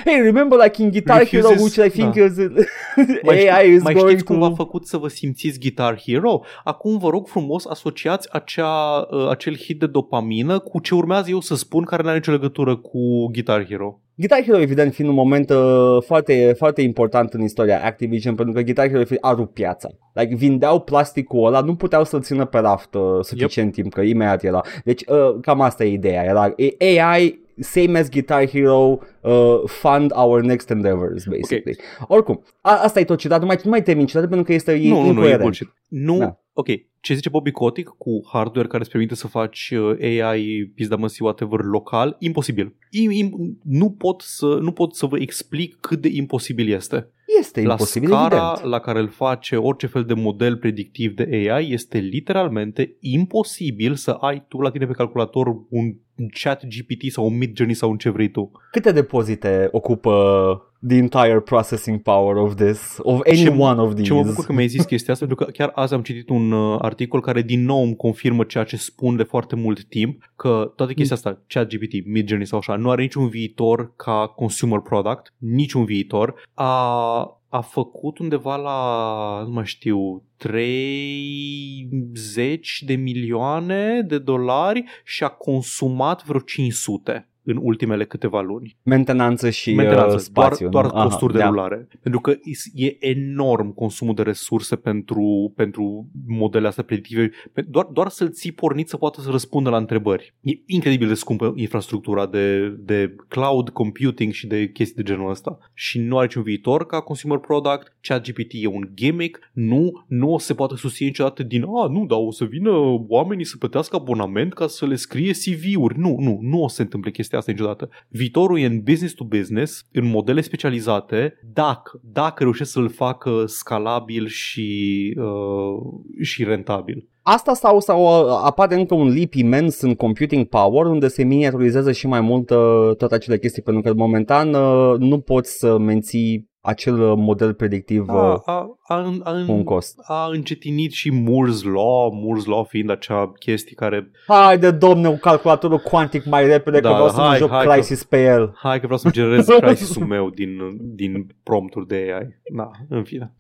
Hey, 0.05 0.21
remember 0.21 0.57
like 0.63 0.81
in 0.81 0.89
Guitar 0.89 1.17
Refuses- 1.17 1.45
Hero, 1.45 1.61
which 1.61 1.75
I 1.77 1.89
think 1.89 2.15
da. 2.15 2.23
is 2.23 2.37
Mai, 3.25 3.47
AI 3.47 3.63
ști, 3.65 3.73
is 3.73 3.83
mai 3.83 3.93
going 3.93 4.09
știți 4.09 4.25
cum 4.25 4.39
to... 4.39 4.47
v-a 4.47 4.55
făcut 4.55 4.87
să 4.87 4.97
vă 4.97 5.07
simțiți 5.07 5.59
Guitar 5.59 6.01
Hero? 6.05 6.41
Acum 6.63 6.97
vă 6.97 7.09
rog 7.09 7.27
frumos 7.27 7.65
asociați 7.65 8.33
acea, 8.33 9.07
uh, 9.11 9.29
acel 9.29 9.57
hit 9.57 9.79
de 9.79 9.85
dopamină 9.87 10.59
cu 10.59 10.79
ce 10.79 10.95
urmează 10.95 11.29
eu 11.29 11.39
să 11.39 11.55
spun 11.55 11.83
care 11.83 12.01
nu 12.01 12.07
are 12.07 12.17
nicio 12.17 12.31
legătură 12.31 12.75
cu 12.75 13.27
Guitar 13.31 13.65
Hero. 13.67 13.99
Guitar 14.19 14.43
Hero, 14.43 14.59
evident, 14.59 14.93
fiind 14.93 15.09
un 15.09 15.15
moment 15.15 15.49
uh, 15.49 16.01
foarte, 16.05 16.53
foarte 16.57 16.81
important 16.81 17.33
în 17.33 17.41
istoria 17.41 17.83
Activision, 17.83 18.35
pentru 18.35 18.53
că 18.53 18.61
Guitar 18.61 18.89
Hero 18.89 19.03
a 19.21 19.33
rupt 19.33 19.53
piața. 19.53 19.89
Like, 20.13 20.35
vindeau 20.35 20.79
plasticul 20.79 21.45
ăla, 21.45 21.61
nu 21.61 21.75
puteau 21.75 22.03
să-l 22.03 22.21
țină 22.21 22.45
pe 22.45 22.57
raft 22.57 22.93
uh, 22.93 23.01
suficient 23.21 23.71
timp, 23.73 23.93
că 23.93 24.01
imediat 24.01 24.43
era. 24.43 24.61
Deci, 24.83 25.03
uh, 25.07 25.35
cam 25.41 25.61
asta 25.61 25.83
e 25.83 25.91
ideea. 25.91 26.23
Era 26.23 26.55
AI, 26.79 27.39
same 27.59 27.99
as 27.99 28.09
Guitar 28.09 28.47
Hero, 28.49 28.99
uh, 29.21 29.31
fund 29.65 30.11
our 30.15 30.41
next 30.41 30.69
endeavors, 30.69 31.25
basically. 31.25 31.75
Oricum, 32.07 32.43
a- 32.61 32.79
asta 32.83 32.99
e 32.99 33.03
tot 33.03 33.17
citat, 33.19 33.39
nu 33.39 33.45
mai, 33.45 33.57
nu 33.63 33.69
mai 33.69 33.83
termin 33.83 34.05
citatul 34.05 34.27
pentru 34.29 34.45
că 34.45 34.53
este 34.53 34.71
e 34.73 34.89
nu, 34.89 34.95
nu, 34.95 35.01
nu, 35.01 35.05
e 35.07 35.09
incoerent. 35.11 35.41
bullshit. 35.41 35.73
Nu, 35.89 36.17
Da. 36.17 36.39
ok, 36.53 36.67
ce 37.01 37.13
zice 37.13 37.29
Bobby 37.29 37.51
Kotick 37.51 37.95
cu 37.97 38.21
hardware 38.31 38.67
care 38.67 38.81
îți 38.81 38.91
permite 38.91 39.15
să 39.15 39.27
faci 39.27 39.73
uh, 39.75 40.21
AI, 40.21 40.71
pizda 40.75 40.95
măsii, 40.95 41.25
whatever, 41.25 41.59
local, 41.63 42.15
imposibil. 42.19 42.75
Im, 42.89 43.11
im, 43.11 43.57
nu, 43.63 43.89
pot 43.91 44.21
să, 44.21 44.45
nu 44.61 44.71
pot 44.71 44.95
să 44.95 45.05
vă 45.05 45.19
explic 45.19 45.77
cât 45.79 46.01
de 46.01 46.09
imposibil 46.13 46.71
este. 46.73 47.09
Este 47.39 47.61
la 47.61 47.71
imposibil, 47.71 48.07
scara 48.09 48.49
evident. 48.51 48.71
la 48.71 48.79
care 48.79 48.99
îl 48.99 49.07
face 49.07 49.55
orice 49.55 49.87
fel 49.87 50.03
de 50.03 50.13
model 50.13 50.57
predictiv 50.57 51.13
de 51.13 51.49
AI 51.51 51.71
este 51.71 51.97
literalmente 51.97 52.95
imposibil 52.99 53.95
să 53.95 54.11
ai 54.11 54.45
tu 54.47 54.59
la 54.59 54.71
tine 54.71 54.85
pe 54.85 54.93
calculator 54.93 55.47
un 55.69 55.93
chat 56.27 56.65
GPT 56.67 57.11
sau 57.11 57.25
un 57.25 57.37
Mid 57.37 57.55
Journey 57.55 57.75
sau 57.75 57.89
un 57.89 57.97
ce 57.97 58.09
vrei 58.09 58.29
tu. 58.29 58.51
Câte 58.71 58.91
depozite 58.91 59.67
ocupă 59.71 60.63
the 60.87 60.97
entire 60.97 61.39
processing 61.39 62.01
power 62.01 62.35
of 62.35 62.55
this, 62.55 62.97
of 63.01 63.19
any 63.25 63.35
Ce- 63.37 63.49
one 63.57 63.81
of 63.81 63.93
these? 63.93 64.03
Ce 64.07 64.13
mă 64.13 64.23
bucur 64.23 64.45
că 64.45 64.53
mi-ai 64.53 64.67
zis 64.67 64.85
chestia 64.91 65.13
asta, 65.13 65.25
pentru 65.25 65.45
că 65.45 65.51
chiar 65.51 65.71
azi 65.75 65.93
am 65.93 66.01
citit 66.01 66.29
un 66.29 66.51
uh, 66.51 66.79
articol 66.81 67.21
care 67.21 67.41
din 67.41 67.63
nou 67.65 67.83
îmi 67.83 67.95
confirmă 67.95 68.43
ceea 68.43 68.63
ce 68.63 68.77
spun 68.77 69.15
de 69.15 69.23
foarte 69.23 69.55
mult 69.55 69.83
timp, 69.83 70.31
că 70.35 70.73
toată 70.75 70.93
chestia 70.93 71.15
asta, 71.15 71.41
ChatGPT, 71.47 72.05
Midjourney 72.05 72.47
sau 72.47 72.57
așa, 72.59 72.75
nu 72.75 72.89
are 72.89 73.01
niciun 73.01 73.27
viitor 73.27 73.93
ca 73.95 74.27
consumer 74.35 74.79
product, 74.79 75.33
niciun 75.37 75.85
viitor. 75.85 76.33
A, 76.53 77.38
a 77.49 77.61
făcut 77.61 78.17
undeva 78.17 78.55
la, 78.55 79.43
nu 79.43 79.51
mai 79.51 79.65
știu, 79.65 80.23
30 80.37 82.83
de 82.85 82.95
milioane 82.95 84.01
de 84.01 84.19
dolari 84.19 84.83
și 85.03 85.23
a 85.23 85.29
consumat 85.29 86.25
vreo 86.25 86.39
500 86.39 87.28
în 87.51 87.59
ultimele 87.61 88.05
câteva 88.05 88.41
luni. 88.41 88.77
Mentenanță 88.83 89.49
și 89.49 89.73
Mentenanță, 89.73 90.13
uh, 90.13 90.19
spațiu. 90.19 90.69
doar, 90.69 90.83
nu? 90.85 90.89
doar 90.91 91.03
costuri 91.03 91.33
de 91.33 91.39
da. 91.39 91.47
rulare. 91.47 91.87
Pentru 92.01 92.19
că 92.21 92.35
is- 92.43 92.71
e 92.73 92.97
enorm 92.99 93.73
consumul 93.73 94.15
de 94.15 94.21
resurse 94.21 94.75
pentru, 94.75 95.53
pentru 95.55 96.07
modele 96.27 96.67
astea 96.67 96.83
predictive. 96.83 97.31
Pe- 97.53 97.61
Doar, 97.61 97.85
doar 97.85 98.07
să-l 98.09 98.29
ții 98.31 98.51
pornit 98.51 98.89
să 98.89 98.97
poată 98.97 99.21
să 99.21 99.29
răspundă 99.29 99.69
la 99.69 99.77
întrebări. 99.77 100.33
E 100.41 100.51
incredibil 100.65 101.07
de 101.07 101.13
scumpă 101.13 101.53
infrastructura 101.55 102.25
de, 102.27 102.67
de 102.79 103.15
cloud 103.27 103.69
computing 103.69 104.31
și 104.33 104.47
de 104.47 104.69
chestii 104.71 105.03
de 105.03 105.09
genul 105.11 105.29
ăsta. 105.29 105.57
Și 105.73 105.99
nu 105.99 106.15
are 106.17 106.25
niciun 106.25 106.43
viitor 106.43 106.85
ca 106.85 106.99
consumer 107.01 107.37
product. 107.37 107.95
ChatGPT 108.01 108.51
e 108.53 108.67
un 108.67 108.89
gimmick. 108.93 109.39
Nu, 109.53 110.03
nu 110.07 110.33
o 110.33 110.37
să 110.39 110.45
se 110.45 110.53
poate 110.53 110.75
susține 110.75 111.07
niciodată 111.07 111.43
din 111.43 111.63
a, 111.63 111.87
nu, 111.87 112.05
dar 112.05 112.17
o 112.21 112.31
să 112.31 112.45
vină 112.45 112.71
oamenii 113.07 113.45
să 113.45 113.57
plătească 113.57 113.95
abonament 113.95 114.53
ca 114.53 114.67
să 114.67 114.85
le 114.85 114.95
scrie 114.95 115.31
CV-uri. 115.31 115.99
Nu, 115.99 116.15
nu, 116.19 116.39
nu 116.41 116.63
o 116.63 116.67
să 116.67 116.75
se 116.75 116.81
întâmple 116.81 117.11
chestia 117.11 117.38
asta 117.39 117.51
niciodată. 117.51 117.89
Viitorul 118.07 118.59
e 118.59 118.65
în 118.65 118.81
business 118.81 119.13
to 119.13 119.23
business, 119.23 119.85
în 119.91 120.05
modele 120.05 120.41
specializate, 120.41 121.33
dacă, 121.53 121.99
dacă 122.03 122.43
reușesc 122.43 122.71
să-l 122.71 122.89
facă 122.89 123.43
scalabil 123.45 124.27
și, 124.27 125.13
uh, 125.17 126.23
și 126.23 126.43
rentabil. 126.43 127.07
Asta 127.21 127.53
sau, 127.53 127.79
sau 127.79 128.01
uh, 128.01 128.39
apare 128.43 128.75
încă 128.75 128.93
un 128.93 129.13
leap 129.13 129.33
imens 129.33 129.81
în 129.81 129.95
computing 129.95 130.45
power 130.45 130.85
unde 130.85 131.07
se 131.07 131.23
miniaturizează 131.23 131.91
și 131.91 132.07
mai 132.07 132.21
mult 132.21 132.49
uh, 132.49 132.95
toate 132.97 133.15
acele 133.15 133.37
chestii 133.37 133.61
pentru 133.61 133.81
că 133.81 133.93
momentan 133.93 134.53
uh, 134.53 134.97
nu 134.97 135.19
poți 135.19 135.57
să 135.57 135.77
menții 135.77 136.49
acel 136.61 137.01
uh, 137.01 137.13
model 137.17 137.53
predictiv 137.53 138.01
uh, 138.01 138.15
A, 138.15 138.41
a, 138.45 138.67
a, 138.91 139.19
a, 139.23 139.43
cu 139.45 139.51
un 139.51 139.63
cost. 139.63 139.99
a 140.03 140.27
încetinit 140.31 140.91
și 140.91 141.11
Moore's 141.11 141.63
Law, 141.73 142.11
Moore's 142.13 142.45
Law 142.45 142.63
fiind 142.63 142.89
acea 142.89 143.31
chestie 143.39 143.75
care 143.75 144.11
Haide, 144.27 144.71
domne, 144.71 145.07
un 145.07 145.17
calculatorul 145.17 145.77
cuantic 145.79 146.25
mai 146.25 146.47
repede, 146.47 146.79
Da, 146.79 146.87
că 146.89 146.93
vreau 146.93 147.07
da, 147.07 147.13
să 147.13 147.19
mă 147.21 147.27
hai, 147.27 147.37
joc 147.37 147.49
hai 147.49 147.65
că- 147.65 147.71
Crisis 147.71 148.03
pe 148.03 148.23
el. 148.23 148.51
hai 148.55 148.79
că 148.79 148.83
vreau 148.85 148.99
să-mi 148.99 149.13
generez 149.13 149.45
crisis-ul 149.61 150.05
meu 150.05 150.29
din, 150.29 150.59
din 150.95 151.35
prompturi 151.43 151.87
de 151.87 151.95
AI. 151.95 152.35
Da, 152.55 152.71
în 152.89 153.03
fine. 153.03 153.33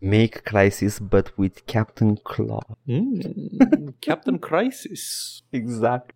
Make 0.00 0.40
Crisis, 0.42 0.98
but 0.98 1.34
with 1.36 1.58
Captain 1.64 2.14
Claw. 2.14 2.62
Mm, 2.82 3.18
Captain 3.98 4.38
Crisis. 4.38 5.28
Exact. 5.50 6.10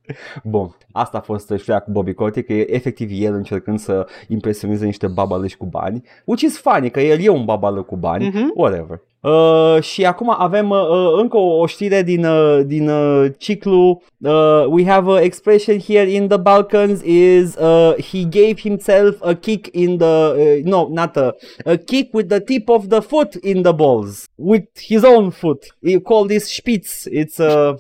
Bun, 0.45 0.77
asta 0.93 1.19
a 1.19 1.21
fost 1.21 1.53
știrea 1.59 1.79
cu 1.81 1.91
Bobby 1.91 2.13
Kotick, 2.15 2.47
că 2.47 2.53
e 2.53 2.75
efectiv 2.75 3.09
el 3.13 3.35
încercând 3.35 3.79
să 3.79 4.07
impresioneze 4.29 4.85
niște 4.85 5.07
babalăși 5.07 5.57
cu 5.57 5.67
bani, 5.67 6.03
which 6.25 6.43
is 6.43 6.59
funny, 6.61 6.91
că 6.91 7.01
el 7.01 7.21
e 7.21 7.29
un 7.29 7.45
babală 7.45 7.83
cu 7.83 7.97
bani, 7.97 8.29
Mhm. 8.29 8.51
Whatever. 8.77 9.01
Uh, 9.27 9.83
și 9.83 10.05
acum 10.05 10.35
avem 10.39 10.71
uh, 10.71 10.89
uh, 10.89 11.19
încă 11.21 11.37
o, 11.37 11.61
o 11.61 11.67
știre 11.67 12.03
din, 12.03 12.25
uh, 12.25 12.61
din 12.67 12.89
uh, 12.89 13.27
ciclu. 13.39 14.03
Uh, 14.19 14.65
we 14.69 14.85
have 14.85 15.11
a 15.11 15.21
expression 15.21 15.79
here 15.79 16.11
in 16.11 16.29
the 16.29 16.37
Balkans 16.37 17.03
is 17.03 17.57
uh, 17.57 17.95
he 17.99 18.25
gave 18.25 18.61
himself 18.61 19.21
a 19.23 19.35
kick 19.35 19.67
in 19.73 19.97
the 19.99 20.05
uh, 20.05 20.65
no 20.65 20.89
not 20.91 21.17
a, 21.17 21.35
a 21.65 21.77
kick 21.77 22.15
with 22.15 22.29
the 22.29 22.41
tip 22.41 22.69
of 22.69 22.87
the 22.89 23.01
foot 23.01 23.35
in 23.35 23.63
the 23.63 23.73
balls 23.73 24.29
with 24.37 24.69
his 24.77 25.05
own 25.05 25.31
foot. 25.31 25.67
You 25.81 26.01
call 26.01 26.29
this 26.29 26.49
spitz. 26.57 27.09
It's 27.11 27.41
uh, 27.41 27.73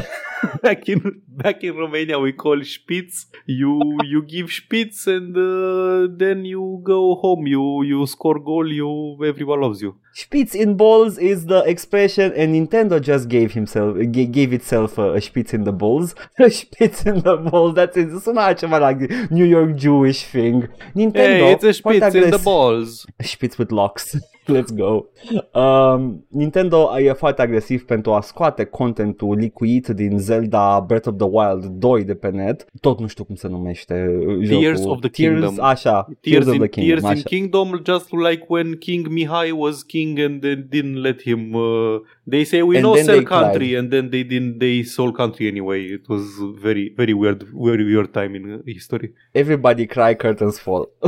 back 0.62 0.88
in 0.88 1.22
back 1.26 1.64
in 1.64 1.74
Romania 1.76 2.18
we 2.18 2.32
call 2.32 2.62
spitz. 2.64 3.26
You 3.46 3.80
you 4.04 4.22
give 4.26 4.50
spitz 4.50 5.06
and 5.06 5.34
uh, 5.36 6.14
then 6.18 6.44
you 6.44 6.80
go 6.82 7.14
home. 7.14 7.46
You 7.46 7.82
you 7.82 8.06
score 8.06 8.40
goal. 8.40 8.70
You 8.70 9.16
everyone 9.24 9.60
loves 9.62 9.80
you. 9.80 10.01
Spitz 10.14 10.54
in 10.54 10.76
balls 10.76 11.16
is 11.18 11.46
the 11.46 11.60
expression, 11.64 12.32
and 12.36 12.54
Nintendo 12.54 13.00
just 13.00 13.28
gave 13.28 13.52
himself 13.52 13.96
g- 14.10 14.26
gave 14.26 14.52
itself 14.52 14.98
a, 14.98 15.14
a 15.14 15.20
spitz 15.20 15.54
in 15.54 15.64
the 15.64 15.72
balls. 15.72 16.14
A 16.38 16.50
spitz 16.50 17.04
in 17.06 17.20
the 17.22 17.36
balls. 17.36 17.74
That's 17.74 17.96
it. 17.96 18.08
Sună 18.22 18.54
ceva 18.54 18.78
like 18.78 19.30
New 19.30 19.46
York 19.46 19.74
Jewish 19.76 20.24
thing. 20.30 20.68
Nintendo. 20.94 21.44
Hey, 21.46 21.52
it's 21.52 21.64
a 21.64 21.72
spitz 21.72 22.14
in 22.14 22.30
the 22.30 22.38
balls. 22.42 23.06
Spitz 23.22 23.56
with 23.58 23.70
locks. 23.70 24.16
Let's 24.46 24.72
go. 24.72 25.06
Um, 25.52 26.24
Nintendo 26.28 26.90
e 26.98 27.12
foarte 27.12 27.42
agresiv 27.42 27.84
pentru 27.84 28.12
a 28.12 28.20
scoate 28.20 28.64
contentul 28.64 29.36
licuit 29.36 29.86
din 29.88 30.18
Zelda 30.18 30.84
Breath 30.86 31.06
of 31.06 31.14
the 31.16 31.26
Wild 31.30 31.64
2 31.66 32.04
de 32.04 32.14
pe 32.14 32.28
net. 32.28 32.66
Tot 32.80 33.00
nu 33.00 33.06
știu 33.06 33.24
cum 33.24 33.34
se 33.34 33.48
numește 33.48 34.16
uh, 34.18 34.38
jocul. 34.44 34.60
Tears 34.62 34.84
of 34.84 35.00
the 35.00 35.08
Tears, 35.08 35.40
Kingdom. 35.40 35.64
Așa. 35.64 36.08
Tears, 36.20 36.46
of 36.46 36.54
in, 36.54 36.60
the 36.60 36.68
Kingdom. 36.68 36.98
Tears 36.98 37.02
in 37.02 37.08
așa. 37.18 37.28
Kingdom, 37.28 37.80
just 37.84 38.12
like 38.12 38.44
when 38.48 38.76
King 38.78 39.08
Mihai 39.08 39.50
was 39.56 39.82
king 39.82 40.18
and 40.20 40.40
they 40.40 40.56
didn't 40.68 41.00
let 41.02 41.22
him. 41.22 41.54
Uh, 41.54 42.00
they 42.24 42.44
say 42.44 42.62
we 42.62 42.76
And 42.76 42.84
know 42.84 42.94
then 42.94 43.04
sell 43.04 43.16
they 43.16 43.24
country, 43.24 43.68
cried. 43.68 43.78
and 43.78 43.90
then 43.90 44.08
they 44.10 44.22
didn't. 44.24 44.58
They 44.58 44.82
sold 44.82 45.14
country 45.16 45.46
anyway. 45.48 45.80
It 45.84 46.08
was 46.08 46.22
very, 46.62 46.92
very 46.96 47.12
weird, 47.12 47.44
very 47.52 47.84
weird 47.84 48.12
time 48.12 48.34
in 48.34 48.52
uh, 48.52 48.58
history. 48.66 49.12
Everybody 49.32 49.86
cry, 49.86 50.14
curtains 50.14 50.58
fall. 50.58 50.88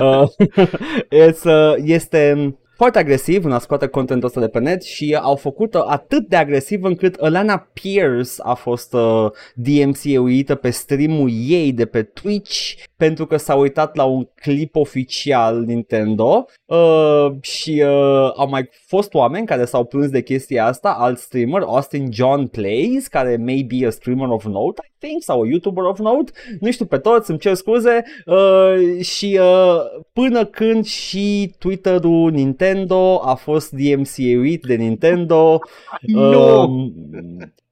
uh, 0.00 0.26
it's, 1.10 1.44
uh, 1.46 1.74
este 1.86 2.31
foarte 2.76 2.98
agresiv 2.98 3.44
în 3.44 3.52
a 3.52 3.58
scoate 3.58 3.86
contentul 3.86 4.26
ăsta 4.28 4.40
de 4.40 4.48
pe 4.48 4.58
net 4.58 4.82
și 4.82 5.18
au 5.20 5.36
făcut 5.36 5.74
atât 5.74 6.28
de 6.28 6.36
agresiv 6.36 6.82
încât 6.84 7.14
Alana 7.14 7.68
Pierce 7.72 8.30
a 8.38 8.54
fost 8.54 8.94
uh, 8.94 9.30
DMCA-uită 9.54 10.54
pe 10.54 10.70
streamul 10.70 11.30
ei 11.32 11.72
de 11.72 11.86
pe 11.86 12.02
Twitch 12.02 12.72
pentru 13.02 13.26
că 13.26 13.36
s-a 13.36 13.54
uitat 13.54 13.96
la 13.96 14.04
un 14.04 14.28
clip 14.34 14.76
oficial 14.76 15.64
Nintendo 15.64 16.44
uh, 16.64 17.26
și 17.40 17.82
uh, 17.86 18.32
au 18.36 18.48
mai 18.48 18.68
fost 18.86 19.14
oameni 19.14 19.46
care 19.46 19.64
s-au 19.64 19.84
plâns 19.84 20.10
de 20.10 20.22
chestia 20.22 20.66
asta, 20.66 20.96
alt 20.98 21.18
streamer, 21.18 21.62
Austin 21.62 22.12
John 22.12 22.46
Plays, 22.46 23.06
care 23.06 23.36
may 23.36 23.66
be 23.68 23.86
a 23.86 23.90
streamer 23.90 24.28
of 24.28 24.44
note, 24.44 24.82
I 24.84 24.92
think, 24.98 25.22
sau 25.22 25.42
a 25.42 25.46
YouTuber 25.46 25.84
of 25.84 25.98
note, 25.98 26.32
nu 26.60 26.70
știu 26.70 26.84
pe 26.84 26.98
toți, 26.98 27.30
îmi 27.30 27.38
cer 27.38 27.54
scuze, 27.54 28.02
uh, 28.26 29.00
și 29.04 29.38
uh, 29.40 29.80
până 30.12 30.44
când 30.44 30.84
și 30.84 31.54
Twitter-ul 31.58 32.30
Nintendo 32.30 33.20
a 33.24 33.34
fost 33.34 33.70
DMCA-uit 33.70 34.62
de 34.62 34.74
Nintendo, 34.74 35.58
No! 36.00 36.62
um, 36.62 36.92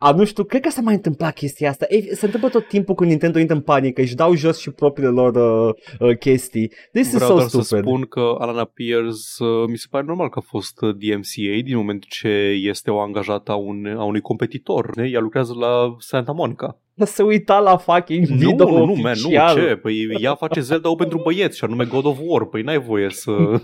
a, 0.02 0.12
nu 0.12 0.24
știu, 0.24 0.44
cred 0.44 0.60
că 0.62 0.70
s-a 0.70 0.80
mai 0.80 0.94
întâmplat 0.94 1.34
chestia 1.34 1.70
asta. 1.70 1.86
Ei, 1.88 2.08
se 2.14 2.24
întâmplă 2.24 2.48
tot 2.48 2.68
timpul 2.68 2.94
când 2.94 3.10
Nintendo 3.10 3.38
intră 3.38 3.54
în 3.54 3.60
panică, 3.60 4.00
își 4.00 4.14
dau 4.14 4.34
jos 4.34 4.58
și 4.58 4.70
propriile 4.70 5.10
lor 5.10 5.34
uh, 5.68 5.74
uh, 5.98 6.18
chestii. 6.18 6.72
This 6.92 7.12
Vreau 7.14 7.30
is 7.30 7.36
doar 7.36 7.48
so 7.48 7.58
să 7.58 7.64
stupid. 7.64 7.84
spun 7.84 8.02
că 8.02 8.34
Alana 8.38 8.64
Pierce 8.64 9.44
uh, 9.44 9.68
mi 9.68 9.76
se 9.76 9.86
pare 9.90 10.04
normal 10.06 10.28
că 10.28 10.38
a 10.38 10.46
fost 10.46 10.80
uh, 10.82 10.94
DMCA 10.94 11.62
din 11.64 11.76
moment 11.76 12.04
ce 12.08 12.28
este 12.62 12.90
o 12.90 13.00
angajată 13.00 13.52
a, 13.52 13.54
un, 13.54 13.86
a 13.98 14.04
unui 14.04 14.20
competitor. 14.20 14.96
ne? 14.96 15.08
Ea 15.08 15.20
lucrează 15.20 15.54
la 15.54 15.94
Santa 15.98 16.32
Monica. 16.32 16.78
Se 17.14 17.22
uita 17.22 17.58
la 17.58 17.76
fucking 17.76 18.26
video 18.26 18.68
nu, 18.68 18.76
nu, 18.78 18.84
nu, 18.84 18.92
man, 18.94 18.94
nu, 19.02 19.26
oficial. 19.26 19.56
ce? 19.56 19.76
Păi 19.76 20.08
ea 20.20 20.34
face 20.34 20.60
Zelda 20.60 20.88
pentru 20.96 21.20
băieți 21.24 21.56
și 21.56 21.64
anume 21.64 21.84
God 21.84 22.04
of 22.04 22.18
War. 22.22 22.44
Păi 22.44 22.62
n-ai 22.62 22.78
voie 22.80 23.10
să... 23.10 23.30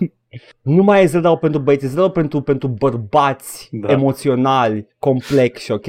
Nu 0.61 0.83
mai 0.83 1.03
e 1.03 1.05
Zelda 1.05 1.35
pentru 1.35 1.61
băieți, 1.61 1.85
e 1.85 1.87
Zelda 1.87 2.09
pentru, 2.09 2.41
pentru 2.41 2.67
bărbați 2.67 3.69
Da. 3.71 3.91
emoționali, 3.91 4.87
complexi, 4.99 5.71
ok? 5.71 5.85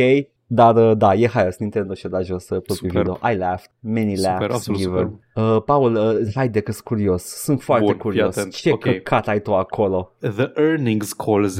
Dar 0.50 0.76
uh, 0.90 0.96
da, 0.96 1.14
e 1.14 1.26
haios, 1.28 1.56
Nintendo 1.56 1.94
și-a 1.94 2.08
dat 2.08 2.24
jos 2.24 2.42
uh, 2.48 2.62
propriul 2.62 2.90
Superb. 2.90 3.06
video. 3.06 3.30
I 3.32 3.36
laughed, 3.36 3.70
many 3.80 4.16
Super, 4.16 4.38
laughs 4.38 4.54
absolut 4.54 4.80
given. 4.80 5.20
Uh, 5.34 5.62
Paul, 5.64 5.94
uh, 5.94 6.32
haide 6.34 6.60
că 6.60 6.72
sunt 6.72 6.84
curios, 6.84 7.22
sunt 7.22 7.62
foarte 7.62 7.84
Bun, 7.84 7.92
fii 7.94 8.02
curios. 8.02 8.36
atent. 8.36 8.54
Ce 8.54 8.70
Ok. 8.70 8.80
căcat 8.80 9.28
ai 9.28 9.40
tu 9.40 9.54
acolo? 9.54 10.12
The 10.20 10.52
earnings 10.56 11.12
calls 11.12 11.58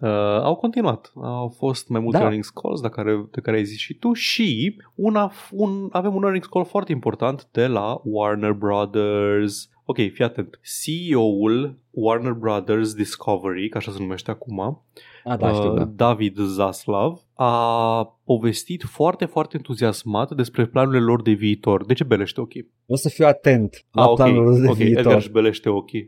uh, 0.00 0.08
au 0.42 0.54
continuat. 0.54 1.12
Au 1.14 1.54
fost 1.58 1.88
mai 1.88 2.00
multe 2.00 2.16
Da. 2.16 2.22
earnings 2.22 2.48
calls 2.48 2.80
de 2.80 2.88
care, 2.88 3.28
de 3.30 3.40
care 3.40 3.56
ai 3.56 3.64
zis 3.64 3.78
și 3.78 3.94
tu 3.94 4.12
și 4.12 4.76
una, 4.94 5.32
un, 5.50 5.88
avem 5.92 6.14
un 6.14 6.22
earnings 6.22 6.46
call 6.46 6.64
foarte 6.64 6.92
important 6.92 7.48
de 7.52 7.66
la 7.66 8.00
Warner 8.04 8.52
Brothers. 8.52 9.70
Ok, 9.84 9.96
fii 9.96 10.24
atent. 10.24 10.60
CEO-ul 10.62 11.78
Warner 11.90 12.32
Brothers 12.32 12.94
Discovery, 12.94 13.68
că 13.68 13.76
așa 13.76 13.90
se 13.92 13.98
numește 14.00 14.30
acum, 14.30 14.82
Ah, 15.24 15.38
da, 15.38 15.52
știu, 15.52 15.70
uh, 15.72 15.76
da. 15.78 15.84
David 15.84 16.36
Zaslav, 16.38 17.20
a 17.34 18.04
povestit 18.24 18.82
foarte, 18.82 19.24
foarte 19.24 19.56
entuziasmat 19.56 20.30
despre 20.34 20.66
planurile 20.66 21.02
lor 21.04 21.22
de 21.22 21.32
viitor. 21.32 21.84
De 21.86 21.94
ce 21.94 22.04
belește 22.04 22.40
ochii? 22.40 22.70
O 22.86 22.96
să 22.96 23.08
fiu 23.08 23.26
atent 23.26 23.86
la 23.90 24.02
Ah, 24.02 24.08
ok, 24.08 24.16
planul 24.16 24.60
de 24.60 24.68
ok, 24.68 24.78
Edgar 24.78 24.86
viitor. 24.94 25.14
își 25.14 25.30
belește 25.30 25.68
ochii. 25.68 26.04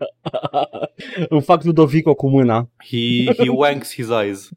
Îmi 1.29 1.43
fac 1.43 1.63
Ludovico 1.65 2.15
cu 2.15 2.29
mâna. 2.29 2.69
He, 2.91 3.25
he 3.25 3.49
wanks 3.49 3.95
his 3.95 4.09
eyes. 4.23 4.49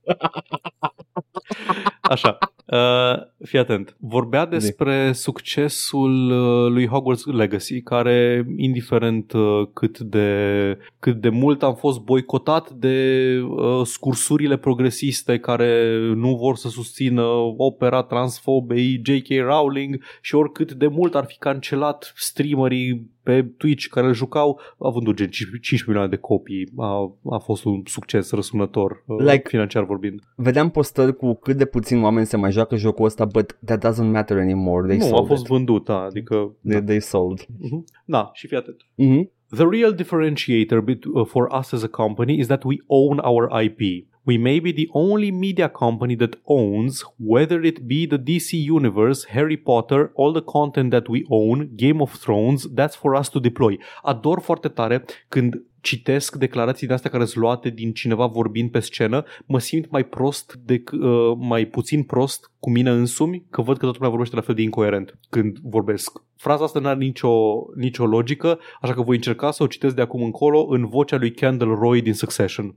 Așa. 2.02 2.38
Uh, 2.66 3.22
fii 3.44 3.60
atent. 3.60 3.96
Vorbea 4.00 4.46
despre 4.46 5.12
succesul 5.12 6.32
uh, 6.32 6.72
lui 6.72 6.88
Hogwarts 6.88 7.26
Legacy, 7.26 7.82
care, 7.82 8.46
indiferent 8.58 9.32
uh, 9.32 9.68
cât 9.74 10.00
de, 10.00 10.78
cât 11.00 11.22
de 11.22 11.30
mult 11.30 11.64
am 11.64 11.76
fost 11.76 12.00
boicotat 12.00 12.70
de 12.70 13.40
uh, 13.42 13.82
scursurile 13.84 14.58
progresiste 14.58 15.40
care 15.40 15.98
nu 16.16 16.36
vor 16.36 16.56
să 16.56 16.68
susțină 16.68 17.24
opera 17.58 18.02
transfobei 18.04 19.02
J.K. 19.04 19.28
Rowling 19.48 20.04
și 20.22 20.36
oricât 20.36 20.72
de 20.72 20.88
mult 20.88 21.16
ar 21.16 21.26
fi 21.26 21.38
cancelat 21.38 22.14
streamerii 22.16 23.14
pe 23.26 23.44
Twitch 23.58 23.86
care 23.88 24.08
îl 24.08 24.14
jucau, 24.14 24.60
a 24.80 24.90
vândut 24.90 25.16
gen 25.16 25.30
5 25.30 25.86
milioane 25.86 26.10
de 26.10 26.16
copii. 26.16 26.72
A, 26.78 27.18
a 27.30 27.38
fost 27.38 27.66
un 27.66 27.82
succes 27.86 28.32
răsunător, 28.32 29.04
uh, 29.06 29.18
Like- 29.20 29.48
financiar 29.48 29.84
vorbind. 29.84 30.22
Vedeam 30.36 30.70
postări 30.70 31.16
cu 31.16 31.34
cât 31.34 31.58
de 31.58 31.66
puțin 31.66 32.04
oameni 32.04 32.26
se 32.26 32.38
mai 32.38 32.52
joacă 32.56 32.76
jocul 32.76 33.06
ăsta, 33.06 33.26
but 33.26 33.58
that 33.66 33.86
doesn't 33.86 34.12
matter 34.12 34.38
anymore. 34.38 34.88
They 34.88 34.98
nu, 34.98 35.04
sold 35.04 35.24
a 35.24 35.28
fost 35.28 35.42
it. 35.42 35.48
vândut, 35.48 35.86
da, 35.86 36.00
adică... 36.00 36.56
They, 36.70 36.82
they 36.82 37.00
sold. 37.00 37.46
Mhm. 37.60 37.84
Da, 38.06 38.30
și 38.34 38.48
fii 38.48 38.58
atent. 38.58 38.78
Mhm. 38.96 39.30
The 39.50 39.68
real 39.72 39.94
differentiator 39.94 40.84
bet- 40.84 41.06
uh, 41.14 41.26
for 41.26 41.48
us 41.60 41.72
as 41.72 41.84
a 41.84 41.88
company 41.88 42.38
is 42.38 42.48
that 42.48 42.64
we 42.64 42.76
own 42.88 43.18
our 43.24 43.62
IP. 43.64 43.80
We 44.28 44.38
may 44.38 44.60
be 44.60 44.72
the 44.72 44.88
only 44.92 45.32
media 45.32 45.68
company 45.68 46.16
that 46.16 46.40
owns, 46.44 47.04
whether 47.18 47.64
it 47.64 47.80
be 47.80 48.06
the 48.08 48.18
DC 48.18 48.52
Universe, 48.70 49.28
Harry 49.30 49.58
Potter, 49.58 50.12
all 50.16 50.32
the 50.34 50.42
content 50.42 50.90
that 50.92 51.08
we 51.08 51.22
own, 51.30 51.70
Game 51.76 52.02
of 52.02 52.12
Thrones, 52.24 52.66
that's 52.74 52.96
for 52.96 53.16
us 53.16 53.30
to 53.30 53.40
deploy. 53.40 53.78
Ador 54.02 54.40
foarte 54.40 54.68
tare 54.68 55.04
când 55.28 55.64
citesc 55.86 56.36
declarații 56.36 56.88
de 56.88 56.94
astea 56.94 57.10
care 57.10 57.26
sunt 57.26 57.44
luate 57.44 57.70
din 57.70 57.94
cineva 57.94 58.26
vorbind 58.26 58.72
pe 58.72 58.80
scenă, 58.80 59.24
mă 59.46 59.60
simt 59.60 59.90
mai 59.90 60.06
prost, 60.06 60.60
de, 60.66 60.84
uh, 60.92 61.38
mai 61.38 61.66
puțin 61.66 62.04
prost 62.04 62.52
cu 62.60 62.70
mine 62.70 62.90
însumi, 62.90 63.46
că 63.50 63.62
văd 63.62 63.78
că 63.78 63.82
toată 63.84 63.98
lumea 63.98 64.10
vorbește 64.10 64.36
la 64.36 64.42
fel 64.42 64.56
de 64.56 64.62
incoerent 64.62 65.20
când 65.30 65.58
vorbesc. 65.58 66.22
Fraza 66.36 66.64
asta 66.64 66.80
nu 66.80 66.88
are 66.88 66.98
nicio, 66.98 67.66
nicio 67.76 68.06
logică, 68.06 68.60
așa 68.82 68.94
că 68.94 69.02
voi 69.02 69.16
încerca 69.16 69.52
să 69.52 69.64
o 69.64 69.68
citesc 69.68 69.96
de 69.96 70.02
acum 70.02 70.24
încolo 70.24 70.66
în 70.70 70.88
vocea 70.88 71.18
lui 71.18 71.32
Kendall 71.32 71.76
Roy 71.76 72.02
din 72.02 72.14
Succession. 72.14 72.76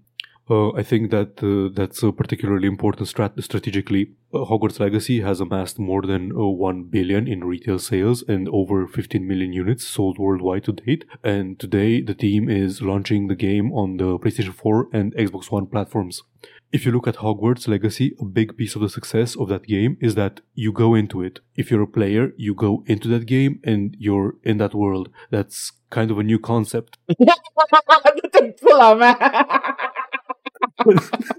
Uh, 0.50 0.72
I 0.72 0.82
think 0.82 1.10
that 1.10 1.42
uh, 1.42 1.68
that's 1.74 2.02
uh, 2.02 2.10
particularly 2.10 2.68
important 2.68 3.08
strat- 3.08 3.42
strategically. 3.42 4.12
Uh, 4.32 4.38
Hogwarts 4.46 4.80
Legacy 4.80 5.20
has 5.20 5.40
amassed 5.40 5.78
more 5.78 6.02
than 6.02 6.32
uh, 6.32 6.46
1 6.46 6.84
billion 6.84 7.28
in 7.28 7.44
retail 7.44 7.78
sales 7.78 8.24
and 8.26 8.48
over 8.48 8.86
15 8.86 9.26
million 9.26 9.52
units 9.52 9.86
sold 9.86 10.18
worldwide 10.18 10.64
to 10.64 10.72
date. 10.72 11.04
And 11.22 11.58
today, 11.58 12.00
the 12.00 12.14
team 12.14 12.48
is 12.48 12.80
launching 12.80 13.28
the 13.28 13.34
game 13.34 13.72
on 13.72 13.98
the 13.98 14.18
PlayStation 14.18 14.54
4 14.54 14.88
and 14.92 15.14
Xbox 15.16 15.50
One 15.50 15.66
platforms. 15.66 16.22
If 16.72 16.84
you 16.86 16.92
look 16.92 17.06
at 17.06 17.16
Hogwarts 17.16 17.68
Legacy, 17.68 18.14
a 18.20 18.24
big 18.24 18.56
piece 18.56 18.74
of 18.74 18.82
the 18.82 18.90
success 18.90 19.36
of 19.36 19.48
that 19.48 19.64
game 19.64 19.96
is 20.00 20.14
that 20.14 20.40
you 20.54 20.72
go 20.72 20.94
into 20.94 21.22
it. 21.22 21.40
If 21.56 21.70
you're 21.70 21.82
a 21.82 21.86
player, 21.86 22.32
you 22.36 22.54
go 22.54 22.84
into 22.86 23.08
that 23.08 23.26
game 23.26 23.60
and 23.64 23.96
you're 23.98 24.36
in 24.44 24.58
that 24.58 24.74
world. 24.74 25.10
That's 25.30 25.72
kind 25.90 26.10
of 26.10 26.18
a 26.18 26.22
new 26.22 26.38
concept. 26.38 26.98
Du-te 30.58 30.82
pula 30.82 31.00
mea! 31.10 31.38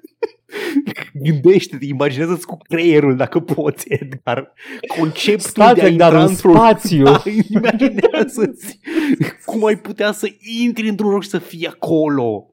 Gândește-te, 1.13 1.85
imaginează-ți 1.85 2.45
cu 2.45 2.57
creierul 2.67 3.15
dacă 3.15 3.39
poți, 3.39 3.85
Edgar. 3.89 4.53
Conceptul 4.97 5.49
Star 5.49 5.73
de 5.73 5.81
a 5.81 5.83
Trek, 5.83 5.97
dar 5.97 6.07
intra 6.11 6.23
în 6.23 6.29
într-un... 6.29 6.53
spațiu. 6.53 7.03
Da, 7.03 7.21
imaginează-ți 7.49 8.79
cum 9.45 9.65
ai 9.65 9.77
putea 9.77 10.11
să 10.11 10.27
intri 10.61 10.89
într-un 10.89 11.11
loc 11.11 11.23
și 11.23 11.29
să 11.29 11.37
fii 11.37 11.67
acolo. 11.67 12.51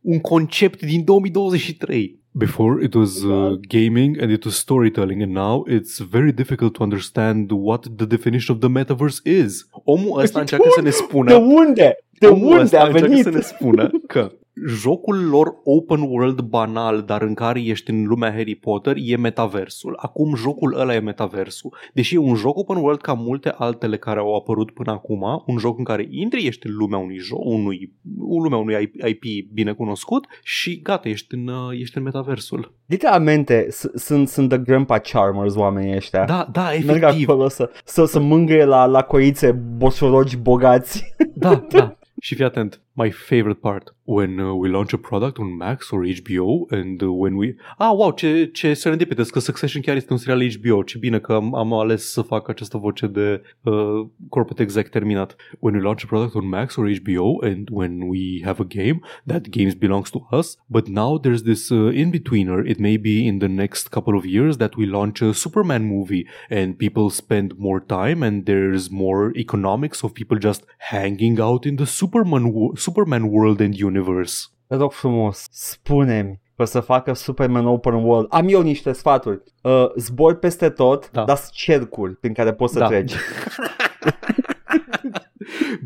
Un 0.00 0.20
concept 0.20 0.82
din 0.82 1.04
2023. 1.04 2.24
Before 2.30 2.84
it 2.84 2.94
was 2.94 3.22
uh, 3.22 3.58
gaming 3.68 4.22
and 4.22 4.30
it 4.30 4.44
was 4.44 4.54
storytelling 4.54 5.22
and 5.22 5.32
now 5.32 5.66
it's 5.68 5.98
very 6.10 6.32
difficult 6.32 6.72
to 6.72 6.82
understand 6.82 7.50
what 7.50 7.86
the 7.96 8.06
definition 8.06 8.54
of 8.54 8.60
the 8.60 8.68
metaverse 8.68 9.20
is. 9.24 9.68
Omul 9.70 10.20
ăsta 10.20 10.40
încearcă 10.40 10.68
să 10.74 10.82
ne 10.82 10.90
spună 10.90 11.30
De 11.30 11.36
unde? 11.36 11.96
De 12.18 12.26
Omul 12.26 12.50
unde 12.50 12.62
ăsta 12.62 12.80
a 12.80 12.86
încearcă 12.86 13.08
venit? 13.08 13.24
să 13.24 13.30
ne 13.30 13.40
spună 13.40 13.90
că 14.06 14.32
jocul 14.68 15.28
lor 15.28 15.54
open 15.64 16.00
world 16.00 16.40
banal, 16.40 17.02
dar 17.02 17.22
în 17.22 17.34
care 17.34 17.60
ești 17.62 17.90
în 17.90 18.04
lumea 18.04 18.30
Harry 18.32 18.54
Potter, 18.54 18.94
e 18.98 19.16
metaversul. 19.16 19.96
Acum 20.00 20.34
jocul 20.34 20.78
ăla 20.80 20.94
e 20.94 20.98
metaversul. 20.98 21.74
Deși 21.94 22.14
e 22.14 22.18
un 22.18 22.34
joc 22.34 22.56
open 22.58 22.76
world 22.76 23.00
ca 23.00 23.12
multe 23.12 23.54
altele 23.56 23.96
care 23.98 24.18
au 24.18 24.34
apărut 24.34 24.70
până 24.70 24.90
acum, 24.92 25.42
un 25.46 25.58
joc 25.58 25.78
în 25.78 25.84
care 25.84 26.06
intri, 26.10 26.46
ești 26.46 26.66
în 26.66 26.74
lumea 26.74 26.98
unui 26.98 27.18
joc, 27.18 27.44
unui, 27.44 27.92
în 28.18 28.42
lumea 28.42 28.58
unui 28.58 28.90
IP 29.04 29.52
bine 29.52 29.72
cunoscut 29.72 30.26
și 30.42 30.80
gata, 30.82 31.08
ești 31.08 31.34
în, 31.34 31.46
uh, 31.48 31.78
ești 31.80 31.96
în 31.96 32.02
metaversul. 32.02 32.74
Literalmente, 32.86 33.66
s- 33.70 33.90
sunt, 33.94 34.28
sunt 34.28 34.48
the 34.48 34.58
grandpa 34.58 34.98
charmers 34.98 35.54
oamenii 35.54 35.94
ăștia. 35.96 36.24
Da, 36.24 36.48
da, 36.52 36.62
Merg 36.84 37.02
efectiv. 37.02 37.28
acolo 37.28 37.48
să, 37.48 37.70
să, 37.84 38.04
să 38.04 38.20
mângâie 38.20 38.64
la, 38.64 38.86
la 38.86 39.02
coițe 39.02 39.52
boșorogi 39.52 40.36
bogați. 40.36 41.14
Da, 41.34 41.54
da. 41.70 41.98
Și 42.20 42.34
fii 42.34 42.44
atent, 42.44 42.80
my 42.96 43.10
favorite 43.10 43.60
part, 43.60 43.90
when 44.06 44.40
uh, 44.40 44.54
we 44.54 44.68
launch 44.68 44.92
a 44.94 44.98
product 44.98 45.38
on 45.38 45.58
Max 45.58 45.92
or 45.92 46.00
HBO 46.00 46.70
and 46.72 47.02
uh, 47.02 47.12
when 47.12 47.36
we... 47.36 47.56
Ah, 47.78 47.92
wow, 47.92 48.12
ce, 48.12 48.50
ce 48.52 48.74
serendipitous, 48.74 49.30
că 49.30 49.38
Succession 49.38 49.82
chiar 49.82 49.96
este 49.96 50.12
un 50.12 50.18
serial 50.18 50.50
HBO, 50.50 50.82
ce 50.82 50.98
bine 50.98 51.18
că 51.18 51.32
am, 51.32 51.54
am 51.54 51.72
ales 51.72 52.10
să 52.12 52.22
fac 52.22 52.48
această 52.48 52.78
voce 52.78 53.06
de 53.06 53.42
uh, 53.62 54.06
corporate 54.28 54.62
exec 54.62 54.88
terminat. 54.88 55.36
When 55.58 55.74
we 55.74 55.80
launch 55.80 56.04
a 56.04 56.06
product 56.06 56.34
on 56.34 56.48
Max 56.48 56.76
or 56.76 56.88
HBO 56.88 57.42
and 57.42 57.68
when 57.70 58.08
we 58.08 58.40
have 58.44 58.60
a 58.60 58.66
game, 58.66 59.00
that 59.26 59.48
game 59.48 59.72
belongs 59.78 60.10
to 60.10 60.26
us, 60.30 60.56
but 60.66 60.86
now 60.86 61.18
there's 61.18 61.42
this 61.42 61.70
uh, 61.70 61.90
in-betweener, 61.92 62.68
it 62.68 62.78
may 62.78 62.96
be 62.96 63.26
in 63.26 63.38
the 63.38 63.48
next 63.48 63.90
couple 63.90 64.16
of 64.16 64.24
years 64.24 64.56
that 64.56 64.76
we 64.76 64.86
launch 64.86 65.20
a 65.22 65.34
Superman 65.34 65.84
movie 65.84 66.26
and 66.48 66.78
people 66.78 67.10
spend 67.10 67.58
more 67.58 67.80
time 67.80 68.22
and 68.22 68.46
there's 68.46 68.90
more 68.90 69.32
economics 69.36 70.02
of 70.04 70.14
people 70.14 70.38
just 70.38 70.64
hanging 70.78 71.40
out 71.40 71.66
in 71.66 71.76
the 71.76 71.86
Superman, 71.86 72.52
wo- 72.52 72.74
Superman 72.86 73.22
world 73.22 73.60
and 73.60 73.74
universe. 73.82 74.46
Te 74.66 74.74
rog 74.76 74.92
frumos, 74.92 75.46
spune-mi 75.50 76.40
că 76.56 76.62
o 76.62 76.64
să 76.64 76.80
facă 76.80 77.12
Superman 77.12 77.66
Open 77.66 77.94
World. 77.94 78.26
Am 78.30 78.46
eu 78.48 78.62
niște 78.62 78.92
sfaturi. 78.92 79.42
Uh, 79.62 79.72
zbor 79.96 80.34
peste 80.38 80.68
tot, 80.70 81.10
Da. 81.10 81.24
dar 81.24 81.38
cercuri 81.52 82.16
prin 82.16 82.32
care 82.32 82.52
poți 82.52 82.72
să 82.72 82.78
Da. 82.78 82.86
treci. 82.86 83.12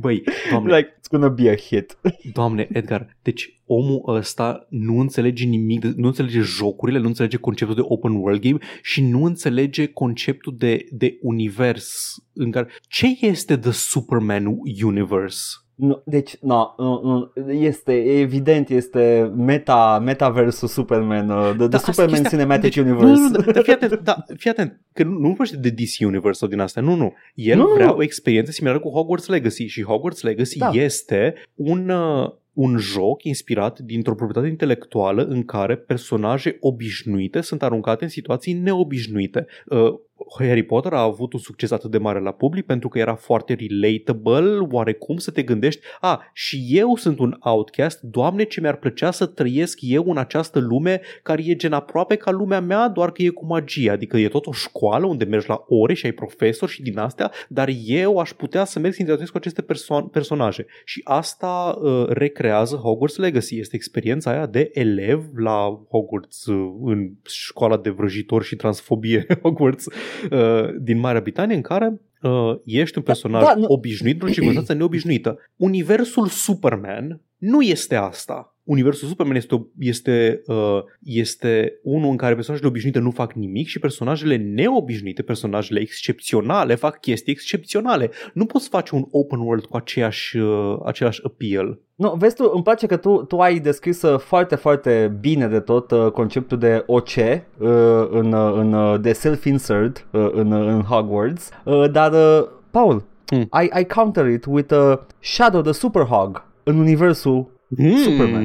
Băi, 0.01 0.23
doamne, 0.51 0.77
like, 0.77 0.89
it's 0.99 1.09
gonna 1.11 1.29
be 1.29 1.51
a 1.51 1.55
hit. 1.57 1.99
doamne, 2.33 2.69
Edgar, 2.73 3.17
deci 3.23 3.61
omul 3.67 4.03
ăsta 4.07 4.67
nu 4.69 4.99
înțelege 4.99 5.45
nimic, 5.45 5.81
de- 5.81 5.93
nu 5.97 6.07
înțelege 6.07 6.41
jocurile, 6.41 6.99
nu 6.99 7.07
înțelege 7.07 7.37
conceptul 7.37 7.75
de 7.77 7.83
open 7.85 8.13
world 8.15 8.41
game 8.41 8.59
și 8.83 9.03
nu 9.03 9.25
înțelege 9.25 9.87
conceptul 9.87 10.55
de, 10.59 10.87
de 10.91 11.19
univers 11.21 12.15
în 12.33 12.51
care... 12.51 12.69
Ce 12.89 13.07
este 13.21 13.57
The 13.57 13.71
Superman 13.71 14.47
Universe? 14.85 15.41
Nu, 15.81 16.03
deci, 16.05 16.37
nu, 16.41 16.75
nu, 16.79 17.01
nu, 17.35 17.51
este 17.53 17.93
evident, 18.21 18.69
este 18.69 19.33
meta, 19.37 19.99
metaversul 20.05 20.69
Superman, 20.69 21.31
uh, 21.31 21.43
the, 21.43 21.57
the 21.57 21.67
Da, 21.69 21.77
asta 21.77 21.93
Superman 21.93 22.15
chestia- 22.21 22.29
Cinematic 22.31 22.63
deci, 22.63 22.77
Universe. 22.77 23.07
Nu, 23.07 23.29
nu, 23.29 23.29
nu, 23.29 23.53
dar 23.53 23.63
fii 23.63 23.73
atent, 23.73 24.01
da, 24.01 24.25
fii 24.37 24.51
atent, 24.51 24.81
că 24.93 25.03
nu, 25.03 25.11
nu 25.11 25.27
vorbește 25.29 25.57
de 25.57 25.69
DC 25.71 26.05
Universe 26.07 26.39
sau 26.39 26.49
din 26.49 26.61
asta, 26.61 26.81
nu, 26.81 26.95
nu. 26.95 27.13
El 27.35 27.57
Nu, 27.57 27.67
nu, 27.67 27.75
vrea 27.75 27.87
nu. 27.87 27.95
o 27.97 28.03
experiență 28.03 28.51
similară 28.51 28.81
cu 28.81 28.89
Hogwarts 28.91 29.27
Legacy 29.29 29.67
și 29.67 29.83
Hogwarts 29.85 30.23
Legacy 30.23 30.59
Da. 30.59 30.71
este 30.73 31.35
un, 31.55 31.89
uh, 31.89 32.31
un 32.53 32.77
joc 32.77 33.23
inspirat 33.25 33.79
dintr-o 33.79 34.15
proprietate 34.15 34.49
intelectuală 34.51 35.23
în 35.25 35.45
care 35.45 35.77
personaje 35.77 36.57
obișnuite 36.61 37.41
sunt 37.41 37.63
aruncate 37.63 38.05
în 38.05 38.11
situații 38.11 38.53
neobișnuite. 38.53 39.47
Uh, 39.67 39.95
Harry 40.39 40.63
Potter 40.63 40.93
a 40.93 41.01
avut 41.01 41.33
un 41.33 41.39
succes 41.39 41.71
atât 41.71 41.91
de 41.91 41.99
mare 41.99 42.21
la 42.21 42.33
public 42.33 42.67
pentru 42.67 42.89
că 42.89 42.99
era 42.99 43.15
foarte 43.15 43.55
relatable, 43.55 44.67
oarecum 44.71 45.17
să 45.17 45.31
te 45.31 45.43
gândești, 45.43 45.81
a, 46.01 46.23
și 46.33 46.67
eu 46.69 46.97
sunt 46.97 47.19
un 47.19 47.37
outcast, 47.41 48.01
doamne 48.01 48.45
ce 48.45 48.61
mi-ar 48.61 48.77
plăcea 48.77 49.11
să 49.11 49.27
trăiesc 49.27 49.79
eu 49.81 50.05
în 50.11 50.17
această 50.17 50.59
lume 50.59 51.01
care 51.23 51.43
e 51.47 51.57
gen 51.57 51.73
aproape 51.73 52.17
ca 52.17 52.31
lumea 52.31 52.61
mea, 52.61 52.89
doar 52.89 53.13
că 53.13 53.23
e 53.23 53.29
cu 53.29 53.47
magie, 53.47 53.91
adică 53.91 54.17
e 54.17 54.29
tot 54.29 54.47
o 54.47 54.53
școală 54.53 55.07
unde 55.07 55.25
mergi 55.25 55.49
la 55.49 55.65
ore 55.67 55.95
și 55.95 56.07
ai 56.07 56.13
profesori 56.13 56.73
și 56.73 56.83
din 56.83 56.99
astea, 56.99 57.31
dar 57.49 57.69
eu 57.85 58.19
aș 58.19 58.33
putea 58.33 58.65
să 58.65 58.79
merg 58.79 58.95
să 58.95 59.01
interacționez 59.01 59.31
cu 59.31 59.37
aceste 59.37 59.63
perso- 59.63 60.11
personaje. 60.13 60.67
Și 60.85 61.01
asta 61.05 61.79
uh, 61.81 62.07
recrează 62.09 62.77
Hogwarts 62.77 63.17
Legacy, 63.17 63.59
este 63.59 63.77
experiența 63.77 64.31
aia 64.31 64.47
de 64.47 64.71
elev 64.73 65.25
la 65.37 65.81
Hogwarts 65.91 66.47
uh, 66.47 66.73
în 66.83 67.11
școala 67.27 67.77
de 67.77 67.91
vrăjitori 67.91 68.45
și 68.45 68.57
transfobie 68.57 69.27
Hogwarts. 69.43 69.87
uh, 69.87 69.93
din 70.87 70.99
Marea 70.99 71.21
Britanie 71.21 71.57
în 71.57 71.63
care 71.63 72.01
uh, 72.23 72.57
ești 72.65 72.99
un 72.99 73.05
personaj 73.05 73.43
da, 73.43 73.55
nu- 73.55 73.65
obișnuit 73.69 74.15
într-o 74.15 74.29
circunstanță 74.29 74.73
neobișnuită. 74.73 75.39
Universul 75.57 76.27
Superman 76.27 77.21
nu 77.37 77.63
este 77.63 77.95
asta. 77.95 78.57
Universul 78.71 79.09
Superman 79.09 79.37
este, 79.37 79.55
o- 79.55 79.67
este, 79.79 80.43
uh, 80.47 80.79
este 81.03 81.73
unul 81.83 82.11
în 82.11 82.17
care 82.17 82.35
personajele 82.35 82.69
obișnuite 82.69 82.99
nu 82.99 83.11
fac 83.11 83.33
nimic 83.33 83.67
și 83.67 83.79
personajele 83.79 84.37
neobișnuite, 84.37 85.23
personajele 85.23 85.81
excepționale 85.81 86.75
fac 86.75 87.01
chestii 87.01 87.33
excepționale. 87.33 88.11
Nu 88.35 88.45
poți 88.45 88.69
face 88.69 88.95
un 88.95 89.05
open 89.11 89.39
world 89.39 89.65
cu 89.65 89.77
aceeași, 89.77 90.37
uh, 90.37 90.77
același 90.85 91.21
appeal. 91.25 91.79
Nu, 91.95 92.15
vezi 92.19 92.35
tu, 92.35 92.51
îmi 92.55 92.63
place 92.63 92.87
că 92.87 92.97
tu, 92.97 93.23
tu 93.23 93.39
ai 93.39 93.59
descris 93.59 94.03
uh, 94.03 94.19
foarte, 94.19 94.55
foarte 94.55 95.17
bine 95.21 95.47
de 95.49 95.61
tot 95.61 95.91
uh, 95.91 96.11
conceptul 96.11 96.59
de 96.59 96.83
OC 96.87 97.09
uh, 97.17 97.69
în, 98.11 98.33
uh, 98.33 98.53
în, 98.55 98.73
uh, 98.73 99.01
de 99.01 99.13
self-insert 99.13 100.07
uh, 100.13 100.29
în, 100.33 100.53
uh, 100.53 100.67
în 100.67 100.83
Hogwarts, 100.83 101.51
uh, 101.65 101.91
dar, 101.91 102.13
uh, 102.13 102.49
Paul, 102.71 103.09
Hmm. 103.27 103.49
I, 103.63 103.81
I 103.81 103.85
counter 103.85 104.27
it 104.27 104.45
with 104.49 104.73
uh, 104.75 104.93
Shadow 105.21 105.61
the 105.63 105.73
Super 105.73 106.03
Hog 106.03 106.45
în 106.63 106.79
universul 106.79 107.51
Superman. 107.79 108.45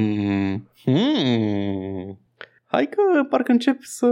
Hmm. 0.84 2.18
Hai 2.66 2.88
că 2.88 3.22
parcă 3.22 3.52
încep 3.52 3.82
să 3.82 4.06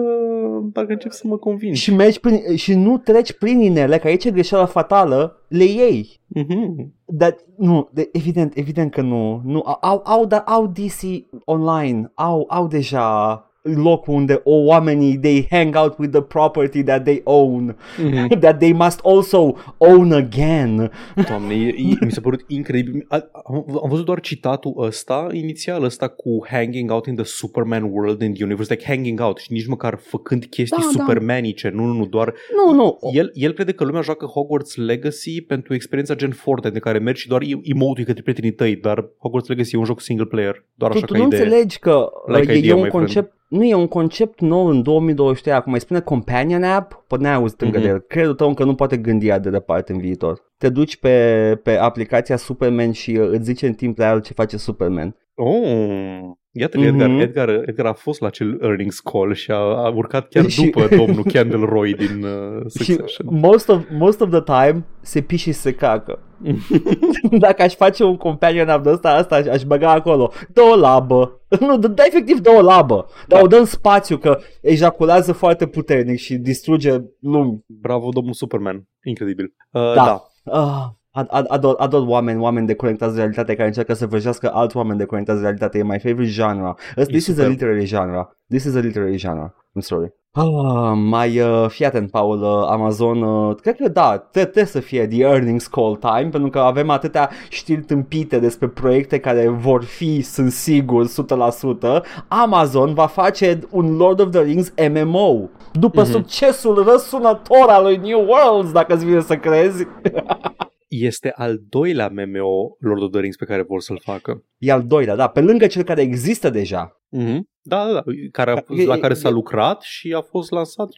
parcă 0.73 0.93
încep 0.93 1.11
să 1.13 1.27
mă 1.27 1.37
convingi. 1.37 1.81
și 1.81 1.95
mergi 1.95 2.21
prin, 2.21 2.57
și 2.57 2.75
nu 2.75 2.99
treci 2.99 3.33
prin 3.33 3.61
inele, 3.61 3.99
că 3.99 4.07
aici 4.07 4.25
e 4.25 4.31
greșeala 4.31 4.67
fatală, 4.67 5.45
le 5.49 5.65
iei. 5.65 6.21
Mhm. 6.27 6.93
Dar 7.05 7.37
nu, 7.57 7.89
de, 7.93 8.09
evident, 8.13 8.57
evident 8.57 8.91
că 8.91 9.01
nu. 9.01 9.41
nu 9.45 9.63
au, 9.81 10.03
au, 10.05 10.27
dar 10.27 10.43
au 10.47 10.67
DC 10.67 11.27
online, 11.45 12.13
au, 12.15 12.45
au 12.49 12.67
deja 12.67 13.33
locul 13.73 14.15
unde 14.15 14.41
o 14.45 14.55
oamenii 14.65 15.19
they 15.19 15.47
hang 15.51 15.77
out 15.77 15.99
with 15.99 16.11
the 16.13 16.21
property 16.21 16.83
that 16.83 17.05
they 17.05 17.21
own, 17.25 17.77
Mhm. 17.99 18.29
that 18.41 18.59
they 18.59 18.73
must 18.73 19.01
also 19.05 19.57
own 19.79 20.13
again. 20.13 20.91
Doamne, 21.29 21.55
e, 21.55 21.67
e, 21.67 22.05
mi 22.05 22.11
s-a 22.13 22.21
părut 22.21 22.45
incredibil. 22.49 23.05
A, 23.09 23.17
am, 23.45 23.65
am 23.83 23.89
văzut 23.89 24.05
doar 24.05 24.21
citatul 24.21 24.75
ăsta, 24.79 25.27
inițial 25.33 25.83
ăsta 25.83 26.09
cu 26.09 26.47
hanging 26.51 26.91
out 26.91 27.07
in 27.07 27.15
the 27.15 27.25
Superman 27.25 27.83
world 27.93 28.23
and 28.23 28.41
universe, 28.41 28.73
like 28.73 28.85
hanging 28.87 29.21
out 29.21 29.39
și 29.39 29.53
nici 29.53 29.67
măcar 29.67 29.99
făcând 30.03 30.45
chestii 30.45 30.77
Da, 30.81 30.85
da. 30.95 31.01
supermanice, 31.01 31.71
nu, 31.75 31.85
nu, 31.85 31.93
nu, 31.93 32.07
doar 32.07 32.35
Nu, 32.67 32.75
nu. 32.75 32.99
el, 33.13 33.31
el 33.35 33.53
crede 33.53 33.73
că 33.73 33.85
lumea 33.85 34.01
joacă 34.01 34.27
Hogwarts 34.27 34.77
Legacy 34.77 35.41
pentru 35.41 35.75
experiența 35.75 36.15
gen 36.15 36.31
Fortnite, 36.31 36.75
de 36.75 36.79
care 36.81 36.99
mergi 36.99 37.21
și 37.21 37.29
doar 37.29 37.43
emote 37.63 38.03
către 38.03 38.23
prietenii 38.23 38.53
tăi, 38.53 38.77
dar 38.77 39.09
Hogwarts 39.19 39.49
Legacy 39.49 39.75
e 39.75 39.79
un 39.79 39.85
joc 39.85 40.01
single 40.01 40.25
player, 40.27 40.65
doar 40.75 40.91
Tu, 40.91 40.97
așa 40.97 41.07
tu 41.07 41.13
ca 41.13 41.19
nu 41.19 41.27
idee. 41.27 41.41
înțelegi 41.43 41.79
că 41.79 42.07
Like 42.27 42.41
uh, 42.43 42.49
e, 42.49 42.59
idea, 42.59 42.71
e 42.71 42.75
un 42.75 42.83
my 42.83 42.89
concept 42.89 43.33
nu 43.55 43.65
e 43.65 43.75
un 43.75 43.87
concept 43.87 44.41
nou 44.41 44.67
în 44.67 44.83
2023 44.83 45.55
acum, 45.55 45.73
îi 45.73 45.81
spune 45.81 46.01
companion 46.01 46.63
app, 46.63 47.05
păi 47.07 47.19
n-ai 47.21 47.35
auzit 47.35 47.61
încă 47.61 47.77
Mhm. 47.77 47.87
de 47.87 47.93
el. 47.93 47.99
Credul 48.01 48.35
tău 48.35 48.49
încă 48.49 48.65
nu 48.65 48.75
poate 48.75 48.97
gândi 48.97 49.31
atât 49.31 49.43
de 49.43 49.51
departe 49.51 49.93
în 49.93 49.99
viitor. 49.99 50.53
Te 50.59 50.69
duci 50.69 50.97
pe, 50.97 51.61
pe 51.63 51.77
aplicația 51.77 52.37
Superman 52.37 52.93
și 52.93 53.11
uh, 53.11 53.29
îți 53.31 53.45
zice 53.45 53.67
în 53.67 53.75
timp 53.75 53.99
real 53.99 54.21
ce 54.21 54.33
face 54.33 54.57
Superman. 54.57 55.17
Oh. 55.35 56.31
Iată 56.57 56.77
că 56.79 56.85
Edgar, 56.85 57.09
Mhm. 57.09 57.19
Edgar, 57.21 57.49
Edgar 57.49 57.87
a 57.87 57.93
fost 57.93 58.21
la 58.21 58.27
acel 58.27 58.59
earnings 58.63 59.01
call 59.01 59.35
și 59.35 59.51
a, 59.51 59.55
a 59.57 59.89
urcat 59.95 60.29
chiar 60.29 60.47
Și- 60.51 60.65
după 60.65 60.97
domnul 60.97 61.25
Candle 61.33 61.65
Roy 61.69 61.95
din 61.95 62.25
uh, 62.25 62.63
Și 62.83 62.93
Succession. 62.95 63.27
most 63.41 63.69
of, 63.69 63.83
most 63.99 64.21
of 64.21 64.31
the 64.31 64.41
time 64.43 64.85
se 65.01 65.21
pi 65.21 65.37
și 65.37 65.53
se 65.53 65.73
cacă. 65.73 66.19
Dacă 67.39 67.63
aș 67.63 67.75
face 67.75 68.05
un 68.05 68.17
companion 68.17 68.69
of 68.69 68.85
ăsta, 68.85 69.11
asta 69.15 69.35
aș, 69.35 69.47
aș 69.47 69.63
băga 69.63 69.91
acolo. 69.93 70.33
Dă 70.53 70.61
o 70.73 70.77
labă. 70.77 71.41
Nu, 71.61 71.79
dă, 71.79 71.89
dă 71.89 72.03
efectiv 72.07 72.39
dă 72.39 72.51
o 72.51 72.61
labă. 72.63 73.07
Dar 73.29 73.39
Da. 73.39 73.45
o 73.45 73.47
dă 73.49 73.57
în 73.57 73.65
spațiu 73.65 74.17
că 74.17 74.39
ejaculează 74.61 75.33
foarte 75.33 75.67
puternic 75.67 76.19
și 76.19 76.37
distruge 76.37 76.97
lumi. 77.21 77.65
Bravo, 77.67 78.09
domnul 78.09 78.33
Superman. 78.33 78.85
Incredibil. 79.05 79.55
Uh, 79.71 79.95
Da. 79.95 80.23
da. 80.45 80.95
Ah, 81.17 81.23
ad- 81.23 81.29
ad- 81.31 81.47
ador, 81.49 81.75
ador 81.79 82.05
oameni, 82.07 82.41
oameni 82.41 82.67
deconectați 82.67 83.13
de 83.15 83.19
realitate 83.19 83.55
care 83.55 83.67
încearcă 83.67 83.95
să 83.95 84.07
vrăjească 84.07 84.51
alți 84.55 84.77
oameni 84.77 84.99
deconectați 84.99 85.39
de 85.39 85.43
realitate. 85.45 85.79
E 85.79 85.83
my 85.83 85.99
favorite 86.03 86.31
genre. 86.33 86.75
This 86.95 87.27
is 87.27 87.29
a 87.29 87.33
superb. 87.33 87.51
literary 87.51 87.85
genre. 87.85 88.29
This 88.49 88.65
is 88.65 88.75
a 88.75 88.79
literary 88.81 89.17
genre. 89.17 89.55
I'm 89.79 89.81
sorry. 89.81 90.13
Ah, 90.37 90.93
mai 90.95 91.41
uh, 91.41 91.65
fii 91.69 91.85
atent, 91.87 92.11
Paul, 92.11 92.43
uh, 92.43 92.67
Amazon, 92.71 93.23
uh, 93.23 93.55
cred 93.61 93.77
că 93.77 93.89
da, 93.89 94.19
tre- 94.19 94.43
trebuie 94.43 94.65
să 94.65 94.81
fie 94.81 95.07
the 95.07 95.21
earnings 95.23 95.67
call 95.67 95.97
time, 95.97 96.29
pentru 96.31 96.51
că 96.51 96.59
avem 96.59 96.91
atâtea 96.91 97.31
știri 97.49 97.81
tâmpite 97.83 98.39
despre 98.39 98.69
proiecte 98.69 99.19
care 99.19 99.49
vor 99.49 99.85
fi, 99.85 100.21
sunt 100.21 100.51
sigur, 100.53 101.07
100%. 101.07 102.03
Amazon 102.29 102.95
va 102.95 103.07
face 103.07 103.59
un 103.71 103.97
Lord 103.97 104.21
of 104.21 104.31
the 104.31 104.43
Rings 104.43 104.73
MMO, 104.93 105.49
după 105.73 106.01
Mhm. 106.01 106.11
succesul 106.11 106.85
răsunător 106.91 107.67
al 107.69 107.83
lui 107.83 107.97
New 107.97 108.27
Worlds, 108.29 108.73
dacă 108.73 108.95
îți 108.95 109.05
vine 109.05 109.21
să 109.21 109.37
crezi. 109.37 109.87
Este 111.01 111.33
al 111.37 111.61
doilea 111.69 112.13
MMO 112.15 112.77
Lord 112.79 113.03
of 113.03 113.11
the 113.11 113.21
Rings 113.21 113.37
pe 113.37 113.45
care 113.45 113.63
vor 113.63 113.81
să-l 113.81 114.01
facă. 114.03 114.43
E 114.59 114.73
al 114.73 114.83
doilea, 114.87 115.17
da, 115.17 115.27
pe 115.29 115.41
lângă 115.41 115.67
cel 115.67 115.83
care 115.83 116.01
există 116.01 116.51
deja. 116.51 117.01
Mm-hmm. 117.19 117.39
Da, 117.63 117.85
da, 117.87 117.93
da. 117.93 118.03
Care 118.33 118.51
a, 118.51 118.55
E- 118.75 118.85
la 118.87 118.97
care 118.99 119.13
e- 119.13 119.17
s-a 119.17 119.31
lucrat 119.31 119.83
și 119.83 120.13
a 120.17 120.21
fost 120.21 120.51
lansat. 120.51 120.89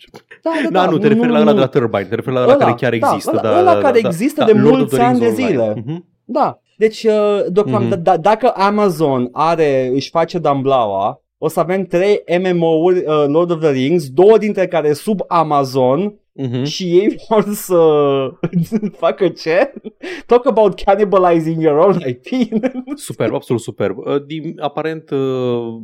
Da, 0.43 0.51
da, 0.65 0.71
Da, 0.85 0.91
nu, 0.91 0.99
te 0.99 1.09
referi 1.09 1.31
la 1.31 1.41
ăla 1.41 1.53
de 1.53 1.59
la 1.59 1.67
Turbine, 1.67 2.05
te 2.05 2.15
referi 2.15 2.35
la 2.35 2.43
ăla 2.43 2.53
Ăla, 2.55 2.65
care 2.65 2.75
chiar 2.77 2.99
da, 2.99 3.07
există. 3.07 3.37
ăla- 3.39 3.43
da, 3.43 3.59
ăla 3.59 3.75
da, 3.75 3.81
care 3.81 4.01
da, 4.01 4.09
există 4.09 4.41
da, 4.41 4.47
de 4.47 4.53
Lord 4.53 4.67
of 4.67 4.77
mulți 4.79 4.95
the 4.95 5.03
Rings 5.05 5.21
ani 5.21 5.37
de 5.37 5.43
Online. 5.43 5.49
zile. 5.49 5.83
Mhm. 5.87 6.07
Da, 6.25 6.61
deci 6.77 7.03
uh, 7.05 7.45
deocamdată, 7.49 7.95
Mhm. 7.95 8.03
da, 8.03 8.17
dacă 8.17 8.49
Amazon 8.55 9.29
are, 9.33 9.91
își 9.95 10.11
face 10.11 10.39
damblaua, 10.39 11.21
o 11.39 11.49
să 11.49 11.61
avem 11.61 11.85
trei 11.85 12.23
MMO-uri 12.43 12.99
uh, 12.99 13.25
Lord 13.27 13.51
of 13.51 13.61
the 13.61 13.71
Rings, 13.71 14.11
două 14.11 14.39
dintre 14.39 14.67
care 14.67 14.93
sub 14.93 15.21
Amazon 15.29 16.15
Mhm. 16.37 16.65
și 16.65 16.85
ei 16.85 17.17
vor 17.29 17.45
să 17.53 17.81
facă 19.03 19.29
ce? 19.29 19.73
Talk 20.27 20.47
about 20.47 20.81
cannibalizing 20.83 21.63
your 21.63 21.79
own 21.79 21.99
IP. 22.07 22.49
Superb, 22.95 23.35
absolut 23.35 23.63
superb. 23.63 23.97
Uh, 23.99 24.25
Din, 24.27 24.55
aparent, 24.61 25.11
uh, 25.11 25.83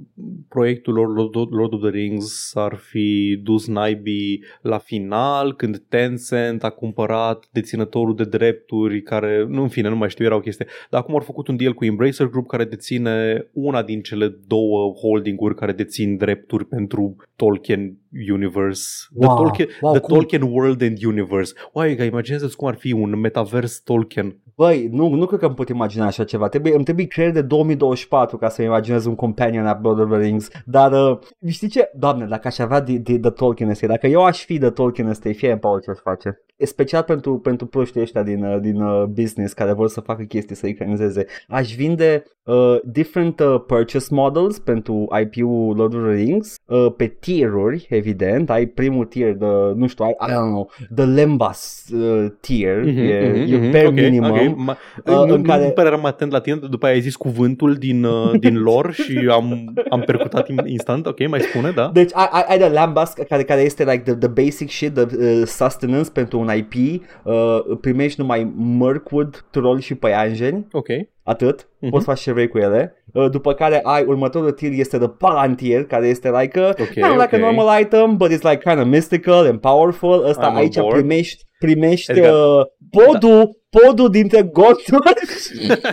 proiectul 0.49 0.95
Lord, 0.95 1.35
Lord 1.51 1.73
of 1.73 1.81
the 1.81 1.91
Rings 1.91 2.53
ar 2.55 2.75
fi 2.75 3.41
dus 3.43 3.67
naibii 3.67 4.45
la 4.63 4.79
final, 4.79 5.55
când 5.55 5.83
Tencent 5.89 6.65
a 6.65 6.71
cumpărat 6.71 7.49
deținătorul 7.53 8.15
de 8.15 8.25
drepturi, 8.25 9.03
care, 9.03 9.47
nu, 9.49 9.63
în 9.63 9.69
fine, 9.69 9.89
nu 9.89 9.97
mai 9.97 10.11
știu, 10.11 10.25
era 10.25 10.37
o 10.37 10.41
chestie. 10.41 10.67
Dar 10.91 11.01
acum 11.01 11.15
au 11.15 11.21
făcut 11.21 11.49
un 11.49 11.57
deal 11.57 11.73
cu 11.73 11.85
Embracer 11.85 12.27
Group, 12.27 12.47
care 12.47 12.65
deține 12.65 13.47
una 13.53 13.83
din 13.83 14.01
cele 14.01 14.39
două 14.47 14.93
holdinguri 14.93 15.55
care 15.55 15.73
dețin 15.73 16.17
drepturi 16.17 16.67
pentru 16.67 17.17
Tolkien 17.43 17.99
Universe. 18.33 19.09
The 19.19 19.27
Wow, 19.27 19.37
Tolkien, 19.37 19.69
wow, 19.81 19.93
the 19.93 20.01
cum? 20.01 20.15
Tolkien 20.15 20.43
World 20.43 20.83
and 20.83 21.05
Universe. 21.05 21.53
Oai, 21.73 21.95
că 21.97 22.03
imaginează-ți 22.03 22.57
cum 22.57 22.69
ar 22.69 22.75
fi 22.75 22.93
un 22.93 23.21
metavers 23.21 23.81
Tolkien. 23.81 24.37
Băi, 24.57 24.89
nu, 24.91 25.09
nu 25.09 25.27
cred 25.27 25.39
că 25.39 25.47
îmi 25.47 25.55
pot 25.55 25.69
imagina 25.69 26.07
așa 26.07 26.25
ceva. 26.25 26.49
Trebuie, 26.49 26.75
îmi 26.75 26.85
trebuie 26.85 27.07
creier 27.07 27.33
de 27.33 27.43
2024 27.43 28.37
ca 28.37 28.49
să 28.49 28.63
imaginez 28.63 29.05
un 29.05 29.15
companion 29.15 29.67
at 29.67 29.83
Lord 29.83 30.01
of 30.01 30.11
the 30.11 30.19
Rings. 30.19 30.49
Dar, 30.65 30.93
uh, 30.93 31.19
știi 31.49 31.69
ce? 31.69 31.91
Doamne, 31.95 32.27
dacă 32.27 32.49
aș 32.49 32.59
avea 32.59 32.81
de, 32.81 32.97
de, 32.97 33.17
de 33.17 33.31
Tolkien 33.31 33.69
Estate, 33.69 33.93
dacă 33.93 34.07
eu 34.07 34.25
aș 34.25 34.45
fi 34.45 34.59
de 34.59 34.71
Tolkien 34.71 35.09
Estate, 35.09 35.33
fie 35.33 35.57
Paul 35.57 35.81
ce 35.81 35.91
aș 35.91 35.99
face. 35.99 36.45
E 36.57 36.67
special 36.67 37.03
pentru, 37.03 37.39
pentru 37.39 37.67
proștii 37.67 38.01
ăștia 38.01 38.23
din, 38.23 38.45
uh, 38.45 38.61
din 38.61 38.81
uh, 38.81 39.05
business 39.05 39.53
care 39.53 39.73
vor 39.73 39.89
să 39.89 40.01
facă 40.01 40.23
chestii, 40.23 40.57
să 40.57 40.67
ecranizeze. 40.67 41.27
Aș 41.49 41.75
vinde 41.75 42.25
uh, 42.43 42.77
different 42.85 43.41
uh, 43.41 43.61
purchase 43.67 44.15
models 44.15 44.59
pentru 44.59 45.09
IP-ul 45.23 45.77
Lord 45.77 45.95
of 45.95 46.01
the 46.03 46.13
Rings 46.13 46.57
uh, 46.65 46.93
pe 46.97 47.07
tier-uri, 47.33 47.87
evident. 47.91 48.51
Ai 48.51 48.67
primul 48.67 49.05
tier 49.05 49.33
de, 49.35 49.47
nu 49.75 49.87
știu, 49.87 50.05
ai, 50.05 50.11
I 50.29 50.31
don't 50.31 50.49
know, 50.51 50.71
the 50.95 51.05
Lembas 51.05 51.85
uh, 51.95 52.27
tier, 52.41 52.77
Mhm, 52.85 52.99
e, 52.99 53.29
mhm, 53.29 53.53
e 53.53 53.57
mhm, 53.57 53.71
bare 53.71 53.87
ok, 53.87 53.95
minimum. 53.95 54.31
ok. 54.31 54.57
Ma- 54.67 54.79
Uh, 55.07 55.15
nu, 55.15 55.21
în 55.35 55.41
nu 55.41 55.43
care- 55.43 55.71
prea 55.75 55.87
eram 55.87 56.05
atent 56.05 56.33
la 56.33 56.41
tine, 56.41 56.57
după 56.71 56.87
aia 56.87 56.95
ai 56.95 57.01
zis 57.01 57.17
cuvântul 57.17 57.75
din, 57.75 58.05
uh, 58.05 58.31
din 58.45 58.59
lor 58.63 58.93
și 58.93 59.29
am, 59.31 59.75
am 59.91 60.01
percutat 60.01 60.49
in- 60.49 60.67
instant. 60.67 61.07
Ok, 61.07 61.29
mai 61.29 61.41
spune, 61.41 61.71
da? 61.71 61.91
Deci 61.93 62.11
ai, 62.15 62.29
ai, 62.31 62.45
ai 62.49 62.59
de 62.59 62.69
Lambas 62.69 63.13
care, 63.29 63.43
care 63.43 63.61
este 63.61 63.85
like 63.85 64.03
the, 64.03 64.15
the 64.15 64.29
basic 64.45 64.71
shit, 64.71 64.95
the 64.95 65.07
uh, 65.17 65.43
sustenance 65.47 66.11
pentru 66.11 66.39
un 66.39 66.51
IP, 66.57 67.03
uh, 67.25 67.59
primești 67.81 68.21
numai 68.21 68.53
Mirkwood, 68.57 69.45
troll 69.51 69.81
și 69.81 69.95
păianjeni, 69.95 70.67
Ok. 70.73 70.87
Atât, 71.25 71.69
Mhm. 71.81 71.91
poți 71.91 72.05
face 72.05 72.21
și 72.41 72.47
cu 72.47 72.59
ele. 72.59 73.05
Uh, 73.13 73.31
după 73.31 73.53
care 73.55 73.81
ai 73.83 74.05
următorul 74.05 74.51
tier 74.51 74.73
este 74.73 74.99
the 74.99 75.09
Palantir, 75.09 75.85
care 75.85 76.07
este 76.07 76.31
like 76.31 76.61
a, 76.61 76.67
Ok, 76.69 76.77
kind 76.91 77.05
of 77.05 77.11
like 77.11 77.23
ok. 77.25 77.33
a 77.33 77.37
normal 77.39 77.81
item, 77.81 78.17
but 78.17 78.31
it's 78.33 78.43
like 78.51 78.59
kind 78.69 78.79
of 78.79 78.87
mystical 78.87 79.47
and 79.47 79.61
powerful. 79.61 80.25
Ăsta 80.29 80.47
I'm 80.47 80.51
on 80.51 80.57
aici 80.57 80.77
board. 80.79 80.95
primești, 80.97 81.45
primești 81.59 82.11
Edgar. 82.11 82.33
uh, 82.33 82.65
podul, 82.91 83.51
podul 83.71 84.09
dintre 84.11 84.43
goturi. 84.43 85.13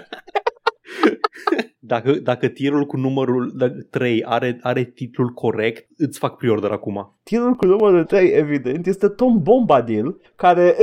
Dacă, 1.79 2.11
dacă 2.11 2.47
tirul 2.47 2.85
cu 2.85 2.97
numărul 2.97 3.53
3 3.89 4.23
are, 4.25 4.59
are 4.61 4.83
titlul 4.83 5.29
corect, 5.29 5.87
îți 5.97 6.19
fac 6.19 6.37
pre-order 6.37 6.71
acum. 6.71 7.19
Tirul 7.23 7.53
cu 7.53 7.65
numărul 7.65 8.03
3, 8.05 8.27
evident, 8.29 8.87
este 8.87 9.07
Tom 9.07 9.39
Bombadil, 9.43 10.21
care 10.35 10.75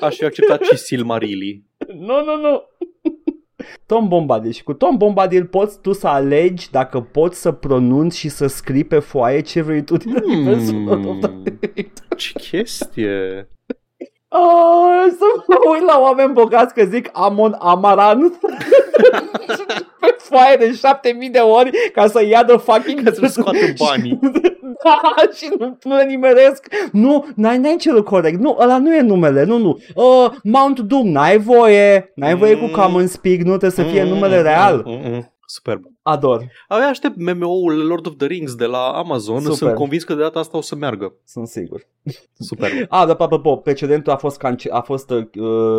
Aș 0.00 0.16
fi 0.16 0.24
acceptat 0.24 0.62
și 0.62 0.76
Silmarilli. 0.76 1.64
Nu, 2.08 2.24
nu, 2.24 2.36
nu. 2.40 2.62
Tom 3.86 4.08
Bombadil 4.08 4.52
și 4.52 4.62
cu 4.62 4.72
Tom 4.72 4.96
Bombadil 4.96 5.44
poți 5.44 5.80
tu 5.80 5.92
să 5.92 6.06
alegi 6.06 6.70
dacă 6.70 7.00
poți 7.00 7.40
să 7.40 7.52
pronunți 7.52 8.18
și 8.18 8.28
să 8.28 8.46
scrii 8.46 8.84
pe 8.84 8.98
foaie 8.98 9.40
ce 9.40 9.62
vrei 9.62 9.84
tu 9.84 9.96
din 9.96 10.16
universul 10.24 10.84
Lord 10.84 11.06
of 11.06 11.16
the 11.20 11.32
Rings. 11.74 12.02
Ce 12.16 12.32
chestie! 12.32 13.48
Oh, 14.28 15.06
să 15.18 15.44
mă 15.46 15.56
uit 15.72 15.82
la 15.82 16.00
oameni 16.00 16.32
bogați 16.32 16.74
că 16.74 16.84
zic 16.84 17.10
Amon 17.12 17.56
Amaran 17.58 18.20
pe 20.00 20.16
foaie 20.18 20.56
de 20.56 20.72
7000 20.72 21.30
de 21.30 21.38
ori 21.38 21.70
ca 21.92 22.06
să 22.06 22.24
ia 22.24 22.44
de 22.44 22.56
fucking 22.56 23.02
Ca 23.02 23.12
să 23.12 23.26
scoată 23.26 23.66
banii. 23.78 24.18
Da, 24.84 25.00
și 25.34 25.52
nu, 25.58 25.78
nu 25.82 25.96
le 25.96 26.04
nimeresc. 26.04 26.66
Nu, 26.92 27.26
n-ai, 27.36 27.58
n-ai 27.58 27.76
cerut 27.76 28.04
corect. 28.04 28.38
Nu, 28.40 28.56
ăla 28.60 28.78
nu 28.78 28.94
e 28.94 29.00
numele, 29.00 29.44
nu, 29.44 29.58
nu. 29.58 29.78
Uh, 29.94 30.30
Mount 30.42 30.80
Doom, 30.80 31.08
n-ai 31.08 31.38
voie. 31.38 32.12
N-ai 32.14 32.34
voie 32.36 32.56
cu 32.56 32.64
Mm. 32.64 32.70
Common 32.70 33.06
Speak, 33.06 33.36
nu 33.38 33.56
trebuie 33.56 33.70
să 33.70 33.82
fie 33.82 34.02
Mm, 34.02 34.08
numele 34.08 34.36
mm, 34.36 34.42
real. 34.42 34.82
mm, 34.86 35.10
mm. 35.12 35.30
Superb. 35.48 35.82
Ador, 36.02 36.44
Abia 36.68 36.86
aștept 36.86 37.16
MMO-ul 37.16 37.86
Lord 37.86 38.06
of 38.06 38.12
the 38.16 38.26
Rings 38.26 38.54
de 38.54 38.64
la 38.64 38.78
Amazon. 38.88 39.40
Super. 39.40 39.54
Sunt 39.56 39.74
convins 39.74 40.04
că 40.04 40.14
de 40.14 40.20
data 40.22 40.38
asta 40.38 40.56
o 40.56 40.60
să 40.60 40.74
meargă. 40.74 41.14
sunt 41.24 41.46
sigur. 41.48 41.86
Superb. 42.38 42.72
A, 42.88 43.06
dar 43.06 43.16
apropo, 43.18 43.56
precedentul 43.56 44.12
a 44.12 44.16
fost, 44.16 44.36
cance- 44.38 44.70
a 44.70 44.80
fost 44.80 45.10
uh, 45.10 45.24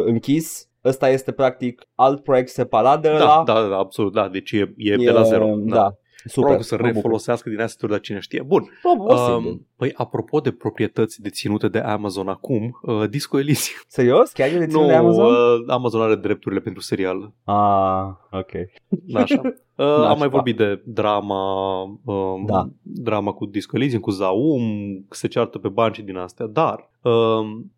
închis. 0.05 0.67
Ăsta 0.85 1.09
este 1.09 1.31
practic 1.31 1.81
alt 1.95 2.23
proiect 2.23 2.49
separat 2.49 3.01
de 3.01 3.07
Da, 3.07 3.13
ăla. 3.15 3.43
da, 3.45 3.67
da, 3.67 3.77
absolut, 3.77 4.13
da. 4.13 4.27
Deci 4.27 4.51
e, 4.51 4.73
e, 4.77 4.95
de 4.95 5.11
la 5.11 5.21
zero. 5.23 5.55
Da. 5.57 5.93
Super. 6.27 6.41
Probabil 6.43 6.63
să 6.63 6.75
mă 6.75 6.81
bucur. 6.81 6.95
refolosească 6.95 7.49
din 7.49 7.59
asseturi, 7.61 7.91
dar 7.91 7.99
cine 7.99 8.19
știe. 8.19 8.41
Bun. 8.41 8.69
Posibil. 9.07 9.33
Um, 9.51 9.67
păi, 9.75 9.91
apropo 9.95 10.39
de 10.39 10.51
proprietăți 10.51 11.21
deținute 11.21 11.67
de 11.67 11.79
Amazon 11.79 12.27
acum, 12.27 12.79
uh, 12.81 13.09
Disco 13.09 13.39
Elysium. 13.39 13.77
Serios? 13.97 14.31
Chiar 14.31 14.47
e 14.47 14.57
deținut 14.57 14.81
Nu, 14.81 14.87
de 14.87 14.93
Amazon? 14.93 15.25
Uh, 15.25 15.63
Amazon 15.67 16.01
are 16.01 16.15
drepturile 16.15 16.61
pentru 16.61 16.81
serial. 16.81 17.33
Ah, 17.43 18.07
ok. 18.31 18.51
Da, 18.87 19.19
așa. 19.21 19.41
Uh, 19.77 19.85
Da, 19.85 20.09
am 20.09 20.17
mai 20.17 20.27
da. 20.27 20.33
vorbit 20.33 20.57
de 20.57 20.81
drama, 20.85 21.81
um, 22.03 22.45
Da. 22.45 22.69
drama 22.81 23.31
cu 23.31 23.45
Disco 23.45 23.75
Elysium, 23.77 24.01
cu 24.01 24.09
Zaum, 24.11 24.61
se 25.09 25.27
ceartă 25.27 25.57
pe 25.57 25.67
bani 25.67 25.93
și 25.93 26.01
din 26.01 26.17
astea, 26.17 26.45
dar 26.45 26.75
um, 26.75 26.96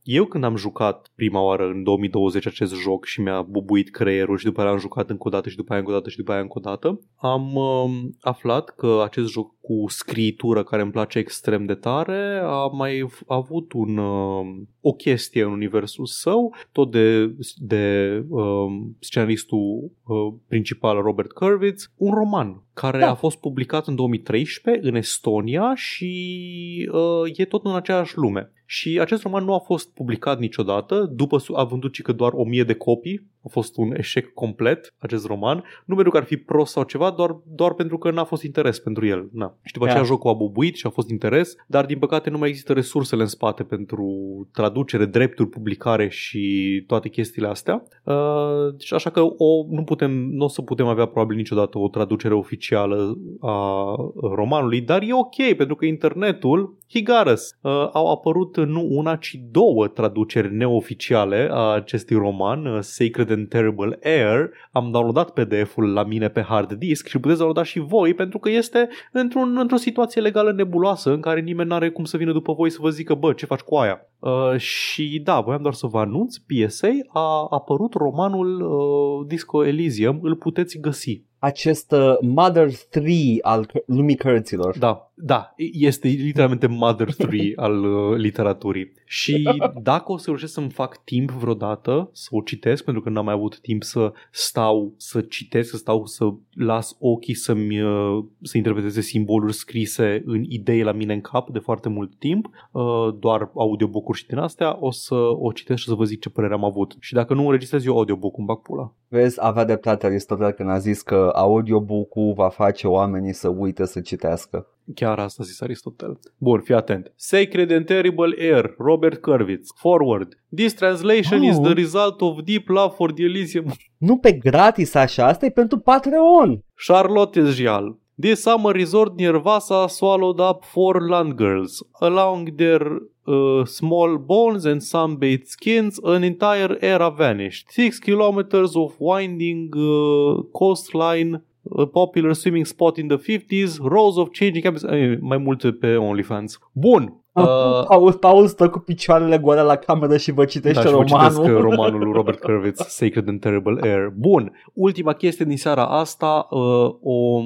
eu 0.03 0.25
când 0.25 0.43
am 0.43 0.55
jucat 0.55 1.11
prima 1.15 1.41
oară 1.41 1.65
în 1.65 1.83
2020 1.83 2.45
acest 2.45 2.75
joc 2.75 3.05
și 3.05 3.21
mi-a 3.21 3.41
bubuit 3.41 3.89
creierul 3.91 4.37
și 4.37 4.45
după 4.45 4.59
aia 4.61 4.69
l-am 4.69 4.79
jucat 4.79 5.09
încă 5.09 5.27
o 5.27 5.29
dată 5.29 5.49
și 5.49 5.55
după 5.55 5.71
aia 5.71 5.79
încă 5.79 5.91
o 5.91 5.95
dată 5.95 6.09
și 6.09 6.17
după 6.17 6.31
aia 6.31 6.41
încă 6.41 6.53
o 6.57 6.61
dată, 6.61 6.99
am 7.15 7.55
um, 7.55 8.17
aflat 8.21 8.69
că 8.69 9.01
acest 9.03 9.31
joc 9.31 9.57
cu 9.61 9.85
scriitură 9.87 10.63
care 10.63 10.81
îmi 10.81 10.91
place 10.91 11.19
extrem 11.19 11.65
de 11.65 11.73
tare 11.73 12.39
a 12.43 12.65
mai 12.65 13.05
f- 13.07 13.25
avut 13.27 13.73
un, 13.73 13.97
um, 13.97 14.69
o 14.81 14.93
chestie 14.93 15.43
în 15.43 15.51
universul 15.51 16.05
său, 16.05 16.55
tot 16.71 16.91
de, 16.91 17.35
de 17.55 18.13
um, 18.29 18.95
scenaristul 18.99 19.91
uh, 20.03 20.33
principal 20.47 21.01
Robert 21.01 21.31
Kurwitz, 21.31 21.91
un 21.95 22.13
roman 22.13 22.63
care 22.73 22.99
Da. 22.99 23.09
a 23.09 23.15
fost 23.15 23.39
publicat 23.39 23.87
în 23.87 23.95
2013 23.95 24.87
în 24.87 24.95
Estonia 24.95 25.75
și 25.75 26.89
uh, 26.91 27.37
e 27.39 27.45
tot 27.45 27.65
în 27.65 27.75
aceeași 27.75 28.17
lume. 28.17 28.51
Și 28.71 28.99
acest 28.99 29.23
roman 29.23 29.43
nu 29.43 29.53
a 29.53 29.59
fost 29.59 29.93
publicat 29.93 30.39
niciodată, 30.39 31.11
după 31.13 31.37
su- 31.37 31.53
a 31.55 31.63
vândut 31.63 31.93
ci 31.93 32.01
că 32.01 32.11
doar 32.11 32.31
1000 32.33 32.63
de 32.63 32.73
copii, 32.73 33.27
a 33.45 33.47
fost 33.49 33.77
un 33.77 33.95
eșec 33.95 34.33
complet 34.33 34.93
acest 34.97 35.25
roman, 35.25 35.63
nu 35.85 35.93
pentru 35.93 36.11
că 36.11 36.17
ar 36.17 36.23
fi 36.23 36.37
prost 36.37 36.71
sau 36.71 36.83
ceva, 36.83 37.11
doar, 37.11 37.37
doar 37.55 37.73
pentru 37.73 37.97
că 37.97 38.11
n-a 38.11 38.23
fost 38.23 38.43
interes 38.43 38.79
pentru 38.79 39.05
el. 39.05 39.29
Na. 39.33 39.55
Și 39.63 39.73
după 39.73 39.85
aceea 39.85 39.99
Da. 40.01 40.05
jocul 40.05 40.29
a 40.29 40.33
bubuit 40.33 40.75
și 40.75 40.87
a 40.87 40.89
fost 40.89 41.09
interes, 41.09 41.55
dar 41.67 41.85
din 41.85 41.99
păcate 41.99 42.29
nu 42.29 42.37
mai 42.37 42.49
există 42.49 42.73
resursele 42.73 43.21
în 43.21 43.27
spate 43.27 43.63
pentru 43.63 44.07
traducere, 44.53 45.05
drepturi, 45.05 45.49
publicare 45.49 46.09
și 46.09 46.83
toate 46.87 47.09
chestiile 47.09 47.47
astea. 47.47 47.83
Uh, 48.03 48.79
și 48.79 48.93
așa 48.93 49.09
că 49.09 49.21
o, 49.21 49.65
nu 49.69 49.83
putem, 49.83 50.11
nu 50.11 50.45
o 50.45 50.47
să 50.47 50.61
putem 50.61 50.87
avea 50.87 51.05
probabil 51.05 51.35
niciodată 51.37 51.77
o 51.77 51.87
traducere 51.87 52.33
oficială 52.33 53.17
a 53.39 53.95
romanului, 54.21 54.81
dar 54.81 55.01
e 55.01 55.13
ok 55.13 55.55
pentru 55.57 55.75
că 55.75 55.85
internetul, 55.85 56.77
he 56.91 57.01
got 57.01 57.27
us. 57.27 57.55
Uh, 57.61 57.89
au 57.93 58.11
apărut 58.11 58.57
nu 58.57 58.87
una, 58.89 59.15
ci 59.15 59.35
două 59.51 59.87
traduceri 59.87 60.55
neoficiale 60.55 61.47
a 61.51 61.73
acestui 61.73 62.15
roman, 62.15 62.65
uh, 62.65 62.79
Sacred 62.81 63.31
and 63.31 63.47
Terrible 63.47 63.99
Air. 64.03 64.49
Am 64.71 64.91
downloadat 64.91 65.29
PDF-ul 65.29 65.93
la 65.93 66.03
mine 66.03 66.29
pe 66.29 66.41
hard 66.41 66.73
disk 66.73 67.07
și 67.07 67.19
puteți 67.19 67.39
downloada 67.39 67.69
și 67.69 67.79
voi 67.79 68.13
pentru 68.13 68.39
că 68.39 68.49
este 68.49 68.89
într-un, 69.11 69.57
într-o 69.57 69.77
situație 69.77 70.21
legală 70.21 70.51
nebuloasă 70.51 71.11
în 71.11 71.21
care 71.21 71.39
nimeni 71.39 71.69
n-are 71.69 71.89
cum 71.89 72.03
să 72.03 72.17
vină 72.17 72.31
după 72.31 72.53
voi 72.53 72.69
să 72.69 72.77
vă 72.81 72.89
zică, 72.89 73.13
bă, 73.13 73.33
ce 73.33 73.45
faci 73.45 73.59
cu 73.59 73.75
aia? 73.75 74.08
Uh, 74.19 74.57
și 74.57 75.21
da, 75.23 75.39
voiam 75.39 75.61
doar 75.61 75.73
să 75.73 75.87
vă 75.87 75.99
anunț, 75.99 76.35
PSA 76.37 76.87
a 77.07 77.47
apărut 77.49 77.93
romanul 77.93 78.61
uh, 78.61 79.27
Disco 79.27 79.65
Elysium, 79.65 80.19
îl 80.21 80.35
puteți 80.35 80.79
găsi. 80.79 81.21
Acest 81.39 81.91
uh, 81.91 82.13
Mother 82.21 82.69
3 82.89 83.39
al 83.41 83.65
c- 83.65 83.85
lumii 83.85 84.15
cărților. 84.15 84.77
Da, 84.77 85.11
da, 85.13 85.53
este 85.57 86.07
literalmente 86.07 86.67
Mother 86.67 87.13
3 87.13 87.53
al 87.55 87.83
uh, 87.83 88.17
literaturii. 88.17 88.91
Și 89.05 89.49
dacă 89.81 90.11
o 90.11 90.17
să 90.17 90.23
reușesc 90.27 90.53
să-mi 90.53 90.69
fac 90.69 91.03
timp 91.03 91.31
vreodată 91.31 92.09
să 92.13 92.27
o 92.31 92.41
citesc, 92.41 92.83
pentru 92.83 93.01
că 93.01 93.09
n-am 93.09 93.25
mai 93.25 93.33
avut 93.33 93.59
timp 93.59 93.83
să 93.83 94.13
stau 94.31 94.93
să 94.97 95.21
citesc, 95.21 95.69
să 95.69 95.77
stau 95.77 96.05
să 96.05 96.33
las 96.53 96.95
ochii 96.99 97.33
să-mi 97.33 97.81
uh, 97.81 98.23
să 98.41 98.57
interpreteze 98.57 99.01
simboluri 99.01 99.53
scrise 99.53 100.21
în 100.25 100.43
idei 100.47 100.83
la 100.83 100.91
mine 100.91 101.13
în 101.13 101.21
cap 101.21 101.49
de 101.49 101.59
foarte 101.59 101.89
mult 101.89 102.15
timp, 102.15 102.49
uh, 102.71 102.83
doar 103.19 103.51
audiobook-uri 103.55 104.08
și 104.13 104.27
din 104.27 104.37
astea, 104.37 104.77
o 104.79 104.91
să 104.91 105.15
o 105.15 105.51
citesc 105.51 105.79
și 105.81 105.89
o 105.89 105.91
să 105.91 105.97
vă 105.97 106.03
zic 106.03 106.21
ce 106.21 106.29
părere 106.29 106.53
am 106.53 106.63
avut. 106.63 106.95
Și 106.99 107.13
dacă 107.13 107.33
nu 107.33 107.43
înregistrez 107.45 107.85
eu 107.85 107.97
audiobook, 107.97 108.37
îmi 108.37 108.47
bag 108.47 108.61
pula. 108.61 108.93
Vezi, 109.07 109.37
avea 109.39 109.65
dreptate 109.65 110.05
Aristotel 110.05 110.51
când 110.51 110.69
a 110.69 110.77
zis 110.77 111.01
că 111.01 111.31
audiobook-ul 111.35 112.33
va 112.33 112.49
face 112.49 112.87
oamenii 112.87 113.33
să 113.33 113.47
uite 113.47 113.85
să 113.85 114.01
citească. 114.01 114.67
Chiar 114.95 115.19
asta 115.19 115.43
a 115.43 115.45
zis 115.45 115.61
Aristotel. 115.61 116.19
Bun, 116.37 116.59
fii 116.61 116.75
atent. 116.75 117.11
Sacred 117.15 117.71
and 117.71 117.85
Terrible 117.85 118.35
Air, 118.39 118.75
Robert 118.77 119.17
Kurwitz. 119.21 119.69
Forward. 119.75 120.37
This 120.55 120.73
translation 120.73 121.41
Oh. 121.41 121.47
is 121.47 121.59
the 121.59 121.73
result 121.73 122.21
of 122.21 122.41
deep 122.43 122.67
love 122.67 122.93
for 122.95 123.11
the 123.11 123.23
Elysium. 123.23 123.65
Nu 123.97 124.17
pe 124.17 124.31
gratis 124.31 124.93
așa, 124.95 125.25
asta 125.25 125.45
e 125.45 125.49
pentru 125.49 125.77
Patreon. 125.77 126.63
Charlotte 126.87 127.39
Esgial. 127.39 127.97
This 128.21 128.43
summer 128.43 128.73
resort 128.73 129.15
near 129.15 129.39
Vasa 129.39 129.87
swallowed 129.89 130.41
up 130.41 130.65
four 130.65 130.99
land 130.99 131.37
girls. 131.37 131.81
Along 132.01 132.53
their 132.57 132.81
uh, 133.25 133.63
small 133.63 134.17
bones 134.17 134.65
and 134.65 134.81
sunbathed 134.81 135.47
skins, 135.47 136.01
an 136.03 136.25
entire 136.25 136.77
era 136.81 137.09
vanished. 137.11 137.71
Six 137.71 137.97
kilometers 137.97 138.75
of 138.75 138.99
winding 138.99 139.71
uh, 139.73 140.43
coastline, 140.53 141.41
a 141.77 141.85
popular 141.85 142.33
swimming 142.33 142.65
spot 142.65 142.99
in 142.99 143.07
the 143.07 143.17
50s, 143.17 143.79
rows 143.79 144.17
of 144.17 144.33
changing 144.33 144.63
cabins, 144.63 144.83
eh, 144.83 145.15
mai 145.21 145.37
multe 145.37 145.71
pe 145.71 145.95
OnlyFans. 145.95 146.57
Bun. 146.75 147.15
Uh, 147.41 147.85
Paul, 147.87 148.13
Paul 148.13 148.47
stă 148.47 148.69
cu 148.69 148.79
picioarele 148.79 149.37
goale 149.37 149.61
la 149.61 149.75
cameră 149.75 150.17
și 150.17 150.31
vă 150.31 150.45
citește 150.45 150.81
da, 150.81 150.87
și 150.87 150.93
vă 150.93 151.01
romanul. 151.01 151.31
citesc 151.31 151.55
uh, 151.55 151.61
romanul 151.61 151.99
lui 151.99 152.11
Robert 152.11 152.39
Kurwitz, 152.39 152.79
Sacred 152.97 153.27
and 153.27 153.39
Terrible 153.39 153.79
Air. 153.81 154.13
Bun, 154.15 154.51
ultima 154.73 155.13
chestie 155.13 155.45
din 155.45 155.57
seara 155.57 155.85
asta, 155.85 156.47
uh, 156.49 156.59
o, 157.01 157.41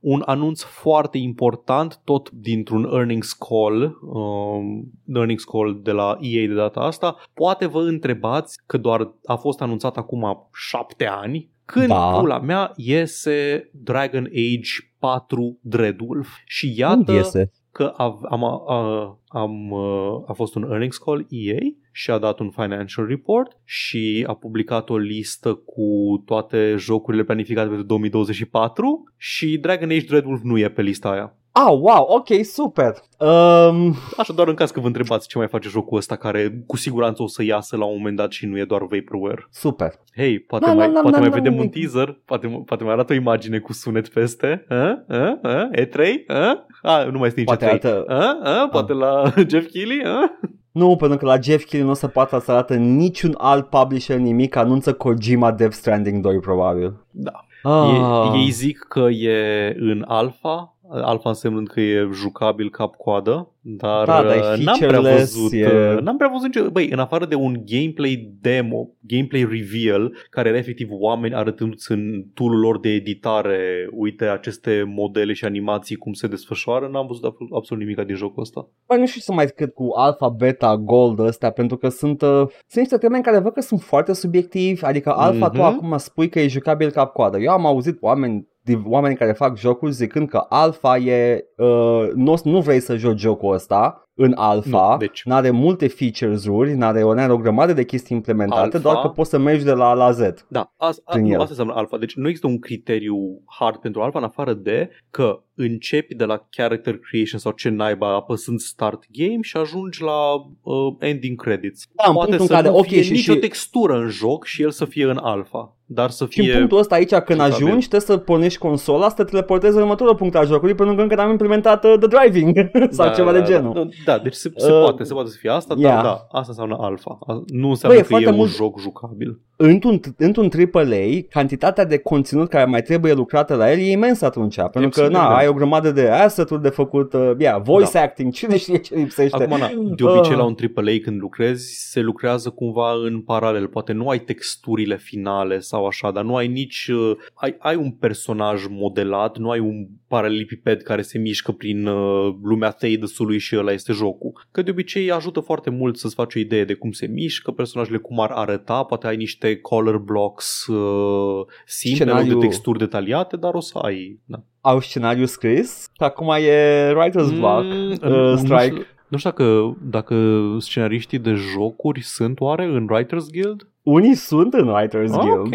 un 0.00 0.22
anunț 0.24 0.62
foarte 0.62 1.18
important, 1.18 2.00
tot 2.04 2.30
dintr-un 2.30 2.90
earnings 2.92 3.32
call, 3.32 3.98
um, 4.02 4.92
earnings 5.14 5.44
call 5.44 5.80
de 5.82 5.90
la 5.90 6.16
EA 6.20 6.46
de 6.46 6.54
data 6.54 6.80
asta. 6.80 7.16
Poate 7.34 7.66
vă 7.66 7.80
întrebați 7.80 8.58
că 8.66 8.78
doar 8.78 9.14
a 9.24 9.34
fost 9.34 9.60
anunțat 9.60 9.96
acum 9.96 10.48
șapte 10.52 11.06
ani, 11.06 11.52
când 11.64 11.88
Da. 11.88 12.18
pula 12.18 12.38
mea 12.38 12.72
iese 12.76 13.70
Dragon 13.72 14.24
Age 14.24 14.70
4 14.98 15.58
Dreadwolf 15.60 16.28
și 16.44 16.66
Când 16.66 16.78
iată 16.78 17.12
iese? 17.12 17.50
Că 17.74 17.92
a, 17.96 18.20
am, 18.30 18.44
a, 18.44 19.18
am, 19.28 19.70
uh, 19.70 20.22
a 20.26 20.32
fost 20.32 20.54
un 20.54 20.62
earnings 20.62 20.96
call 20.96 21.26
EA 21.28 21.58
și 21.92 22.10
a 22.10 22.18
dat 22.18 22.38
un 22.38 22.50
financial 22.50 23.06
report 23.06 23.56
și 23.64 24.24
a 24.26 24.34
publicat 24.34 24.90
o 24.90 24.96
listă 24.96 25.54
cu 25.54 26.22
toate 26.26 26.74
jocurile 26.78 27.24
planificate 27.24 27.66
pentru 27.66 27.86
2024 27.86 29.12
și 29.16 29.58
Dragon 29.58 29.90
Age 29.90 30.04
Dreadwolf 30.06 30.40
nu 30.42 30.58
e 30.58 30.68
pe 30.70 30.82
lista 30.82 31.10
aia. 31.10 31.38
Ah, 31.56 31.68
wow, 31.80 32.06
ok, 32.08 32.44
super. 32.44 32.92
Um, 33.18 33.94
Așa 34.16 34.32
doar 34.32 34.48
în 34.48 34.54
caz 34.54 34.70
că 34.70 34.80
vă 34.80 34.86
întrebați 34.86 35.28
ce 35.28 35.38
mai 35.38 35.46
face 35.48 35.68
jocul 35.68 35.96
ăsta 35.98 36.16
care 36.16 36.64
cu 36.66 36.76
siguranță 36.76 37.22
o 37.22 37.26
să 37.26 37.42
iasă 37.44 37.76
la 37.76 37.84
un 37.84 37.96
moment 37.96 38.16
dat 38.16 38.30
și 38.32 38.46
nu 38.46 38.58
e 38.58 38.64
doar 38.64 38.80
vaporware. 38.80 39.46
super. 39.50 39.92
Hei, 40.16 40.38
poate 40.38 40.64
Da, 40.66 40.72
mai, 40.74 40.86
da, 40.86 40.92
da, 40.92 41.00
poate 41.00 41.16
da, 41.16 41.20
mai 41.22 41.28
da, 41.30 41.34
vedem 41.36 41.54
da. 41.54 41.60
un 41.60 41.68
teaser, 41.68 42.20
poate, 42.24 42.62
poate 42.66 42.84
mai 42.84 42.92
arată 42.92 43.12
o 43.12 43.16
imagine 43.16 43.58
cu 43.58 43.72
sunet 43.72 44.08
peste. 44.08 44.64
A? 44.68 45.04
A? 45.08 45.38
A? 45.42 45.68
E3? 45.76 45.98
A? 46.26 46.66
A, 46.82 47.04
nu 47.04 47.18
mai 47.18 47.26
este 47.26 47.40
nici 47.40 47.48
Poate 47.48 47.64
E3. 47.64 47.68
arată- 47.68 48.04
A? 48.08 48.38
A? 48.62 48.68
Poate 48.68 48.92
la 48.92 49.22
Jeff 49.50 49.70
Keighley? 49.70 50.02
A? 50.04 50.38
Nu, 50.72 50.96
pentru 50.96 51.18
că 51.18 51.24
la 51.24 51.34
Jeff 51.40 51.58
Keighley 51.64 51.82
nu 51.82 51.90
o 51.90 51.94
să 51.94 52.06
poată 52.08 52.38
să 52.38 52.50
arată 52.52 52.74
niciun 52.74 53.34
alt 53.38 53.66
publisher 53.68 54.16
nimic, 54.18 54.56
anunță 54.56 54.92
Kojima 54.92 55.52
Death 55.52 55.74
Stranding 55.74 56.22
2 56.22 56.40
probabil. 56.40 56.94
Da. 57.10 57.32
Ah. 57.62 58.32
E, 58.34 58.38
ei 58.38 58.50
zic 58.50 58.78
că 58.88 59.00
e 59.10 59.74
în 59.78 60.04
alfa, 60.08 60.73
alfa 60.90 61.28
însemnând 61.28 61.68
că 61.68 61.80
e 61.80 62.08
jucabil 62.12 62.70
cap-coadă, 62.70 63.48
dar, 63.60 64.06
Da, 64.06 64.22
dar 64.22 64.36
e 64.36 64.38
uh, 64.38 64.64
n-am 64.64 64.76
prea 64.78 64.88
featureless, 64.90 65.34
văzut, 65.34 65.52
e- 65.52 65.94
uh, 65.94 66.00
n-am 66.00 66.16
prea 66.16 66.28
văzut 66.32 66.46
nicio, 66.54 66.70
băi, 66.70 66.88
în 66.90 66.98
afară 66.98 67.26
de 67.26 67.34
un 67.34 67.62
gameplay 67.66 68.32
demo, 68.40 68.88
gameplay 69.00 69.48
reveal, 69.50 70.16
care 70.30 70.48
era 70.48 70.58
efectiv 70.58 70.88
oameni 70.90 71.34
arătându-ți 71.34 71.92
în 71.92 72.24
tool 72.34 72.58
lor 72.58 72.80
de 72.80 72.88
editare, 72.88 73.88
uite 73.92 74.24
aceste 74.24 74.84
modele 74.86 75.32
și 75.32 75.44
animații 75.44 75.96
cum 75.96 76.12
se 76.12 76.26
desfășoară, 76.26 76.88
n-am 76.92 77.06
văzut 77.06 77.24
absolut, 77.24 77.52
absolut 77.52 77.82
nimic 77.82 78.04
din 78.06 78.16
jocul 78.16 78.42
ăsta. 78.42 78.68
Bă, 78.86 78.96
nu 78.96 79.06
știu 79.06 79.20
să 79.20 79.32
mai 79.32 79.46
cred 79.46 79.72
cu 79.72 79.88
alpha, 79.96 80.28
beta, 80.28 80.76
gold 80.76 81.18
ăstea, 81.18 81.50
pentru 81.50 81.76
că 81.76 81.88
sunt, 81.88 82.22
uh, 82.22 82.28
sunt 82.46 82.74
niște 82.76 82.96
termeni 82.96 83.22
care 83.22 83.38
văd 83.38 83.52
că 83.52 83.60
sunt 83.60 83.80
foarte 83.80 84.12
subiectivi, 84.12 84.84
adică 84.84 85.12
alpha 85.16 85.46
Mhm. 85.46 85.56
tu 85.56 85.62
acum 85.62 85.96
spui 85.96 86.28
că 86.28 86.40
e 86.40 86.46
jucabil 86.48 86.90
cap-coadă. 86.90 87.38
Eu 87.38 87.50
am 87.50 87.66
auzit 87.66 87.96
oameni 88.00 88.40
de 88.40 88.46
oameni 88.84 89.16
care 89.16 89.32
fac 89.32 89.56
jocuri 89.58 89.92
zicând 89.92 90.28
că 90.28 90.44
alfa 90.48 90.96
e 90.96 91.44
uh, 91.56 92.08
nu, 92.14 92.34
nu 92.44 92.60
vrei 92.60 92.80
să 92.80 92.96
joci 92.96 93.18
jocul 93.18 93.52
ăsta 93.54 93.98
în 94.16 94.32
alfa, 94.36 94.88
Nu, 94.90 94.96
deci- 94.96 95.22
n-are 95.24 95.50
multe 95.50 95.88
features-uri, 95.88 96.74
n-are, 96.74 97.02
n-are 97.02 97.32
o 97.32 97.36
grămadă 97.36 97.72
de 97.72 97.84
chestii 97.84 98.16
implementate, 98.16 98.78
Alpha- 98.78 98.82
doar 98.82 98.96
că 99.00 99.08
poți 99.08 99.30
să 99.30 99.38
mergi 99.38 99.64
de 99.64 99.72
la 99.72 99.88
A 99.88 99.92
la 99.94 100.10
Z. 100.10 100.20
Da, 100.48 100.72
asta, 100.76 101.02
a, 101.04 101.12
Prin 101.12 101.24
nu, 101.24 101.30
el. 101.30 101.38
asta 101.38 101.48
înseamnă 101.50 101.74
alfa. 101.74 101.98
Deci 101.98 102.14
nu 102.14 102.26
există 102.26 102.46
un 102.46 102.58
criteriu 102.58 103.16
hard 103.58 103.76
pentru 103.76 104.00
alfa 104.02 104.18
în 104.18 104.24
afară 104.24 104.52
de 104.54 104.88
că 105.10 105.42
începi 105.54 106.14
de 106.14 106.24
la 106.24 106.46
character 106.50 106.98
creation 106.98 107.40
sau 107.40 107.52
ce 107.52 107.68
naiba 107.68 108.14
apăsând 108.14 108.58
start 108.60 109.04
game 109.10 109.38
și 109.40 109.56
ajungi 109.56 110.02
la 110.02 110.32
uh, 110.62 110.94
ending 110.98 111.40
credits. 111.42 111.84
Da, 111.92 112.04
în 112.08 112.14
Poate 112.14 112.28
punctul 112.28 112.46
să 112.46 112.52
în 112.54 112.58
care, 112.60 112.72
nu 112.74 112.78
ok, 112.80 112.86
fie 112.86 113.02
și- 113.02 113.12
nicio 113.12 113.32
și- 113.32 113.38
textură 113.38 113.94
în 113.98 114.08
joc 114.08 114.44
și 114.44 114.62
el 114.62 114.70
să 114.70 114.84
fie 114.84 115.04
în 115.04 115.18
alfa, 115.22 115.76
dar 115.94 116.10
să 116.10 116.26
Și 116.28 116.38
în 116.40 116.44
fie... 116.46 116.54
punctul 116.56 116.78
ăsta 116.78 116.94
aici, 116.94 117.08
când 117.14 117.40
jucabil. 117.40 117.52
ajungi, 117.54 117.88
trebuie 117.88 118.00
să 118.00 118.16
pornești 118.16 118.58
consola, 118.58 119.08
să 119.08 119.14
te 119.14 119.24
teleportezi 119.24 119.76
în 119.76 119.82
următorul 119.82 120.14
punct 120.14 120.34
al 120.36 120.46
jocului, 120.46 120.74
pentru 120.74 120.94
că 120.94 121.02
încă 121.02 121.14
n-am 121.14 121.30
implementat 121.30 121.84
uh, 121.84 121.94
the 121.98 122.06
driving 122.08 122.70
sau 122.96 123.14
ceva 123.14 123.32
da, 123.32 123.38
de 123.38 123.44
genul. 123.44 123.72
Da, 123.74 123.86
da, 124.04 124.18
deci 124.22 124.34
se, 124.34 124.52
se 124.56 124.72
Uh, 124.72 124.80
poate, 124.80 125.02
se 125.04 125.12
poate 125.12 125.28
să 125.30 125.36
fie 125.40 125.50
asta, 125.50 125.74
yeah. 125.78 125.94
dar 125.94 126.02
da, 126.04 126.26
asta 126.30 126.46
înseamnă 126.48 126.76
alfa. 126.80 127.18
A- 127.26 127.42
Nu 127.46 127.68
înseamnă 127.68 127.98
Băi, 127.98 127.98
e 127.98 128.00
că 128.00 128.06
e 128.06 128.10
foarte 128.10 128.28
un 128.28 128.36
mult- 128.36 128.50
joc 128.54 128.80
jucabil. 128.80 129.40
Într-un, 129.56 130.00
într-un 130.16 130.48
AAA, 130.72 131.20
cantitatea 131.30 131.84
de 131.84 131.98
conținut 131.98 132.48
care 132.48 132.64
mai 132.64 132.82
trebuie 132.82 133.12
lucrată 133.12 133.54
la 133.54 133.72
el 133.72 133.78
e 133.78 133.90
imensă 133.90 134.24
atunci, 134.24 134.54
pentru 134.56 134.80
că 134.80 134.86
Absolut, 134.86 135.10
na, 135.12 135.18
da. 135.28 135.36
ai 135.36 135.48
o 135.48 135.52
grămadă 135.52 135.90
de 135.90 136.08
asset-uri 136.08 136.62
de 136.62 136.68
făcut, 136.68 137.12
uh, 137.12 137.30
yeah, 137.38 137.62
voice 137.62 137.90
Da. 137.92 138.00
acting, 138.00 138.32
cine 138.32 138.56
știe 138.56 138.78
ce 138.78 138.94
lipsește. 138.94 139.42
Acum, 139.42 139.58
na, 139.58 139.68
de 139.96 140.04
obicei 140.04 140.32
Ah. 140.32 140.38
la 140.38 140.44
un 140.44 140.54
AAA 140.76 140.98
când 141.02 141.20
lucrezi, 141.20 141.90
se 141.90 142.00
lucrează 142.00 142.50
cumva 142.50 142.92
în 143.04 143.20
paralel. 143.20 143.66
Poate 143.66 143.92
nu 143.92 144.08
ai 144.08 144.18
texturile 144.18 144.96
finale 144.96 145.58
sau 145.58 145.86
așa, 145.86 146.10
dar 146.10 146.24
nu 146.24 146.36
ai 146.36 146.46
nici... 146.48 146.88
Uh, 146.92 147.16
ai, 147.34 147.56
ai 147.58 147.76
un 147.76 147.90
personaj 147.90 148.62
modelat, 148.70 149.38
nu 149.38 149.50
ai 149.50 149.58
un 149.58 149.86
paralelipiped 150.08 150.82
care 150.82 151.02
se 151.02 151.18
mișcă 151.18 151.52
prin 151.52 151.86
uh, 151.86 152.34
lumea 152.42 152.70
Theidus-ului 152.70 153.38
și 153.38 153.56
ăla 153.56 153.72
este 153.72 153.92
jocul. 153.92 154.46
Că 154.50 154.62
de 154.62 154.70
obicei 154.70 155.10
ajută 155.10 155.40
foarte 155.40 155.70
mult 155.70 155.96
să-ți 155.96 156.14
faci 156.14 156.34
o 156.34 156.38
idee 156.38 156.64
de 156.64 156.74
cum 156.74 156.90
se 156.92 157.06
mișcă 157.06 157.50
personajele, 157.50 157.98
cum 157.98 158.20
ar 158.20 158.30
arăta, 158.30 158.82
poate 158.82 159.06
ai 159.06 159.16
niște 159.16 159.43
color 159.54 159.98
blocks 159.98 160.66
uh, 160.66 161.44
simple, 161.66 162.04
în 162.04 162.10
loc 162.10 162.18
Scenariu- 162.20 162.38
de 162.40 162.46
texturi 162.46 162.78
detaliate, 162.78 163.36
dar 163.36 163.54
o 163.54 163.60
să 163.60 163.78
ai... 163.78 164.20
Da. 164.24 164.42
Au 164.60 164.80
scenariu 164.80 165.24
scris, 165.24 165.82
și 165.92 166.02
acum 166.02 166.28
e 166.38 166.90
writer's 166.92 167.38
block, 167.38 167.62
Mm, 167.64 167.90
uh, 167.90 168.08
nu 168.10 168.36
strike. 168.36 168.62
știu- 168.64 168.84
Nu 169.08 169.18
știu 169.18 169.30
dacă, 169.30 169.76
dacă 169.82 170.16
scenariștii 170.58 171.18
de 171.18 171.32
jocuri 171.34 172.00
sunt 172.02 172.40
oare 172.40 172.64
în 172.64 172.86
Writers 172.90 173.30
Guild? 173.30 173.68
Unii 173.82 174.14
sunt 174.14 174.54
în 174.54 174.68
Writers 174.68 175.12
Guild. 175.16 175.38
Ok. 175.38 175.52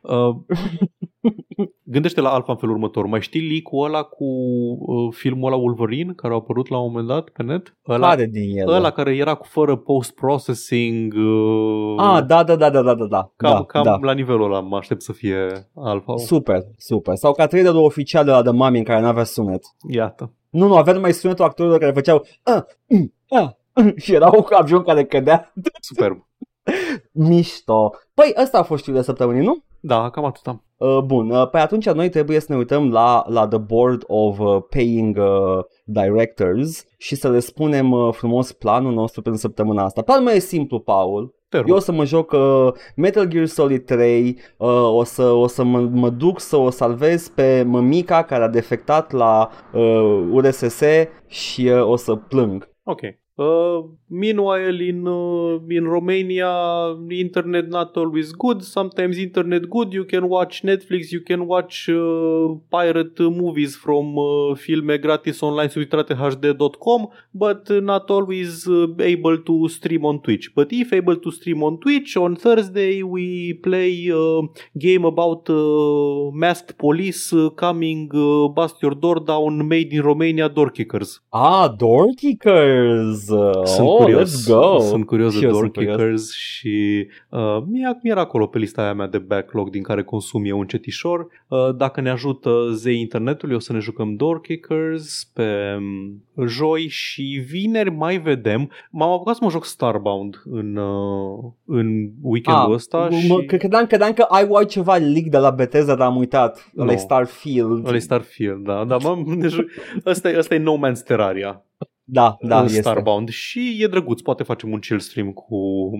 Uh, 0.00 0.36
gândește 1.94 2.20
la 2.20 2.28
Alpha 2.30 2.52
în 2.52 2.58
felul 2.58 2.74
următor. 2.74 3.06
Mai 3.06 3.20
știi 3.20 3.48
leak-ul 3.50 3.84
ăla 3.86 4.02
cu 4.02 4.24
uh, 4.24 5.14
filmul 5.14 5.52
ăla 5.52 5.62
Wolverine 5.62 6.12
care 6.12 6.32
a 6.32 6.36
apărut 6.36 6.68
la 6.68 6.78
un 6.78 6.86
moment 6.86 7.06
dat 7.06 7.28
pe 7.28 7.42
net? 7.42 7.76
Ăla, 7.88 8.08
Care 8.08 8.26
din 8.26 8.58
ele? 8.58 8.72
ăla 8.72 8.90
care 8.90 9.16
era 9.16 9.34
cu 9.34 9.46
fără 9.46 9.76
post-processing. 9.76 11.14
Uh, 11.14 11.94
Ah, 11.96 12.24
da, 12.26 12.42
da, 12.44 12.56
da, 12.56 12.70
da, 12.70 12.82
da, 12.82 12.94
da, 12.94 13.04
da. 13.04 13.32
cam, 13.36 13.52
da, 13.52 13.64
cam 13.64 13.82
da. 13.82 13.98
la 14.00 14.12
nivelul 14.12 14.44
ăla 14.44 14.60
mă 14.60 14.76
aștept 14.76 15.02
să 15.02 15.12
fie 15.12 15.68
Alpha. 15.74 16.16
Super, 16.16 16.60
super. 16.76 17.14
Sau 17.14 17.32
ca 17.32 17.46
trailerul 17.46 17.84
oficial 17.84 18.24
de 18.24 18.30
la 18.30 18.42
The 18.42 18.52
Mummy 18.52 18.78
în 18.78 18.84
care 18.84 19.00
n-avea 19.00 19.24
sunet. 19.24 19.62
Iată. 19.88 20.32
Nu, 20.50 20.66
nu, 20.66 20.76
avea 20.76 20.92
numai 20.92 21.12
sunetul 21.12 21.44
actorilor 21.44 21.78
care 21.78 21.92
făceau 21.92 22.26
ah, 22.42 22.62
mm, 22.88 23.14
ah, 23.28 23.48
mm, 23.74 23.92
și 23.96 24.14
era 24.14 24.26
un 24.30 24.44
avion 24.50 24.82
care 24.82 25.04
cădea. 25.04 25.52
Superb. 25.80 26.26
Mișto. 27.12 27.90
Păi 28.14 28.32
ăsta 28.42 28.58
a 28.58 28.62
fost 28.62 28.80
știrile 28.80 29.02
săptămânii, 29.02 29.44
nu? 29.44 29.64
Da, 29.80 30.10
cam 30.10 30.24
atâta. 30.24 30.50
Uh, 30.50 30.58
bun, 31.04 31.30
uh, 31.30 31.48
păi 31.48 31.60
atunci 31.60 31.90
noi 31.90 32.08
trebuie 32.08 32.40
să 32.40 32.46
ne 32.48 32.56
uităm 32.56 32.90
la, 32.90 33.24
la 33.28 33.48
The 33.48 33.58
Board 33.58 34.04
of 34.06 34.38
uh, 34.38 34.62
Paying 34.70 35.16
uh, 35.16 35.64
Directors 35.84 36.84
și 36.96 37.14
să 37.14 37.30
le 37.30 37.38
spunem 37.38 37.92
uh, 37.92 38.12
frumos 38.12 38.52
planul 38.52 38.92
nostru 38.92 39.22
pentru 39.22 39.40
săptămâna 39.40 39.84
asta. 39.84 40.02
Planul 40.02 40.24
meu 40.24 40.34
e 40.34 40.38
simplu, 40.38 40.78
Paul. 40.78 41.34
Te 41.48 41.56
rog. 41.56 41.68
Eu 41.68 41.74
o 41.74 41.78
să 41.78 41.92
mă 41.92 42.04
joc 42.04 42.32
uh, 42.32 42.72
Metal 42.96 43.26
Gear 43.26 43.46
Solid 43.46 43.84
3, 43.84 44.38
uh, 44.56 44.68
o 44.94 45.04
să, 45.04 45.22
o 45.22 45.46
să 45.46 45.64
mă, 45.64 45.80
mă 45.80 46.10
duc 46.10 46.40
să 46.40 46.56
o 46.56 46.70
salvez 46.70 47.28
pe 47.28 47.62
mămica 47.66 48.22
care 48.22 48.42
a 48.42 48.48
defectat 48.48 49.12
la 49.12 49.50
uh, 49.72 50.28
URSS 50.30 50.82
și 51.26 51.68
uh, 51.68 51.86
o 51.86 51.96
să 51.96 52.14
plâng. 52.14 52.68
Ok. 52.84 53.00
Uh, 53.40 53.82
meanwhile, 54.10 54.80
in, 54.80 55.08
uh, 55.08 55.58
in 55.78 55.88
Romania, 55.88 56.94
internet 57.10 57.68
not 57.68 57.96
always 57.96 58.32
good. 58.32 58.62
Sometimes 58.62 59.16
internet 59.16 59.70
good. 59.70 59.94
You 59.94 60.04
can 60.04 60.28
watch 60.28 60.62
Netflix, 60.62 61.10
you 61.10 61.22
can 61.22 61.46
watch 61.46 61.88
uh, 61.88 62.54
pirate 62.70 63.18
movies 63.18 63.76
from 63.76 64.18
uh, 64.18 64.54
filme 64.56 64.98
gratis 64.98 65.42
online 65.42 65.70
subtitrate 65.70 66.08
hd.com, 66.08 67.06
but 67.34 67.70
not 67.70 68.10
always 68.10 68.68
uh, 68.68 68.88
able 68.98 69.38
to 69.38 69.68
stream 69.70 70.04
on 70.04 70.20
Twitch. 70.20 70.50
But 70.54 70.68
if 70.70 70.92
able 70.92 71.16
to 71.16 71.32
stream 71.32 71.62
on 71.62 71.80
Twitch, 71.80 72.16
on 72.18 72.36
Thursday 72.36 73.02
we 73.02 73.54
play 73.54 74.10
uh, 74.10 74.42
game 74.78 75.06
about 75.06 75.48
uh, 75.48 76.30
masked 76.32 76.76
police 76.76 77.32
uh, 77.32 77.48
coming 77.50 78.10
uh, 78.12 78.48
bust 78.48 78.76
your 78.82 78.94
door 78.94 79.20
down 79.20 79.66
made 79.66 79.94
in 79.94 80.02
Romania 80.02 80.48
door 80.50 80.70
kickers. 80.70 81.20
Ah, 81.32 81.68
Door 81.68 82.14
Kickers! 82.18 83.29
Uh, 83.30 83.64
Sunt 83.64 83.88
oh, 83.88 83.96
curios, 83.96 84.30
let's 84.30 84.48
go! 84.48 84.78
sunt 84.80 85.06
curios 85.06 85.32
Și 85.32 85.40
de 85.40 85.44
eu 85.46 85.50
Door 85.52 85.60
sunt 85.60 85.72
curios. 85.72 85.96
Kickers 85.96 86.32
și 86.34 87.06
uh, 87.28 87.62
mie 87.66 87.98
mi 88.02 88.10
era 88.10 88.20
acolo 88.20 88.46
pe 88.46 88.58
lista 88.58 88.82
aia 88.82 88.94
mea 88.94 89.06
de 89.06 89.18
backlog 89.18 89.70
din 89.70 89.82
care 89.82 90.02
consum 90.02 90.44
eu 90.44 90.60
încetișor. 90.60 91.26
Uh, 91.48 91.74
dacă 91.76 92.00
ne 92.00 92.10
ajută 92.10 92.50
zei 92.72 93.00
internetului, 93.00 93.54
o 93.54 93.58
să 93.58 93.72
ne 93.72 93.78
jucăm 93.78 94.14
Door 94.14 94.40
Kickers 94.40 95.30
pe 95.34 95.76
um, 95.78 96.46
joi 96.46 96.86
și 96.88 97.44
vineri 97.48 97.90
mai 97.90 98.18
vedem. 98.18 98.70
M-am 98.90 99.10
apucat 99.10 99.34
să 99.34 99.40
mă 99.44 99.50
joc 99.50 99.64
Starbound 99.64 100.42
în, 100.44 100.76
uh, 100.76 101.50
în 101.64 102.10
weekendul 102.22 102.72
ăsta 102.72 102.98
Ah, 102.98 103.24
mă, 103.28 103.40
și... 103.40 103.46
că 103.46 103.56
credeam, 103.56 103.86
credeam 103.86 104.12
că 104.12 104.22
ai 104.22 104.46
luat 104.46 104.66
ceva 104.66 104.96
leak 104.96 105.24
de 105.24 105.38
la 105.38 105.50
Bethesda, 105.50 105.94
dar 105.94 106.06
am 106.06 106.16
uitat. 106.16 106.70
Nu. 106.72 106.82
Ăla 106.82 106.92
e 106.92 106.96
Starfield. 106.96 107.86
Ăla 107.86 107.96
e 107.96 107.98
Starfield, 107.98 108.64
da, 108.64 108.84
da, 108.84 108.96
mă, 108.96 109.22
ne 109.36 109.48
juc- 109.48 109.70
ăsta, 110.06 110.30
e, 110.30 110.38
ăsta 110.38 110.54
e 110.54 110.58
No 110.58 110.76
Man's 110.76 111.02
Terraria. 111.06 111.64
Da, 112.12 112.36
da, 112.40 112.58
în 112.58 112.64
este. 112.64 112.80
Starbound 112.80 113.28
și 113.28 113.76
e 113.80 113.86
drăguț, 113.86 114.20
poate 114.20 114.42
facem 114.42 114.72
un 114.72 114.78
chill 114.78 114.98
stream 115.00 115.30
cu, 115.32 115.90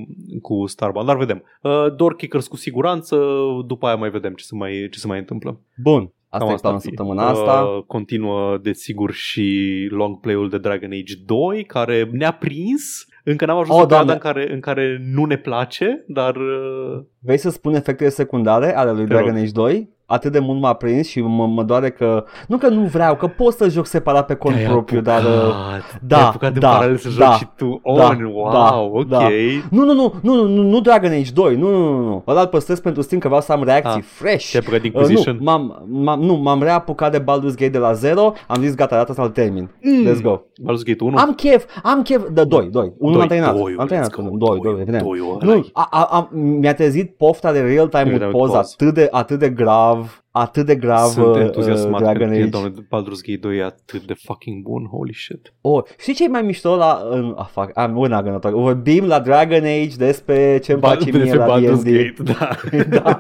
cu 0.43 0.67
Starbound, 0.67 1.07
dar 1.07 1.17
vedem. 1.17 1.43
Uh, 1.63 1.95
Door 1.97 2.17
Kickers 2.17 2.47
cu 2.47 2.57
siguranță, 2.57 3.19
după 3.67 3.87
aia 3.87 3.97
mai 3.97 4.11
vedem 4.11 4.33
ce 4.35 4.45
se 4.45 4.55
mai, 4.57 4.89
ce 4.91 4.99
se 4.99 5.07
mai 5.07 5.19
întâmplă. 5.19 5.61
Bun, 5.83 6.13
asta 6.29 6.47
Cam 6.47 6.55
e 6.55 6.59
planul 6.61 6.77
ar 6.77 6.83
fi. 6.83 6.89
săptămâna 6.89 7.29
asta. 7.29 7.61
Uh, 7.63 7.83
continuă, 7.87 8.59
desigur, 8.63 9.13
și 9.13 9.69
long 9.91 10.21
play-ul 10.21 10.49
de 10.49 10.59
Dragon 10.59 10.91
Age 10.93 11.15
2, 11.27 11.65
care 11.65 12.09
ne-a 12.13 12.33
prins. 12.33 13.05
Încă 13.25 13.47
n-am 13.47 13.59
ajuns 13.59 13.77
Oh, 13.77 13.83
în 13.83 13.89
perioada 13.89 14.13
Doamne. 14.21 14.41
în 14.41 14.43
care, 14.43 14.55
în 14.55 14.61
care 14.61 15.01
nu 15.15 15.25
ne 15.25 15.37
place, 15.37 16.05
dar 16.07 16.37
uh, 16.37 17.01
Vrei 17.19 17.37
să 17.39 17.51
spun 17.51 17.75
efectele 17.75 18.09
secundare 18.11 18.77
ale 18.77 18.91
lui 18.93 19.01
Te 19.07 19.07
Dragon 19.13 19.29
rog. 19.33 19.39
Age 19.43 19.51
2? 19.53 19.89
Atât 20.11 20.33
de 20.33 20.39
mult 20.39 20.61
m-a 20.61 20.73
prins 20.73 21.09
și 21.09 21.21
mă, 21.21 21.47
mă 21.47 21.63
doare 21.63 21.91
că... 21.91 22.25
Nu 22.49 22.57
că 22.57 22.69
nu 22.69 22.81
vreau, 22.81 23.17
că 23.17 23.27
pot 23.27 23.53
să 23.53 23.69
joc 23.69 23.87
separat 23.87 24.27
pe 24.27 24.35
cont 24.35 24.55
te-ai 24.55 24.67
propriu, 24.67 25.01
dar... 25.01 25.23
uh, 25.23 25.29
apucat, 25.29 26.01
da, 26.03 26.17
te-ai 26.17 26.27
apucat 26.29 26.53
da, 26.59 26.69
în 26.69 26.75
paralel 26.75 26.97
să 26.97 27.09
da, 27.19 27.25
joci 27.25 27.35
și 27.37 27.47
tu 27.57 27.81
on, 27.83 27.97
da, 27.97 28.17
wow, 28.33 28.53
da, 28.53 28.77
ok. 28.81 29.07
da. 29.09 29.29
Nu, 29.71 29.85
nu, 29.85 29.93
nu, 29.95 30.15
nu, 30.23 30.47
nu, 30.47 30.63
nu 30.63 30.81
Dragon 30.81 31.11
Age 31.11 31.31
2, 31.35 31.57
nu, 31.57 31.71
nu, 31.71 31.89
nu, 31.89 32.05
nu. 32.09 32.23
Ăla 32.27 32.41
îl 32.41 32.47
păstrez 32.47 32.81
pentru 32.81 33.03
Steam 33.03 33.21
că 33.21 33.27
vreau 33.27 33.43
să 33.43 33.53
am 33.53 33.65
reacții 33.65 34.01
Ah, 34.01 34.05
fresh. 34.15 34.51
Te-ai 34.51 34.63
apucat 34.63 34.81
din 34.81 34.91
Uh, 34.95 35.01
nu, 35.01 35.09
Inquisition? 35.09 35.39
m-am, 35.43 35.83
m-am, 35.89 36.21
nu, 36.21 36.35
m-am 36.35 36.63
reapucat 36.63 37.11
de 37.13 37.19
Baldur's 37.21 37.55
Gate 37.57 37.69
de 37.69 37.79
la 37.79 37.93
zero, 37.93 38.33
am 38.47 38.63
zis 38.63 38.75
gata, 38.75 38.97
data 38.97 39.13
să-l 39.13 39.29
termin. 39.29 39.71
Mm. 39.83 40.07
Let's 40.13 40.23
go. 40.23 40.41
Baldur's 40.63 40.85
Gate 40.85 41.05
1? 41.05 41.17
Am 41.17 41.33
chef, 41.33 41.65
am 41.83 42.03
chef, 42.03 42.23
de 42.33 42.45
2, 42.45 42.69
2, 42.73 42.93
unul 42.99 43.13
Doi, 43.13 43.23
am 43.23 43.29
terminat, 43.29 43.55
doiul, 43.57 43.81
am 43.81 43.87
terminat, 43.87 44.13
let's 44.13 44.15
go, 44.17 44.23
2, 44.23 44.33
2, 44.39 44.59
doiul, 44.63 44.81
evident. 44.81 45.03
doiul 45.05 45.39
ăla 45.43 45.55
Nu, 45.55 45.67
a, 45.73 45.87
a, 45.91 46.03
a, 46.11 46.29
mi-a 46.33 46.75
trezit 46.75 47.15
pofta 47.17 47.53
de 47.53 47.59
real-time 47.59 48.03
Real-time 48.03 48.27
with 48.27 48.31
pause 48.39 48.53
pause. 48.53 48.75
atât 48.79 48.95
de, 48.95 49.09
atât 49.11 49.39
de 49.39 49.49
grav, 49.49 50.00
atât 50.33 50.67
de 50.67 50.75
grav 50.75 51.09
Sunt 51.09 51.35
uh, 51.35 51.41
entuziasmat 51.41 52.01
Dragon 52.01 52.19
pentru 52.29 52.37
că, 52.37 52.43
Age. 52.43 52.51
doamne, 52.51 52.71
Baldur's 52.71 53.21
Gate 53.27 53.39
2 53.41 53.57
e 53.59 53.65
atât 53.65 54.03
de 54.07 54.15
fucking 54.25 54.63
bun, 54.63 54.87
holy 54.87 55.15
shit. 55.15 55.53
Oh, 55.61 55.85
știi 55.99 56.15
ce 56.15 56.25
e 56.25 56.29
mai 56.29 56.43
mișto 56.43 56.77
la... 56.77 57.03
În, 57.11 57.35
ah, 57.39 57.47
fuck, 57.51 57.79
am 57.79 57.97
una 57.97 58.23
gândătoare. 58.23 58.57
Vorbim 58.57 59.07
la 59.07 59.21
Dragon 59.21 59.65
Age 59.65 59.97
despre 59.97 60.59
ce-mi 60.59 60.81
place 60.81 61.11
mie 61.11 61.35
la 61.35 61.47
Baldur's 61.47 61.83
D&D. 61.83 61.91
Gate, 61.93 62.23
da. 62.23 62.49
da. 63.03 63.19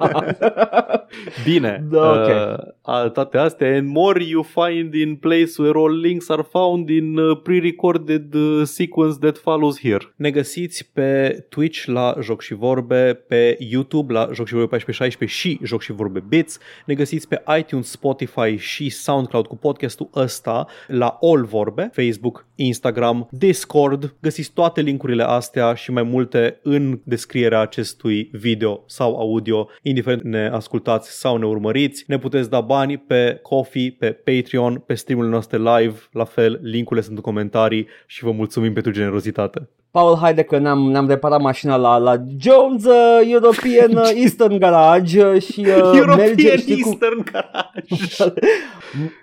Bine, 1.44 1.86
Da, 1.90 2.10
ok. 2.10 2.26
uh, 2.28 2.68
toate 3.12 3.38
astea 3.38 3.76
and 3.76 3.88
more 3.88 4.22
you 4.22 4.42
find 4.42 4.94
in 4.94 5.16
place 5.16 5.62
where 5.62 5.78
all 5.78 6.00
links 6.00 6.28
are 6.28 6.42
found 6.42 6.88
in 6.88 7.18
uh, 7.18 7.40
pre-recorded 7.42 8.34
uh, 8.34 8.66
sequence 8.66 9.18
that 9.18 9.38
follows 9.38 9.78
here. 9.80 10.12
Ne 10.16 10.30
găsiți 10.30 10.90
pe 10.92 11.40
Twitch 11.48 11.84
la 11.84 12.14
Joc 12.22 12.42
și 12.42 12.54
Vorbe, 12.54 13.24
pe 13.28 13.56
YouTube 13.58 14.12
la 14.12 14.20
Joc 14.32 14.46
și 14.46 14.54
Vorbe 14.54 14.76
1416 14.76 15.38
și 15.38 15.58
Joc 15.62 15.82
și 15.82 15.92
Vorbe 15.92 16.22
Bits. 16.28 16.58
Ne 16.86 16.94
găsiți 16.94 17.28
pe 17.28 17.42
iTunes, 17.58 17.90
Spotify 17.90 18.56
și 18.56 18.88
SoundCloud 18.88 19.46
cu 19.46 19.56
podcastul 19.56 20.10
ăsta 20.14 20.66
la 20.86 21.18
All 21.20 21.44
Vorbe, 21.44 21.90
Facebook, 21.92 22.46
Instagram, 22.54 23.28
Discord. 23.30 24.14
Găsiți 24.20 24.52
toate 24.52 24.80
linkurile 24.80 25.22
astea 25.22 25.74
și 25.74 25.90
mai 25.90 26.02
multe 26.02 26.58
în 26.62 27.00
descrierea 27.04 27.60
acestui 27.60 28.30
video 28.32 28.82
sau 28.86 29.16
audio, 29.16 29.68
indiferent 29.82 30.22
ne 30.22 30.48
ascultați 30.52 31.18
sau 31.18 31.36
ne 31.36 31.46
urmăriți. 31.46 32.04
Ne 32.06 32.18
puteți 32.18 32.50
da 32.50 32.60
bani 32.60 32.79
pe 32.98 33.38
Coffee, 33.42 33.96
pe 33.98 34.12
Patreon, 34.12 34.78
pe 34.78 34.94
streamurile 34.94 35.32
noastre 35.32 35.58
live, 35.58 35.98
la 36.12 36.24
fel, 36.24 36.60
linkurile 36.62 37.04
sunt 37.04 37.16
în 37.16 37.22
comentarii 37.22 37.86
și 38.06 38.24
vă 38.24 38.30
mulțumim 38.30 38.72
pentru 38.72 38.92
generozitate. 38.92 39.68
Paul, 39.90 40.16
haide 40.16 40.42
că 40.42 40.58
ne-am, 40.58 40.90
ne-am 40.90 41.06
reparat 41.08 41.40
mașina 41.40 41.76
la, 41.76 41.96
la 41.96 42.16
Jones 42.38 42.84
uh, 42.84 43.20
European 43.24 43.96
uh, 43.96 44.10
Eastern 44.22 44.58
Garage 44.58 45.24
uh, 45.24 45.42
și 45.42 45.60
uh, 45.60 45.66
European 45.94 46.16
merge, 46.16 46.56
știi, 46.56 46.80
cu, 46.80 46.88
Eastern 46.88 47.24
Garage. 47.32 48.32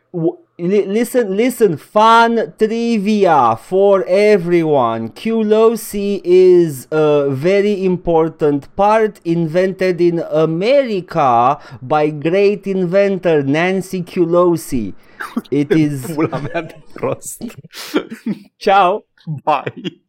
W- 0.10 0.38
li- 0.56 0.86
Listen, 0.88 1.34
listen, 1.34 1.76
fun 1.76 2.54
trivia 2.56 3.56
for 3.56 4.04
everyone. 4.08 5.12
Qlosi 5.14 6.20
is 6.24 6.88
a 6.92 7.28
very 7.30 7.84
important 7.84 8.66
part 8.74 9.18
invented 9.24 10.00
in 10.00 10.24
America 10.32 11.60
by 11.88 12.10
great 12.20 12.66
inventor 12.66 13.42
Nancy 13.44 14.04
Qlosi. 14.04 14.94
It 15.50 15.72
is 15.72 16.06
Pula 16.16 16.40
mea 16.42 16.62
de 16.62 16.76
prost. 16.94 17.44
ciao. 18.58 19.06
Bye. 19.44 20.06